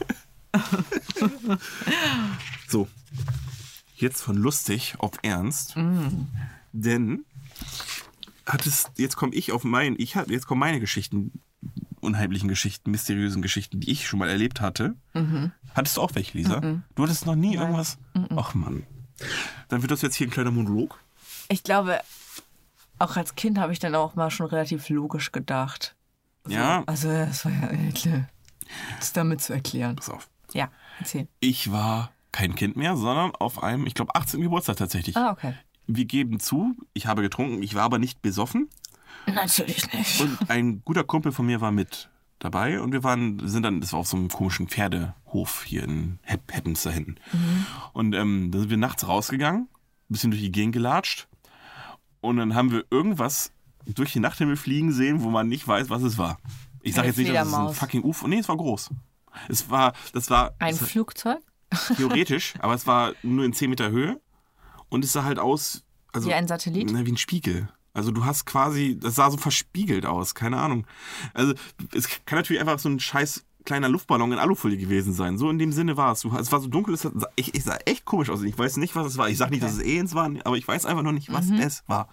So, 2.67 2.89
jetzt 3.97 4.23
von 4.23 4.37
lustig 4.37 4.95
auf 4.99 5.13
ernst. 5.23 5.77
Mm. 5.77 6.29
Denn 6.73 7.25
hat 8.47 8.65
es, 8.67 8.91
jetzt 8.97 9.17
komme 9.17 9.35
ich 9.35 9.53
auf 9.53 9.65
mein, 9.65 9.97
ich 9.99 10.17
hab, 10.17 10.31
jetzt 10.31 10.47
kommen 10.47 10.61
meine 10.61 10.81
Geschichten, 10.81 11.33
unheimlichen 12.01 12.49
Geschichten, 12.49 12.91
mysteriösen 12.91 13.43
Geschichten, 13.43 13.81
die 13.81 13.91
ich 13.91 14.07
schon 14.07 14.19
mal 14.19 14.29
erlebt 14.29 14.61
hatte. 14.61 14.95
Mhm. 15.15 15.53
Hattest 15.77 15.97
du 15.97 16.03
auch 16.03 16.15
welche, 16.15 16.37
Lisa? 16.39 16.61
Du 16.95 17.03
hattest 17.03 17.27
noch 17.27 17.35
nie 17.37 17.55
irgendwas? 17.57 17.99
Ach 18.35 18.55
Mann. 18.55 18.85
Dann 19.69 19.83
wird 19.83 19.91
das 19.91 20.03
jetzt 20.03 20.15
hier 20.17 20.27
ein 20.27 20.31
kleiner 20.31 20.51
Monolog. 20.51 20.99
Ich 21.49 21.63
glaube, 21.63 22.01
auch 22.99 23.17
als 23.17 23.35
Kind 23.35 23.59
habe 23.59 23.73
ich 23.73 23.79
dann 23.79 23.95
auch 23.95 24.15
mal 24.15 24.31
schon 24.31 24.47
relativ 24.47 24.89
logisch 24.89 25.33
gedacht. 25.33 25.95
Ja, 26.49 26.83
Also, 26.87 27.09
das 27.09 27.45
war 27.45 27.53
ja 27.53 27.71
ekle. 27.73 28.29
Das 28.99 29.13
damit 29.13 29.41
zu 29.43 29.53
erklären. 29.53 29.97
pass 29.97 30.11
auf. 30.11 30.29
Ja, 30.53 30.71
erzähl. 30.99 31.29
Ich 31.41 31.71
war 31.73 32.11
kein 32.33 32.55
Kind 32.55 32.77
mehr, 32.77 32.97
sondern 32.97 33.33
auf 33.35 33.63
einem, 33.63 33.87
ich 33.87 33.95
glaube, 33.95 34.15
18. 34.15 34.41
Geburtstag 34.41 34.77
tatsächlich. 34.77 35.17
Ah, 35.17 35.31
okay. 35.33 35.55
Wir 35.87 36.05
geben 36.05 36.41
zu, 36.41 36.75
ich 36.95 37.07
habe 37.07 37.23
getrunken, 37.23 37.63
ich 37.63 37.75
war 37.75 37.83
aber 37.85 37.99
nicht 37.99 38.23
besoffen. 38.23 38.69
Natürlich 39.27 39.93
nicht. 39.93 40.21
Und 40.21 40.51
ein 40.51 40.83
guter 40.85 41.05
Kumpel 41.05 41.33
von 41.33 41.47
mir 41.47 41.61
war 41.61 41.73
mit 41.73 42.09
dabei 42.39 42.81
und 42.81 42.93
wir 42.93 43.03
waren, 43.03 43.47
sind 43.49 43.63
dann, 43.63 43.81
das 43.81 43.93
war 43.93 44.01
auf 44.01 44.09
so 44.09 44.17
einem 44.17 44.29
komischen 44.29 44.69
Pferdehof 44.69 45.65
hier 45.65 45.85
in 45.85 46.19
Hep 46.23 46.53
Heppens 46.53 46.83
da 46.83 46.91
hinten. 46.91 47.17
Und 47.93 48.15
ähm, 48.15 48.51
da 48.51 48.59
sind 48.59 48.71
wir 48.71 48.77
nachts 48.77 49.07
rausgegangen, 49.09 49.63
ein 49.63 49.69
bisschen 50.09 50.31
durch 50.31 50.43
die 50.43 50.53
Gegend 50.53 50.75
gelatscht 50.75 51.29
und 52.21 52.37
dann 52.37 52.55
haben 52.55 52.71
wir 52.71 52.85
irgendwas 52.91 53.53
durch 53.87 54.13
den 54.13 54.23
Nachthimmel 54.23 54.57
fliegen 54.57 54.93
sehen, 54.93 55.23
wo 55.23 55.31
man 55.31 55.49
nicht 55.49 55.67
weiß, 55.67 55.91
was 55.91 56.03
es 56.03 56.19
war. 56.19 56.39
Ich 56.83 56.95
sage 56.95 57.09
jetzt 57.09 57.17
nicht, 57.19 57.33
dass 57.35 57.49
es 57.49 57.55
ein 57.55 57.73
fucking 57.73 58.03
UFO, 58.05 58.27
nee, 58.29 58.39
es 58.39 58.49
war 58.49 58.57
groß. 58.57 58.91
Es 59.49 59.71
war, 59.71 59.93
das 60.13 60.31
war 60.31 60.55
Ein 60.59 60.77
das, 60.77 60.89
Flugzeug? 60.89 61.39
theoretisch, 61.97 62.55
aber 62.61 62.75
es 62.75 62.87
war 62.87 63.13
nur 63.23 63.45
in 63.45 63.53
10 63.53 63.71
Meter 63.71 63.91
Höhe 63.91 64.21
und 64.89 65.05
es 65.05 65.13
sah 65.13 65.25
halt 65.25 65.39
aus, 65.39 65.85
also 66.13 66.29
Wie 66.29 66.35
ein 66.35 66.47
Satellit? 66.49 66.91
na, 66.93 67.05
wie 67.05 67.13
ein 67.13 67.17
Spiegel. 67.17 67.69
Also 67.97 68.11
du 68.11 68.27
hast 68.27 68.45
quasi, 68.45 68.99
das 69.01 69.15
sah 69.15 69.31
so 69.31 69.39
verspiegelt 69.39 70.05
aus, 70.05 70.35
keine 70.35 70.59
Ahnung. 70.59 70.87
Also 71.33 71.55
es 71.95 72.09
kann 72.27 72.39
natürlich 72.39 72.61
einfach 72.61 72.79
so 72.79 72.91
ein 72.91 73.01
scheiß 73.01 73.47
kleiner 73.65 73.89
Luftballon 73.89 74.33
in 74.33 74.39
Alufolie 74.39 74.77
gewesen 74.77 75.15
sein. 75.15 75.39
So 75.39 75.49
in 75.49 75.59
dem 75.59 75.73
Sinne 75.73 75.97
war 75.97 76.13
es. 76.13 76.23
Es 76.23 76.53
war 76.53 76.61
so 76.61 76.69
dunkel, 76.69 76.93
es 76.93 77.03
sah, 77.03 77.11
ich, 77.37 77.55
ich 77.55 77.65
sah 77.65 77.79
echt 77.87 78.05
komisch 78.05 78.29
aus. 78.29 78.43
Ich 78.43 78.57
weiß 78.57 78.77
nicht, 78.77 78.95
was 78.97 79.07
es 79.07 79.17
war. 79.17 79.31
Ich 79.31 79.39
sag 79.39 79.51
nicht, 79.51 79.63
dass 79.63 79.73
es 79.73 79.81
Aliens 79.81 80.15
waren, 80.15 80.43
aber 80.43 80.59
ich 80.59 80.69
weiß 80.69 80.85
einfach 80.85 81.03
noch 81.03 81.13
nicht, 81.13 81.33
was 81.33 81.49
es 81.49 81.85
war. 81.87 82.11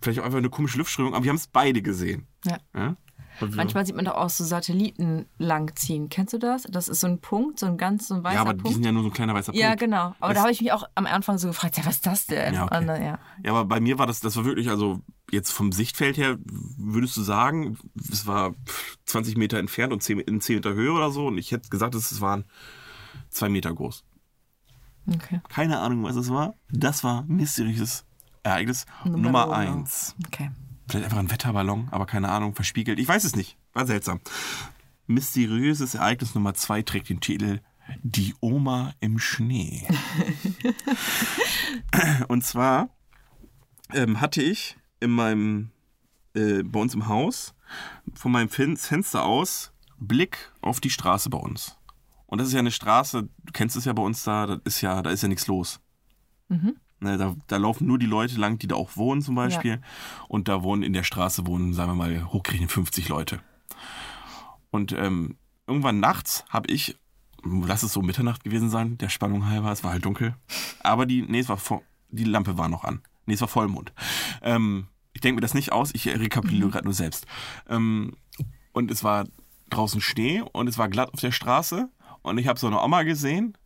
Vielleicht 0.00 0.18
auch 0.18 0.24
einfach 0.24 0.38
eine 0.38 0.50
komische 0.50 0.78
Luftströmung, 0.78 1.14
aber 1.14 1.22
wir 1.22 1.30
haben 1.30 1.36
es 1.36 1.46
beide 1.46 1.80
gesehen. 1.80 2.26
Ja. 2.44 2.58
Ja? 2.74 2.96
Manchmal 3.40 3.84
sieht 3.86 3.94
man 3.96 4.04
doch 4.04 4.14
auch 4.14 4.30
so 4.30 4.44
Satelliten 4.44 5.26
langziehen. 5.38 6.08
Kennst 6.08 6.32
du 6.32 6.38
das? 6.38 6.62
Das 6.64 6.88
ist 6.88 7.00
so 7.00 7.06
ein 7.06 7.18
Punkt, 7.20 7.58
so 7.58 7.66
ein 7.66 7.76
ganz 7.76 8.08
so 8.08 8.14
ein 8.14 8.24
weißer 8.24 8.34
ja, 8.34 8.40
aber 8.40 8.54
die 8.54 8.62
Punkt. 8.62 8.74
sind 8.76 8.84
ja 8.84 8.92
nur 8.92 9.02
so 9.02 9.08
ein 9.08 9.12
kleiner 9.12 9.34
weißer 9.34 9.52
Punkt. 9.52 9.60
Ja, 9.60 9.74
genau. 9.74 10.14
Aber 10.20 10.28
Das- 10.28 10.34
da 10.36 10.40
habe 10.42 10.52
ich 10.52 10.60
mich 10.60 10.72
auch 10.72 10.84
am 10.94 11.06
Anfang 11.06 11.38
so 11.38 11.48
gefragt, 11.48 11.76
ja, 11.76 11.84
was 11.86 11.96
ist 11.96 12.06
das 12.06 12.26
denn? 12.26 12.54
Ja, 12.54 12.64
okay. 12.64 12.78
Und 12.78 12.86
dann, 12.86 13.02
ja. 13.02 13.18
Ja, 13.44 13.50
aber 13.52 13.64
bei 13.64 13.80
mir 13.80 13.98
war 13.98 14.06
das, 14.06 14.20
das 14.20 14.36
war 14.36 14.44
wirklich, 14.44 14.68
also 14.70 15.00
jetzt 15.30 15.50
vom 15.50 15.72
Sichtfeld 15.72 16.16
her, 16.16 16.36
würdest 16.76 17.16
du 17.16 17.22
sagen, 17.22 17.78
es 18.10 18.26
war 18.26 18.54
20 19.06 19.36
Meter 19.36 19.58
entfernt 19.58 19.92
und 19.92 20.02
10, 20.02 20.20
in 20.20 20.40
10 20.40 20.56
Meter 20.56 20.74
Höhe 20.74 20.92
oder 20.92 21.10
so. 21.10 21.26
Und 21.26 21.38
ich 21.38 21.52
hätte 21.52 21.68
gesagt, 21.68 21.94
es 21.94 22.20
waren 22.20 22.44
zwei 23.30 23.48
Meter 23.48 23.72
groß. 23.74 24.04
Okay. 25.12 25.40
Keine 25.48 25.78
Ahnung, 25.80 26.02
was 26.04 26.16
es 26.16 26.30
war. 26.30 26.54
Das 26.70 27.04
war 27.04 27.20
ein 27.22 27.28
mysteriöses 27.36 28.04
Ereignis 28.42 28.86
Nummer 29.04 29.18
Nummer 29.18 29.52
eins. 29.52 30.14
Okay. 30.26 30.50
Vielleicht 30.88 31.04
einfach 31.04 31.18
ein 31.18 31.30
Wetterballon, 31.30 31.88
aber 31.90 32.06
keine 32.06 32.28
Ahnung, 32.28 32.54
verspiegelt. 32.54 32.98
Ich 32.98 33.08
weiß 33.08 33.24
es 33.24 33.34
nicht. 33.34 33.56
War 33.72 33.86
seltsam. 33.86 34.20
Mysteriöses 35.06 35.94
Ereignis 35.94 36.34
Nummer 36.34 36.54
zwei 36.54 36.82
trägt 36.82 37.08
den 37.08 37.20
Titel 37.20 37.60
Die 38.02 38.34
Oma 38.40 38.94
im 39.00 39.18
Schnee. 39.18 39.86
Und 42.28 42.44
zwar 42.44 42.90
ähm, 43.92 44.20
hatte 44.20 44.42
ich 44.42 44.76
in 45.00 45.10
meinem, 45.10 45.70
äh, 46.34 46.62
bei 46.62 46.80
uns 46.80 46.94
im 46.94 47.08
Haus, 47.08 47.54
von 48.14 48.32
meinem 48.32 48.48
Fen 48.48 48.76
Fenster 48.76 49.24
aus, 49.24 49.72
Blick 49.98 50.52
auf 50.60 50.80
die 50.80 50.90
Straße 50.90 51.30
bei 51.30 51.38
uns. 51.38 51.76
Und 52.26 52.38
das 52.38 52.48
ist 52.48 52.54
ja 52.54 52.60
eine 52.60 52.72
Straße, 52.72 53.22
du 53.22 53.52
kennst 53.52 53.76
es 53.76 53.84
ja 53.84 53.92
bei 53.92 54.02
uns 54.02 54.24
da, 54.24 54.46
das 54.46 54.60
ist 54.64 54.80
ja, 54.80 55.02
da 55.02 55.10
ist 55.10 55.22
ja 55.22 55.28
nichts 55.28 55.46
los. 55.46 55.80
Ne, 57.06 57.18
da, 57.18 57.36
da 57.46 57.56
laufen 57.56 57.86
nur 57.86 57.98
die 57.98 58.06
Leute 58.06 58.36
lang, 58.36 58.58
die 58.58 58.66
da 58.66 58.74
auch 58.74 58.96
wohnen 58.96 59.22
zum 59.22 59.36
Beispiel. 59.36 59.80
Und 60.28 60.48
da 60.48 60.62
wohnen 60.62 60.82
in 60.82 60.92
der 60.92 61.04
Straße 61.04 61.46
wohnen, 61.46 61.72
sagen 61.72 61.90
wir 61.90 61.94
mal, 61.94 62.32
hochgerechnet 62.32 62.72
50 62.72 63.08
Leute. 63.08 63.40
Und 64.70 64.92
ähm, 64.92 65.36
irgendwann 65.66 66.00
nachts 66.00 66.44
habe 66.48 66.70
ich, 66.70 66.98
lass 67.44 67.84
es 67.84 67.92
so 67.92 68.02
Mitternacht 68.02 68.42
gewesen 68.42 68.70
sein, 68.70 68.98
der 68.98 69.08
Spannung 69.08 69.46
halber, 69.46 69.70
es 69.70 69.84
war 69.84 69.92
halt 69.92 70.04
dunkel. 70.04 70.34
Aber 70.80 71.06
die, 71.06 71.22
nee, 71.22 71.38
es 71.38 71.48
war 71.48 71.58
die 72.10 72.24
Lampe 72.24 72.58
war 72.58 72.68
noch 72.68 72.84
an. 72.84 73.02
Nee, 73.26 73.34
es 73.34 73.40
war 73.40 73.48
Vollmond. 73.48 73.92
Ähm, 74.42 74.88
ich 75.12 75.20
denke 75.20 75.36
mir 75.36 75.40
das 75.40 75.54
nicht 75.54 75.72
aus, 75.72 75.94
ich 75.94 76.08
rekapituliere 76.08 76.70
gerade 76.70 76.84
nur 76.84 76.94
selbst. 76.94 77.26
Ähm, 77.68 78.16
und 78.72 78.90
es 78.90 79.02
war 79.04 79.26
draußen 79.70 80.00
Schnee 80.00 80.42
und 80.52 80.68
es 80.68 80.78
war 80.78 80.88
glatt 80.88 81.12
auf 81.12 81.20
der 81.20 81.32
Straße. 81.32 81.88
Und 82.22 82.38
ich 82.38 82.48
habe 82.48 82.58
so 82.58 82.66
eine 82.66 82.82
Oma 82.82 83.04
gesehen, 83.04 83.56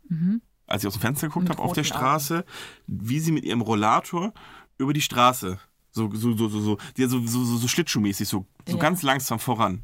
als 0.70 0.82
ich 0.82 0.86
aus 0.88 0.94
dem 0.94 1.00
Fenster 1.02 1.26
geguckt 1.28 1.50
habe, 1.50 1.60
auf 1.60 1.72
der 1.72 1.84
Straße, 1.84 2.44
wie 2.86 3.20
sie 3.20 3.32
mit 3.32 3.44
ihrem 3.44 3.60
Rollator 3.60 4.32
über 4.78 4.92
die 4.92 5.00
Straße, 5.02 5.58
so, 5.90 6.10
so, 6.14 6.36
so, 6.36 6.48
so, 6.48 6.60
so, 6.60 6.78
so, 6.96 7.08
so, 7.08 7.26
so, 7.26 7.56
so 7.56 7.68
Schlittschuhmäßig, 7.68 8.28
so, 8.28 8.46
so 8.66 8.76
Ja. 8.76 8.80
ganz 8.80 9.02
langsam 9.02 9.38
voran. 9.40 9.82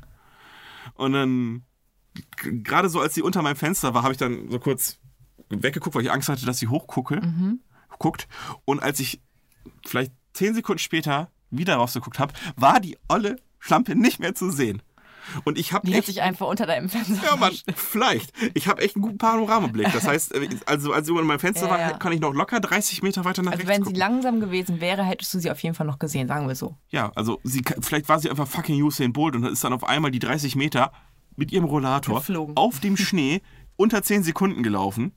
Und 0.94 1.12
dann, 1.12 1.64
gerade 2.40 2.88
so 2.88 3.00
als 3.00 3.14
sie 3.14 3.22
unter 3.22 3.42
meinem 3.42 3.56
Fenster 3.56 3.92
war, 3.94 4.02
habe 4.04 4.12
ich 4.12 4.18
dann 4.18 4.48
so 4.50 4.58
kurz 4.60 4.98
weggeguckt, 5.50 5.94
weil 5.94 6.02
ich 6.04 6.12
Angst 6.12 6.28
hatte, 6.28 6.46
dass 6.46 6.58
sie 6.58 6.68
hochgucke, 6.68 7.20
guckt. 7.98 8.28
Und 8.64 8.82
als 8.82 9.00
ich 9.00 9.20
vielleicht 9.84 10.12
zehn 10.32 10.54
Sekunden 10.54 10.78
später 10.78 11.30
wieder 11.50 11.76
rausgeguckt 11.76 12.18
habe, 12.18 12.32
war 12.56 12.80
die 12.80 12.96
olle 13.08 13.36
Schlampe 13.58 13.96
nicht 13.96 14.20
mehr 14.20 14.34
zu 14.34 14.50
sehen. 14.50 14.82
Und 15.44 15.58
ich 15.58 15.72
habe 15.72 15.90
echt 15.92 16.06
sich 16.06 16.22
einfach 16.22 16.46
unter 16.46 16.66
deinem 16.66 16.88
Fenster. 16.88 17.24
Ja, 17.24 17.36
Mann, 17.36 17.52
vielleicht. 17.74 18.32
Ich 18.54 18.68
habe 18.68 18.82
echt 18.82 18.96
einen 18.96 19.02
guten 19.02 19.18
Panoramablick. 19.18 19.92
Das 19.92 20.06
heißt, 20.06 20.34
äh, 20.34 20.48
also 20.66 20.92
als 20.92 21.06
sie 21.06 21.16
an 21.18 21.26
meinem 21.26 21.38
Fenster 21.38 21.66
Ja, 21.66 21.70
war, 21.70 21.78
ja. 21.80 21.98
kann 21.98 22.12
ich 22.12 22.20
noch 22.20 22.34
locker 22.34 22.60
30 22.60 23.02
Meter 23.02 23.24
weiter 23.24 23.42
nach 23.42 23.52
Also 23.52 23.62
rechts 23.66 23.70
wenn 23.76 23.82
sie 23.84 23.92
gucken. 23.92 23.98
langsam 23.98 24.40
gewesen 24.40 24.80
wäre, 24.80 25.04
hättest 25.04 25.32
du 25.34 25.38
sie 25.38 25.50
auf 25.50 25.58
jeden 25.60 25.74
Fall 25.74 25.86
noch 25.86 25.98
gesehen, 25.98 26.28
sagen 26.28 26.48
wir 26.48 26.54
so. 26.54 26.76
Ja, 26.90 27.12
also 27.14 27.40
sie, 27.44 27.62
vielleicht 27.80 28.08
war 28.08 28.18
sie 28.18 28.30
einfach 28.30 28.46
fucking 28.46 28.82
Usain 28.82 29.12
Bolt 29.12 29.34
und 29.36 29.44
ist 29.44 29.62
dann 29.64 29.72
auf 29.72 29.84
einmal 29.84 30.10
die 30.10 30.18
30 30.18 30.56
Meter 30.56 30.92
mit 31.36 31.52
ihrem 31.52 31.64
Rollator 31.66 32.18
Geflogen. 32.20 32.56
auf 32.56 32.80
dem 32.80 32.96
Schnee 32.96 33.42
unter 33.76 34.02
10 34.02 34.22
Sekunden 34.22 34.62
gelaufen. 34.62 35.12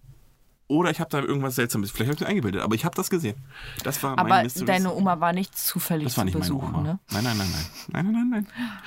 Oder 0.70 0.92
ich 0.92 1.00
habe 1.00 1.10
da 1.10 1.20
irgendwas 1.20 1.56
Seltsames, 1.56 1.90
vielleicht 1.92 2.10
habe 2.10 2.16
ich 2.16 2.22
mir 2.22 2.28
eingebildet, 2.28 2.62
aber 2.62 2.76
ich 2.76 2.86
habe 2.86 2.96
das 2.96 3.10
gesehen. 3.10 3.36
Das 3.84 4.02
war 4.04 4.12
mein 4.12 4.20
Aber 4.20 4.44
Mystery. 4.44 4.66
deine 4.66 4.94
Oma 4.94 5.20
war 5.20 5.34
nicht 5.34 5.58
zufällig 5.58 6.06
Das 6.06 6.18
war 6.18 6.24
nicht 6.26 6.34
zu 6.34 6.38
meine 6.40 6.48
besuchen, 6.54 6.76
Oma. 6.76 6.84
ne? 6.84 7.00
Nein, 7.12 7.24
nein, 7.24 7.38
nein, 7.40 7.48
nein. 7.52 7.66
Nein, 7.92 8.06
nein, 8.06 8.30
nein, 8.30 8.30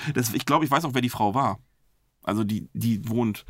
nein. 0.06 0.12
Das, 0.14 0.32
ich 0.32 0.46
glaube, 0.46 0.64
ich 0.64 0.70
weiß 0.70 0.84
auch, 0.84 0.94
wer 0.94 1.02
die 1.02 1.08
Frau 1.10 1.34
war. 1.34 1.58
Also 2.22 2.44
die, 2.44 2.68
die 2.72 3.06
wohnt, 3.08 3.44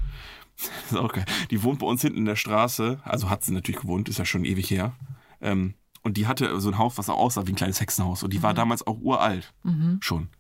das 0.57 0.71
ist 0.93 0.97
auch 0.97 1.13
geil, 1.13 1.27
die 1.51 1.63
wohnt 1.63 1.79
bei 1.81 1.87
uns 1.87 2.01
hinten 2.01 2.19
in 2.21 2.25
der 2.25 2.37
Straße. 2.37 3.01
Also 3.05 3.29
hat 3.29 3.45
sie 3.45 3.53
natürlich 3.53 3.83
gewohnt, 3.83 4.09
ist 4.09 4.19
ja 4.19 4.25
schon 4.25 4.47
ewig 4.47 4.71
her. 4.71 4.95
Ähm, 5.43 5.75
und 6.03 6.17
die 6.17 6.27
hatte 6.27 6.59
so 6.59 6.71
ein 6.71 6.79
Haus, 6.79 6.97
was 6.97 7.11
auch 7.11 7.19
aussah 7.19 7.47
wie 7.47 7.53
ein 7.53 7.57
kleines 7.57 7.81
Hexenhaus. 7.83 8.23
Und 8.23 8.33
die 8.33 8.39
Mhm. 8.39 8.43
war 8.45 8.55
damals 8.55 8.87
auch 8.87 8.99
uralt. 8.99 9.53
Schon. 10.01 10.31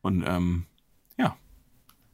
Und 0.00 0.24
ähm, 0.26 0.64
ja. 1.18 1.36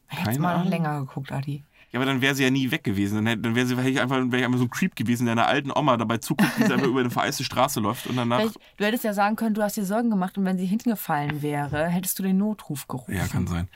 Hättest 0.08 0.26
Keine 0.26 0.38
mal 0.40 0.58
noch 0.58 0.68
länger 0.68 1.00
geguckt, 1.00 1.30
Adi. 1.30 1.64
Ja, 1.92 1.98
aber 2.00 2.06
dann 2.06 2.20
wäre 2.22 2.34
sie 2.34 2.42
ja 2.42 2.50
nie 2.50 2.70
weg 2.70 2.84
gewesen. 2.84 3.16
Dann, 3.16 3.26
hätte- 3.26 3.42
dann 3.42 3.54
wäre 3.54 3.66
sie 3.66 3.76
wäre 3.76 3.88
ich 3.88 4.00
einfach, 4.00 4.16
wäre 4.16 4.38
ich 4.38 4.44
einfach 4.44 4.58
so 4.58 4.64
ein 4.64 4.70
Creep 4.70 4.96
gewesen, 4.96 5.26
der 5.26 5.32
einer 5.32 5.46
alten 5.46 5.70
Oma 5.70 5.96
dabei 5.98 6.16
zuguckt, 6.18 6.58
wie 6.58 6.64
sie 6.64 6.72
einfach 6.72 6.86
über 6.86 7.00
eine 7.00 7.10
vereiste 7.10 7.44
Straße 7.44 7.80
läuft 7.80 8.06
und 8.06 8.16
danach. 8.16 8.38
Vielleicht, 8.40 8.56
du 8.78 8.84
hättest 8.86 9.04
ja 9.04 9.12
sagen 9.12 9.36
können, 9.36 9.54
du 9.54 9.62
hast 9.62 9.76
dir 9.76 9.84
Sorgen 9.84 10.08
gemacht 10.08 10.38
und 10.38 10.44
wenn 10.46 10.56
sie 10.56 10.64
hingefallen 10.66 11.42
wäre, 11.42 11.88
hättest 11.88 12.18
du 12.18 12.22
den 12.22 12.38
Notruf 12.38 12.88
gerufen. 12.88 13.14
Ja, 13.14 13.26
kann 13.28 13.46
sein. 13.46 13.68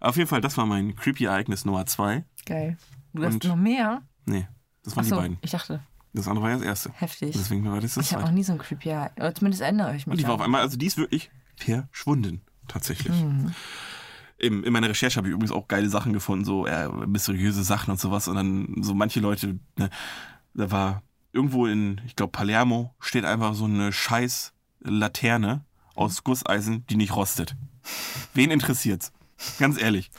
Auf 0.00 0.16
jeden 0.16 0.28
Fall, 0.28 0.40
das 0.40 0.56
war 0.58 0.66
mein 0.66 0.96
creepy 0.96 1.26
Ereignis 1.26 1.64
Nummer 1.64 1.86
zwei. 1.86 2.24
Geil. 2.44 2.76
Du 3.12 3.24
hast 3.24 3.34
Und- 3.34 3.44
noch 3.44 3.56
mehr? 3.56 4.02
Nee, 4.26 4.48
das 4.82 4.96
waren 4.96 5.04
Achso, 5.04 5.14
die 5.14 5.20
beiden. 5.22 5.38
ich 5.40 5.50
dachte, 5.52 5.80
Das 6.12 6.26
andere 6.26 6.42
war 6.44 6.50
ja 6.50 6.56
das 6.56 6.66
erste. 6.66 6.90
heftig. 6.94 7.32
Deswegen 7.36 7.70
war 7.70 7.80
das 7.80 7.94
das 7.94 8.06
Ich 8.06 8.12
habe 8.12 8.22
noch 8.22 8.28
zweite. 8.30 8.34
nie 8.36 8.42
so 8.44 8.52
ein 8.52 8.58
creepy 8.58 8.90
Oder 9.16 9.32
zumindest 9.34 9.62
erinnere 9.62 9.94
ich 9.94 10.06
mich. 10.06 10.12
Und 10.12 10.18
die 10.20 10.26
war 10.26 10.34
auf 10.34 10.40
einmal, 10.40 10.60
also 10.62 10.76
die 10.76 10.86
ist 10.86 10.96
wirklich 10.98 11.30
verschwunden. 11.56 12.40
Tatsächlich. 12.66 13.18
In, 13.20 13.54
in 14.44 14.72
meiner 14.72 14.88
Recherche 14.88 15.16
habe 15.16 15.28
ich 15.28 15.34
übrigens 15.34 15.52
auch 15.52 15.68
geile 15.68 15.88
Sachen 15.88 16.12
gefunden, 16.12 16.44
so 16.44 16.66
äh, 16.66 16.88
mysteriöse 17.06 17.62
Sachen 17.62 17.90
und 17.90 18.00
sowas. 18.00 18.28
Und 18.28 18.36
dann 18.36 18.82
so 18.82 18.94
manche 18.94 19.20
Leute, 19.20 19.58
ne, 19.76 19.90
da 20.54 20.70
war 20.70 21.02
irgendwo 21.32 21.66
in, 21.66 22.00
ich 22.06 22.16
glaube, 22.16 22.32
Palermo 22.32 22.94
steht 23.00 23.24
einfach 23.24 23.54
so 23.54 23.64
eine 23.64 23.92
scheiß 23.92 24.52
Laterne 24.80 25.64
aus 25.94 26.24
Gusseisen, 26.24 26.84
die 26.88 26.96
nicht 26.96 27.14
rostet. 27.16 27.56
Wen 28.34 28.50
interessiert's? 28.50 29.12
Ganz 29.58 29.80
ehrlich. 29.80 30.10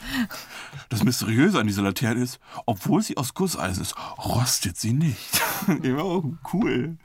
Das 0.88 1.04
Mysteriöse 1.04 1.58
an 1.58 1.66
dieser 1.66 1.82
Laterne 1.82 2.20
ist, 2.20 2.38
obwohl 2.66 3.02
sie 3.02 3.16
aus 3.16 3.34
Gusseisen 3.34 3.82
ist, 3.82 3.96
rostet 4.18 4.76
sie 4.76 4.92
nicht. 4.92 5.40
ja, 5.82 6.22
cool. 6.52 6.98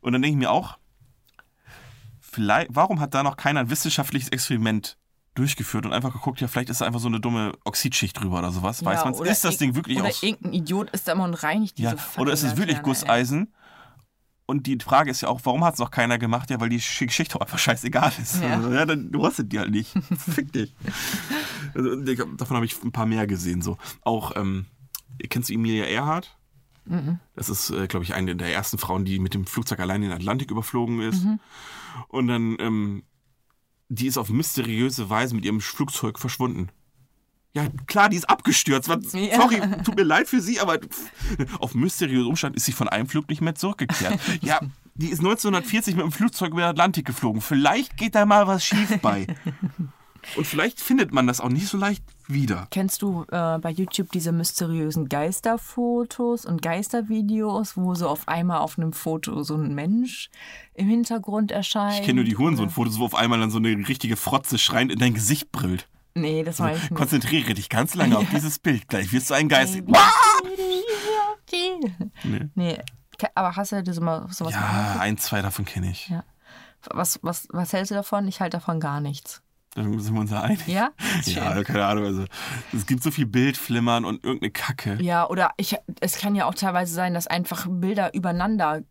Und 0.00 0.12
dann 0.12 0.22
denke 0.22 0.28
ich 0.28 0.36
mir 0.36 0.50
auch, 0.50 0.78
vielleicht, 2.20 2.68
warum 2.72 3.00
hat 3.00 3.14
da 3.14 3.22
noch 3.22 3.36
keiner 3.36 3.60
ein 3.60 3.70
wissenschaftliches 3.70 4.28
Experiment 4.28 4.98
durchgeführt 5.38 5.86
und 5.86 5.92
einfach 5.92 6.12
geguckt, 6.12 6.40
ja, 6.40 6.48
vielleicht 6.48 6.68
ist 6.70 6.80
da 6.80 6.86
einfach 6.86 7.00
so 7.00 7.08
eine 7.08 7.20
dumme 7.20 7.52
Oxidschicht 7.64 8.18
drüber 8.20 8.38
oder 8.40 8.50
sowas. 8.52 8.84
Weiß 8.84 8.98
Ja, 9.00 9.04
man, 9.06 9.14
oder 9.14 9.30
ist 9.30 9.44
das 9.44 9.56
Ding 9.56 9.74
wirklich 9.74 9.98
Oder 9.98 10.08
aus. 10.08 10.22
irgendein 10.22 10.52
Idiot 10.52 10.90
ist 10.90 11.06
da 11.08 11.12
immer 11.12 11.24
und 11.24 11.34
reinigt 11.34 11.78
diese 11.78 11.90
Ja, 11.90 11.96
oder 12.18 12.32
ist 12.32 12.42
es 12.42 12.56
wirklich. 12.56 12.82
Gusseisen? 12.82 13.52
Und 14.46 14.66
die 14.66 14.78
Frage 14.80 15.10
ist 15.10 15.20
ja 15.20 15.28
auch, 15.28 15.40
warum 15.44 15.62
hat 15.62 15.74
es 15.74 15.80
noch 15.80 15.90
keiner 15.90 16.16
gemacht? 16.18 16.48
Ja, 16.50 16.58
weil 16.58 16.70
die 16.70 16.80
Sch- 16.80 17.04
Geschichte 17.06 17.36
auch 17.36 17.42
einfach 17.42 17.58
scheißegal 17.58 18.12
ist. 18.20 18.42
Ja. 18.42 18.54
Also, 18.56 18.72
ja 18.72 18.86
dann 18.86 19.10
rostet 19.14 19.52
die 19.52 19.58
halt 19.58 19.70
nicht. 19.70 19.92
Fick 20.18 20.52
dich. 20.54 20.74
Also, 21.74 21.96
davon 22.36 22.56
habe 22.56 22.64
ich 22.64 22.82
ein 22.82 22.90
paar 22.92 23.04
mehr 23.04 23.26
gesehen. 23.26 23.60
So. 23.60 23.76
Auch, 24.00 24.34
ähm, 24.36 24.64
kennst 25.28 25.50
du 25.50 25.54
Emilia 25.54 25.84
Earhart? 25.84 26.34
Das 27.36 27.50
ist, 27.50 27.68
äh, 27.68 27.86
glaube 27.86 28.04
ich, 28.06 28.14
eine 28.14 28.34
der 28.34 28.50
ersten 28.54 28.78
Frauen, 28.78 29.04
die 29.04 29.18
mit 29.18 29.34
dem 29.34 29.44
Flugzeug 29.44 29.78
allein 29.80 30.02
in 30.02 30.08
den 30.08 30.16
Atlantik 30.16 30.50
überflogen 30.50 31.02
ist. 31.02 31.26
Und 32.08 32.28
dann, 32.28 32.56
ähm, 32.58 33.02
die 33.88 34.06
ist 34.06 34.18
auf 34.18 34.28
mysteriöse 34.28 35.08
Weise 35.10 35.34
mit 35.34 35.44
ihrem 35.44 35.60
Flugzeug 35.60 36.18
verschwunden. 36.18 36.68
Ja, 37.54 37.66
klar, 37.86 38.08
die 38.08 38.16
ist 38.16 38.28
abgestürzt. 38.28 38.88
Was, 38.88 39.12
Ja. 39.12 39.40
Sorry, 39.40 39.60
tut 39.82 39.96
mir 39.96 40.04
leid 40.04 40.28
für 40.28 40.40
sie, 40.40 40.60
aber 40.60 40.78
auf 41.58 41.74
mysteriösen 41.74 42.28
Umstand 42.28 42.56
ist 42.56 42.66
sie 42.66 42.72
von 42.72 42.88
einem 42.88 43.08
Flug 43.08 43.28
nicht 43.28 43.40
mehr 43.40 43.54
zurückgekehrt. 43.54 44.20
ja, 44.42 44.60
die 44.94 45.08
ist 45.08 45.20
1940 45.20 45.96
mit 45.96 46.04
dem 46.04 46.12
Flugzeug 46.12 46.50
über 46.50 46.60
den 46.60 46.70
Atlantik 46.70 47.06
geflogen. 47.06 47.40
Vielleicht 47.40 47.96
geht 47.96 48.14
da 48.14 48.26
mal 48.26 48.46
was 48.46 48.64
schief 48.64 48.98
bei. 49.00 49.26
Und 50.36 50.46
vielleicht 50.46 50.80
findet 50.80 51.12
man 51.12 51.26
das 51.26 51.40
auch 51.40 51.48
nicht 51.48 51.68
so 51.68 51.76
leicht 51.78 52.02
wieder. 52.26 52.66
Kennst 52.70 53.02
du 53.02 53.24
äh, 53.30 53.58
bei 53.58 53.70
YouTube 53.70 54.10
diese 54.12 54.32
mysteriösen 54.32 55.08
Geisterfotos 55.08 56.44
und 56.44 56.62
Geistervideos, 56.62 57.76
wo 57.76 57.94
so 57.94 58.08
auf 58.08 58.28
einmal 58.28 58.58
auf 58.58 58.78
einem 58.78 58.92
Foto 58.92 59.42
so 59.42 59.54
ein 59.54 59.74
Mensch 59.74 60.30
im 60.74 60.88
Hintergrund 60.88 61.50
erscheint? 61.50 62.00
Ich 62.00 62.02
kenne 62.02 62.16
nur 62.16 62.24
die 62.24 62.36
Hurensohn-Fotos, 62.36 62.98
wo 62.98 63.04
auf 63.04 63.14
einmal 63.14 63.40
dann 63.40 63.50
so 63.50 63.58
eine 63.58 63.70
richtige 63.88 64.16
Frotze 64.16 64.58
schreiend 64.58 64.92
in 64.92 64.98
dein 64.98 65.14
Gesicht 65.14 65.50
brüllt. 65.52 65.88
Nee, 66.14 66.42
das 66.42 66.58
war 66.58 66.74
ich 66.74 66.82
nicht. 66.82 66.94
Konzentriere 66.94 67.54
dich 67.54 67.68
ganz 67.68 67.94
lange 67.94 68.18
auf 68.18 68.28
dieses 68.32 68.58
Bild. 68.58 68.88
Gleich 68.88 69.12
wirst 69.12 69.30
du 69.30 69.34
ein 69.34 69.48
Geist. 69.48 69.74
sehen. 69.74 69.86
Nee. 72.24 72.48
Nee, 72.54 72.78
aber 73.34 73.56
hast 73.56 73.72
du 73.72 73.92
so 73.92 74.00
mal 74.00 74.26
sowas 74.30 74.54
Ja, 74.54 74.96
ein, 75.00 75.18
zwei 75.18 75.42
davon 75.42 75.64
kenne 75.64 75.90
ich. 75.90 76.08
Ja. 76.08 76.24
Was, 76.90 77.18
was, 77.22 77.48
was 77.50 77.72
hältst 77.72 77.90
du 77.90 77.94
davon? 77.94 78.28
Ich 78.28 78.40
halte 78.40 78.56
davon 78.58 78.80
gar 78.80 79.00
nichts. 79.00 79.42
Da 79.78 79.84
sind 79.84 80.14
wir 80.14 80.20
uns 80.20 80.30
ja 80.30 80.42
einig. 80.42 80.66
Ja? 80.66 80.90
Ja, 81.26 81.62
keine 81.64 81.84
Ahnung. 81.86 82.04
Also, 82.04 82.24
es 82.72 82.86
gibt 82.86 83.02
so 83.02 83.10
viel 83.10 83.26
Bildflimmern 83.26 84.04
und 84.04 84.24
irgendeine 84.24 84.50
Kacke. 84.50 84.98
Ja, 85.00 85.28
oder 85.28 85.52
ich, 85.56 85.76
es 86.00 86.18
kann 86.18 86.34
ja 86.34 86.46
auch 86.46 86.54
teilweise 86.54 86.92
sein, 86.92 87.14
dass 87.14 87.26
einfach 87.26 87.66
Bilder 87.68 88.12
übereinander 88.14 88.82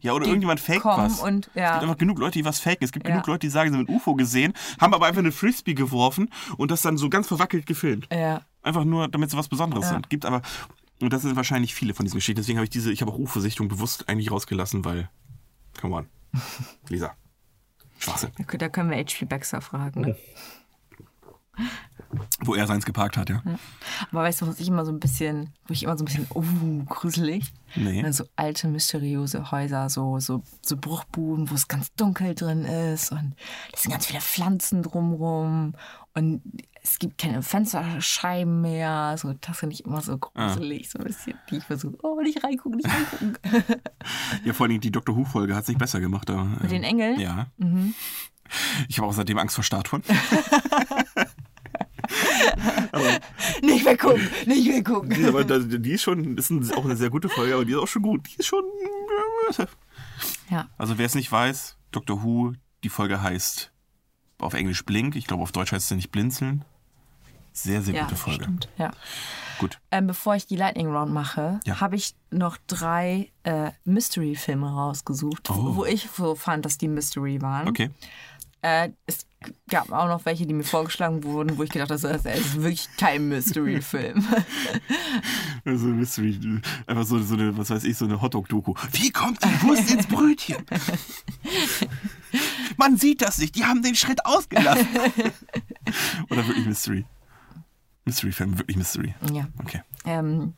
Ja, 0.00 0.12
oder 0.12 0.26
irgendjemand 0.26 0.60
fake 0.60 0.84
was. 0.84 1.20
und 1.20 1.48
Es 1.48 1.54
ja. 1.54 1.72
gibt 1.72 1.82
einfach 1.84 1.98
genug 1.98 2.18
Leute, 2.18 2.38
die 2.38 2.44
was 2.44 2.60
faken. 2.60 2.84
Es 2.84 2.92
gibt 2.92 3.06
Ja. 3.06 3.14
genug 3.14 3.26
Leute, 3.26 3.40
die 3.40 3.50
sagen, 3.50 3.70
sie 3.72 3.78
haben 3.78 3.86
ein 3.88 3.94
UFO 3.94 4.14
gesehen, 4.14 4.52
haben 4.80 4.94
aber 4.94 5.06
einfach 5.06 5.20
eine 5.20 5.32
Frisbee 5.32 5.74
geworfen 5.74 6.28
und 6.56 6.70
das 6.70 6.82
dann 6.82 6.96
so 6.96 7.08
ganz 7.10 7.28
verwackelt 7.28 7.66
gefilmt. 7.66 8.08
Ja. 8.12 8.42
Einfach 8.62 8.84
nur, 8.84 9.08
damit 9.08 9.30
sie 9.30 9.36
was 9.36 9.48
Besonderes 9.48 9.88
sind. 9.88 10.08
Gibt 10.08 10.24
aber, 10.24 10.42
und 11.00 11.12
das 11.12 11.22
sind 11.22 11.34
wahrscheinlich 11.36 11.74
viele 11.74 11.94
von 11.94 12.04
diesen 12.04 12.18
Geschichten. 12.18 12.40
Deswegen 12.40 12.58
habe 12.58 12.64
ich 12.64 12.70
diese, 12.70 12.92
ich 12.92 13.00
habe 13.02 13.10
auch 13.12 13.18
UFO-Sichtung 13.18 13.68
bewusst 13.68 14.08
eigentlich 14.08 14.30
rausgelassen, 14.30 14.84
weil, 14.84 15.10
come 15.80 15.96
on. 15.96 16.06
Lisa. 16.88 17.12
Schwachsinn. 18.02 18.30
Da 18.58 18.68
können 18.68 18.90
wir 18.90 18.98
H.P. 18.98 19.26
Baxter 19.26 19.60
fragen. 19.60 20.00
Ne? 20.00 20.16
Wo 22.40 22.54
er 22.54 22.66
seins 22.66 22.84
geparkt 22.84 23.16
hat, 23.16 23.30
ja. 23.30 23.42
Aber 24.10 24.22
weißt 24.22 24.42
du, 24.42 24.46
was 24.46 24.58
ich 24.58 24.68
immer 24.68 24.84
so 24.84 24.90
ein 24.90 24.98
bisschen, 25.00 25.52
wo 25.66 25.72
ich 25.72 25.84
immer 25.84 25.96
so 25.96 26.02
ein 26.02 26.06
bisschen, 26.06 26.26
oh, 26.34 26.42
gruselig. 26.88 27.52
Nee. 27.76 28.02
Ne, 28.02 28.12
So 28.12 28.24
alte, 28.36 28.68
mysteriöse 28.68 29.50
Häuser, 29.50 29.88
so, 29.88 30.18
so, 30.18 30.42
so 30.62 30.76
Bruchbuden, 30.76 31.50
wo 31.50 31.54
es 31.54 31.68
ganz 31.68 31.94
dunkel 31.94 32.34
drin 32.34 32.64
ist 32.64 33.12
und 33.12 33.34
es 33.72 33.82
sind 33.82 33.92
ganz 33.92 34.06
viele 34.06 34.20
Pflanzen 34.20 34.82
drumrum 34.82 35.74
und 36.14 36.42
es 36.84 36.98
gibt 36.98 37.18
keine 37.18 37.42
Fensterscheiben 37.42 38.60
mehr. 38.60 39.16
So, 39.16 39.32
das 39.34 39.56
finde 39.58 39.74
ich 39.74 39.84
immer 39.84 40.00
so 40.00 40.18
gruselig, 40.18 40.90
so 40.90 40.98
ein 40.98 41.04
bisschen. 41.04 41.38
Die 41.50 41.58
ich 41.58 41.64
versuche, 41.64 41.96
oh, 42.02 42.20
nicht 42.20 42.42
reingucken, 42.42 42.78
nicht 42.78 42.88
reingucken. 42.88 43.38
Ja, 44.44 44.52
vor 44.52 44.66
allem 44.66 44.80
die 44.80 44.90
Dr. 44.90 45.16
Who-Folge 45.16 45.54
hat 45.54 45.62
es 45.62 45.68
nicht 45.68 45.78
besser 45.78 46.00
gemacht. 46.00 46.28
Da, 46.28 46.42
Mit 46.44 46.70
den 46.70 46.82
ähm, 46.82 46.90
Engeln? 46.90 47.20
Ja. 47.20 47.46
Ich 48.88 48.98
habe 48.98 49.06
auch 49.08 49.12
seitdem 49.12 49.38
Angst 49.38 49.54
vor 49.54 49.64
Statuen. 49.64 50.02
Nicht 53.62 53.84
weggucken, 53.84 54.28
nicht 54.46 54.68
weggucken. 54.68 55.08
Nee, 55.08 55.28
aber 55.28 55.44
die 55.44 55.92
ist 55.92 56.02
schon, 56.02 56.36
ist 56.36 56.50
auch 56.76 56.84
eine 56.84 56.96
sehr 56.96 57.10
gute 57.10 57.28
Folge, 57.28 57.54
aber 57.54 57.64
die 57.64 57.72
ist 57.72 57.78
auch 57.78 57.88
schon 57.88 58.02
gut. 58.02 58.28
Die 58.28 58.38
ist 58.38 58.46
schon. 58.46 58.64
Ja, 60.50 60.68
Also 60.78 60.98
wer 60.98 61.06
es 61.06 61.14
nicht 61.14 61.30
weiß, 61.30 61.76
Dr. 61.90 62.22
Who, 62.22 62.52
die 62.84 62.88
Folge 62.88 63.22
heißt 63.22 63.72
auf 64.38 64.54
Englisch 64.54 64.84
Blink. 64.84 65.16
Ich 65.16 65.26
glaube, 65.26 65.42
auf 65.42 65.52
Deutsch 65.52 65.72
heißt 65.72 65.88
sie 65.88 65.96
nicht 65.96 66.10
Blinzeln. 66.10 66.64
Sehr, 67.52 67.82
sehr 67.82 67.94
ja 67.94 68.04
gute 68.04 68.16
Folge. 68.16 68.44
stimmt. 68.44 68.68
Ja. 68.78 68.90
Gut. 69.58 69.78
Ähm, 69.90 70.06
bevor 70.06 70.34
ich 70.34 70.46
die 70.46 70.56
Lightning 70.56 70.90
Round 70.90 71.12
mache, 71.12 71.60
Ja. 71.66 71.80
habe 71.80 71.96
ich 71.96 72.14
noch 72.30 72.56
drei 72.66 73.30
äh, 73.44 73.70
Mystery-Filme 73.84 74.68
rausgesucht, 74.72 75.50
Oh. 75.50 75.76
wo 75.76 75.84
ich 75.84 76.08
so 76.16 76.34
fand, 76.34 76.64
dass 76.64 76.78
die 76.78 76.88
Mystery 76.88 77.40
waren. 77.42 77.68
Okay. 77.68 77.90
Äh, 78.64 78.90
es 79.06 79.26
gab 79.68 79.90
auch 79.90 80.06
noch 80.06 80.24
welche, 80.24 80.46
die 80.46 80.54
mir 80.54 80.62
vorgeschlagen 80.62 81.24
wurden, 81.24 81.58
wo 81.58 81.64
ich 81.64 81.70
gedacht 81.70 81.90
habe, 81.90 82.00
das 82.00 82.24
ist 82.24 82.62
wirklich 82.62 82.88
kein 82.96 83.28
Mystery-Film. 83.28 84.24
Also 85.64 85.86
Mystery, 85.86 86.60
einfach 86.88 87.04
so, 87.04 87.22
so 87.22 87.34
eine, 87.34 87.56
was 87.56 87.70
weiß 87.70 87.84
ich, 87.84 87.96
so 87.96 88.04
eine 88.04 88.20
Hotdog-Doku. 88.20 88.74
Wie 88.92 89.10
kommt 89.12 89.44
die 89.44 89.62
Wurst 89.62 89.92
ins 89.92 90.06
Brötchen? 90.08 90.56
Man 92.76 92.96
sieht 92.96 93.22
das 93.22 93.38
nicht, 93.38 93.54
die 93.54 93.64
haben 93.64 93.80
den 93.82 93.94
Schritt 93.94 94.24
ausgelassen. 94.26 94.88
Oder 96.30 96.46
wirklich 96.48 96.66
Mystery? 96.66 97.04
Mystery-Film, 98.04 98.58
wirklich 98.58 98.76
Mystery. 98.76 99.14
ja. 99.32 99.46
Okay. 99.58 99.82
Ähm, 100.04 100.54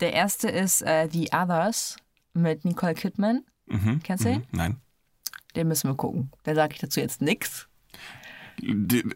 der 0.00 0.12
erste 0.12 0.48
ist 0.48 0.82
äh, 0.82 1.08
The 1.10 1.30
Others 1.32 1.96
mit 2.34 2.64
Nicole 2.64 2.94
Kidman. 2.94 3.44
Mhm. 3.66 4.00
Kennst 4.02 4.24
du 4.24 4.28
mhm. 4.30 4.32
den? 4.34 4.46
Nein. 4.52 4.76
Den 5.56 5.68
müssen 5.68 5.88
wir 5.90 5.94
gucken. 5.96 6.30
Da 6.44 6.54
sage 6.54 6.74
ich 6.74 6.80
dazu 6.80 7.00
jetzt 7.00 7.22
nichts. 7.22 7.68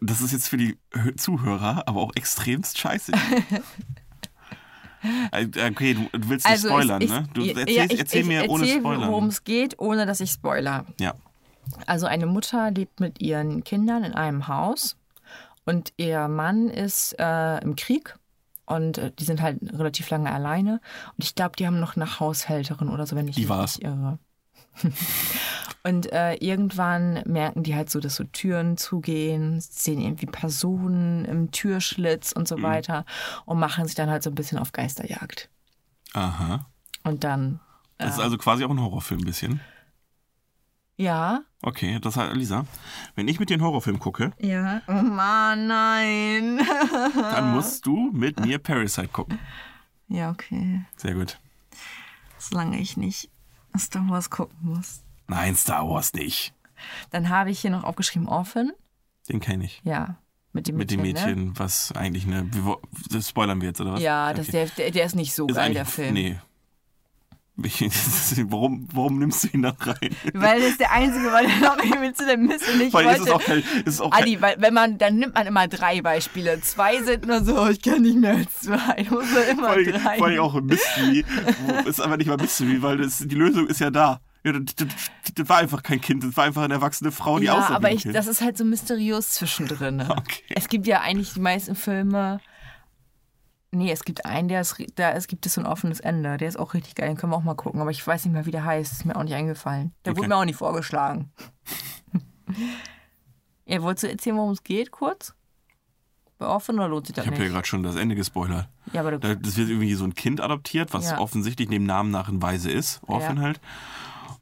Das 0.01 0.21
ist 0.21 0.31
jetzt 0.31 0.47
für 0.47 0.57
die 0.57 0.77
Hö- 0.93 1.15
Zuhörer 1.17 1.83
aber 1.87 2.01
auch 2.01 2.11
extremst 2.15 2.77
scheiße. 2.79 3.11
Äh, 5.33 5.47
Okay, 5.71 5.95
du 5.95 6.07
du 6.17 6.29
willst 6.29 6.45
nicht 6.45 6.51
Also 6.53 6.69
spoilern, 6.69 7.01
ich, 7.01 7.09
ne? 7.09 7.27
Du 7.33 7.43
erzähl, 7.43 7.69
ja, 7.75 7.83
ich, 7.83 7.99
erzähl 7.99 8.23
mir 8.23 8.49
ohne 8.49 8.63
erzähl, 8.63 8.79
Spoilern. 8.79 9.09
worum 9.09 9.25
es 9.27 9.43
geht, 9.43 9.77
ohne 9.79 10.05
dass 10.05 10.21
ich 10.21 10.31
spoiler. 10.31 10.85
Ja. 10.99 11.13
Also 11.85 12.05
eine 12.05 12.25
Mutter 12.25 12.71
lebt 12.71 13.01
mit 13.01 13.19
ihren 13.21 13.65
Kindern 13.65 14.05
in 14.05 14.13
einem 14.13 14.47
Haus 14.47 14.95
und 15.65 15.93
ihr 15.97 16.27
Mann 16.27 16.69
ist 16.69 17.15
äh, 17.19 17.59
im 17.59 17.75
Krieg 17.75 18.15
und 18.65 18.97
äh, 18.97 19.11
die 19.17 19.23
sind 19.25 19.41
halt 19.41 19.59
relativ 19.73 20.09
lange 20.09 20.31
alleine 20.31 20.81
und 21.17 21.23
ich 21.23 21.35
glaube, 21.35 21.55
die 21.57 21.65
haben 21.67 21.79
noch 21.79 21.95
eine 21.95 22.19
Haushälterin 22.19 22.89
oder 22.89 23.05
so, 23.05 23.15
wenn 23.15 23.27
ich 23.27 23.35
Die 23.35 23.41
mich 23.41 23.49
war's. 23.49 23.77
nicht 23.77 23.87
irre. 23.87 24.19
und 25.83 26.11
äh, 26.11 26.33
irgendwann 26.35 27.21
merken 27.25 27.63
die 27.63 27.75
halt 27.75 27.89
so, 27.89 27.99
dass 27.99 28.15
so 28.15 28.23
Türen 28.23 28.77
zugehen, 28.77 29.59
sehen 29.59 30.01
irgendwie 30.01 30.25
Personen 30.25 31.25
im 31.25 31.51
Türschlitz 31.51 32.31
und 32.31 32.47
so 32.47 32.57
Mhm. 32.57 32.63
weiter 32.63 33.05
und 33.45 33.59
machen 33.59 33.85
sich 33.85 33.95
dann 33.95 34.09
halt 34.09 34.23
so 34.23 34.29
ein 34.31 34.35
bisschen 34.35 34.57
auf 34.57 34.71
Geisterjagd. 34.71 35.49
Aha. 36.13 36.65
Und 37.03 37.23
dann, 37.23 37.59
Das 37.97 38.15
ist 38.15 38.19
also 38.19 38.37
quasi 38.37 38.63
auch 38.63 38.69
ein 38.69 38.79
Horrorfilm 38.81 39.21
ein 39.21 39.25
bisschen. 39.25 39.59
Ja, 40.97 41.41
Okay, 41.65 41.97
das 42.01 42.17
heißt, 42.17 42.35
Lisa, 42.35 42.65
wenn 43.15 43.29
ich 43.29 43.39
mit 43.39 43.49
dir 43.49 43.53
einen 43.53 43.63
Horrorfilm 43.63 43.97
gucke, 43.97 44.33
ja, 44.39 44.81
oh 44.87 44.91
Mann, 44.91 45.67
nein. 45.67 46.59
dann 47.15 47.51
musst 47.53 47.85
du 47.85 48.11
mit 48.11 48.39
mir 48.41 48.59
Parasite 48.59 49.07
gucken. 49.07 49.39
Ja, 50.09 50.29
okay. 50.29 50.83
Sehr 50.97 51.13
gut. 51.13 51.39
Solange 52.37 52.79
ich 52.79 52.97
nicht 52.97 53.29
Star 53.77 54.07
Wars 54.09 54.29
gucken 54.29 54.57
muss. 54.61 55.03
Nein, 55.27 55.55
Star 55.55 55.87
Wars 55.89 56.13
nicht. 56.13 56.53
Dann 57.11 57.29
habe 57.29 57.49
ich 57.49 57.61
hier 57.61 57.71
noch 57.71 57.85
aufgeschrieben 57.85 58.27
Orphan. 58.27 58.73
Den 59.29 59.39
kenne 59.39 59.63
ich. 59.63 59.81
Ja, 59.85 60.17
mit 60.51 60.67
dem 60.67 60.75
Mit 60.75 60.91
Mädchen. 60.91 60.99
dem 60.99 61.13
Mädchen, 61.47 61.59
was 61.59 61.93
eigentlich 61.93 62.27
eine. 62.27 62.49
Das 63.09 63.29
spoilern 63.29 63.61
wir 63.61 63.69
jetzt, 63.69 63.79
oder 63.79 63.93
was? 63.93 63.99
Ne? 63.99 64.05
Ja, 64.05 64.33
das, 64.33 64.49
Okay. 64.49 64.51
der, 64.51 64.65
der, 64.85 64.91
der 64.91 65.05
ist 65.05 65.15
nicht 65.15 65.33
so 65.33 65.47
Ist 65.47 65.55
geil, 65.55 65.73
der 65.73 65.85
Film. 65.85 66.13
Nee. 66.13 66.39
warum, 68.47 68.87
warum 68.91 69.19
nimmst 69.19 69.43
du 69.43 69.47
ihn 69.49 69.61
da 69.61 69.75
rein? 69.79 70.15
Weil 70.33 70.59
das 70.61 70.71
ist 70.71 70.79
der 70.79 70.91
einzige, 70.91 71.31
weil 71.31 71.45
irgendwie 71.45 72.13
zu 72.13 72.25
dem 72.25 72.47
Mist 72.47 72.67
und 72.67 72.81
ich 72.81 72.91
Weil 72.93 73.07
es 73.07 73.13
ist 73.13 73.19
wollte. 73.21 73.35
auch 73.35 73.43
kein. 73.43 73.63
Es 73.85 73.93
ist 73.93 74.01
auch 74.01 74.11
Adi, 74.11 74.41
weil 74.41 74.55
wenn 74.57 74.73
man, 74.73 74.97
dann 74.97 75.17
nimmt 75.17 75.35
man 75.35 75.45
immer 75.45 75.67
drei 75.67 76.01
Beispiele. 76.01 76.59
Zwei 76.61 77.03
sind 77.03 77.27
nur 77.27 77.43
so, 77.43 77.67
ich 77.69 77.81
kann 77.81 78.01
nicht 78.01 78.17
mehr 78.17 78.37
als 78.37 78.61
zwei. 78.61 79.03
Du 79.07 79.15
musst 79.15 79.31
nur 79.33 79.45
immer 79.45 79.73
vor 79.73 79.83
drei. 79.83 80.17
vor 80.17 80.27
allem 80.27 80.39
auch 80.39 80.55
ein 80.55 80.65
Mystery. 80.65 81.25
ist 81.85 82.01
aber 82.01 82.17
nicht 82.17 82.27
mal 82.27 82.37
Mystery, 82.37 82.81
weil 82.81 82.97
das, 82.97 83.19
die 83.19 83.35
Lösung 83.35 83.67
ist 83.67 83.79
ja 83.79 83.91
da. 83.91 84.19
Ja, 84.43 84.51
das, 84.53 84.75
das, 84.75 84.87
das 85.35 85.47
war 85.49 85.57
einfach 85.57 85.83
kein 85.83 86.01
Kind, 86.01 86.23
das 86.23 86.35
war 86.35 86.43
einfach 86.45 86.63
eine 86.63 86.73
erwachsene 86.73 87.11
Frau, 87.13 87.39
die 87.39 87.45
ja, 87.45 87.57
aussah 87.57 87.75
aber 87.75 87.91
ich, 87.91 88.03
das 88.03 88.27
ist 88.27 88.41
halt 88.41 88.57
so 88.57 88.65
mysteriös 88.65 89.29
zwischendrin. 89.29 89.97
ne? 89.97 90.07
Okay. 90.17 90.43
Es 90.49 90.67
gibt 90.67 90.85
ja 90.85 90.99
eigentlich 91.01 91.33
die 91.33 91.39
meisten 91.39 91.75
Filme. 91.75 92.41
Nee, 93.75 93.91
es 93.91 94.03
gibt 94.03 94.25
einen, 94.25 94.47
der 94.47 94.61
ist, 94.61 94.75
da 94.95 95.09
ist, 95.09 95.27
gibt 95.27 95.45
es 95.47 95.55
so 95.55 95.61
ein 95.61 95.65
offenes 95.67 95.99
Ende. 95.99 96.37
Der 96.37 96.47
ist 96.47 96.57
auch 96.59 96.73
richtig 96.75 96.93
geil, 96.95 97.07
den 97.07 97.17
können 97.17 97.31
wir 97.33 97.37
auch 97.37 97.43
mal 97.43 97.55
gucken. 97.55 97.81
Aber 97.81 97.89
ich 97.91 98.05
weiß 98.05 98.23
nicht 98.25 98.33
mehr, 98.33 98.45
wie 98.45 98.51
der 98.51 98.63
heißt. 98.63 98.91
Ist 98.93 99.05
mir 99.05 99.15
auch 99.15 99.23
nicht 99.23 99.33
eingefallen. 99.33 99.93
Der 100.05 100.11
Okay. 100.11 100.19
wurde 100.19 100.29
mir 100.29 100.35
auch 100.37 100.45
nicht 100.45 100.57
vorgeschlagen. 100.57 101.31
ja, 103.65 103.81
wolltest 103.81 104.03
du 104.03 104.09
erzählen, 104.11 104.37
worum 104.37 104.51
es 104.51 104.63
geht, 104.63 104.91
kurz? 104.91 105.33
Bei 106.37 106.47
Offen 106.47 106.75
oder 106.75 106.87
lohnt 106.87 107.07
sich 107.07 107.15
das 107.15 107.25
ich 107.25 107.31
habe 107.31 107.43
ja 107.43 107.49
gerade 107.49 107.67
schon 107.67 107.83
das 107.83 107.95
Ende 107.95 108.15
gespoilert. 108.15 108.67
Ja, 108.91 109.01
aber 109.01 109.11
Da, 109.17 109.29
du, 109.35 109.37
das 109.37 109.55
wird 109.57 109.69
irgendwie 109.69 109.93
so 109.93 110.03
ein 110.03 110.13
Kind 110.13 110.41
adoptiert, 110.41 110.93
was 110.93 111.09
Ja. 111.11 111.19
offensichtlich 111.19 111.69
dem 111.69 111.85
Namen 111.85 112.11
nach 112.11 112.27
ein 112.27 112.41
Weise 112.41 112.69
ist, 112.71 113.01
Orphan 113.07 113.37
Ja. 113.37 113.43
halt. 113.43 113.61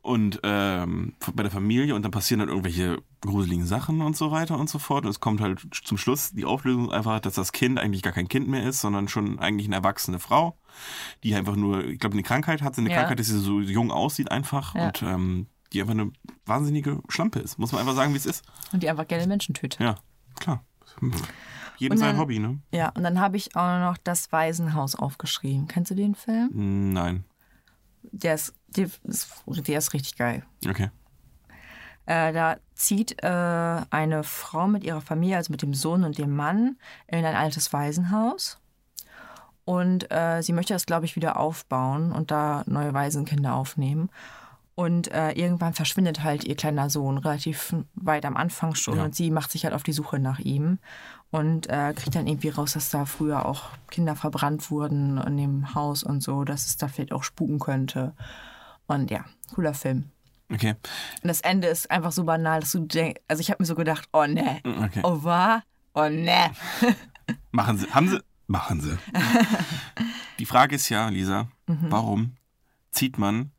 Und 0.03 0.39
ähm, 0.41 1.13
bei 1.35 1.43
der 1.43 1.51
Familie 1.51 1.93
und 1.93 2.01
dann 2.01 2.11
passieren 2.11 2.39
dann 2.39 2.49
irgendwelche 2.49 2.97
gruseligen 3.21 3.67
Sachen 3.67 4.01
und 4.01 4.17
so 4.17 4.31
weiter 4.31 4.57
und 4.57 4.67
so 4.67 4.79
fort. 4.79 5.05
Und 5.05 5.11
es 5.11 5.19
kommt 5.19 5.41
halt 5.41 5.67
zum 5.83 5.97
Schluss 5.99 6.31
die 6.31 6.43
Auflösung 6.45 6.91
einfach, 6.91 7.19
dass 7.19 7.35
das 7.35 7.51
Kind 7.51 7.77
eigentlich 7.77 8.01
gar 8.01 8.11
kein 8.13 8.27
Kind 8.27 8.47
mehr 8.47 8.63
ist, 8.67 8.81
sondern 8.81 9.07
schon 9.07 9.37
eigentlich 9.37 9.67
eine 9.67 9.75
erwachsene 9.75 10.17
Frau, 10.17 10.57
die 11.23 11.35
einfach 11.35 11.55
nur, 11.55 11.85
ich 11.85 11.99
glaube, 11.99 12.13
eine 12.13 12.23
Krankheit 12.23 12.63
hat. 12.63 12.73
Sie 12.73 12.81
eine 12.81 12.89
Ja. 12.89 12.97
Krankheit, 12.97 13.19
dass 13.19 13.27
sie 13.27 13.37
so 13.37 13.59
jung 13.61 13.91
aussieht 13.91 14.31
einfach 14.31 14.73
Ja. 14.73 14.87
und 14.87 15.03
ähm, 15.03 15.47
die 15.71 15.81
einfach 15.81 15.93
eine 15.93 16.11
wahnsinnige 16.47 16.99
Schlampe 17.07 17.37
ist. 17.39 17.59
Muss 17.59 17.71
man 17.71 17.81
einfach 17.81 17.95
sagen, 17.95 18.13
wie 18.13 18.17
es 18.17 18.25
ist. 18.25 18.43
und 18.73 18.81
die 18.81 18.89
einfach 18.89 19.07
gerne 19.07 19.27
Menschen 19.27 19.53
tötet. 19.53 19.79
Ja, 19.79 19.95
klar. 20.39 20.65
Jedem 21.77 21.93
Und 21.93 21.97
sein 21.99 22.09
dann- 22.09 22.17
Hobby, 22.17 22.39
ne? 22.39 22.59
Ja, 22.73 22.89
und 22.89 23.03
dann 23.03 23.19
habe 23.19 23.37
ich 23.37 23.55
auch 23.55 23.79
noch 23.79 23.97
das 23.97 24.31
Waisenhaus 24.31 24.95
aufgeschrieben. 24.95 25.67
Kennst 25.67 25.91
du 25.91 25.95
den 25.95 26.15
Film? 26.15 26.49
Nein. 26.93 27.23
Der 28.11 28.33
ist, 28.35 28.53
der 28.75 28.87
ist, 29.03 29.29
der 29.45 29.77
ist 29.77 29.93
richtig 29.93 30.17
geil. 30.17 30.43
Okay. 30.67 30.89
Äh, 32.05 32.33
da 32.33 32.57
zieht 32.73 33.21
äh, 33.23 33.27
eine 33.27 34.23
Frau 34.23 34.67
mit 34.67 34.83
ihrer 34.83 35.01
Familie, 35.01 35.37
also 35.37 35.51
mit 35.51 35.61
dem 35.61 35.73
Sohn 35.73 36.03
und 36.03 36.17
dem 36.17 36.35
Mann, 36.35 36.77
in 37.07 37.23
ein 37.23 37.35
altes 37.35 37.71
Waisenhaus. 37.73 38.59
Und 39.65 40.11
äh, 40.11 40.41
sie 40.41 40.53
möchte 40.53 40.73
das, 40.73 40.85
glaube 40.85 41.05
ich, 41.05 41.15
wieder 41.15 41.37
aufbauen 41.39 42.11
und 42.11 42.31
da 42.31 42.63
neue 42.65 42.93
Waisenkinder 42.93 43.53
aufnehmen. 43.53 44.09
Und 44.73 45.11
äh, 45.11 45.31
irgendwann 45.33 45.73
verschwindet 45.73 46.23
halt 46.23 46.43
ihr 46.43 46.55
kleiner 46.55 46.89
Sohn 46.89 47.17
relativ 47.19 47.75
weit 47.93 48.25
am 48.25 48.35
Anfang 48.35 48.73
schon 48.73 48.97
Ja. 48.97 49.03
und 49.03 49.13
sie 49.15 49.29
macht 49.29 49.51
sich 49.51 49.65
halt 49.65 49.75
auf 49.75 49.83
die 49.83 49.91
Suche 49.93 50.17
nach 50.17 50.39
ihm 50.39 50.79
und 51.29 51.69
äh, 51.69 51.93
kriegt 51.95 52.15
dann 52.15 52.25
irgendwie 52.25 52.49
raus, 52.49 52.73
dass 52.73 52.89
da 52.89 53.05
früher 53.05 53.45
auch 53.45 53.65
Kinder 53.91 54.15
verbrannt 54.15 54.71
wurden 54.71 55.17
in 55.19 55.37
dem 55.37 55.75
Haus 55.75 56.03
und 56.03 56.23
so, 56.23 56.45
dass 56.45 56.65
es 56.65 56.77
da 56.77 56.87
vielleicht 56.87 57.11
auch 57.11 57.23
spuken 57.23 57.59
könnte. 57.59 58.13
Und 58.91 59.09
ja, 59.11 59.25
cooler 59.55 59.73
Film. 59.73 60.09
Okay. 60.51 60.71
Und 61.23 61.27
das 61.27 61.41
Ende 61.41 61.67
ist 61.67 61.89
einfach 61.89 62.11
so 62.11 62.23
banal, 62.25 62.59
dass 62.59 62.71
du 62.73 62.79
denkst, 62.79 63.21
also 63.27 63.39
ich 63.39 63.49
habe 63.49 63.61
mir 63.63 63.65
so 63.67 63.75
gedacht, 63.75 64.09
oh 64.11 64.25
ne, 64.25 64.59
Okay. 64.65 64.99
oh 65.03 65.23
war, 65.23 65.63
oh 65.93 66.09
ne. 66.09 66.51
Machen 67.51 67.77
Sie. 67.77 67.87
Haben 67.93 68.09
Sie. 68.09 68.19
Machen 68.47 68.81
Sie. 68.81 68.97
Die 70.39 70.45
Frage 70.45 70.75
ist 70.75 70.89
ja, 70.89 71.07
Lisa, 71.09 71.47
Mhm. 71.67 71.85
warum 71.89 72.35
zieht 72.91 73.17
man 73.17 73.51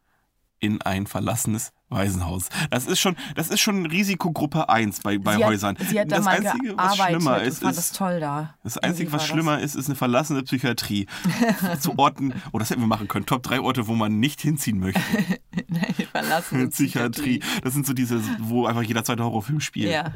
in 0.58 0.82
ein 0.82 1.06
verlassenes 1.06 1.72
Waisenhaus? 1.92 2.48
Das 2.70 2.86
ist 2.86 3.00
schon, 3.00 3.16
das 3.34 3.48
ist 3.48 3.60
schon 3.60 3.86
Risikogruppe 3.86 4.68
1 4.68 5.00
bei, 5.00 5.18
bei 5.18 5.36
sie 5.36 5.44
Häusern. 5.44 5.78
Hat, 5.78 5.86
sie 5.86 6.00
hat 6.00 6.10
da 6.10 6.16
das 6.16 6.24
mal 6.24 6.36
Einzige, 6.36 6.76
was 6.76 6.96
schlimmer 6.96 7.42
ist, 7.42 7.58
fand 7.62 7.76
das 7.76 7.84
ist. 7.84 7.96
toll 7.96 8.20
da. 8.20 8.54
Das 8.62 8.78
Einzige, 8.78 9.12
was 9.12 9.26
schlimmer 9.26 9.60
ist, 9.60 9.74
ist 9.74 9.86
eine 9.86 9.96
verlassene 9.96 10.42
Psychiatrie. 10.42 11.06
Zu 11.80 11.98
Orten, 11.98 12.34
oh, 12.52 12.58
das 12.58 12.70
hätten 12.70 12.80
wir 12.80 12.86
machen 12.86 13.08
können. 13.08 13.26
Top 13.26 13.42
3 13.42 13.60
Orte, 13.60 13.86
wo 13.86 13.94
man 13.94 14.20
nicht 14.20 14.40
hinziehen 14.40 14.78
möchte. 14.78 15.00
Das, 15.00 15.64
Nein, 15.68 15.94
verlassene 16.10 16.68
Psychiatrie. 16.70 17.42
Das 17.62 17.74
sind 17.74 17.86
so 17.86 17.92
diese, 17.92 18.20
wo 18.38 18.66
einfach 18.66 18.82
jeder 18.82 19.04
zweite 19.04 19.24
Horrorfilm 19.24 19.60
spielt. 19.60 19.90
Ja. 19.90 20.12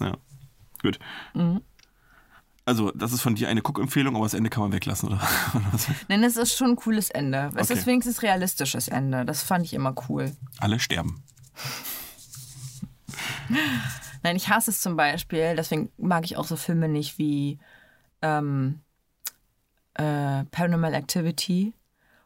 Ja. 0.00 0.16
Gut. 0.82 0.98
Mhm. 1.34 1.60
Also, 2.70 2.92
das 2.92 3.12
ist 3.12 3.20
von 3.20 3.34
dir 3.34 3.48
eine 3.48 3.62
Guckempfehlung, 3.62 4.14
aber 4.14 4.24
das 4.26 4.34
Ende 4.34 4.48
kann 4.48 4.62
man 4.62 4.72
weglassen, 4.72 5.08
oder? 5.08 5.20
Nein, 6.08 6.22
es 6.22 6.36
ist 6.36 6.56
schon 6.56 6.68
ein 6.70 6.76
cooles 6.76 7.10
Ende. 7.10 7.50
Es 7.56 7.68
Okay. 7.68 7.80
ist 7.80 7.86
wenigstens 7.86 8.22
realistisches 8.22 8.86
Ende. 8.86 9.24
Das 9.24 9.42
fand 9.42 9.64
ich 9.64 9.74
immer 9.74 9.92
cool. 10.08 10.30
Alle 10.60 10.78
sterben. 10.78 11.20
Nein, 14.22 14.36
ich 14.36 14.50
hasse 14.50 14.70
es 14.70 14.80
zum 14.80 14.94
Beispiel, 14.94 15.56
deswegen 15.56 15.90
mag 15.96 16.24
ich 16.24 16.36
auch 16.36 16.46
so 16.46 16.54
Filme 16.54 16.88
nicht 16.88 17.18
wie 17.18 17.58
ähm, 18.22 18.78
äh, 19.94 20.44
Paranormal 20.44 20.94
Activity, 20.94 21.74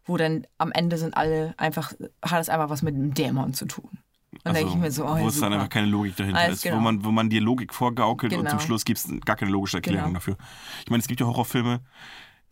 wo 0.05 0.19
dann 0.19 0.47
am 0.59 0.73
Ende 0.73 0.99
sind 0.99 1.17
alle 1.17 1.55
einfach, 1.57 1.95
hat 2.23 2.43
es 2.43 2.51
einfach 2.51 2.69
was 2.69 2.83
mit 2.83 2.95
einem 2.95 3.15
Dämon 3.15 3.55
zu 3.55 3.65
tun. 3.65 3.97
Und 4.35 4.41
dann 4.45 4.55
denke 4.55 4.71
ich 4.73 4.77
mir 4.79 4.91
so, 4.91 5.05
oh, 5.05 5.09
Also, 5.09 5.25
wo 5.25 5.29
es 5.29 5.41
dann 5.41 5.53
einfach 5.53 5.69
keine 5.69 5.87
Logik 5.87 6.17
dahinter 6.17 6.41
Alles 6.41 6.57
ist, 6.57 6.63
genau. 6.63 6.77
wo, 6.77 6.81
man, 6.81 7.05
wo 7.05 7.11
man 7.11 7.31
dir 7.31 7.41
Logik 7.41 7.73
vorgaukelt 7.75 8.33
und 8.33 8.39
Genau. 8.41 8.51
zum 8.51 8.61
Schluss 8.61 8.85
gibt 8.85 8.99
es 8.99 9.09
gar 9.25 9.37
keine 9.37 9.51
logische 9.51 9.79
Erklärung 9.79 10.07
Genau. 10.09 10.15
dafür. 10.19 10.37
Ich 10.85 10.91
meine, 10.91 11.01
es 11.01 11.09
gibt 11.09 11.21
ja 11.21 11.27
Horrorfilme, 11.27 11.81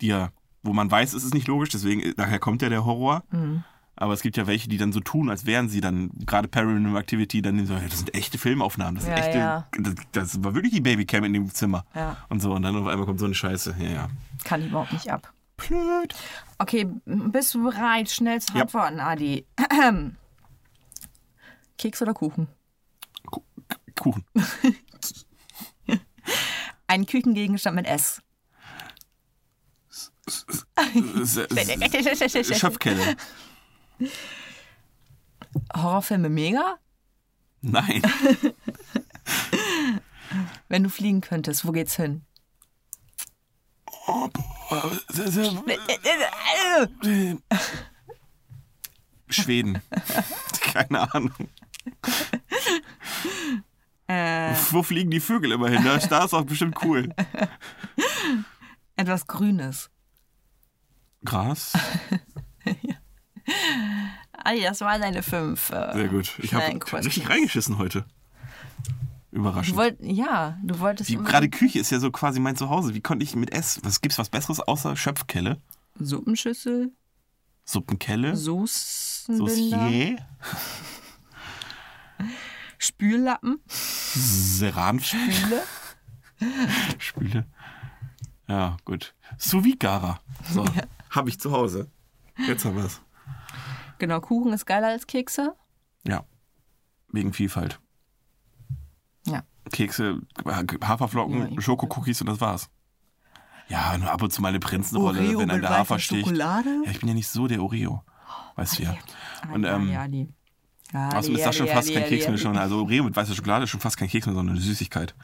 die 0.01 0.07
ja, 0.07 0.29
wo 0.63 0.73
man 0.73 0.89
weiß, 0.89 1.13
es 1.13 1.23
ist 1.23 1.33
nicht 1.33 1.47
logisch, 1.47 1.69
deswegen, 1.69 2.13
daher 2.15 2.39
kommt 2.39 2.61
ja 2.61 2.69
der 2.69 2.85
Horror. 2.85 3.23
Mhm. 3.31 3.63
Aber 3.95 4.13
es 4.13 4.21
gibt 4.23 4.37
ja 4.37 4.47
welche, 4.47 4.67
die 4.69 4.77
dann 4.77 4.91
so 4.91 5.01
tun, 5.01 5.29
als 5.29 5.45
wären 5.45 5.69
sie 5.69 5.79
dann, 5.79 6.09
gerade 6.25 6.47
Paranormal 6.47 6.99
Activity, 6.99 7.43
dann 7.43 7.63
so, 7.67 7.75
das 7.75 7.99
sind 7.99 8.15
echte 8.15 8.39
Filmaufnahmen, 8.39 8.95
das 8.95 9.03
sind 9.03 9.13
Ja, 9.15 9.23
echte, 9.23 9.37
ja. 9.37 9.67
Das, 9.79 9.93
das 10.13 10.43
war 10.43 10.55
wirklich 10.55 10.73
die 10.73 10.81
Babycam 10.81 11.23
in 11.25 11.33
dem 11.33 11.47
Zimmer. 11.53 11.85
Ja. 11.93 12.17
Und 12.29 12.41
so, 12.41 12.53
und 12.53 12.63
dann 12.63 12.75
auf 12.75 12.87
einmal 12.87 13.05
kommt 13.05 13.19
so 13.19 13.25
eine 13.25 13.35
Scheiße. 13.35 13.75
Ja. 13.79 14.07
Kann 14.45 14.61
ich 14.61 14.67
überhaupt 14.69 14.93
nicht 14.93 15.11
ab. 15.11 15.31
Blöd. 15.57 16.15
Okay, 16.57 16.87
bist 17.05 17.53
du 17.53 17.63
bereit, 17.63 18.09
schnell 18.09 18.41
zu 18.41 18.55
antworten, 18.55 18.99
Adi? 18.99 19.45
Keks 21.83 22.01
oder 22.01 22.13
Kuchen? 22.13 22.47
Ku- 23.29 23.43
Kuchen. 23.99 24.23
Ein 26.87 27.05
Küchengegenstand 27.05 27.75
mit 27.75 27.85
S. 27.87 28.21
Schöpfkelle. 32.57 33.17
Horrorfilme 35.75 36.29
mega? 36.29 36.79
Nein. 37.59 38.01
Wenn 40.69 40.83
du 40.83 40.89
fliegen 40.89 41.19
könntest, 41.19 41.65
wo 41.67 41.73
geht's 41.73 41.97
hin? 41.97 42.25
Oh. 44.07 44.29
Schweden. 49.27 49.81
Keine 50.61 51.13
Ahnung. 51.13 51.33
Äh, 54.07 54.53
Wo 54.71 54.83
fliegen 54.83 55.11
die 55.11 55.19
Vögel 55.21 55.53
immer 55.53 55.69
hin? 55.69 55.83
Da, 55.83 55.97
da 55.97 56.25
ist 56.25 56.33
auch 56.33 56.43
bestimmt 56.43 56.77
cool. 56.83 57.09
etwas 58.95 59.27
Grünes. 59.27 59.89
Gras? 61.23 61.73
Ali, 64.33 64.61
das 64.63 64.81
war 64.81 64.99
deine 64.99 65.23
fünf. 65.23 65.69
Äh, 65.69 65.93
Sehr 65.93 66.07
gut. 66.09 66.37
Ich 66.39 66.53
habe 66.53 66.65
richtig 66.97 67.29
reingeschissen 67.29 67.77
heute. 67.77 68.05
Du 69.31 69.39
Überraschend. 69.39 69.77
wollt, 69.77 69.97
ja, 70.01 70.59
du 70.61 70.79
wolltest 70.79 71.09
gerade 71.09 71.49
Küche 71.49 71.79
ist 71.79 71.89
ja 71.89 71.99
so 71.99 72.11
quasi 72.11 72.39
mein 72.39 72.55
Zuhause. 72.55 72.93
Wie 72.93 73.01
konnte 73.01 73.23
ich 73.23 73.35
mit 73.35 73.51
Ess? 73.51 73.79
Was 73.83 73.99
gibt's 74.01 74.19
was 74.19 74.29
Besseres 74.29 74.59
außer 74.59 74.95
Schöpfkelle? 74.95 75.59
Suppenschüssel, 75.95 76.91
Suppenkelle? 77.65 78.35
Soßenbinder, 78.35 79.47
Saucier? 79.49 80.17
Spüllappen, 82.83 83.61
Seranspüle? 83.67 85.63
Spüle. 86.97 87.45
Ja, 88.47 88.75
gut. 88.83 89.15
Gara. 89.79 90.19
So, 90.51 90.65
habe 91.09 91.29
ich 91.29 91.39
zu 91.39 91.53
Hause. 91.53 91.89
Jetzt 92.45 92.65
haben 92.65 92.75
wir's. 92.75 92.99
Genau, 93.99 94.19
Kuchen 94.19 94.51
ist 94.51 94.65
geiler 94.65 94.89
als 94.89 95.07
Kekse. 95.07 95.55
Ja. 96.05 96.25
Wegen 97.07 97.31
Vielfalt. 97.31 97.79
Ja. 99.27 99.43
Kekse, 99.71 100.19
Haferflocken, 100.45 101.53
Ja, 101.53 101.61
Schokokookies 101.61 102.19
und 102.19 102.27
das 102.27 102.41
war's. 102.41 102.69
Ja, 103.69 103.97
nur 103.97 104.11
ab 104.11 104.21
und 104.21 104.33
zu 104.33 104.41
mal 104.41 104.49
eine 104.49 104.59
Prinzenrolle, 104.59 105.21
Oreo 105.21 105.39
wenn 105.39 105.51
an 105.51 105.61
der 105.61 105.69
Hafer 105.69 105.99
sticht. 105.99 106.25
Schokolade? 106.25 106.81
Ja, 106.83 106.91
ich 106.91 106.99
bin 106.99 107.07
ja 107.07 107.15
nicht 107.15 107.29
so 107.29 107.47
der 107.47 107.63
Oreo. 107.63 108.03
Weißt 108.55 108.79
du 108.79 108.83
ja. 108.83 108.97
Und 109.53 109.65
Ali, 109.65 110.21
ähm, 110.23 110.33
Ali. 110.93 111.17
außerdem 111.17 111.35
ist 111.35 111.45
das 111.45 111.55
schon 111.55 111.67
fast 111.67 111.93
kein 111.93 112.05
Keks 112.05 112.27
mehr 112.27 112.37
schon. 112.37 112.57
Also 112.57 112.79
Oreo 112.79 113.03
mit 113.03 113.15
weißer 113.15 113.35
Schokolade 113.35 113.63
ist 113.63 113.69
schon 113.69 113.79
fast 113.79 113.97
kein 113.97 114.07
Keks 114.07 114.25
mehr, 114.25 114.35
sondern 114.35 114.55
eine 114.55 114.63
Süßigkeit. 114.63 115.15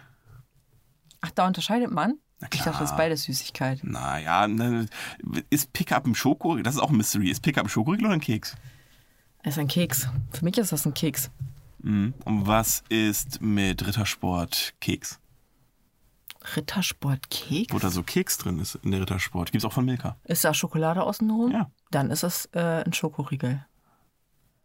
Ach, 1.21 1.31
da 1.31 1.47
unterscheidet 1.47 1.91
man? 1.91 2.17
Ich 2.53 2.61
dachte, 2.61 2.79
das 2.79 2.91
ist 2.91 2.97
beides 2.97 3.23
Süßigkeit. 3.23 3.83
Naja, 3.83 4.47
ne, 4.47 4.87
ist 5.49 5.73
Pickup 5.73 6.05
ein 6.05 6.15
Schoko? 6.15 6.55
Das 6.57 6.75
ist 6.75 6.81
auch 6.81 6.89
ein 6.89 6.95
Mystery. 6.95 7.29
Ist 7.29 7.41
Pickup 7.41 7.65
ein 7.65 7.69
Schokoriegel 7.69 8.05
oder 8.05 8.13
ein 8.13 8.21
Keks? 8.21 8.55
Das 9.43 9.53
ist 9.53 9.59
ein 9.59 9.67
Keks. 9.67 10.07
Für 10.31 10.45
mich 10.45 10.57
ist 10.57 10.71
das 10.71 10.85
ein 10.85 10.93
Keks. 10.93 11.29
Mhm. 11.79 12.13
Und 12.25 12.47
was 12.47 12.83
ist 12.89 13.41
mit 13.41 13.85
Rittersport 13.85 14.73
Keks? 14.79 15.19
Rittersport 16.55 17.29
Keks? 17.29 17.73
Wo 17.73 17.79
da 17.79 17.89
so 17.89 18.03
Keks 18.03 18.37
drin 18.37 18.59
ist 18.59 18.75
in 18.83 18.91
der 18.91 19.01
Rittersport. 19.01 19.51
Gibt's 19.51 19.65
auch 19.65 19.73
von 19.73 19.85
Milka. 19.85 20.15
Ist 20.23 20.45
da 20.45 20.53
Schokolade 20.53 21.03
außenrum? 21.03 21.51
Ja. 21.51 21.69
Dann 21.91 22.09
ist 22.09 22.23
es 22.23 22.45
äh, 22.53 22.83
ein 22.85 22.93
Schokoriegel. 22.93 23.65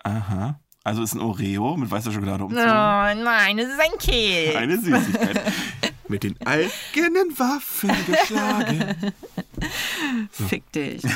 Aha. 0.04 0.60
Also 0.84 1.02
ist 1.02 1.14
ein 1.14 1.20
Oreo 1.20 1.78
mit 1.78 1.90
weißer 1.90 2.12
Schokolade 2.12 2.44
umzogen. 2.44 2.66
nein, 2.66 3.58
es 3.58 3.68
ist 3.68 3.80
ein 3.80 3.98
Keks. 3.98 4.54
Eine 4.54 4.78
Süßigkeit. 4.78 5.40
mit 6.08 6.22
den 6.22 6.38
eigenen 6.46 7.38
Waffen 7.38 7.90
geschlagen. 8.06 8.94
Fick 10.30 10.70
dich. 10.72 11.02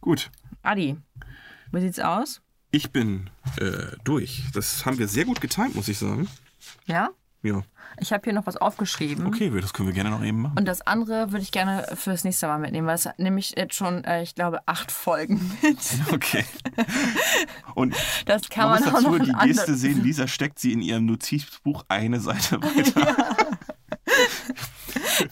Gut. 0.00 0.30
Adi, 0.62 0.96
wie 1.72 1.80
sieht's 1.80 1.98
aus? 1.98 2.40
Ich 2.70 2.92
bin 2.92 3.28
äh, 3.58 3.96
durch. 4.04 4.44
Das 4.54 4.86
haben 4.86 4.98
wir 4.98 5.08
sehr 5.08 5.24
gut 5.24 5.40
getimt, 5.40 5.74
muss 5.74 5.88
ich 5.88 5.98
sagen. 5.98 6.28
Ja? 6.86 7.10
Ja. 7.42 7.62
Ich 7.98 8.12
habe 8.12 8.22
hier 8.24 8.32
noch 8.32 8.46
was 8.46 8.56
aufgeschrieben. 8.56 9.26
Okay, 9.26 9.50
das 9.60 9.72
können 9.72 9.88
wir 9.88 9.94
gerne 9.94 10.10
noch 10.10 10.22
eben 10.24 10.42
machen. 10.42 10.58
Und 10.58 10.66
das 10.66 10.80
andere 10.86 11.32
würde 11.32 11.42
ich 11.42 11.52
gerne 11.52 11.86
fürs 11.94 12.24
nächste 12.24 12.46
Mal 12.46 12.58
mitnehmen, 12.58 12.86
weil 12.86 12.94
es 12.94 13.06
hat 13.06 13.18
nämlich 13.18 13.54
jetzt 13.56 13.74
schon, 13.74 14.04
äh, 14.04 14.22
ich 14.22 14.34
glaube, 14.34 14.60
acht 14.66 14.90
Folgen 14.90 15.56
mit. 15.62 15.78
Okay. 16.12 16.44
Und 17.74 17.94
Das 18.26 18.48
kann 18.48 18.68
man 18.68 18.80
man, 18.80 18.92
muss 18.92 19.04
auch 19.04 19.10
dazu 19.12 19.18
noch 19.18 19.40
die 19.40 19.46
Geste 19.48 19.74
sehen, 19.74 20.02
Lisa 20.02 20.26
steckt 20.28 20.58
sie 20.58 20.72
in 20.72 20.80
ihrem 20.80 21.06
Notizbuch 21.06 21.84
eine 21.88 22.20
Seite 22.20 22.62
weiter. 22.62 23.16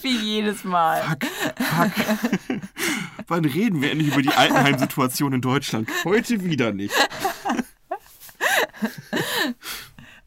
Wie 0.00 0.16
jedes 0.16 0.64
Mal. 0.64 1.02
Fuck, 1.02 1.24
fuck. 1.56 2.60
Wann 3.26 3.44
reden 3.44 3.80
wir 3.80 3.90
endlich 3.92 4.08
über 4.08 4.22
die 4.22 4.30
Altenheimsituation 4.30 5.32
in 5.34 5.40
Deutschland? 5.40 5.88
Heute 6.04 6.42
wieder 6.44 6.72
nicht. 6.72 6.94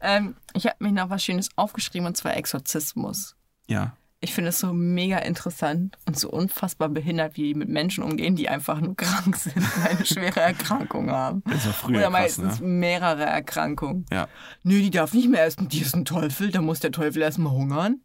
Ähm, 0.04 0.36
ich 0.52 0.66
habe 0.66 0.76
mir 0.78 0.92
noch 0.92 1.10
was 1.10 1.24
Schönes 1.24 1.48
aufgeschrieben 1.56 2.06
und 2.06 2.16
zwar 2.16 2.36
Exorzismus. 2.36 3.34
Ja. 3.66 3.96
Ich 4.20 4.32
finde 4.32 4.50
es 4.50 4.58
so 4.58 4.72
mega 4.72 5.18
interessant 5.18 5.96
und 6.06 6.18
so 6.18 6.30
unfassbar 6.30 6.88
behindert, 6.88 7.36
wie 7.36 7.42
die 7.42 7.54
mit 7.54 7.68
Menschen 7.68 8.04
umgehen, 8.04 8.36
die 8.36 8.48
einfach 8.48 8.80
nur 8.80 8.96
krank 8.96 9.36
sind 9.36 9.56
und 9.76 9.84
eine 9.84 10.06
schwere 10.06 10.40
Erkrankung 10.40 11.10
haben. 11.10 11.42
Das 11.46 11.66
war 11.66 11.72
früher 11.72 11.96
Oder 11.96 12.02
krass, 12.04 12.12
meistens 12.12 12.60
ne? 12.60 12.66
mehrere 12.66 13.24
Erkrankungen. 13.24 14.06
Ja. 14.10 14.28
Nö, 14.62 14.80
die 14.80 14.90
darf 14.90 15.12
nicht 15.12 15.28
mehr 15.28 15.44
essen. 15.44 15.68
Die 15.68 15.80
ist 15.80 15.94
ein 15.94 16.04
Teufel. 16.04 16.50
Da 16.50 16.62
muss 16.62 16.80
der 16.80 16.92
Teufel 16.92 17.22
erstmal 17.22 17.52
hungern. 17.52 18.00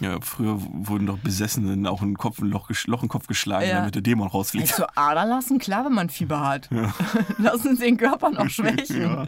Ja, 0.00 0.18
früher 0.20 0.56
wurden 0.60 1.06
doch 1.06 1.18
Besessenen 1.18 1.86
auch 1.86 2.02
ein 2.02 2.16
Kopf, 2.16 2.38
ein 2.40 2.46
Loch, 2.48 2.70
Loch 2.86 3.02
in 3.02 3.06
den 3.06 3.08
Kopf 3.08 3.26
geschlagen, 3.26 3.68
Ja. 3.68 3.76
damit 3.78 3.94
der 3.94 4.02
Dämon 4.02 4.28
rausfliegt. 4.28 4.70
Also 4.72 4.86
Ader 4.94 5.24
lassen, 5.26 5.58
klar, 5.58 5.84
wenn 5.84 5.92
man 5.92 6.08
Fieber 6.10 6.40
hat. 6.48 6.68
Lassen 7.38 7.76
Sie 7.76 7.84
den 7.84 7.96
Körper 7.96 8.30
noch 8.30 8.48
schwächen. 8.50 9.02
Ja. 9.02 9.26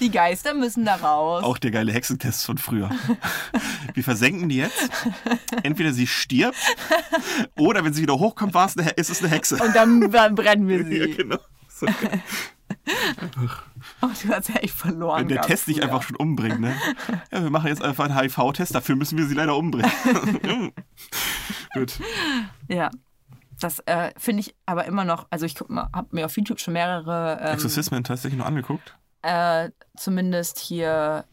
Die 0.00 0.10
Geister 0.10 0.54
müssen 0.54 0.84
da 0.84 0.96
raus. 0.96 1.42
Auch 1.44 1.58
der 1.58 1.70
geile 1.70 1.92
Hexentest 1.92 2.44
von 2.46 2.58
früher. 2.58 2.90
Wir 3.94 4.04
versenken 4.04 4.48
die 4.48 4.56
jetzt. 4.56 4.90
Entweder 5.62 5.92
sie 5.92 6.06
stirbt 6.06 6.56
oder 7.58 7.84
wenn 7.84 7.92
sie 7.94 8.02
wieder 8.02 8.18
hochkommt, 8.18 8.54
war 8.54 8.66
es 8.66 8.76
eine, 8.76 8.86
He- 8.88 8.94
ist 8.96 9.10
es 9.10 9.20
eine 9.22 9.30
Hexe. 9.32 9.56
Und 9.56 9.74
dann, 9.74 10.10
dann 10.10 10.34
brennen 10.34 10.68
wir 10.68 10.84
sie. 10.84 10.98
Ja, 10.98 11.16
genau. 11.16 11.38
So 11.68 11.86
Oh, 14.00 14.08
du 14.22 14.28
hast 14.30 14.48
ja 14.48 14.56
echt 14.56 14.74
verloren. 14.74 15.20
Wenn 15.20 15.28
der 15.28 15.42
Test 15.42 15.66
dich 15.66 15.82
einfach 15.82 16.02
schon 16.02 16.16
umbringt, 16.16 16.60
ne? 16.60 16.74
Ja, 17.30 17.42
wir 17.42 17.50
machen 17.50 17.68
jetzt 17.68 17.82
einfach 17.82 18.04
einen 18.04 18.18
HIV-Test, 18.18 18.74
dafür 18.74 18.96
müssen 18.96 19.18
wir 19.18 19.26
sie 19.26 19.34
leider 19.34 19.56
umbringen. 19.56 19.90
Gut. 21.74 21.98
Ja. 22.68 22.90
Das 23.60 23.80
äh, 23.80 24.10
finde 24.16 24.40
ich 24.40 24.54
aber 24.66 24.84
immer 24.86 25.04
noch, 25.04 25.26
also 25.30 25.46
ich 25.46 25.56
habe 25.60 26.06
mir 26.10 26.26
auf 26.26 26.36
YouTube 26.36 26.60
schon 26.60 26.72
mehrere, 26.74 27.38
ähm, 27.40 27.54
Exorzismen 27.54 28.04
tatsächlich 28.04 28.38
noch 28.38 28.46
angeguckt? 28.46 28.96
äh, 29.24 29.70
zumindest 29.96 30.58
hier 30.58 31.24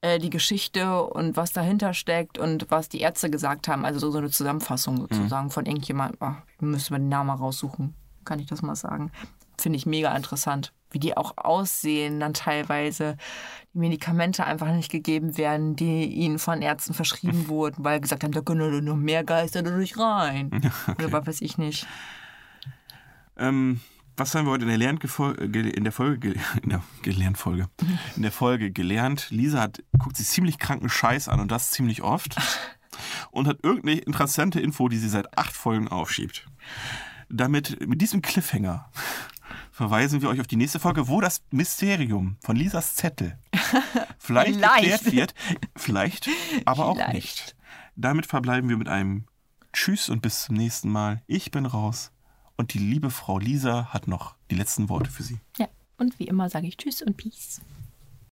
äh, 0.00 0.18
die 0.18 0.30
Geschichte 0.30 1.02
und 1.02 1.36
was 1.36 1.52
dahinter 1.52 1.92
steckt 1.92 2.38
und 2.38 2.70
was 2.70 2.88
die 2.88 3.00
Ärzte 3.00 3.28
gesagt 3.30 3.68
haben. 3.68 3.84
Also 3.84 3.98
so, 3.98 4.10
so 4.10 4.18
eine 4.18 4.30
Zusammenfassung 4.30 4.96
sozusagen 4.96 5.50
von 5.50 5.66
irgendjemand. 5.66 6.16
Oh, 6.20 6.32
müssen 6.60 6.94
wir 6.94 6.98
den 6.98 7.08
Namen 7.08 7.28
mal 7.28 7.34
raussuchen, 7.34 7.94
kann 8.24 8.38
ich 8.38 8.46
das 8.46 8.62
mal 8.62 8.76
sagen. 8.76 9.12
Finde 9.58 9.76
ich 9.76 9.86
mega 9.86 10.14
interessant, 10.16 10.72
wie 10.90 10.98
die 10.98 11.16
auch 11.16 11.34
aussehen 11.36 12.20
dann 12.20 12.34
teilweise. 12.34 13.16
Die 13.74 13.78
Medikamente 13.78 14.44
einfach 14.44 14.72
nicht 14.72 14.90
gegeben 14.90 15.36
werden, 15.36 15.76
die 15.76 16.04
ihnen 16.06 16.38
von 16.38 16.62
Ärzten 16.62 16.94
verschrieben 16.94 17.48
wurden, 17.48 17.84
weil 17.84 18.00
gesagt 18.00 18.24
haben, 18.24 18.32
da 18.32 18.40
können 18.40 18.84
noch 18.84 18.96
mehr 18.96 19.24
Geister 19.24 19.62
dadurch 19.62 19.98
rein. 19.98 20.50
Oder 20.98 21.12
was 21.12 21.26
weiß 21.26 21.40
ich 21.42 21.58
nicht. 21.58 21.86
Ähm, 23.36 23.80
was 24.16 24.34
haben 24.34 24.46
wir 24.46 24.50
heute 24.52 24.64
in 24.64 24.68
der, 24.68 24.78
Lerngefol- 24.78 25.38
äh, 25.40 25.70
in 25.70 25.84
der 25.84 25.92
Folge 25.92 26.18
ge- 26.32 26.36
in 26.62 26.70
der 26.70 26.82
Gelernfolge 27.02 27.68
in 28.16 28.22
der 28.22 28.32
Folge 28.32 28.70
gelernt? 28.72 29.28
Lisa 29.30 29.60
hat 29.60 29.82
guckt 29.98 30.16
sich 30.16 30.26
ziemlich 30.26 30.58
kranken 30.58 30.88
Scheiß 30.88 31.28
an 31.28 31.40
und 31.40 31.52
das 31.52 31.70
ziemlich 31.70 32.02
oft 32.02 32.34
und 33.30 33.46
hat 33.46 33.58
irgendeine 33.62 34.00
interessante 34.00 34.60
Info, 34.60 34.88
die 34.88 34.98
sie 34.98 35.08
seit 35.08 35.38
acht 35.38 35.54
Folgen 35.54 35.88
aufschiebt. 35.88 36.46
Damit 37.30 37.86
mit 37.86 38.00
diesem 38.00 38.22
Cliffhanger 38.22 38.90
verweisen 39.70 40.22
wir 40.22 40.28
euch 40.28 40.40
auf 40.40 40.46
die 40.46 40.56
nächste 40.56 40.78
Folge, 40.80 41.08
wo 41.08 41.20
das 41.20 41.42
Mysterium 41.50 42.36
von 42.44 42.56
Lisas 42.56 42.94
Zettel 42.96 43.38
vielleicht, 44.18 44.56
Vielleicht. 44.56 44.64
erklärt 44.64 45.12
wird, 45.12 45.34
vielleicht, 45.76 46.28
aber 46.64 46.86
auch 46.86 46.96
Vielleicht. 46.96 47.14
nicht. 47.14 47.56
Damit 47.96 48.26
verbleiben 48.26 48.68
wir 48.68 48.76
mit 48.76 48.88
einem 48.88 49.24
Tschüss 49.72 50.08
und 50.08 50.22
bis 50.22 50.44
zum 50.44 50.56
nächsten 50.56 50.88
Mal. 50.90 51.22
Ich 51.26 51.50
bin 51.50 51.66
raus. 51.66 52.12
Und 52.56 52.74
die 52.74 52.78
liebe 52.78 53.10
Frau 53.10 53.38
Lisa 53.38 53.86
hat 53.92 54.08
noch 54.08 54.34
die 54.50 54.56
letzten 54.56 54.88
Worte 54.88 55.10
für 55.10 55.22
Sie. 55.22 55.38
Ja, 55.58 55.68
und 55.96 56.18
wie 56.18 56.26
immer 56.26 56.48
sage 56.50 56.66
ich 56.66 56.76
Tschüss 56.76 57.02
und 57.02 57.16
Peace. 57.16 57.60